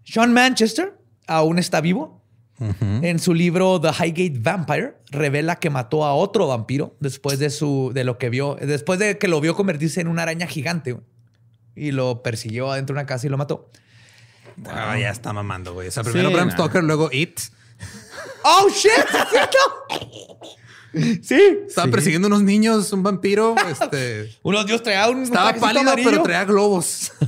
Sean 0.04 0.32
Manchester 0.32 0.94
aún 1.26 1.58
está 1.58 1.80
vivo. 1.80 2.19
En 2.60 3.18
su 3.18 3.32
libro 3.32 3.80
The 3.80 3.88
Highgate 3.88 4.38
Vampire 4.38 4.94
revela 5.10 5.56
que 5.56 5.70
mató 5.70 6.04
a 6.04 6.14
otro 6.14 6.46
vampiro 6.46 6.94
después 7.00 7.38
de 7.38 7.48
su 7.48 7.90
de 7.94 8.04
lo 8.04 8.18
que 8.18 8.28
vio, 8.28 8.56
después 8.60 8.98
de 8.98 9.16
que 9.16 9.28
lo 9.28 9.40
vio 9.40 9.54
convertirse 9.56 10.00
en 10.02 10.08
una 10.08 10.22
araña 10.22 10.46
gigante 10.46 10.92
güey. 10.92 11.04
y 11.74 11.92
lo 11.92 12.22
persiguió 12.22 12.70
adentro 12.70 12.94
de 12.94 13.00
una 13.00 13.06
casa 13.06 13.26
y 13.26 13.30
lo 13.30 13.38
mató. 13.38 13.70
Ah, 14.66 14.98
ya 14.98 15.08
está 15.10 15.32
mamando, 15.32 15.72
güey. 15.72 15.88
O 15.88 15.90
sea, 15.90 16.02
primero 16.04 16.28
Sí, 16.28 16.34
Bram 16.34 16.48
nah. 16.48 16.54
Stoker, 16.54 16.84
luego 16.84 17.08
It. 17.12 17.40
Oh 18.44 18.68
shit, 18.68 18.90
¿sí 19.10 19.16
es 19.16 19.28
cierto? 19.30 19.58
Sí. 21.22 21.58
Estaba 21.68 21.88
persiguiendo 21.90 22.26
unos 22.26 22.42
niños, 22.42 22.92
un 22.92 23.04
vampiro. 23.04 23.54
Este. 23.70 24.36
Uno 24.42 24.64
Dios 24.64 24.82
traía 24.82 25.08
un 25.08 25.22
Estaba 25.22 25.54
pálido, 25.54 25.82
amarillo. 25.82 26.10
pero 26.10 26.22
traía 26.24 26.44
globos. 26.44 27.12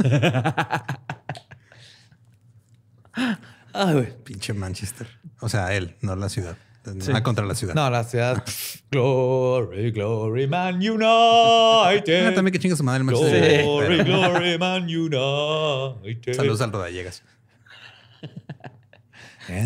Ay, 3.74 3.94
güey. 3.94 4.08
Pinche 4.24 4.52
Manchester. 4.52 5.06
O 5.40 5.48
sea, 5.48 5.74
él, 5.74 5.96
no 6.00 6.14
la 6.16 6.28
ciudad. 6.28 6.56
Sí. 6.98 7.12
Ah, 7.14 7.22
contra 7.22 7.46
la 7.46 7.54
ciudad. 7.54 7.74
No, 7.74 7.88
la 7.90 8.02
ciudad. 8.02 8.42
glory, 8.90 9.92
glory, 9.92 10.48
man 10.48 10.76
united. 10.76 12.26
Ah, 12.28 12.34
también 12.34 12.52
que 12.52 12.58
chinga 12.58 12.74
su 12.74 12.82
madre 12.82 12.98
el 12.98 13.04
Manchester. 13.04 13.62
Glory, 13.62 13.96
Pero- 13.98 14.04
glory, 14.04 14.58
man 14.58 14.82
united. 14.84 16.34
Saludos 16.34 16.60
al 16.60 16.72
Rodallegas. 16.72 17.22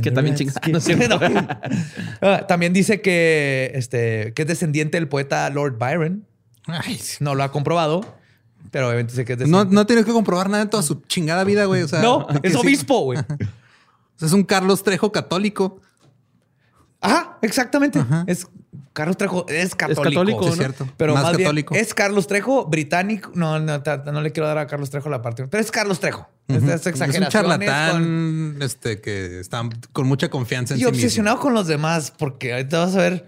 Que 0.02 0.10
también 0.10 0.34
chinga. 0.36 0.52
No 0.70 0.78
es 0.78 0.84
cierto. 0.84 1.20
Ah, 2.22 2.46
También 2.48 2.72
dice 2.72 3.02
que, 3.02 3.70
este, 3.74 4.32
que 4.34 4.42
es 4.42 4.48
descendiente 4.48 4.96
del 4.96 5.06
poeta 5.06 5.48
Lord 5.50 5.76
Byron. 5.78 6.26
Ay, 6.66 6.96
sí. 6.96 7.18
No 7.22 7.34
lo 7.34 7.42
ha 7.44 7.52
comprobado, 7.52 8.00
pero 8.70 8.86
obviamente 8.88 9.12
dice 9.12 9.24
que 9.26 9.34
es 9.34 9.38
No, 9.40 9.44
descendiente. 9.44 9.74
no 9.74 9.86
tienes 9.86 10.04
que 10.06 10.12
comprobar 10.12 10.48
nada 10.48 10.62
en 10.62 10.70
toda 10.70 10.82
su 10.82 11.02
chingada 11.02 11.44
vida, 11.44 11.66
güey. 11.66 11.82
O 11.82 11.88
sea, 11.88 12.00
No, 12.00 12.26
es 12.42 12.52
sí. 12.52 12.58
obispo, 12.58 13.00
güey. 13.02 13.18
Es 14.20 14.32
un 14.32 14.44
Carlos 14.44 14.82
Trejo 14.82 15.12
católico. 15.12 15.80
Ajá, 17.00 17.38
exactamente. 17.42 17.98
Ajá. 17.98 18.24
Es 18.26 18.46
Carlos 18.92 19.16
Trejo 19.18 19.46
es 19.48 19.74
católico. 19.74 20.02
católico, 20.02 20.40
Sí, 20.42 20.46
¿no? 20.46 20.52
es 20.52 20.58
cierto. 20.58 20.88
Pero 20.96 21.14
más, 21.14 21.22
más, 21.24 21.36
bien, 21.36 21.46
católico. 21.46 21.74
es 21.74 21.92
Carlos 21.94 22.26
Trejo, 22.26 22.64
británico. 22.66 23.30
No, 23.34 23.58
no, 23.60 23.82
no 24.12 24.20
le 24.22 24.32
quiero 24.32 24.46
dar 24.46 24.58
a 24.58 24.66
Carlos 24.66 24.88
Trejo 24.90 25.10
la 25.10 25.20
parte. 25.20 25.46
Pero 25.46 25.62
es 25.62 25.70
Carlos 25.70 26.00
Trejo. 26.00 26.28
Estas 26.48 26.86
Es 26.86 27.00
un 27.18 27.26
charlatán 27.28 27.92
con- 28.54 28.62
este, 28.62 29.00
que 29.00 29.40
está 29.40 29.62
con 29.92 30.06
mucha 30.06 30.30
confianza 30.30 30.74
en 30.74 30.78
y 30.80 30.82
sí 30.84 30.86
mismo. 30.86 30.96
obsesionado 30.98 31.40
con 31.40 31.52
los 31.54 31.66
demás, 31.66 32.12
porque 32.16 32.52
ahorita 32.54 32.78
vas 32.78 32.94
a 32.96 32.98
ver. 32.98 33.26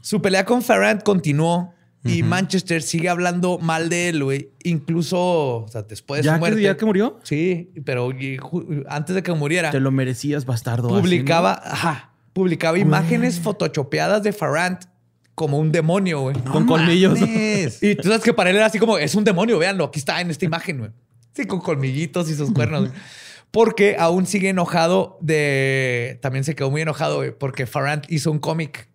Su 0.00 0.20
pelea 0.20 0.44
con 0.44 0.62
Farrant 0.62 1.02
continuó 1.02 1.72
y 2.04 2.22
Manchester 2.22 2.82
sigue 2.82 3.08
hablando 3.08 3.58
mal 3.58 3.88
de 3.88 4.10
él, 4.10 4.22
güey. 4.24 4.50
Incluso 4.62 5.64
o 5.64 5.68
sea, 5.68 5.82
después 5.82 6.20
de 6.20 6.26
¿Ya 6.26 6.32
su 6.32 6.34
que, 6.36 6.40
muerte. 6.40 6.62
¿Ya 6.62 6.76
que 6.76 6.84
murió? 6.84 7.18
Sí, 7.22 7.72
pero 7.84 8.10
y 8.12 8.38
antes 8.88 9.14
de 9.14 9.22
que 9.22 9.32
muriera, 9.32 9.70
Te 9.70 9.80
lo 9.80 9.90
merecías, 9.90 10.44
bastardo. 10.44 10.88
así, 10.88 10.94
¿no? 10.96 11.00
publicaba, 11.00 11.60
ajá, 11.64 12.12
publicaba 12.32 12.78
imágenes 12.78 13.40
photoshopeadas 13.40 14.22
de 14.22 14.32
Farrant 14.32 14.84
como 15.34 15.58
un 15.58 15.72
demonio, 15.72 16.20
güey. 16.20 16.36
Con 16.44 16.66
colmillos. 16.66 17.18
Y 17.80 17.94
tú 17.96 18.08
sabes 18.08 18.22
que 18.22 18.32
para 18.34 18.50
él 18.50 18.56
era 18.56 18.66
así 18.66 18.78
como, 18.78 18.98
es 18.98 19.14
un 19.14 19.24
demonio, 19.24 19.58
véanlo, 19.58 19.84
aquí 19.84 19.98
está 19.98 20.20
en 20.20 20.30
esta 20.30 20.44
imagen, 20.44 20.78
güey. 20.78 20.90
Sí, 21.32 21.46
con 21.46 21.60
colmillitos 21.60 22.30
y 22.30 22.34
sus 22.34 22.52
cuernos. 22.52 22.90
Porque 23.50 23.96
aún 23.98 24.26
sigue 24.26 24.48
enojado 24.48 25.18
de... 25.20 26.18
También 26.22 26.44
se 26.44 26.54
quedó 26.54 26.70
muy 26.70 26.82
enojado, 26.82 27.16
güey, 27.16 27.36
porque 27.36 27.66
Farrant 27.66 28.04
hizo 28.10 28.30
un 28.30 28.38
cómic 28.38 28.88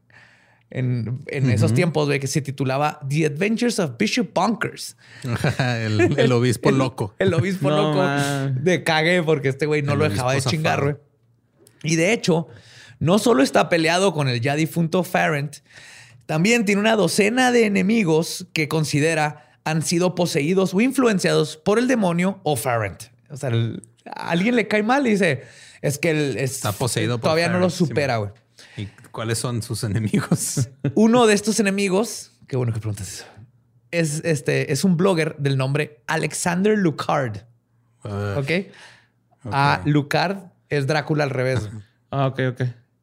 en, 0.72 1.22
en 1.28 1.50
esos 1.50 1.74
tiempos, 1.74 2.06
güey, 2.08 2.20
que 2.20 2.28
se 2.28 2.42
titulaba 2.42 3.00
The 3.10 3.26
Adventures 3.28 3.80
of 3.80 3.98
Bishop 3.98 4.34
Bonkers. 4.34 4.96
el, 5.60 6.20
el 6.20 6.32
obispo 6.32 6.70
El- 6.70 6.78
loco. 6.78 7.16
El 7.20 7.34
obispo 7.34 7.70
No, 7.70 7.78
loco 7.78 7.98
man. 7.98 8.64
de 8.64 8.84
cague 8.84 9.24
porque 9.24 9.50
este 9.50 9.66
güey 9.66 9.82
no 9.82 9.94
El 9.94 10.00
lo 10.00 10.10
dejaba 10.10 10.34
de 10.34 10.42
chingar, 10.42 10.82
güey. 10.84 10.96
Y 11.84 11.96
de 11.96 12.14
hecho, 12.14 12.48
no 13.00 13.20
solo 13.20 13.42
está 13.42 13.70
peleado 13.70 14.14
con 14.14 14.28
el 14.28 14.42
ya 14.42 14.56
difunto 14.56 15.04
Farrant, 15.04 15.58
también 16.26 16.66
tiene 16.66 16.82
una 16.82 16.96
docena 16.96 17.52
de 17.52 17.66
enemigos 17.66 18.48
que 18.54 18.68
considera 18.68 19.46
han 19.64 19.82
sido 19.82 20.14
poseídos 20.16 20.74
o 20.74 20.82
influenciados 20.82 21.58
por 21.58 21.80
el 21.80 21.88
demonio 21.88 22.40
o 22.44 22.56
Farrant. 22.56 23.04
O 23.30 23.38
sea, 23.38 23.50
a 24.06 24.30
alguien 24.30 24.56
le 24.56 24.68
cae 24.68 24.84
mal 24.84 25.08
y 25.08 25.12
dice, 25.12 25.44
es 25.82 25.98
que 25.98 26.12
él 26.12 26.36
es- 26.38 26.52
Está 26.58 26.72
poseído 26.74 27.18
por 27.18 27.24
Todavía 27.30 27.50
no 27.50 27.60
lo 27.60 27.70
supera, 27.70 28.18
güey. 28.18 28.32
¿Y 28.32 28.40
cuáles 29.20 29.38
son 29.38 29.62
sus 29.62 29.84
enemigos? 29.84 30.70
Uno 30.96 31.28
de 31.28 31.34
estos 31.34 31.60
enemigos, 31.60 32.32
qué 32.48 32.56
bueno 32.56 32.72
que 32.72 32.80
preguntas 32.80 33.10
eso, 33.12 33.26
es, 33.92 34.22
este, 34.24 34.72
es 34.72 34.86
un 34.86 34.96
blogger 34.96 35.36
del 35.40 35.58
nombre 35.58 36.02
Alexander 36.08 36.78
Lucard. 36.78 37.40
Uh, 38.06 38.40
¿Ok? 38.40 38.52
A 39.52 39.82
Lucard 39.84 40.38
es 40.70 40.88
Drácula 40.88 41.26
al 41.26 41.30
revés. 41.32 41.70
Ah, 42.12 42.26
ok, 42.28 42.40
ok. 42.54 42.62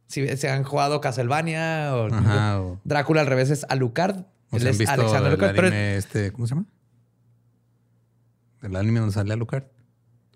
Si 0.08 0.26
se 0.36 0.48
han 0.48 0.64
jugado 0.64 1.00
Castlevania 1.02 1.94
o 1.94 2.12
Ajá, 2.12 2.60
o- 2.62 2.80
Drácula 2.82 3.20
al 3.20 3.26
revés 3.28 3.50
es 3.50 3.64
Alucard. 3.68 4.16
o 4.50 4.56
Él 4.56 4.66
es 4.66 4.78
visto 4.78 4.92
Alexander 4.94 5.30
Lucard. 5.32 5.54
Pero 5.54 5.68
este, 5.68 6.32
¿cómo 6.32 6.46
se 6.48 6.54
llama? 6.54 6.66
El 8.62 8.74
anime 8.74 9.00
donde 9.00 9.12
sale 9.14 9.32
Alucard. 9.34 9.64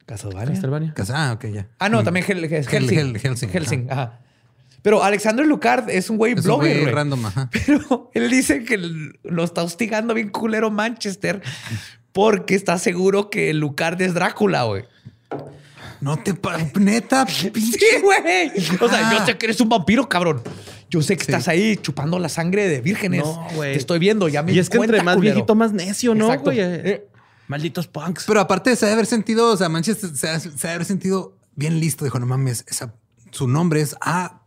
Castlevania. 0.06 0.52
Castlevania. 0.52 0.94
Ah, 0.98 1.30
Ah, 1.30 1.32
ok, 1.32 1.44
ya. 1.46 1.68
Ah, 1.80 1.88
no, 1.88 2.04
también 2.04 2.24
Hel- 2.26 2.48
Helsing. 2.48 2.98
Hel- 2.98 3.18
Helsing, 3.18 3.48
Helsing, 3.48 3.90
ajá. 3.90 4.20
Pero 4.82 5.02
Alexander 5.04 5.46
Lucard 5.46 5.90
es 5.90 6.08
un 6.10 6.16
güey 6.16 6.32
Es 6.32 6.38
un 6.40 6.44
blogger, 6.44 6.70
güey 6.72 6.82
güey. 6.82 6.94
random, 6.94 7.26
ajá. 7.26 7.50
Pero 7.66 8.10
él 8.14 8.30
dice 8.30 8.64
que 8.64 8.78
lo 9.22 9.44
está 9.44 9.62
hostigando 9.62 10.14
bien 10.14 10.28
culero 10.30 10.70
Manchester 10.70 11.42
porque 12.12 12.54
está 12.54 12.78
seguro 12.78 13.30
que 13.30 13.52
Lucard 13.54 14.00
es 14.02 14.14
Drácula, 14.14 14.64
güey. 14.64 14.84
No 16.00 16.16
te 16.18 16.34
neta, 16.80 17.26
Sí, 17.28 17.50
güey. 18.02 18.50
O 18.80 18.88
sea, 18.88 19.12
yo 19.12 19.26
sé 19.26 19.36
que 19.36 19.46
eres 19.46 19.60
un 19.60 19.68
vampiro, 19.68 20.08
cabrón. 20.08 20.42
Yo 20.88 21.02
sé 21.02 21.16
que 21.16 21.24
Sí. 21.24 21.30
estás 21.30 21.46
ahí 21.46 21.76
chupando 21.76 22.18
la 22.18 22.28
sangre 22.28 22.66
de 22.68 22.80
vírgenes. 22.80 23.22
No, 23.22 23.46
güey. 23.54 23.72
Te 23.74 23.78
estoy 23.78 23.98
viendo, 23.98 24.28
ya 24.28 24.42
me 24.42 24.52
Y 24.52 24.58
es 24.58 24.70
que 24.70 24.78
entre 24.78 24.88
cuenta, 24.96 25.04
más 25.04 25.16
culero. 25.16 25.34
viejito, 25.34 25.54
más 25.54 25.72
necio, 25.72 26.14
¿no, 26.14 26.24
Exacto. 26.26 26.44
güey? 26.46 26.58
Eh, 26.60 27.06
Malditos 27.48 27.86
punks. 27.86 28.24
Pero 28.26 28.40
aparte 28.40 28.74
se 28.76 28.86
ha 28.86 28.88
de 28.88 28.94
haber 28.94 29.06
sentido, 29.06 29.52
o 29.52 29.56
sea, 29.56 29.68
Manchester 29.68 30.10
se 30.16 30.28
ha, 30.28 30.40
se 30.40 30.48
ha 30.48 30.70
de 30.70 30.74
haber 30.74 30.84
sentido 30.86 31.36
bien 31.54 31.78
listo. 31.80 32.04
Dijo, 32.04 32.18
no 32.18 32.26
mames, 32.26 32.64
esa- 32.68 32.94
su 33.30 33.46
nombre 33.46 33.80
es 33.82 33.94
A. 34.00 34.39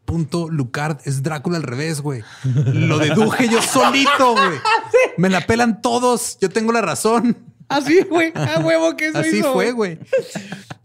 Lucard, 0.50 0.98
es 1.06 1.24
Drácula 1.24 1.58
al 1.58 1.64
revés, 1.64 2.02
güey. 2.02 2.24
Lo 2.44 3.00
deduje 3.00 3.50
yo 3.50 3.62
solito, 3.62 4.34
güey. 4.34 4.60
Me 5.18 5.30
la 5.30 5.42
pelan 5.42 5.82
todos. 5.82 6.38
Yo 6.40 6.50
tengo 6.50 6.72
la 6.72 6.82
razón. 6.82 7.38
Así, 7.68 8.02
güey. 8.10 8.32
A 8.36 8.60
huevo 8.64 8.96
que 8.96 9.08
eso 9.08 9.20
Así 9.20 9.40
hizo, 9.40 9.54
fue, 9.54 9.72
güey. 9.72 10.00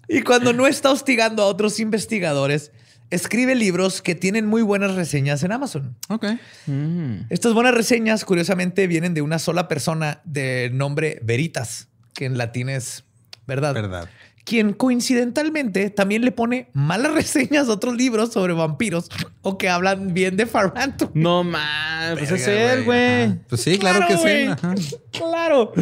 Y 0.09 0.23
cuando 0.23 0.53
no 0.53 0.66
está 0.66 0.90
hostigando 0.90 1.43
a 1.43 1.47
otros 1.47 1.81
investigadores, 1.81 2.73
escribe 3.11 3.55
libros 3.55 4.01
que 4.01 4.15
tienen 4.15 4.47
muy 4.47 4.62
buenas 4.62 4.95
reseñas 4.95 5.43
en 5.43 5.53
Amazon. 5.53 5.97
Ok. 6.09 6.27
Mm. 6.66 7.27
Estas 7.28 7.53
buenas 7.53 7.74
reseñas, 7.74 8.24
curiosamente, 8.24 8.86
vienen 8.86 9.15
de 9.15 9.23
una 9.23 9.39
sola 9.39 9.69
persona 9.69 10.20
de 10.24 10.70
nombre 10.73 11.20
Veritas, 11.23 11.89
que 12.15 12.24
en 12.24 12.39
latín 12.39 12.69
es 12.69 13.05
verdad. 13.47 13.74
Verdad. 13.74 14.09
Quien 14.49 14.73
coincidentalmente 14.73 15.91
también 15.91 16.23
le 16.25 16.33
pone 16.33 16.70
malas 16.73 17.12
reseñas 17.15 17.69
a 17.69 17.73
otros 17.73 17.95
libros 17.97 18.33
sobre 18.33 18.55
vampiros 18.55 19.11
o 19.43 19.59
que 19.59 19.69
hablan 19.69 20.15
bien 20.15 20.39
de 20.39 20.47
Farrant. 20.47 21.03
No 21.12 21.45
mames, 21.45 22.19
pues 22.19 22.31
es 22.31 22.49
él, 22.49 22.85
güey. 22.85 23.35
Pues 23.47 23.61
sí, 23.61 23.79
claro, 23.79 24.07
que 24.09 24.16
sí. 24.16 24.45
ajá. 24.51 24.75
Claro. 25.12 25.73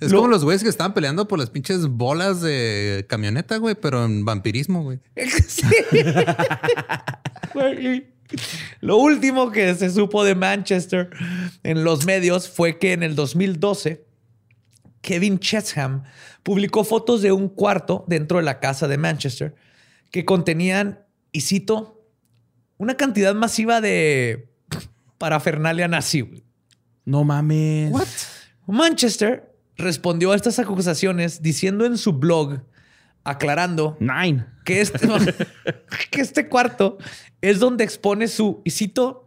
Es 0.00 0.12
Lo- 0.12 0.18
como 0.18 0.28
los 0.28 0.44
güeyes 0.44 0.62
que 0.62 0.68
estaban 0.68 0.94
peleando 0.94 1.26
por 1.26 1.40
las 1.40 1.50
pinches 1.50 1.88
bolas 1.88 2.40
de 2.40 3.04
camioneta, 3.08 3.56
güey, 3.56 3.74
pero 3.74 4.04
en 4.04 4.24
vampirismo, 4.24 4.84
güey. 4.84 5.00
Sí. 5.48 5.66
Güey. 7.52 8.06
Lo 8.80 8.98
último 8.98 9.50
que 9.50 9.74
se 9.74 9.90
supo 9.90 10.22
de 10.22 10.34
Manchester 10.36 11.10
en 11.64 11.82
los 11.82 12.04
medios 12.04 12.48
fue 12.48 12.78
que 12.78 12.92
en 12.92 13.02
el 13.02 13.14
2012 13.16 14.04
Kevin 15.08 15.38
Chesham 15.38 16.02
publicó 16.42 16.84
fotos 16.84 17.22
de 17.22 17.32
un 17.32 17.48
cuarto 17.48 18.04
dentro 18.08 18.36
de 18.36 18.44
la 18.44 18.60
casa 18.60 18.86
de 18.88 18.98
Manchester 18.98 19.54
que 20.10 20.26
contenían, 20.26 21.00
y 21.32 21.40
cito, 21.40 22.04
una 22.76 22.94
cantidad 22.94 23.34
masiva 23.34 23.80
de 23.80 24.50
parafernalia 25.16 25.88
nazi. 25.88 26.44
No 27.06 27.24
mames. 27.24 27.90
Manchester 28.66 29.50
respondió 29.78 30.32
a 30.32 30.36
estas 30.36 30.58
acusaciones 30.58 31.40
diciendo 31.40 31.86
en 31.86 31.96
su 31.96 32.12
blog, 32.12 32.60
aclarando 33.24 33.96
Nine. 34.00 34.44
que 34.66 34.82
este, 34.82 35.08
que 36.10 36.20
este 36.20 36.50
cuarto 36.50 36.98
es 37.40 37.60
donde 37.60 37.82
expone 37.82 38.28
su, 38.28 38.60
y 38.62 38.72
cito, 38.72 39.24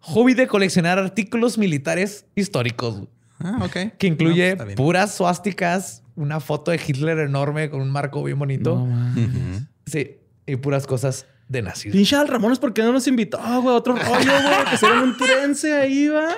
hobby 0.00 0.34
de 0.34 0.46
coleccionar 0.46 0.98
artículos 0.98 1.56
militares 1.56 2.26
históricos, 2.34 3.04
Ah, 3.44 3.58
ok. 3.64 3.96
que 3.98 4.06
incluye 4.06 4.56
No, 4.56 4.64
pues 4.64 4.76
puras 4.76 5.14
suásticas, 5.14 6.02
una 6.16 6.40
foto 6.40 6.70
de 6.70 6.80
Hitler 6.86 7.18
enorme 7.18 7.70
con 7.70 7.80
un 7.80 7.90
marco 7.90 8.22
bien 8.22 8.38
bonito. 8.38 8.76
No. 8.86 9.66
Sí, 9.86 10.18
y 10.46 10.56
puras 10.56 10.86
cosas 10.86 11.26
de 11.48 11.62
nazis. 11.62 11.92
Pinche 11.92 12.16
Al 12.16 12.28
Ramones, 12.28 12.58
¿por 12.58 12.72
qué 12.72 12.82
no 12.82 12.92
nos 12.92 13.06
invitó, 13.06 13.38
güey? 13.62 13.74
Otro 13.76 13.94
rollo, 13.96 14.14
güey. 14.14 14.70
Que 14.70 14.76
será 14.76 15.02
un 15.02 15.16
turense 15.16 15.72
ahí, 15.74 16.08
va. 16.08 16.28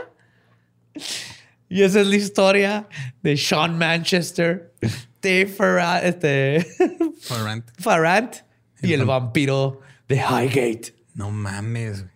Y 1.69 1.83
esa 1.83 2.01
es 2.01 2.07
la 2.07 2.17
historia 2.17 2.89
de 3.23 3.37
Sean 3.37 3.77
Manchester, 3.79 4.73
Dave 5.23 5.47
Farrant, 5.47 6.05
este, 6.05 6.67
Farrant. 7.23 7.65
Farrant 7.79 8.35
y 8.83 8.93
El 8.93 9.01
el 9.01 9.07
vam- 9.07 9.23
vampiro 9.25 9.81
de 10.09 10.17
Highgate. 10.17 10.95
No 11.15 11.31
mames, 11.31 12.03
güey. 12.03 12.15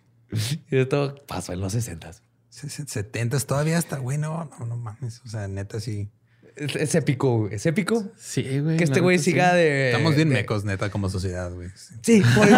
Y 0.71 0.77
esto 0.77 1.15
pasó 1.27 1.53
en 1.53 1.59
los 1.61 1.73
60 1.73 2.11
70 2.67 3.39
todavía 3.41 3.77
hasta, 3.77 3.97
güey, 3.97 4.17
no, 4.17 4.49
no, 4.59 4.65
no 4.65 4.77
mames. 4.77 5.21
O 5.25 5.29
sea, 5.29 5.47
neta, 5.47 5.79
sí. 5.79 6.09
Es, 6.55 6.75
es 6.75 6.93
épico, 6.95 7.37
güey. 7.37 7.55
Es 7.55 7.65
épico. 7.65 8.05
Sí, 8.17 8.59
güey. 8.59 8.75
que 8.77 8.83
este 8.83 8.99
güey 8.99 9.17
siga 9.19 9.51
sí. 9.51 9.57
de. 9.57 9.91
Estamos 9.91 10.15
bien 10.15 10.29
de- 10.29 10.35
mecos, 10.35 10.65
neta, 10.65 10.89
como 10.91 11.09
sociedad, 11.09 11.51
güey. 11.53 11.69
Sí. 11.75 11.95
Sí, 12.01 12.23
por 12.35 12.47
eso. 12.47 12.57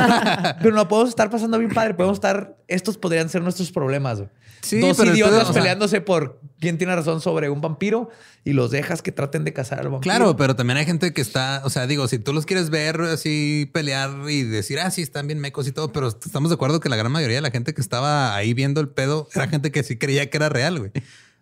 pero 0.61 0.76
no 0.76 0.88
podemos 0.88 1.10
estar 1.10 1.30
pasando 1.30 1.60
bien 1.60 1.72
padre. 1.72 1.94
Podemos 1.94 2.18
estar. 2.18 2.57
Estos 2.68 2.98
podrían 2.98 3.30
ser 3.30 3.41
nuestros 3.44 3.72
problemas. 3.72 4.18
güey. 4.19 4.30
Sí, 4.62 4.80
Dos 4.80 4.98
pero 4.98 5.14
idiotas 5.14 5.34
entonces, 5.34 5.50
o 5.50 5.54
sea- 5.54 5.62
peleándose 5.62 6.02
por 6.02 6.40
quién 6.60 6.78
tiene 6.78 6.96
razón 6.96 7.20
sobre 7.22 7.50
un 7.50 7.62
vampiro 7.62 8.10
y 8.44 8.54
los 8.54 8.70
dejas 8.72 9.02
que 9.02 9.12
traten 9.12 9.44
de 9.44 9.54
cazar 9.54 9.80
al 9.80 9.90
vampiro. 9.90 10.02
Claro, 10.14 10.36
pero 10.36 10.56
también 10.56 10.78
hay 10.78 10.86
gente 10.86 11.14
que 11.14 11.22
está, 11.22 11.62
o 11.66 11.70
sea, 11.70 11.88
digo, 11.88 12.08
si 12.08 12.20
tú 12.20 12.32
los 12.34 12.46
quieres 12.46 12.70
ver 12.70 13.02
así 13.02 13.70
pelear 13.74 14.12
y 14.30 14.44
decir, 14.44 14.80
ah, 14.80 14.92
sí, 14.92 15.02
están 15.02 15.28
bien 15.28 15.40
mecos 15.40 15.68
y 15.68 15.72
todo, 15.72 15.92
pero 15.92 16.08
estamos 16.10 16.50
de 16.52 16.56
acuerdo 16.56 16.80
que 16.80 16.90
la 16.90 16.96
gran 16.96 17.12
mayoría 17.12 17.38
de 17.38 17.42
la 17.42 17.52
gente 17.52 17.74
que 17.74 17.82
estaba 17.82 18.36
ahí 18.36 18.54
viendo 18.54 18.82
el 18.82 18.90
pedo 18.90 19.28
era 19.34 19.48
gente 19.48 19.72
que 19.72 19.82
sí 19.84 19.98
creía 19.98 20.30
que 20.30 20.38
era 20.38 20.50
real, 20.50 20.78
güey. 20.80 20.92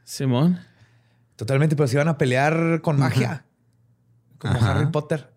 Simón. 0.06 0.60
Totalmente, 1.36 1.76
pero 1.76 1.88
se 1.88 1.96
iban 1.96 2.08
a 2.08 2.18
pelear 2.18 2.82
con 2.82 3.00
magia. 3.00 3.46
Como 4.38 4.56
Ajá. 4.56 4.72
Harry 4.80 4.92
Potter. 4.92 5.30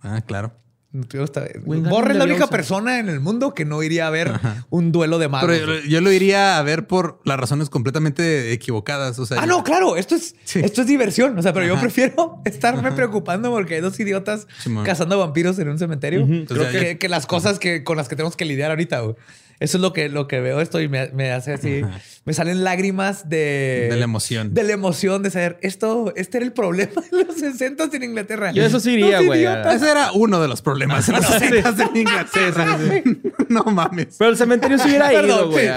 Ah, 0.00 0.20
claro. 0.24 0.54
Borre 0.94 2.12
es 2.12 2.18
la 2.18 2.24
única 2.24 2.46
persona 2.46 3.00
en 3.00 3.08
el 3.08 3.18
mundo 3.18 3.52
que 3.52 3.64
no 3.64 3.82
iría 3.82 4.06
a 4.06 4.10
ver 4.10 4.30
un 4.70 4.92
duelo 4.92 5.18
de 5.18 5.28
magos. 5.28 5.50
Pero 5.50 5.74
yo, 5.80 5.88
yo 5.88 6.00
lo 6.00 6.12
iría 6.12 6.56
a 6.58 6.62
ver 6.62 6.86
por 6.86 7.20
las 7.24 7.38
razones 7.38 7.68
completamente 7.68 8.52
equivocadas. 8.52 9.18
O 9.18 9.26
sea, 9.26 9.38
Ah, 9.38 9.40
yo- 9.42 9.46
no, 9.48 9.64
claro, 9.64 9.96
esto 9.96 10.14
es, 10.14 10.36
Sí. 10.44 10.60
esto 10.62 10.82
es 10.82 10.86
diversión. 10.86 11.36
O 11.36 11.42
sea, 11.42 11.52
pero 11.52 11.66
yo 11.66 11.80
prefiero 11.80 12.38
estarme 12.44 12.92
preocupando 12.92 13.50
porque 13.50 13.74
hay 13.74 13.80
dos 13.80 13.98
idiotas 13.98 14.46
cazando 14.84 15.18
vampiros 15.18 15.58
en 15.58 15.68
un 15.68 15.78
cementerio 15.78 16.22
Ujú. 16.22 16.44
Creo 16.46 16.62
O 16.62 16.70
sea, 16.70 16.80
que, 16.80 16.98
que 16.98 17.08
las 17.08 17.26
cosas 17.26 17.58
que, 17.58 17.82
con 17.82 17.96
las 17.96 18.08
que 18.08 18.14
tenemos 18.16 18.36
que 18.36 18.44
lidiar 18.44 18.70
ahorita. 18.70 19.00
güey. 19.00 19.16
Eso 19.60 19.78
es 19.78 19.80
lo 19.80 19.92
que, 19.92 20.08
lo 20.08 20.26
que 20.26 20.40
veo 20.40 20.60
esto 20.60 20.80
y 20.80 20.88
me, 20.88 21.08
me 21.08 21.32
hace 21.32 21.52
así. 21.52 21.82
Me 22.24 22.32
salen 22.32 22.64
lágrimas 22.64 23.28
de. 23.28 23.88
De 23.90 23.96
la 23.96 24.04
emoción. 24.04 24.54
De 24.54 24.62
la 24.62 24.72
emoción 24.72 25.22
de 25.22 25.30
saber 25.30 25.58
esto. 25.62 26.12
Este 26.16 26.38
era 26.38 26.46
el 26.46 26.52
problema 26.52 27.02
de 27.10 27.24
los 27.24 27.36
60 27.36 27.90
en 27.92 28.02
Inglaterra. 28.02 28.52
Yo 28.52 28.64
eso 28.64 28.80
sí 28.80 28.92
iría, 28.92 29.20
güey. 29.20 29.44
Ese 29.44 29.90
era 29.90 30.12
uno 30.12 30.40
de 30.40 30.48
los 30.48 30.62
problemas 30.62 31.08
en 31.08 31.16
los 31.16 31.26
sí. 31.26 31.48
60 31.48 31.84
en 31.84 31.96
Inglaterra. 31.96 32.78
no 33.48 33.64
mames. 33.64 34.16
Pero 34.18 34.30
el 34.30 34.36
cementerio 34.36 34.78
se 34.78 34.88
hubiera 34.88 35.12
ido, 35.12 35.22
Perdón, 35.22 35.50
güey. 35.50 35.68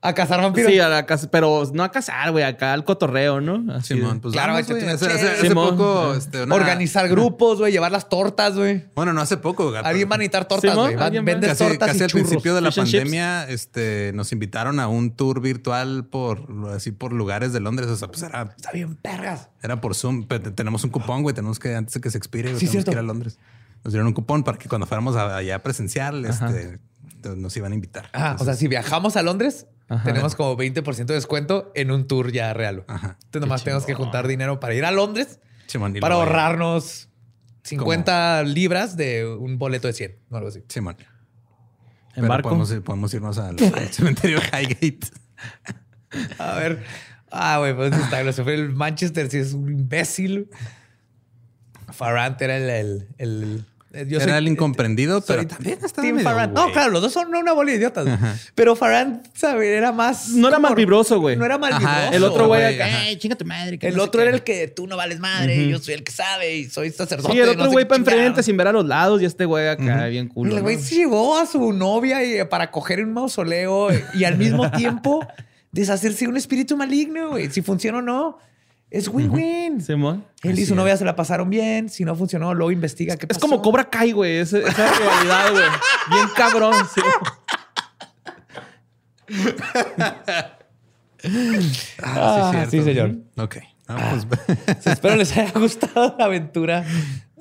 A-. 0.00 0.08
A 0.08 0.14
cazar 0.14 0.40
vampiros. 0.40 0.70
Sí, 0.70 0.78
a 0.78 0.88
la 0.88 1.06
casa, 1.06 1.28
pero 1.30 1.64
no 1.72 1.82
a 1.82 1.90
cazar, 1.90 2.30
güey, 2.30 2.44
acá 2.44 2.72
al 2.72 2.84
cotorreo, 2.84 3.40
¿no? 3.40 3.72
Así 3.74 3.94
Simón, 3.94 4.20
pues 4.20 4.32
Claro, 4.32 4.52
vamos, 4.52 4.70
Hace, 4.70 4.90
hace- 4.90 5.06
hace 5.06 5.48
Simón. 5.48 5.76
poco... 5.76 6.14
este, 6.14 6.42
una- 6.44 6.54
Organizar 6.54 7.08
grupos, 7.08 7.58
güey. 7.58 7.72
Llevar 7.72 7.90
las 7.92 8.08
tortas, 8.08 8.54
güey. 8.56 8.84
Bueno, 8.94 9.12
no 9.12 9.20
hace 9.20 9.36
poco. 9.38 9.70
gato. 9.70 9.86
Alguien 9.88 10.08
va 10.10 10.14
a 10.14 10.18
necesitar 10.18 10.46
tortas, 10.46 10.74
güey. 10.76 10.96
Vendes 11.24 11.50
Casi, 11.50 11.64
tortas 11.64 11.88
casi 11.88 11.98
y 12.00 12.02
al 12.04 12.10
churros. 12.10 12.28
principio 12.28 12.54
de 12.54 12.60
la 12.60 12.70
Fish 12.70 12.92
pandemia, 12.92 13.48
este, 13.48 14.12
nos 14.14 14.30
invitaron 14.32 14.78
a 14.80 14.86
un 14.88 15.10
tour 15.10 15.40
virtual 15.40 16.04
por 16.06 16.46
así 16.74 16.92
por 16.92 17.12
lugares 17.12 17.52
de 17.52 17.60
Londres. 17.60 17.88
O 17.88 17.96
sea, 17.96 18.08
pues 18.08 18.22
era, 18.22 18.54
Está 18.56 18.70
bien, 18.72 18.94
perras. 18.96 19.48
era 19.62 19.80
por 19.80 19.94
Zoom. 19.96 20.26
Pero 20.28 20.42
te- 20.42 20.50
tenemos 20.52 20.84
un 20.84 20.90
cupón, 20.90 21.22
güey. 21.22 21.34
Tenemos 21.34 21.58
que, 21.58 21.74
antes 21.74 21.94
de 21.94 22.00
que 22.00 22.10
se 22.10 22.18
expire, 22.18 22.50
Sí, 22.50 22.54
tenemos 22.66 22.70
cierto. 22.72 22.90
que 22.90 22.94
ir 22.94 22.98
a 22.98 23.02
Londres. 23.02 23.38
Nos 23.84 23.92
dieron 23.92 24.06
un 24.06 24.12
cupón 24.12 24.42
para 24.44 24.58
que 24.58 24.68
cuando 24.68 24.86
fuéramos 24.86 25.16
a- 25.16 25.36
allá 25.36 25.62
presencial, 25.62 26.24
este, 26.24 26.78
nos 27.36 27.56
iban 27.56 27.72
a 27.72 27.74
invitar. 27.74 28.08
Ajá, 28.12 28.36
o 28.38 28.44
sea, 28.44 28.54
si 28.54 28.68
viajamos 28.68 29.16
a 29.16 29.22
Londres, 29.22 29.66
tenemos 30.04 30.34
como 30.34 30.56
20% 30.56 31.06
de 31.06 31.14
descuento 31.14 31.72
en 31.74 31.90
un 31.90 32.06
tour 32.06 32.30
ya 32.32 32.52
real. 32.54 32.84
Ajá. 32.88 33.16
Entonces 33.24 33.40
nomás 33.40 33.64
tenemos 33.64 33.84
que 33.86 33.94
juntar 33.94 34.26
dinero 34.28 34.60
para 34.60 34.74
ir 34.74 34.84
a 34.84 34.90
Londres 34.90 35.40
Simón, 35.66 35.94
para 36.00 36.14
ahorrarnos 36.16 37.08
50 37.64 38.42
libras 38.44 38.96
de 38.96 39.26
un 39.26 39.58
boleto 39.58 39.86
de 39.88 39.92
100 39.94 40.18
o 40.30 40.36
algo 40.36 40.48
así. 40.48 40.62
Simón. 40.68 40.96
¿En 40.98 41.06
Pero 42.22 42.28
barco? 42.28 42.48
Podemos, 42.48 42.72
podemos 42.84 43.14
irnos 43.14 43.38
al, 43.38 43.56
al 43.74 43.88
cementerio 43.92 44.38
Highgate. 44.40 45.00
A 46.38 46.54
ver. 46.56 46.82
Ah, 47.30 47.58
güey, 47.58 47.74
pues 47.76 47.92
está. 47.94 48.22
Lo 48.22 48.32
fue 48.32 48.54
el 48.54 48.70
Manchester, 48.70 49.30
sí 49.30 49.38
es 49.38 49.52
un 49.52 49.68
imbécil. 49.70 50.48
Farrant 51.92 52.40
era 52.42 52.56
el- 52.56 53.08
el- 53.18 53.64
yo 54.06 54.18
Era 54.18 54.32
soy- 54.32 54.38
el 54.38 54.48
incomprendido, 54.48 55.20
pero 55.22 55.46
también 55.46 55.78
estaba 55.82 56.02
Team 56.02 56.16
medio. 56.16 56.46
No, 56.48 56.72
claro, 56.72 56.90
los 56.90 57.02
dos 57.02 57.12
son 57.12 57.34
una 57.34 57.52
bola 57.52 57.70
de 57.72 57.78
idiotas. 57.78 58.06
Pero 58.54 58.76
Farrant, 58.76 59.24
¿sabes? 59.34 59.68
Era 59.68 59.92
más. 59.92 60.28
No 60.30 60.48
era 60.48 60.58
mal 60.58 60.74
vibroso, 60.74 61.20
güey. 61.20 61.36
No 61.36 61.44
era 61.44 61.58
mal 61.58 61.72
Ajá, 61.72 61.96
vibroso. 62.10 62.16
El 62.16 62.24
otro 62.24 62.46
güey 62.48 62.64
acá, 62.74 62.86
ajá. 62.86 63.06
"Ey, 63.08 63.16
chinga 63.16 63.36
tu 63.36 63.44
madre. 63.44 63.78
que 63.78 63.88
El 63.88 63.96
no 63.96 64.04
otro 64.04 64.20
qué". 64.20 64.26
era 64.28 64.36
el 64.36 64.42
que 64.42 64.68
tú 64.68 64.86
no 64.86 64.96
vales 64.96 65.18
madre, 65.20 65.68
yo 65.68 65.78
soy 65.78 65.94
el 65.94 66.04
que 66.04 66.12
sabe 66.12 66.56
y 66.56 66.64
soy 66.70 66.90
sacerdote. 66.90 67.32
Sí, 67.32 67.40
el 67.40 67.48
otro 67.50 67.70
güey 67.70 67.86
para 67.86 67.98
enfrente 67.98 68.42
sin 68.42 68.56
ver 68.56 68.68
a 68.68 68.72
los 68.72 68.86
lados 68.86 69.20
y 69.22 69.24
este 69.24 69.44
güey 69.44 69.68
acá 69.68 70.06
bien 70.06 70.26
Y 70.26 70.28
culo. 70.28 70.56
El 70.56 70.62
güey 70.62 70.76
¿no? 70.76 70.82
se 70.82 70.94
llevó 70.94 71.38
a 71.38 71.46
su 71.46 71.72
novia 71.72 72.24
y- 72.24 72.44
para 72.44 72.70
coger 72.70 73.00
en 73.00 73.08
un 73.08 73.14
mausoleo 73.14 73.88
y 74.14 74.24
al 74.24 74.36
mismo 74.38 74.70
tiempo 74.72 75.26
deshacerse 75.72 76.24
de 76.24 76.28
un 76.30 76.36
espíritu 76.36 76.76
maligno, 76.76 77.30
güey. 77.30 77.50
Si 77.50 77.62
funciona 77.62 77.98
o 77.98 78.02
no, 78.02 78.38
es 78.90 79.08
win-win. 79.08 79.80
Simón. 79.80 80.24
Él 80.42 80.58
y 80.58 80.64
su 80.66 80.74
novia 80.74 80.94
es. 80.94 80.98
se 80.98 81.04
la 81.04 81.14
pasaron 81.16 81.50
bien. 81.50 81.88
Si 81.88 82.04
no 82.04 82.14
funcionó, 82.16 82.54
luego 82.54 82.70
investiga 82.72 83.16
qué 83.16 83.26
Es 83.28 83.36
pasó. 83.36 83.40
como 83.40 83.60
Cobra 83.62 83.88
Kai, 83.90 84.12
güey. 84.12 84.38
ese- 84.38 84.60
Esa 84.60 84.92
rivalidad, 84.98 85.50
güey. 85.52 85.64
Bien 86.10 86.28
cabrón. 86.36 86.74
sí. 86.94 87.00
Ah, 92.02 92.50
cierto. 92.52 92.70
sí, 92.70 92.82
señor. 92.82 93.16
Ok. 93.36 93.56
Ah, 93.88 94.16
pues, 94.28 94.86
Espero 94.86 95.16
les 95.16 95.36
haya 95.36 95.52
gustado 95.58 96.14
la 96.18 96.26
aventura. 96.26 96.84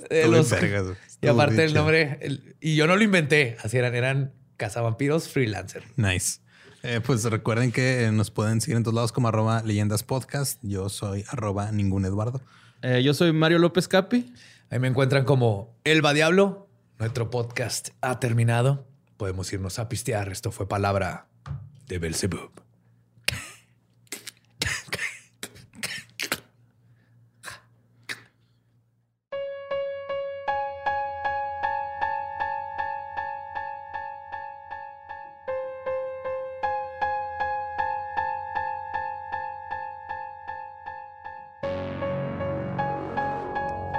de 0.09 0.27
los- 0.27 0.49
vergas, 0.49 0.85
y 1.21 1.27
aparte 1.27 1.63
el 1.65 1.73
nombre, 1.73 2.17
el- 2.21 2.55
y 2.59 2.75
yo 2.75 2.87
no 2.87 2.95
lo 2.95 3.03
inventé, 3.03 3.57
así 3.63 3.77
eran, 3.77 3.93
eran 3.95 4.33
cazavampiros 4.55 5.27
freelancer. 5.29 5.83
Nice. 5.97 6.39
Eh, 6.89 7.01
pues 7.01 7.25
recuerden 7.25 7.73
que 7.73 8.05
eh, 8.05 8.11
nos 8.13 8.31
pueden 8.31 8.61
seguir 8.61 8.77
en 8.77 8.83
todos 8.83 8.95
lados 8.95 9.11
como 9.11 9.27
arroba 9.27 9.61
leyendas 9.61 10.03
podcast. 10.03 10.57
Yo 10.61 10.87
soy 10.87 11.25
arroba 11.27 11.69
ningún 11.73 12.05
Eduardo. 12.05 12.39
Eh, 12.81 13.03
yo 13.03 13.13
soy 13.13 13.33
Mario 13.33 13.59
López 13.59 13.89
Capi. 13.89 14.33
Ahí 14.69 14.79
me 14.79 14.87
encuentran 14.87 15.25
como 15.25 15.75
Elba 15.83 16.13
Diablo. 16.13 16.69
Nuestro 16.97 17.29
podcast 17.29 17.89
ha 17.99 18.21
terminado. 18.21 18.87
Podemos 19.17 19.51
irnos 19.51 19.79
a 19.79 19.89
pistear. 19.89 20.31
Esto 20.31 20.53
fue 20.53 20.69
palabra 20.69 21.27
de 21.87 21.99
Belzebub. 21.99 22.66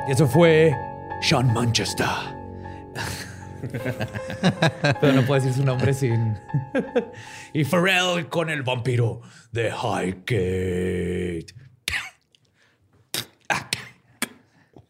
Y 0.09 0.13
eso 0.13 0.27
fue 0.27 0.75
Sean 1.21 1.53
Manchester. 1.53 2.07
Pero 5.01 5.13
no 5.13 5.27
puedo 5.27 5.35
decir 5.43 5.53
su 5.53 5.63
nombre 5.63 5.93
sin. 5.93 6.35
y 7.53 7.63
Pharrell 7.65 8.27
con 8.31 8.49
el 8.49 8.63
vampiro 8.63 9.21
de 9.53 9.69
Highgate. 9.69 11.55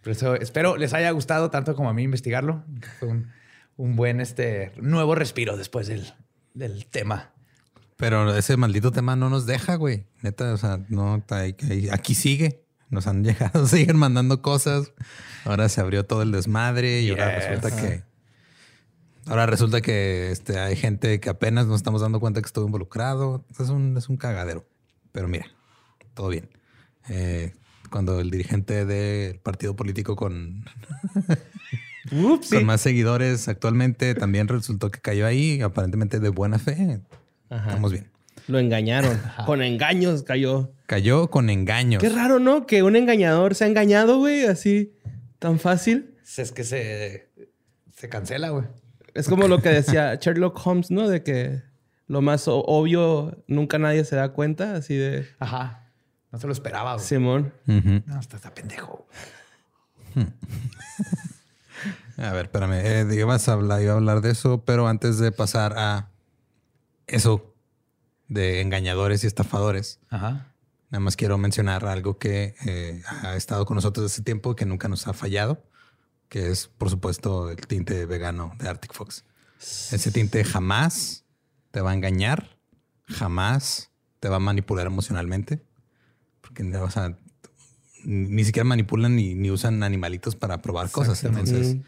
Por 0.02 0.12
eso 0.12 0.36
espero 0.36 0.76
les 0.76 0.94
haya 0.94 1.10
gustado 1.10 1.50
tanto 1.50 1.74
como 1.74 1.90
a 1.90 1.92
mí 1.94 2.04
investigarlo. 2.04 2.64
Fue 3.00 3.08
un, 3.08 3.32
un 3.76 3.96
buen 3.96 4.20
este, 4.20 4.70
nuevo 4.76 5.16
respiro 5.16 5.56
después 5.56 5.88
del, 5.88 6.14
del 6.54 6.86
tema. 6.86 7.32
Pero 7.96 8.36
ese 8.36 8.56
maldito 8.56 8.92
tema 8.92 9.16
no 9.16 9.28
nos 9.30 9.46
deja, 9.46 9.74
güey. 9.74 10.06
Neta, 10.22 10.54
o 10.54 10.56
sea, 10.56 10.78
no, 10.88 11.24
aquí 11.90 12.14
sigue. 12.14 12.67
Nos 12.90 13.06
han 13.06 13.24
llegado, 13.24 13.66
siguen 13.66 13.96
mandando 13.96 14.42
cosas. 14.42 14.92
Ahora 15.44 15.68
se 15.68 15.80
abrió 15.80 16.04
todo 16.04 16.22
el 16.22 16.32
desmadre 16.32 17.02
y 17.02 17.10
ahora 17.10 17.38
resulta 17.38 17.74
que. 17.74 18.02
Ahora 19.26 19.44
resulta 19.44 19.82
que 19.82 20.30
este, 20.30 20.58
hay 20.58 20.74
gente 20.74 21.20
que 21.20 21.28
apenas 21.28 21.66
nos 21.66 21.76
estamos 21.76 22.00
dando 22.00 22.18
cuenta 22.18 22.40
que 22.40 22.46
estuvo 22.46 22.64
involucrado. 22.64 23.44
Es 23.58 23.68
un, 23.68 23.96
es 23.96 24.08
un 24.08 24.16
cagadero. 24.16 24.66
Pero 25.12 25.28
mira, 25.28 25.46
todo 26.14 26.28
bien. 26.28 26.48
Eh, 27.10 27.52
cuando 27.90 28.20
el 28.20 28.30
dirigente 28.30 28.86
del 28.86 29.38
partido 29.38 29.76
político 29.76 30.16
con, 30.16 30.64
Ups, 32.12 32.50
con 32.50 32.64
más 32.64 32.80
seguidores 32.80 33.48
actualmente 33.48 34.14
también 34.14 34.48
resultó 34.48 34.90
que 34.90 35.00
cayó 35.00 35.26
ahí, 35.26 35.60
aparentemente 35.60 36.20
de 36.20 36.28
buena 36.30 36.58
fe. 36.58 37.00
Estamos 37.50 37.92
bien. 37.92 38.10
Lo 38.48 38.58
engañaron. 38.58 39.20
Con 39.46 39.62
engaños 39.62 40.24
cayó. 40.24 40.72
Cayó 40.86 41.28
con 41.28 41.50
engaños. 41.50 42.02
Qué 42.02 42.08
raro, 42.08 42.38
¿no? 42.38 42.66
Que 42.66 42.82
un 42.82 42.96
engañador 42.96 43.54
se 43.54 43.64
ha 43.64 43.66
engañado, 43.66 44.16
güey, 44.18 44.46
así 44.46 44.94
tan 45.38 45.58
fácil. 45.58 46.14
Es 46.36 46.50
que 46.52 46.64
se, 46.64 47.28
se 47.94 48.08
cancela, 48.08 48.50
güey. 48.50 48.64
Es 49.14 49.28
como 49.28 49.48
lo 49.48 49.60
que 49.60 49.68
decía 49.70 50.14
Sherlock 50.14 50.58
Holmes, 50.66 50.90
¿no? 50.90 51.08
De 51.08 51.22
que 51.22 51.62
lo 52.06 52.22
más 52.22 52.44
obvio 52.46 53.44
nunca 53.46 53.78
nadie 53.78 54.04
se 54.04 54.16
da 54.16 54.32
cuenta, 54.32 54.76
así 54.76 54.96
de 54.96 55.26
Ajá. 55.38 55.90
No 56.30 56.38
se 56.38 56.46
lo 56.46 56.52
esperaba, 56.52 56.94
güey. 56.94 57.04
Simón. 57.04 57.52
No, 57.66 58.20
está, 58.20 58.36
está 58.36 58.54
pendejo. 58.54 59.06
A 62.16 62.32
ver, 62.32 62.46
espérame. 62.46 62.80
Eh, 62.84 63.06
ibas 63.14 63.48
a 63.48 63.52
hablar, 63.52 63.80
iba 63.80 63.92
a 63.92 63.96
hablar 63.96 64.20
de 64.20 64.32
eso, 64.32 64.64
pero 64.64 64.88
antes 64.88 65.18
de 65.18 65.30
pasar 65.30 65.74
a 65.76 66.08
eso 67.06 67.54
de 68.28 68.60
engañadores 68.60 69.24
y 69.24 69.26
estafadores, 69.26 70.00
Ajá. 70.10 70.52
nada 70.90 71.00
más 71.00 71.16
quiero 71.16 71.38
mencionar 71.38 71.86
algo 71.86 72.18
que 72.18 72.54
eh, 72.66 73.02
ha 73.22 73.36
estado 73.36 73.64
con 73.66 73.74
nosotros 73.74 74.10
desde 74.10 74.22
tiempo, 74.22 74.54
que 74.54 74.66
nunca 74.66 74.88
nos 74.88 75.06
ha 75.08 75.12
fallado, 75.12 75.64
que 76.28 76.50
es, 76.50 76.68
por 76.68 76.90
supuesto, 76.90 77.50
el 77.50 77.66
tinte 77.66 78.06
vegano 78.06 78.52
de 78.58 78.68
Arctic 78.68 78.92
Fox. 78.92 79.24
Ese 79.58 80.10
tinte 80.12 80.44
jamás 80.44 81.24
te 81.70 81.80
va 81.80 81.90
a 81.90 81.94
engañar, 81.94 82.56
jamás 83.06 83.90
te 84.20 84.28
va 84.28 84.36
a 84.36 84.40
manipular 84.40 84.86
emocionalmente, 84.86 85.62
porque 86.40 86.62
o 86.76 86.90
sea, 86.90 87.18
ni 88.04 88.44
siquiera 88.44 88.64
manipulan 88.64 89.16
ni, 89.16 89.34
ni 89.34 89.50
usan 89.50 89.82
animalitos 89.82 90.36
para 90.36 90.62
probar 90.62 90.90
cosas. 90.90 91.24
Entonces, 91.24 91.78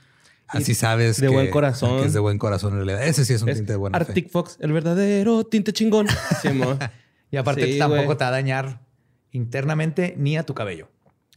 así 0.53 0.75
sabes 0.75 1.21
De 1.21 1.29
que, 1.29 1.33
buen 1.33 1.51
corazón. 1.51 2.01
que 2.01 2.07
es 2.07 2.13
de 2.13 2.21
buen 2.21 2.39
corazón 2.39 2.73
en 2.79 2.85
realidad. 2.87 3.07
Ese 3.07 3.25
sí 3.25 3.33
es 3.35 3.43
un 3.43 3.49
Es 3.51 3.57
tinte 3.57 3.73
de 3.73 3.77
buena 3.77 3.99
fe. 3.99 4.05
Arctic 4.05 4.31
Fox, 4.31 4.57
el 4.61 4.73
verdadero 4.73 5.45
tinte 5.45 5.73
chingón. 5.73 6.07
Y 7.33 7.37
aparte 7.37 7.65
Sí, 7.73 7.79
tampoco 7.79 8.17
te 8.17 8.25
va 8.25 8.29
a 8.29 8.33
dañar 8.33 8.81
internamente 9.31 10.15
ni 10.19 10.37
a 10.37 10.43
tu 10.45 10.55
cabello. 10.55 10.89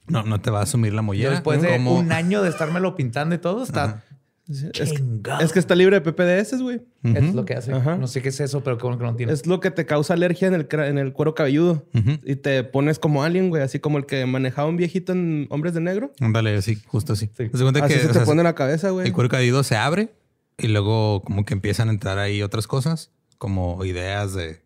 No, 0.07 0.23
no 0.23 0.41
te 0.41 0.49
va 0.51 0.59
a 0.59 0.63
asumir 0.63 0.93
la 0.93 1.01
mollera. 1.01 1.31
después 1.31 1.61
de 1.61 1.69
como- 1.69 1.95
un 1.97 2.11
año 2.11 2.41
de 2.41 2.49
estármelo 2.49 2.95
pintando 2.95 3.35
y 3.35 3.37
todo, 3.37 3.63
está 3.63 3.83
Ajá. 3.83 4.03
Es, 4.49 4.63
que- 4.73 4.85
chingado. 4.97 5.39
es 5.41 5.53
que 5.53 5.59
está 5.59 5.73
libre 5.73 5.99
de 5.99 6.11
PPDS, 6.11 6.61
güey. 6.61 6.81
Es 7.03 7.33
lo 7.33 7.45
que 7.45 7.53
hace. 7.53 7.71
Ajá. 7.73 7.95
No 7.97 8.07
sé 8.07 8.21
qué 8.21 8.29
es 8.29 8.39
eso, 8.41 8.61
pero 8.63 8.77
qué 8.77 8.83
bueno 8.83 8.97
que 8.97 9.05
no 9.05 9.15
tiene. 9.15 9.31
Es 9.31 9.47
lo 9.47 9.59
que 9.61 9.71
te 9.71 9.85
causa 9.85 10.13
alergia 10.15 10.47
en 10.49 10.53
el, 10.53 10.67
en 10.69 10.97
el 10.97 11.13
cuero 11.13 11.33
cabelludo. 11.33 11.85
Y 12.25 12.35
te 12.35 12.63
pones 12.65 12.99
como 12.99 13.23
alien, 13.23 13.49
güey. 13.49 13.63
Así 13.63 13.79
como 13.79 13.97
el 13.97 14.05
que 14.05 14.25
manejaba 14.25 14.67
un 14.67 14.75
viejito 14.75 15.13
en 15.13 15.47
Hombres 15.49 15.73
de 15.73 15.79
Negro. 15.81 16.11
Ándale, 16.19 16.61
sí, 16.61 16.77
justo 16.87 17.13
así. 17.13 17.29
Sí. 17.37 17.49
Cuenta 17.49 17.85
Así 17.85 17.93
que 17.93 17.99
se 18.01 18.05
o 18.07 18.09
te 18.09 18.13
sea, 18.15 18.25
pone 18.25 18.41
en 18.41 18.45
la 18.45 18.55
cabeza, 18.55 18.89
güey. 18.89 19.07
el 19.07 19.13
cuero 19.13 19.29
cabelludo 19.29 19.63
se 19.63 19.75
abre 19.77 20.13
Y 20.57 20.67
luego 20.67 21.21
como 21.23 21.45
que 21.45 21.53
empiezan 21.53 21.87
a 21.87 21.91
entrar 21.93 22.17
ahí 22.19 22.41
otras 22.43 22.67
cosas, 22.67 23.11
como 23.37 23.83
ideas 23.85 24.33
de 24.33 24.61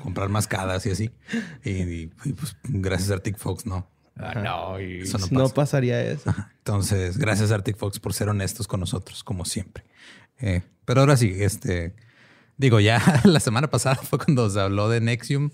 comprar 0.00 0.28
mascadas 0.30 0.86
y 0.86 0.90
así. 0.90 1.10
Y, 1.64 1.70
y- 1.70 2.10
y, 2.24 2.32
pues 2.32 2.56
gracias 2.64 3.10
a 3.10 3.14
Arctic 3.14 3.36
Fox, 3.36 3.66
no. 3.66 3.88
Ah, 4.18 4.34
no, 4.34 4.80
y- 4.80 5.00
Eso 5.02 5.18
no 5.18 5.26
No, 5.30 5.42
pasa. 5.44 5.54
pasaría 5.54 6.00
eso. 6.02 6.34
Entonces, 6.58 7.18
gracias 7.18 7.50
Arctic 7.50 7.76
Fox 7.76 7.98
por 8.00 8.14
ser 8.14 8.28
honestos 8.28 8.66
con 8.66 8.80
nosotros, 8.80 9.22
como 9.22 9.44
siempre. 9.44 9.84
Eh, 10.40 10.62
pero 10.84 11.00
ahora 11.00 11.16
sí, 11.16 11.34
este, 11.38 11.94
digo, 12.56 12.80
ya 12.80 13.00
la 13.24 13.40
semana 13.40 13.68
pasada 13.68 13.96
fue 13.96 14.18
cuando 14.18 14.48
se 14.50 14.60
habló 14.60 14.88
de 14.88 15.00
Nexium. 15.00 15.50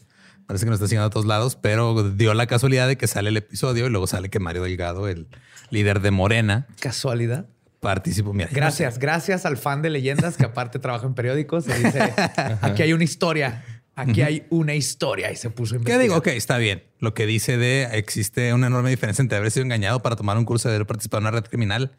Parece 0.47 0.64
que 0.66 0.70
nos 0.70 0.76
está 0.78 0.86
siguiendo 0.89 1.06
a 1.06 1.10
todos 1.10 1.26
lados, 1.26 1.56
pero 1.56 2.10
dio 2.10 2.34
la 2.34 2.47
casualidad 2.47 2.86
de 2.89 2.97
que 2.97 3.06
sale 3.06 3.28
el 3.30 3.36
episodio 3.36 3.86
y 3.86 3.90
luego 3.90 4.06
sale 4.06 4.28
que 4.28 4.39
Mario 4.40 4.62
Delgado, 4.64 5.09
el 5.09 5.28
líder 5.70 6.01
de 6.01 6.10
Morena, 6.10 6.66
casualidad. 6.80 7.47
participó. 7.80 8.32
Mira, 8.32 8.48
Gracias, 8.52 8.98
gracias 8.98 9.47
al 9.47 9.56
fan 9.56 9.82
de 9.82 9.90
leyendas 9.90 10.36
que 10.36 10.44
aparte 10.44 10.78
trabaja 10.78 11.06
en 11.06 11.14
periódicos. 11.14 11.64
Se 11.64 11.78
dice, 11.78 12.12
aquí 12.60 12.82
hay 12.82 12.93
una 12.93 13.05
historia, 13.05 13.64
aquí 13.94 14.23
hay 14.23 14.47
una 14.51 14.74
historia 14.74 15.31
y 15.32 15.36
se 15.36 15.51
puso 15.51 15.74
a 15.74 15.78
¿Qué 15.78 15.93
investigar. 15.93 16.01
digo? 16.02 16.16
Ok, 16.16 16.27
está 16.28 16.59
bien. 16.59 16.82
Lo 16.98 17.14
que 17.14 17.27
dice 17.27 17.56
de 17.59 17.85
existe 17.93 18.52
una 18.55 18.69
enorme 18.69 18.90
diferencia 18.90 19.23
entre 19.23 19.39
haber 19.39 19.51
sido 19.51 19.64
engañado 19.64 20.02
para 20.02 20.16
tomar 20.16 20.39
un 20.39 20.44
curso 20.44 20.69
de 20.69 20.77
haber 20.77 20.86
participado 20.86 21.20
en 21.20 21.24
una 21.28 21.40
red 21.40 21.48
criminal. 21.48 21.97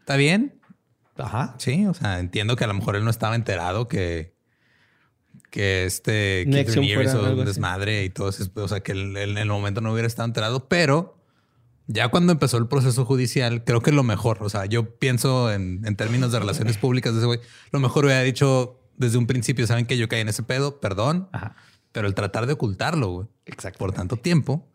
¿Está 0.00 0.16
bien? 0.16 0.60
Ajá. 1.16 1.54
Sí, 1.58 1.86
o 1.86 1.94
sea, 1.94 2.18
entiendo 2.18 2.56
que 2.56 2.64
a 2.64 2.66
lo 2.66 2.74
mejor 2.74 2.96
él 2.96 3.04
no 3.04 3.10
estaba 3.10 3.34
enterado 3.36 3.88
que, 3.88 4.34
que 5.50 5.84
este 5.84 6.46
Keith 6.50 6.68
hizo 6.70 6.80
algo 7.18 7.32
un 7.34 7.38
así. 7.40 7.44
desmadre 7.46 8.04
y 8.04 8.10
todo 8.10 8.28
eso. 8.28 8.50
O 8.56 8.68
sea, 8.68 8.80
que 8.80 8.92
él, 8.92 9.16
él 9.16 9.30
en 9.32 9.38
el 9.38 9.48
momento 9.48 9.80
no 9.80 9.92
hubiera 9.92 10.06
estado 10.06 10.26
enterado, 10.26 10.68
pero 10.68 11.16
ya 11.86 12.08
cuando 12.08 12.32
empezó 12.32 12.56
el 12.58 12.66
proceso 12.66 13.04
judicial, 13.04 13.62
creo 13.64 13.80
que 13.80 13.92
lo 13.92 14.02
mejor, 14.02 14.38
o 14.42 14.48
sea, 14.48 14.66
yo 14.66 14.98
pienso 14.98 15.52
en, 15.52 15.82
en 15.84 15.96
términos 15.96 16.32
de 16.32 16.38
relaciones 16.40 16.78
públicas 16.78 17.12
de 17.12 17.18
ese 17.20 17.26
güey, 17.26 17.40
lo 17.72 17.78
mejor 17.80 18.06
hubiera 18.06 18.22
dicho 18.22 18.80
desde 18.96 19.18
un 19.18 19.26
principio, 19.26 19.66
saben 19.66 19.86
que 19.86 19.96
yo 19.96 20.08
caí 20.08 20.20
en 20.20 20.28
ese 20.28 20.42
pedo, 20.42 20.80
perdón, 20.80 21.28
Ajá. 21.32 21.56
pero 21.92 22.06
el 22.06 22.14
tratar 22.14 22.46
de 22.46 22.54
ocultarlo, 22.54 23.08
güey, 23.08 23.28
por 23.78 23.92
tanto 23.92 24.16
tiempo, 24.16 24.68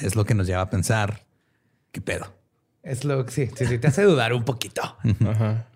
es 0.00 0.16
lo 0.16 0.24
que 0.24 0.34
nos 0.34 0.46
lleva 0.46 0.62
a 0.62 0.70
pensar, 0.70 1.26
¿qué 1.92 2.00
pedo? 2.00 2.34
Es 2.82 3.04
lo 3.04 3.24
que 3.24 3.32
sí, 3.32 3.50
sí, 3.56 3.66
sí, 3.66 3.78
te 3.78 3.86
hace 3.86 4.02
dudar 4.02 4.32
un 4.32 4.44
poquito. 4.44 4.82
Ajá. 5.26 5.68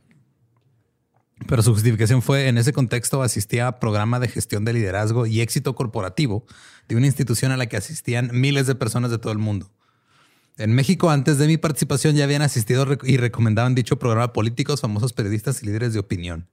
Pero 1.46 1.62
su 1.62 1.72
justificación 1.72 2.20
fue, 2.20 2.48
en 2.48 2.58
ese 2.58 2.72
contexto 2.72 3.22
asistía 3.22 3.68
a 3.68 3.80
programa 3.80 4.18
de 4.18 4.28
gestión 4.28 4.64
de 4.64 4.72
liderazgo 4.72 5.26
y 5.26 5.40
éxito 5.40 5.74
corporativo 5.74 6.44
de 6.88 6.96
una 6.96 7.06
institución 7.06 7.52
a 7.52 7.56
la 7.56 7.66
que 7.66 7.76
asistían 7.76 8.30
miles 8.32 8.66
de 8.66 8.74
personas 8.74 9.10
de 9.10 9.18
todo 9.18 9.32
el 9.32 9.38
mundo. 9.38 9.70
En 10.56 10.74
México, 10.74 11.10
antes 11.10 11.38
de 11.38 11.46
mi 11.46 11.56
participación, 11.56 12.16
ya 12.16 12.24
habían 12.24 12.42
asistido 12.42 12.84
y 13.04 13.16
recomendaban 13.16 13.76
dicho 13.76 13.98
programa 13.98 14.32
políticos, 14.32 14.80
famosos 14.80 15.12
periodistas 15.12 15.62
y 15.62 15.66
líderes 15.66 15.92
de 15.92 16.00
opinión. 16.00 16.48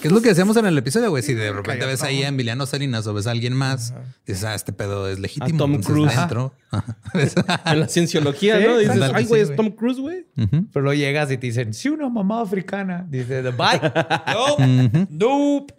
¿Qué 0.00 0.08
es 0.08 0.12
lo 0.12 0.20
que 0.20 0.28
decíamos 0.28 0.56
en 0.56 0.66
el 0.66 0.76
episodio, 0.78 1.10
güey? 1.10 1.22
Si 1.22 1.34
de 1.34 1.52
repente 1.52 1.84
ves 1.86 2.02
ahí 2.02 2.22
a 2.22 2.28
Emiliano 2.28 2.66
Salinas 2.66 3.06
o 3.06 3.14
ves 3.14 3.26
a 3.26 3.30
alguien 3.32 3.54
más, 3.54 3.94
dices, 4.26 4.44
ah, 4.44 4.54
este 4.54 4.72
pedo 4.72 5.08
es 5.08 5.18
legítimo. 5.18 5.54
A 5.56 5.58
Tom 5.58 5.80
Cruise. 5.80 6.14
dentro. 6.16 6.54
En 7.64 7.80
la 7.80 7.88
cienciología, 7.88 8.58
Sí, 8.58 8.64
¿no? 8.66 8.78
Dices, 8.78 9.00
ay, 9.14 9.24
güey, 9.24 9.44
sí, 9.44 9.50
es. 9.52 9.56
Tom 9.56 9.70
Cruise, 9.70 9.98
güey. 10.00 10.26
Pero 10.36 10.82
luego 10.84 10.94
llegas 10.94 11.30
y 11.30 11.38
te 11.38 11.46
dicen, 11.46 11.72
sí, 11.74 11.88
una 11.88 12.08
mamá 12.08 12.40
africana. 12.42 13.06
Dice, 13.08 13.42
the 13.42 13.50
bike. 13.50 13.82
No, 14.26 15.06
nope. 15.10 15.74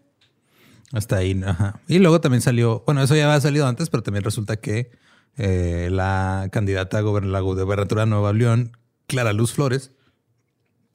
Hasta 0.92 1.18
ahí. 1.18 1.40
Ajá. 1.46 1.80
Y 1.88 2.00
luego 2.00 2.20
también 2.22 2.42
salió, 2.42 2.84
bueno, 2.86 3.04
eso 3.04 3.16
ya 3.16 3.28
había 3.28 3.40
salido 3.42 3.68
antes, 3.68 3.90
pero 3.90 4.02
también 4.04 4.24
resulta 4.24 4.56
que 4.58 4.92
eh, 5.38 5.90
la 5.92 6.50
candidata 6.52 6.98
a 6.98 7.02
gober- 7.02 7.26
la 7.26 7.40
gobernatura 7.42 8.04
de 8.06 8.10
Nueva 8.10 8.34
León, 8.34 8.72
Clara 9.08 9.32
Luz 9.34 9.54
Flores, 9.54 9.92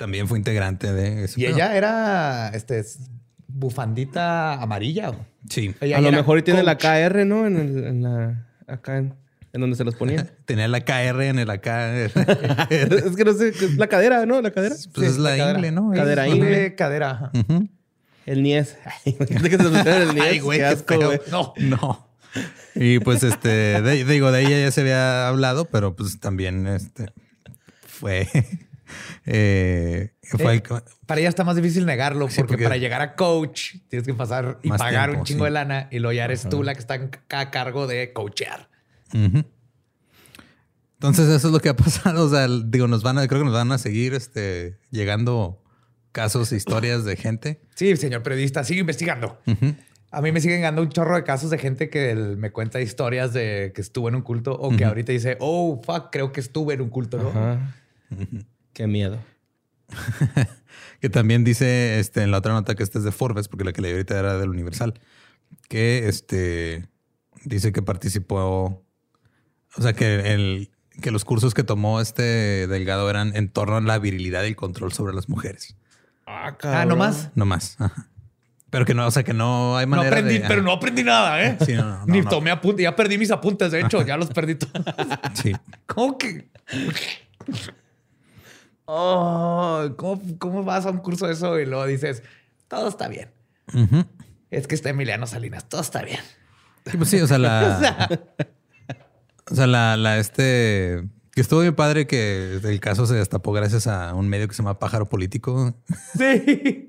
también 0.05 0.29
fue 0.29 0.37
integrante 0.37 0.93
de 0.93 1.25
ese 1.25 1.41
Y 1.41 1.45
pedo. 1.47 1.57
ella 1.57 1.75
era 1.77 2.49
este, 2.53 2.85
bufandita 3.49 4.61
amarilla. 4.61 5.13
Sí. 5.49 5.75
Ella 5.81 5.97
A 5.97 6.01
lo 6.03 6.13
mejor 6.13 6.39
y 6.39 6.43
tiene 6.43 6.63
la 6.63 6.75
coach. 6.77 6.83
KR, 7.11 7.25
¿no? 7.25 7.47
En, 7.47 7.57
el- 7.57 7.85
en 7.85 8.03
la... 8.03 8.47
Acá 8.67 8.99
en, 8.99 9.15
en 9.55 9.61
donde 9.63 9.77
se 9.77 9.85
los 9.85 9.95
ponía. 9.95 10.27
Tenía 10.45 10.69
la 10.69 10.81
KR 10.85 11.23
en 11.23 11.39
el 11.39 11.49
acá. 11.49 11.97
es 12.05 12.13
que 13.17 13.25
no 13.25 13.33
sé, 13.33 13.49
es 13.49 13.77
la 13.79 13.87
cadera, 13.87 14.27
¿no? 14.27 14.43
La 14.43 14.51
cadera. 14.51 14.75
Pues 14.95 15.13
es 15.13 15.17
la 15.19 15.31
cadera. 15.37 15.53
ingle, 15.59 15.73
¿no? 15.73 15.91
Cadera 15.93 16.27
Es- 16.27 16.35
ingle. 16.35 16.75
cadera. 16.75 17.31
El 18.27 18.43
Nies. 18.43 18.77
Ay, 19.07 19.17
imagínate 19.19 19.49
que 19.51 19.57
se 19.57 19.65
pusieran 19.65 20.03
el 20.03 20.15
Nies. 20.15 20.25
Ay, 20.27 20.41
güey, 20.41 20.59
qué 20.59 20.65
asco, 20.67 20.97
güey. 20.97 21.21
No. 21.31 21.55
No. 21.59 22.09
Y 22.75 22.99
pues 22.99 23.23
este, 23.23 23.81
de- 23.81 24.05
digo, 24.05 24.33
de 24.33 24.43
ella 24.43 24.59
ya 24.61 24.71
se 24.71 24.81
había 24.83 25.29
hablado, 25.29 25.65
pero 25.67 25.95
pues 25.97 26.21
también 26.21 26.67
este 26.67 27.13
fue. 27.87 28.29
Eh, 29.27 30.13
fue 30.23 30.57
Eh, 30.57 30.63
Para 31.07 31.21
ella 31.21 31.29
está 31.29 31.45
más 31.45 31.57
difícil 31.57 31.87
negarlo 31.87 32.29
Sí, 32.29 32.37
porque, 32.39 32.53
porque- 32.55 32.65
para 32.65 32.77
llegar 32.77 33.01
a 33.03 33.15
coach 33.15 33.77
tienes 33.89 34.07
que 34.07 34.15
pasar 34.15 34.59
y 34.63 34.69
pagar 34.69 35.07
tiempo, 35.11 35.21
un 35.21 35.25
chingo 35.27 35.41
sí. 35.41 35.45
de 35.47 35.51
lana 35.51 35.89
y 35.91 35.99
luego 35.99 36.13
ya 36.13 36.25
eres 36.25 36.49
tú 36.49 36.63
la 36.63 36.75
que 36.75 36.81
está 36.81 37.11
a 37.31 37.51
cargo 37.51 37.87
de 37.87 38.13
coachear. 38.13 38.69
Entonces, 40.95 41.29
eso 41.29 41.49
es 41.49 41.53
lo 41.53 41.61
que 41.61 41.69
ha 41.69 41.77
pasado. 41.77 42.25
O 42.27 42.29
sea, 42.31 42.47
digo, 42.49 42.87
nos 42.89 43.03
van 43.03 43.19
a, 43.19 43.27
creo 43.29 43.41
que 43.41 43.45
nos 43.47 43.55
van 43.55 43.73
a 43.73 43.79
seguir 43.79 44.15
este, 44.15 44.79
llegando 44.91 45.63
casos, 46.13 46.53
historias 46.53 47.05
de 47.05 47.17
gente. 47.17 47.61
Sí, 47.75 47.97
señor 47.97 48.23
periodista, 48.23 48.65
sigue 48.65 48.81
investigando. 48.81 49.39
A 50.11 50.21
mí 50.23 50.31
me 50.31 50.41
siguen 50.41 50.63
dando 50.63 50.81
un 50.83 50.89
chorro 50.91 51.17
de 51.17 51.25
casos 51.25 51.51
de 51.51 51.59
gente 51.59 51.91
que 51.91 52.13
el- 52.13 52.37
me 52.37 52.53
cuenta 52.53 52.81
historias 52.81 53.33
de 53.33 53.73
que 53.75 53.81
estuvo 53.81 54.09
en 54.09 54.15
un 54.15 54.23
culto 54.23 54.53
o 54.53 54.75
que 54.77 54.85
ahorita 54.85 55.11
dice, 55.11 55.37
oh, 55.41 55.81
fuck, 55.85 56.11
creo 56.13 56.31
que 56.33 56.41
estuve 56.41 56.75
en 56.75 56.83
un 56.83 56.89
culto, 56.91 57.19
¿no? 57.19 57.59
Qué 58.75 58.87
miedo. 58.87 59.19
Que 61.01 61.11
también 61.11 61.45
dice 61.45 61.99
este, 62.01 62.23
en 62.23 62.31
la 62.31 62.39
otra 62.39 62.55
nota 62.55 62.75
que 62.75 62.83
esta 62.83 62.99
es 62.99 63.05
de 63.05 63.13
Forbes, 63.13 63.49
porque 63.49 63.63
la 63.65 63.75
que 63.75 63.83
leí 63.83 63.93
ahorita 63.93 64.19
era 64.19 64.39
del 64.39 64.49
Universal, 64.49 64.95
que 65.69 66.09
este 66.09 66.89
dice 67.45 67.73
que 67.73 67.83
participó, 67.83 68.83
o 69.77 69.83
sea, 69.83 69.93
que, 69.93 70.33
el, 70.33 70.71
que 71.03 71.11
los 71.11 71.27
cursos 71.27 71.53
que 71.53 71.63
tomó 71.63 72.01
este 72.01 72.67
Delgado 72.69 73.11
eran 73.11 73.37
en 73.37 73.51
torno 73.51 73.77
a 73.77 73.81
la 73.83 73.99
virilidad 73.99 74.45
y 74.45 74.49
el 74.49 74.57
control 74.57 74.95
sobre 74.95 75.13
las 75.15 75.29
mujeres. 75.29 75.77
Ah, 76.27 76.57
Ah, 76.63 76.87
no 76.87 76.97
más. 76.97 77.29
No 77.35 77.45
más. 77.45 77.77
Ajá. 77.81 78.09
Pero 78.71 78.87
que 78.87 78.95
no, 78.95 79.07
o 79.07 79.11
sea, 79.11 79.25
que 79.25 79.35
no 79.35 79.77
hay 79.77 79.85
No 79.85 79.91
manera 79.97 80.09
aprendí, 80.17 80.39
de- 80.39 80.49
pero 80.49 80.63
no 80.63 80.73
aprendí 80.73 81.05
nada, 81.05 81.45
¿eh? 81.45 81.59
Sí, 81.67 81.75
no, 81.75 81.85
no, 81.85 81.99
no, 81.99 82.07
Ni 82.07 82.23
no. 82.23 82.31
tomé 82.31 82.51
apuntes, 82.51 82.83
ya 82.83 82.97
perdí 82.97 83.19
mis 83.19 83.31
apuntes, 83.31 83.71
de 83.73 83.81
hecho, 83.83 84.01
ya 84.07 84.17
los 84.17 84.31
perdí 84.31 84.55
todos. 84.55 84.73
Sí. 85.35 85.53
¿Cómo 85.87 86.17
que? 86.17 86.49
Oh, 88.87 89.89
¿cómo, 89.97 90.21
¿Cómo 90.39 90.65
vas 90.65 90.87
a 90.87 90.91
un 90.91 90.99
curso 90.99 91.27
de 91.27 91.33
eso 91.33 91.59
y 91.59 91.67
luego 91.67 91.87
dices, 91.87 92.23
todo 92.69 92.89
está 92.89 93.09
bien? 93.09 93.31
Es 94.51 94.67
que 94.67 94.75
está 94.75 94.91
Emiliano 94.91 95.27
Salinas, 95.27 95.69
todo 95.69 95.81
está 95.81 96.03
bien. 96.03 96.21
Sí, 96.87 96.97
pues 96.97 97.09
sí, 97.09 97.21
o 97.21 97.27
sea, 97.27 97.39
la. 97.39 98.21
o 99.51 99.55
sea, 99.55 99.67
la, 99.67 99.97
la 99.97 100.19
este. 100.19 101.09
Que 101.33 101.41
estuvo 101.41 101.61
bien 101.61 101.75
padre 101.75 102.07
que 102.07 102.61
el 102.63 102.81
caso 102.81 103.07
se 103.07 103.15
destapó 103.15 103.53
gracias 103.53 103.87
a 103.87 104.15
un 104.15 104.29
medio 104.29 104.47
que 104.47 104.55
se 104.55 104.63
llama 104.63 104.79
Pájaro 104.79 105.09
Político. 105.09 105.75
Sí. 106.17 106.84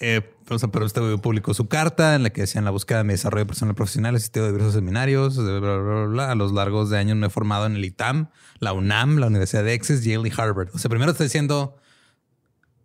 Eh, 0.00 0.34
o 0.48 0.58
sea, 0.58 0.68
pero 0.70 0.86
este 0.86 1.00
güey 1.00 1.16
publicó 1.18 1.54
su 1.54 1.68
carta 1.68 2.14
en 2.14 2.22
la 2.22 2.30
que 2.30 2.42
decían 2.42 2.64
la 2.64 2.70
búsqueda 2.70 2.98
de 2.98 3.04
mi 3.04 3.12
desarrollo 3.12 3.46
personal 3.46 3.74
profesional, 3.74 4.14
he 4.14 4.18
asistido 4.18 4.46
a 4.46 4.48
diversos 4.48 4.74
seminarios, 4.74 5.36
bla, 5.36 5.58
bla, 5.58 5.76
bla, 5.76 6.04
bla. 6.06 6.30
A 6.30 6.34
los 6.34 6.52
largos 6.52 6.88
de 6.90 6.98
años 6.98 7.16
me 7.16 7.26
he 7.26 7.30
formado 7.30 7.66
en 7.66 7.76
el 7.76 7.84
ITAM, 7.84 8.30
la 8.60 8.72
UNAM, 8.72 9.18
la 9.18 9.26
Universidad 9.26 9.64
de 9.64 9.74
Essex, 9.74 10.04
Yale 10.04 10.28
y 10.28 10.32
Harvard. 10.36 10.70
O 10.74 10.78
sea, 10.78 10.88
primero 10.88 11.10
está 11.10 11.24
diciendo, 11.24 11.76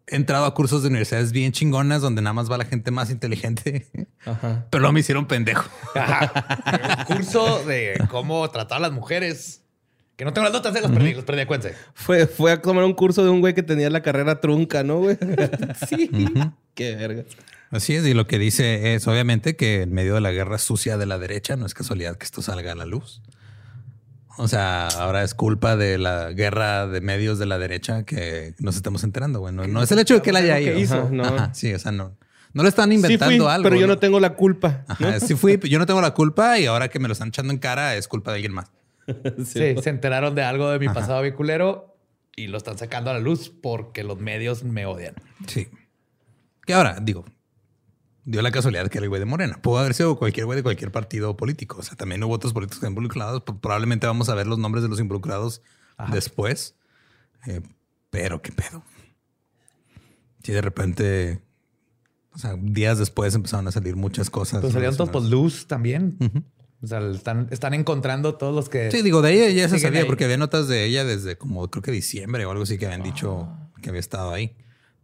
he 0.07 0.15
entrado 0.15 0.45
a 0.45 0.53
cursos 0.53 0.81
de 0.81 0.90
universidades 0.90 1.31
bien 1.31 1.52
chingonas 1.52 2.02
donde 2.02 2.22
nada 2.22 2.34
más 2.34 2.52
va 2.52 2.57
la 2.57 2.65
gente 2.65 2.91
más 2.91 3.10
inteligente, 3.10 3.88
Ajá. 4.26 4.68
pero 4.69 4.81
luego 4.81 4.94
me 4.94 4.99
hicieron 4.99 5.27
pendejo. 5.27 5.69
Ajá. 5.95 7.06
Un 7.07 7.15
curso 7.15 7.64
de 7.65 8.03
cómo 8.10 8.49
tratar 8.49 8.80
a 8.80 8.81
las 8.81 8.91
mujeres. 8.91 9.62
Que 10.15 10.26
no 10.26 10.34
tengo 10.34 10.45
las 10.45 10.53
notas, 10.53 10.73
de 10.73 10.81
las 10.81 10.91
perdí, 10.91 11.14
las 11.14 11.23
perdí, 11.23 11.41
acuérdense. 11.41 11.76
Fue, 11.94 12.27
fue 12.27 12.52
a 12.52 12.61
tomar 12.61 12.84
un 12.84 12.94
curso 12.94 13.23
de 13.23 13.30
un 13.30 13.41
güey 13.41 13.56
que 13.56 13.64
tenía 13.64 13.90
la 13.90 14.02
carrera 14.02 14.40
trunca, 14.40 14.84
¿no, 14.84 14.99
güey? 14.99 15.18
sí. 15.90 16.10
Qué 16.76 16.95
verga. 16.95 17.23
Así 17.72 17.95
es, 17.95 18.06
y 18.06 18.14
lo 18.14 18.27
que 18.27 18.38
dice 18.38 18.94
es 18.94 19.07
obviamente 19.07 19.56
que 19.56 19.81
en 19.81 19.94
medio 19.94 20.14
de 20.14 20.22
la 20.22 20.31
guerra 20.31 20.60
sucia 20.60 20.98
de 20.98 21.07
la 21.07 21.18
derecha 21.18 21.56
no 21.56 21.65
es 21.65 21.73
casualidad 21.73 22.18
que 22.18 22.26
esto 22.26 22.44
salga 22.44 22.73
a 22.73 22.76
la 22.76 22.85
luz. 22.85 23.22
O 24.38 24.48
sea, 24.48 24.88
ahora 24.88 25.23
es 25.23 25.34
culpa 25.34 25.76
de 25.76 25.98
la 25.98 26.31
guerra 26.31 26.88
de 26.88 27.02
medios 27.02 27.40
de 27.40 27.48
la 27.48 27.57
derecha 27.57 28.03
que 28.03 28.53
nos 28.60 28.76
estemos 28.76 29.03
enterando. 29.03 29.40
Bueno, 29.40 29.68
no 29.68 29.81
es 29.81 29.91
el 29.91 29.99
hecho 29.99 30.15
de 30.15 30.22
que 30.22 30.30
él 30.30 30.35
haya 30.35 30.60
ido. 30.60 30.77
hizo. 30.77 31.10
No. 31.11 31.23
Ajá, 31.23 31.53
sí, 31.53 31.73
o 31.73 31.80
sea, 31.80 31.91
no, 31.91 32.15
no 32.53 32.64
lo 32.64 32.69
están 32.69 32.90
Sí 32.90 32.95
inventando 32.95 33.45
fui, 33.45 33.53
algo. 33.53 33.64
pero 33.64 33.76
yo 33.76 33.88
no 33.88 33.98
tengo 33.98 34.19
la 34.19 34.35
culpa. 34.35 34.84
Ajá, 34.88 35.19
sí 35.19 35.35
fui, 35.35 35.60
yo 35.64 35.80
no 35.80 35.88
tengo 35.88 36.02
la 36.02 36.14
culpa 36.14 36.60
y 36.60 36.68
ahora 36.68 36.90
que 36.90 36.99
me 36.99 37.07
lo 37.07 37.14
están 37.14 37.30
echando 37.30 37.52
en 37.53 37.60
cara 37.60 37.95
es 37.95 38.07
culpa 38.07 38.31
de 38.31 38.35
alguien 38.35 38.53
más. 38.53 38.72
Sí, 39.45 39.75
se 39.81 39.89
enteraron 39.89 40.35
de 40.35 40.43
algo 40.43 40.69
de 40.69 40.80
mi 40.80 40.88
pasado 40.88 41.21
biculero 41.21 41.97
y 42.35 42.47
lo 42.47 42.57
están 42.57 42.77
sacando 42.77 43.09
a 43.11 43.13
la 43.13 43.19
luz 43.19 43.49
porque 43.49 44.03
los 44.03 44.19
medios 44.19 44.63
me 44.63 44.85
odian. 44.85 45.15
Sí. 45.47 45.67
Que 46.65 46.73
ahora, 46.73 46.99
digo, 47.01 47.25
dio 48.25 48.41
la 48.41 48.51
casualidad 48.51 48.88
que 48.88 48.97
era 48.97 49.05
el 49.05 49.09
güey 49.09 49.19
de 49.19 49.25
Morena. 49.25 49.61
Pudo 49.61 49.80
haber 49.80 49.93
sido 49.93 50.17
cualquier 50.17 50.45
güey 50.45 50.57
de 50.57 50.63
cualquier 50.63 50.91
partido 50.91 51.35
político. 51.35 51.77
O 51.80 51.84
sea, 51.84 51.95
también 51.95 52.23
hubo 52.23 52.34
otros 52.34 52.53
políticos 52.53 52.88
involucrados. 52.88 53.41
Probablemente 53.41 54.07
vamos 54.07 54.30
a 54.30 54.35
ver 54.35 54.47
los 54.47 54.57
nombres 54.57 54.84
de 54.84 54.89
los 54.89 54.99
involucrados 54.99 55.61
después. 56.11 56.75
Eh, 57.47 57.61
pero 58.09 58.41
qué 58.41 58.51
pedo. 58.51 58.84
Sí, 60.43 60.51
de 60.51 60.61
repente, 60.61 61.41
o 62.34 62.38
sea, 62.38 62.55
días 62.59 62.99
después 62.99 63.34
empezaron 63.35 63.67
a 63.67 63.71
salir 63.71 63.95
muchas 63.95 64.30
cosas. 64.30 64.61
Pues 64.61 64.73
salieron 64.73 64.95
todos 64.95 65.09
relacionadas. 65.09 65.31
luz 65.31 65.67
también. 65.67 66.17
Ujú. 66.19 66.43
O 66.84 66.88
sea, 66.88 66.99
están, 67.11 67.47
están 67.51 67.73
encontrando 67.73 68.35
todos 68.35 68.53
los 68.53 68.68
que. 68.69 68.91
Sí, 68.91 69.01
digo, 69.01 69.22
de 69.22 69.34
ella 69.34 69.49
ya 69.49 69.69
se 69.69 69.80
sabía 69.80 70.01
ahí. 70.01 70.05
porque 70.05 70.26
había 70.26 70.38
notas 70.38 70.68
de 70.68 70.84
ella 70.85 71.05
desde 71.05 71.38
como 71.38 71.69
creo 71.69 71.81
que 71.81 71.91
diciembre 71.91 72.45
o 72.45 72.51
algo 72.51 72.64
así 72.64 72.77
que 72.77 72.85
habían 72.88 73.03
dicho 73.03 73.47
Ah. 73.49 73.69
que 73.81 73.89
había 73.89 74.01
estado 74.01 74.34
ahí. 74.34 74.55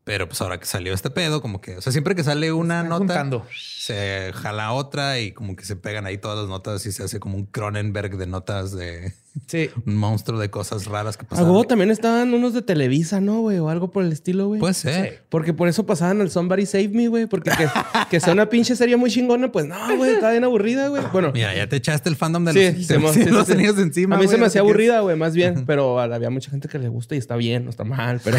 Pero 0.03 0.27
pues 0.27 0.41
ahora 0.41 0.59
que 0.59 0.65
salió 0.65 0.93
este 0.93 1.09
pedo, 1.11 1.41
como 1.41 1.61
que, 1.61 1.77
o 1.77 1.81
sea, 1.81 1.91
siempre 1.91 2.15
que 2.15 2.23
sale 2.23 2.51
una 2.51 2.77
Están 2.81 2.89
nota, 2.89 2.99
juntando. 2.99 3.45
Se 3.89 4.31
jala 4.33 4.71
otra 4.73 5.19
y 5.19 5.31
como 5.31 5.55
que 5.55 5.65
se 5.65 5.75
pegan 5.75 6.05
ahí 6.05 6.19
todas 6.19 6.37
las 6.37 6.47
notas 6.47 6.85
y 6.85 6.91
se 6.91 7.03
hace 7.03 7.19
como 7.19 7.37
un 7.37 7.45
Cronenberg 7.45 8.17
de 8.17 8.27
notas 8.27 8.71
de 8.71 9.13
Sí. 9.47 9.69
un 9.85 9.95
monstruo 9.95 10.39
de 10.39 10.49
cosas 10.49 10.85
raras 10.85 11.17
que 11.17 11.25
pasaban. 11.25 11.67
también 11.67 11.91
estaban 11.91 12.33
unos 12.33 12.53
de 12.53 12.61
Televisa, 12.61 13.21
¿no, 13.21 13.41
güey? 13.41 13.57
O 13.59 13.69
algo 13.69 13.91
por 13.91 14.03
el 14.03 14.11
estilo, 14.11 14.47
güey. 14.47 14.59
Puede 14.59 14.73
ser. 14.73 15.23
Porque 15.29 15.53
por 15.53 15.67
eso 15.67 15.85
pasaban 15.85 16.21
al 16.21 16.29
Somebody 16.29 16.65
Save 16.65 16.89
Me, 16.89 17.07
güey. 17.07 17.25
Porque 17.25 17.51
que, 17.51 17.67
que 18.09 18.19
sea 18.19 18.33
una 18.33 18.49
pinche 18.49 18.75
serie 18.75 18.97
muy 18.97 19.09
chingona, 19.11 19.51
pues 19.51 19.65
no, 19.65 19.97
güey, 19.97 20.13
está 20.13 20.31
bien 20.31 20.43
aburrida, 20.43 20.87
güey. 20.87 21.03
Bueno, 21.11 21.31
Mira, 21.33 21.55
ya 21.55 21.67
te 21.67 21.77
echaste 21.77 22.09
el 22.09 22.15
fandom 22.15 22.45
de 22.45 22.53
sí, 22.53 22.93
los, 22.99 23.13
se 23.13 23.29
los 23.29 23.47
tenías 23.47 23.77
encima. 23.77 24.15
A 24.15 24.19
mí 24.19 24.27
se 24.27 24.37
me 24.37 24.45
hacía 24.45 24.61
aburrida, 24.61 25.01
güey, 25.01 25.15
más 25.15 25.33
bien. 25.35 25.65
Pero 25.65 25.99
había 25.99 26.29
mucha 26.29 26.51
gente 26.51 26.67
que 26.67 26.79
le 26.79 26.89
gusta 26.89 27.15
y 27.15 27.17
está 27.17 27.35
bien, 27.35 27.65
no 27.65 27.69
está 27.69 27.83
mal. 27.83 28.19
Pero, 28.23 28.37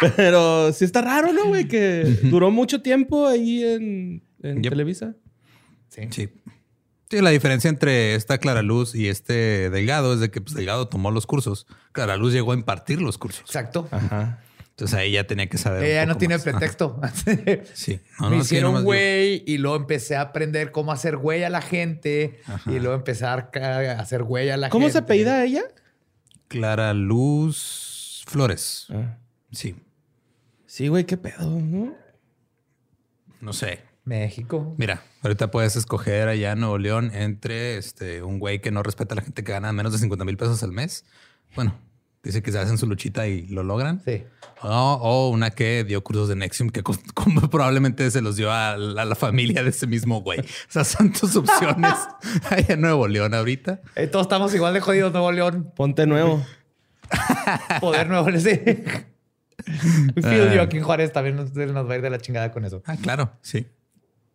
pero 0.16 0.72
sí 0.72 0.84
está 0.84 1.02
raro, 1.02 1.32
¿no, 1.32 1.48
güey? 1.48 1.66
Que 1.66 2.04
duró 2.24 2.50
mucho 2.50 2.82
tiempo 2.82 3.26
ahí 3.26 3.62
en, 3.76 4.22
en 4.42 4.62
Yep. 4.62 4.72
Televisa. 4.72 5.14
Sí. 5.88 6.02
Sí. 6.10 6.28
Sí, 7.10 7.20
la 7.20 7.30
diferencia 7.30 7.68
entre 7.70 8.14
esta 8.14 8.38
Clara 8.38 8.62
Luz 8.62 8.94
y 8.94 9.08
este 9.08 9.70
Delgado 9.70 10.14
es 10.14 10.20
de 10.20 10.30
que 10.30 10.40
pues, 10.40 10.54
Delgado 10.54 10.88
tomó 10.88 11.10
los 11.10 11.26
cursos. 11.26 11.66
Clara 11.92 12.16
Luz 12.16 12.32
llegó 12.32 12.52
a 12.52 12.54
impartir 12.54 13.00
los 13.00 13.18
cursos. 13.18 13.42
Exacto. 13.42 13.86
Ajá. 13.90 14.40
Entonces 14.70 14.98
ahí 14.98 15.12
ya 15.12 15.24
tenía 15.24 15.48
que 15.48 15.56
saber. 15.56 15.80
un 15.82 15.86
Ella 15.86 16.06
no 16.06 16.16
tiene 16.16 16.34
más. 16.36 16.46
Ajá. 16.46 16.58
pretexto. 16.58 17.00
Sí. 17.74 18.00
No, 18.20 18.30
Me 18.30 18.36
no, 18.36 18.42
hicieron 18.42 18.82
güey 18.82 19.44
y 19.46 19.58
luego 19.58 19.76
empecé 19.76 20.16
a 20.16 20.22
aprender 20.22 20.72
cómo 20.72 20.90
hacer 20.90 21.16
güey 21.16 21.44
a 21.44 21.50
la 21.50 21.60
gente 21.62 22.40
Ajá. 22.46 22.72
y 22.72 22.80
luego 22.80 22.94
empezar 22.94 23.50
a 23.54 24.00
hacer 24.00 24.24
güey 24.24 24.50
a 24.50 24.56
la 24.56 24.70
¿Cómo 24.70 24.86
gente. 24.86 24.92
se 24.94 24.98
apellida 24.98 25.44
ella? 25.44 25.62
Clara 26.48 26.92
Luz 26.94 28.24
Flores. 28.26 28.86
Ah. 28.90 29.18
Sí. 29.52 29.76
Sí, 30.66 30.88
güey, 30.88 31.04
qué 31.04 31.16
pedo, 31.16 31.48
¿no? 31.60 31.94
No 33.44 33.52
sé. 33.52 33.80
México. 34.04 34.74
Mira, 34.78 35.02
ahorita 35.22 35.50
puedes 35.50 35.76
escoger 35.76 36.28
allá 36.28 36.52
en 36.52 36.60
Nuevo 36.60 36.78
León 36.78 37.10
entre 37.14 37.76
este, 37.76 38.22
un 38.22 38.38
güey 38.38 38.60
que 38.60 38.70
no 38.70 38.82
respeta 38.82 39.14
a 39.14 39.16
la 39.16 39.22
gente 39.22 39.44
que 39.44 39.52
gana 39.52 39.72
menos 39.72 39.92
de 39.92 39.98
50 39.98 40.24
mil 40.24 40.36
pesos 40.38 40.62
al 40.62 40.72
mes. 40.72 41.04
Bueno, 41.54 41.78
dice 42.22 42.42
que 42.42 42.50
se 42.52 42.58
hacen 42.58 42.78
su 42.78 42.86
luchita 42.86 43.26
y 43.26 43.46
lo 43.48 43.62
logran. 43.62 44.02
Sí. 44.02 44.24
O, 44.62 44.68
o 44.68 45.28
una 45.28 45.50
que 45.50 45.84
dio 45.84 46.02
cursos 46.02 46.28
de 46.28 46.36
Nexium 46.36 46.70
que 46.70 46.82
probablemente 47.50 48.10
se 48.10 48.22
los 48.22 48.36
dio 48.36 48.50
a 48.50 48.78
la, 48.78 49.02
a 49.02 49.04
la 49.04 49.14
familia 49.14 49.62
de 49.62 49.70
ese 49.70 49.86
mismo 49.86 50.22
güey. 50.22 50.40
O 50.40 50.44
sea, 50.68 50.84
son 50.84 51.12
tus 51.12 51.36
opciones 51.36 51.94
allá 52.50 52.74
en 52.74 52.80
Nuevo 52.80 53.08
León 53.08 53.34
ahorita. 53.34 53.82
Eh, 53.94 54.06
todos 54.06 54.24
estamos 54.24 54.54
igual 54.54 54.72
de 54.72 54.80
jodidos, 54.80 55.12
Nuevo 55.12 55.32
León. 55.32 55.70
Ponte 55.76 56.06
nuevo. 56.06 56.44
Poder 57.80 58.08
Nuevo. 58.08 58.30
Sí. 58.38 58.58
Feel 60.14 60.48
Ah. 60.50 60.54
you 60.54 60.60
aquí 60.60 60.76
en 60.78 60.82
Juárez 60.84 61.12
también 61.12 61.36
nos, 61.36 61.52
nos 61.54 61.88
va 61.88 61.92
a 61.92 61.96
ir 61.96 62.02
de 62.02 62.10
la 62.10 62.18
chingada 62.18 62.50
con 62.52 62.64
eso. 62.64 62.82
Ah, 62.86 62.96
claro, 62.96 63.32
sí. 63.42 63.66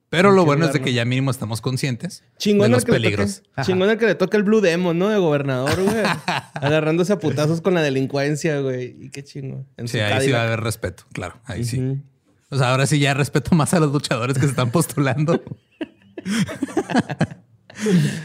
Pero 0.10 0.32
lo 0.32 0.44
bueno 0.44 0.66
es 0.66 0.74
de 0.74 0.82
que 0.82 0.92
ya 0.92 1.06
mínimo 1.06 1.30
estamos 1.30 1.62
conscientes 1.62 2.24
Chingón 2.40 2.72
de 2.72 2.78
los 2.78 2.86
peligros. 2.86 3.44
toque. 3.44 3.62
Chingón 3.62 3.92
el 3.92 4.00
que 4.00 4.08
le 4.08 4.16
toca 4.16 4.38
el 4.38 4.44
Blue 4.44 4.60
Demon, 4.60 4.98
¿no? 4.98 5.10
De 5.10 5.20
gobernador, 5.20 5.84
güey. 5.84 5.98
Agarrándose 6.56 7.14
a 7.14 7.20
putazos 7.20 7.62
con 7.62 7.76
la 7.76 7.84
delincuencia, 7.84 8.60
güey. 8.60 8.96
Y 9.00 9.10
qué 9.12 9.24
chingo. 9.24 9.68
En 9.78 9.88
Sí, 9.88 10.00
su 10.00 10.04
ahí 10.04 10.26
sí 10.26 10.32
va 10.32 10.40
a 10.40 10.44
haber 10.48 10.62
respeto, 10.62 11.04
claro, 11.14 11.40
ahí 11.46 11.64
sí. 11.64 12.02
O 12.50 12.58
sea, 12.58 12.72
ahora 12.72 12.88
sí 12.88 12.98
ya 12.98 13.14
respeto 13.14 13.54
más 13.56 13.76
a 13.76 13.80
los 13.80 13.92
luchadores 13.94 14.34
que 14.36 14.46
se 14.46 14.50
están 14.50 14.72
postulando. 14.72 15.44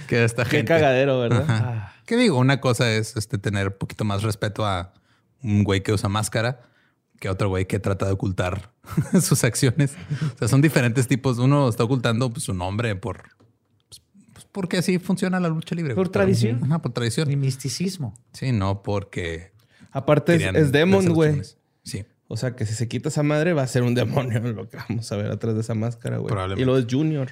que 0.08 0.16
a 0.16 0.24
esta 0.24 0.44
Qué 0.44 0.50
gente. 0.58 0.68
cagadero, 0.68 1.20
¿verdad? 1.20 1.44
Ajá. 1.48 1.92
¿Qué 2.06 2.16
digo? 2.16 2.38
Una 2.38 2.60
cosa 2.60 2.90
es 2.92 3.16
este, 3.16 3.38
tener 3.38 3.68
un 3.68 3.74
poquito 3.78 4.04
más 4.04 4.22
respeto 4.22 4.66
a 4.66 4.92
un 5.42 5.64
güey 5.64 5.82
que 5.82 5.92
usa 5.92 6.08
máscara 6.08 6.60
que 7.20 7.28
otro 7.28 7.48
güey 7.48 7.66
que 7.66 7.78
trata 7.78 8.06
de 8.06 8.12
ocultar 8.12 8.72
sus 9.20 9.44
acciones. 9.44 9.94
O 10.34 10.38
sea, 10.38 10.48
son 10.48 10.60
diferentes 10.60 11.06
tipos. 11.08 11.38
Uno 11.38 11.68
está 11.68 11.84
ocultando 11.84 12.30
pues, 12.30 12.44
su 12.44 12.54
nombre 12.54 12.96
por... 12.96 13.22
pues, 13.88 14.02
pues, 14.32 14.46
porque 14.50 14.78
así 14.78 14.98
funciona 14.98 15.40
la 15.40 15.48
lucha 15.48 15.74
libre. 15.74 15.94
Por 15.94 16.08
tradición. 16.08 16.62
Ajá, 16.64 16.82
por 16.82 16.92
tradición. 16.92 17.28
Mi 17.28 17.36
misticismo. 17.36 18.14
Sí, 18.32 18.52
no 18.52 18.82
porque... 18.82 19.52
Aparte 19.90 20.34
es, 20.34 20.42
es 20.54 20.72
Demon, 20.72 21.06
güey. 21.14 21.40
Sí. 21.84 22.04
O 22.26 22.36
sea, 22.36 22.56
que 22.56 22.66
si 22.66 22.74
se 22.74 22.88
quita 22.88 23.10
esa 23.10 23.22
madre 23.22 23.52
va 23.52 23.62
a 23.62 23.66
ser 23.66 23.84
un 23.84 23.94
demonio 23.94 24.40
lo 24.52 24.68
que 24.68 24.76
vamos 24.76 25.10
a 25.12 25.16
ver 25.16 25.30
atrás 25.30 25.54
de 25.54 25.60
esa 25.60 25.74
máscara, 25.74 26.18
güey. 26.18 26.34
Y 26.56 26.64
luego 26.64 26.78
es 26.78 26.86
Junior. 26.90 27.30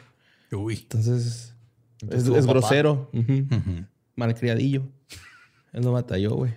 Uy. 0.52 0.74
Entonces, 0.74 1.54
Entonces, 2.00 2.28
es, 2.28 2.36
es 2.36 2.46
grosero. 2.46 3.10
Ujú. 3.12 3.46
Ujú. 3.50 3.86
Malcriadillo. 4.14 4.84
Él 5.72 5.82
no 5.82 5.92
batalló, 5.92 6.36
güey. 6.36 6.54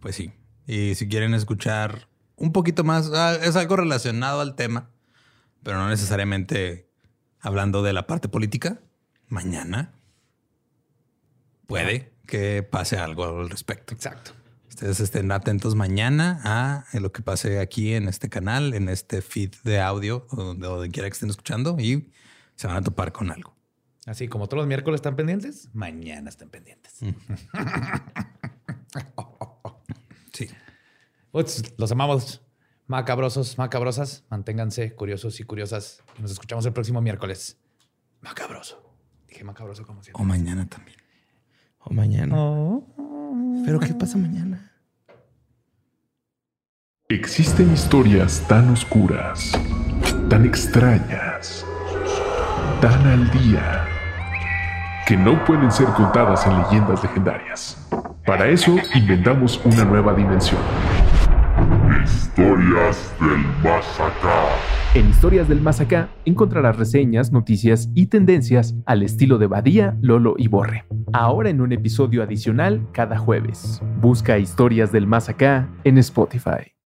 Pues 0.00 0.16
sí. 0.16 0.32
Y 0.66 0.94
si 0.96 1.08
quieren 1.08 1.32
escuchar 1.32 2.09
un 2.40 2.52
poquito 2.52 2.82
más, 2.84 3.10
ah, 3.12 3.36
es 3.36 3.54
algo 3.54 3.76
relacionado 3.76 4.40
al 4.40 4.56
tema, 4.56 4.90
pero 5.62 5.76
no 5.78 5.88
necesariamente 5.88 6.90
hablando 7.38 7.82
de 7.82 7.92
la 7.92 8.06
parte 8.06 8.28
política. 8.28 8.80
Mañana 9.28 9.92
puede 11.66 12.12
que 12.26 12.62
pase 12.62 12.96
algo 12.96 13.24
al 13.24 13.50
respecto. 13.50 13.94
Exacto. 13.94 14.32
Ustedes 14.68 15.00
estén 15.00 15.30
atentos 15.30 15.74
mañana 15.74 16.40
a 16.42 16.86
lo 16.98 17.12
que 17.12 17.20
pase 17.20 17.60
aquí 17.60 17.92
en 17.92 18.08
este 18.08 18.30
canal, 18.30 18.72
en 18.72 18.88
este 18.88 19.20
feed 19.20 19.52
de 19.62 19.80
audio, 19.80 20.26
o 20.30 20.36
donde, 20.36 20.66
donde 20.66 20.88
quiera 20.88 21.08
que 21.08 21.12
estén 21.12 21.28
escuchando 21.28 21.76
y 21.78 22.10
se 22.56 22.66
van 22.66 22.76
a 22.76 22.82
topar 22.82 23.12
con 23.12 23.30
algo. 23.30 23.54
Así 24.06 24.28
como 24.28 24.46
todos 24.46 24.62
los 24.62 24.66
miércoles 24.66 24.98
están 24.98 25.14
pendientes, 25.14 25.68
mañana 25.74 26.30
están 26.30 26.48
pendientes. 26.48 27.00
Uts, 31.32 31.74
los 31.78 31.92
amamos. 31.92 32.42
Macabrosos, 32.86 33.56
macabrosas. 33.56 34.24
Manténganse 34.30 34.94
curiosos 34.94 35.38
y 35.38 35.44
curiosas. 35.44 36.02
Nos 36.18 36.32
escuchamos 36.32 36.66
el 36.66 36.72
próximo 36.72 37.00
miércoles. 37.00 37.58
Macabroso. 38.20 38.82
Dije 39.28 39.44
macabroso 39.44 39.86
como 39.86 40.02
siempre. 40.02 40.20
O 40.20 40.26
mañana 40.26 40.68
también. 40.68 40.98
O 41.78 41.94
mañana. 41.94 42.36
¿Pero 43.64 43.78
qué 43.78 43.94
pasa 43.94 44.18
mañana? 44.18 44.72
Existen 47.08 47.72
historias 47.72 48.44
tan 48.48 48.70
oscuras, 48.70 49.52
tan 50.28 50.44
extrañas, 50.44 51.64
tan 52.80 53.06
al 53.06 53.30
día, 53.32 53.84
que 55.06 55.16
no 55.16 55.44
pueden 55.44 55.72
ser 55.72 55.86
contadas 55.88 56.46
en 56.46 56.62
leyendas 56.62 57.02
legendarias. 57.02 57.76
Para 58.24 58.48
eso 58.48 58.76
inventamos 58.94 59.60
una 59.64 59.84
nueva 59.84 60.14
dimensión. 60.14 60.60
Historias 62.02 63.12
del 63.20 63.38
más. 63.62 64.00
En 64.94 65.08
Historias 65.08 65.48
del 65.48 65.60
Más 65.60 65.80
Acá 65.80 66.08
encontrarás 66.24 66.76
reseñas, 66.76 67.30
noticias 67.30 67.90
y 67.94 68.06
tendencias 68.06 68.74
al 68.86 69.02
estilo 69.02 69.38
de 69.38 69.46
Badía, 69.46 69.96
Lolo 70.00 70.34
y 70.36 70.48
Borre. 70.48 70.84
Ahora 71.12 71.50
en 71.50 71.60
un 71.60 71.72
episodio 71.72 72.22
adicional 72.22 72.88
cada 72.92 73.18
jueves. 73.18 73.80
Busca 74.00 74.38
Historias 74.38 74.92
del 74.92 75.06
Más 75.06 75.28
Acá 75.28 75.68
en 75.84 75.98
Spotify. 75.98 76.72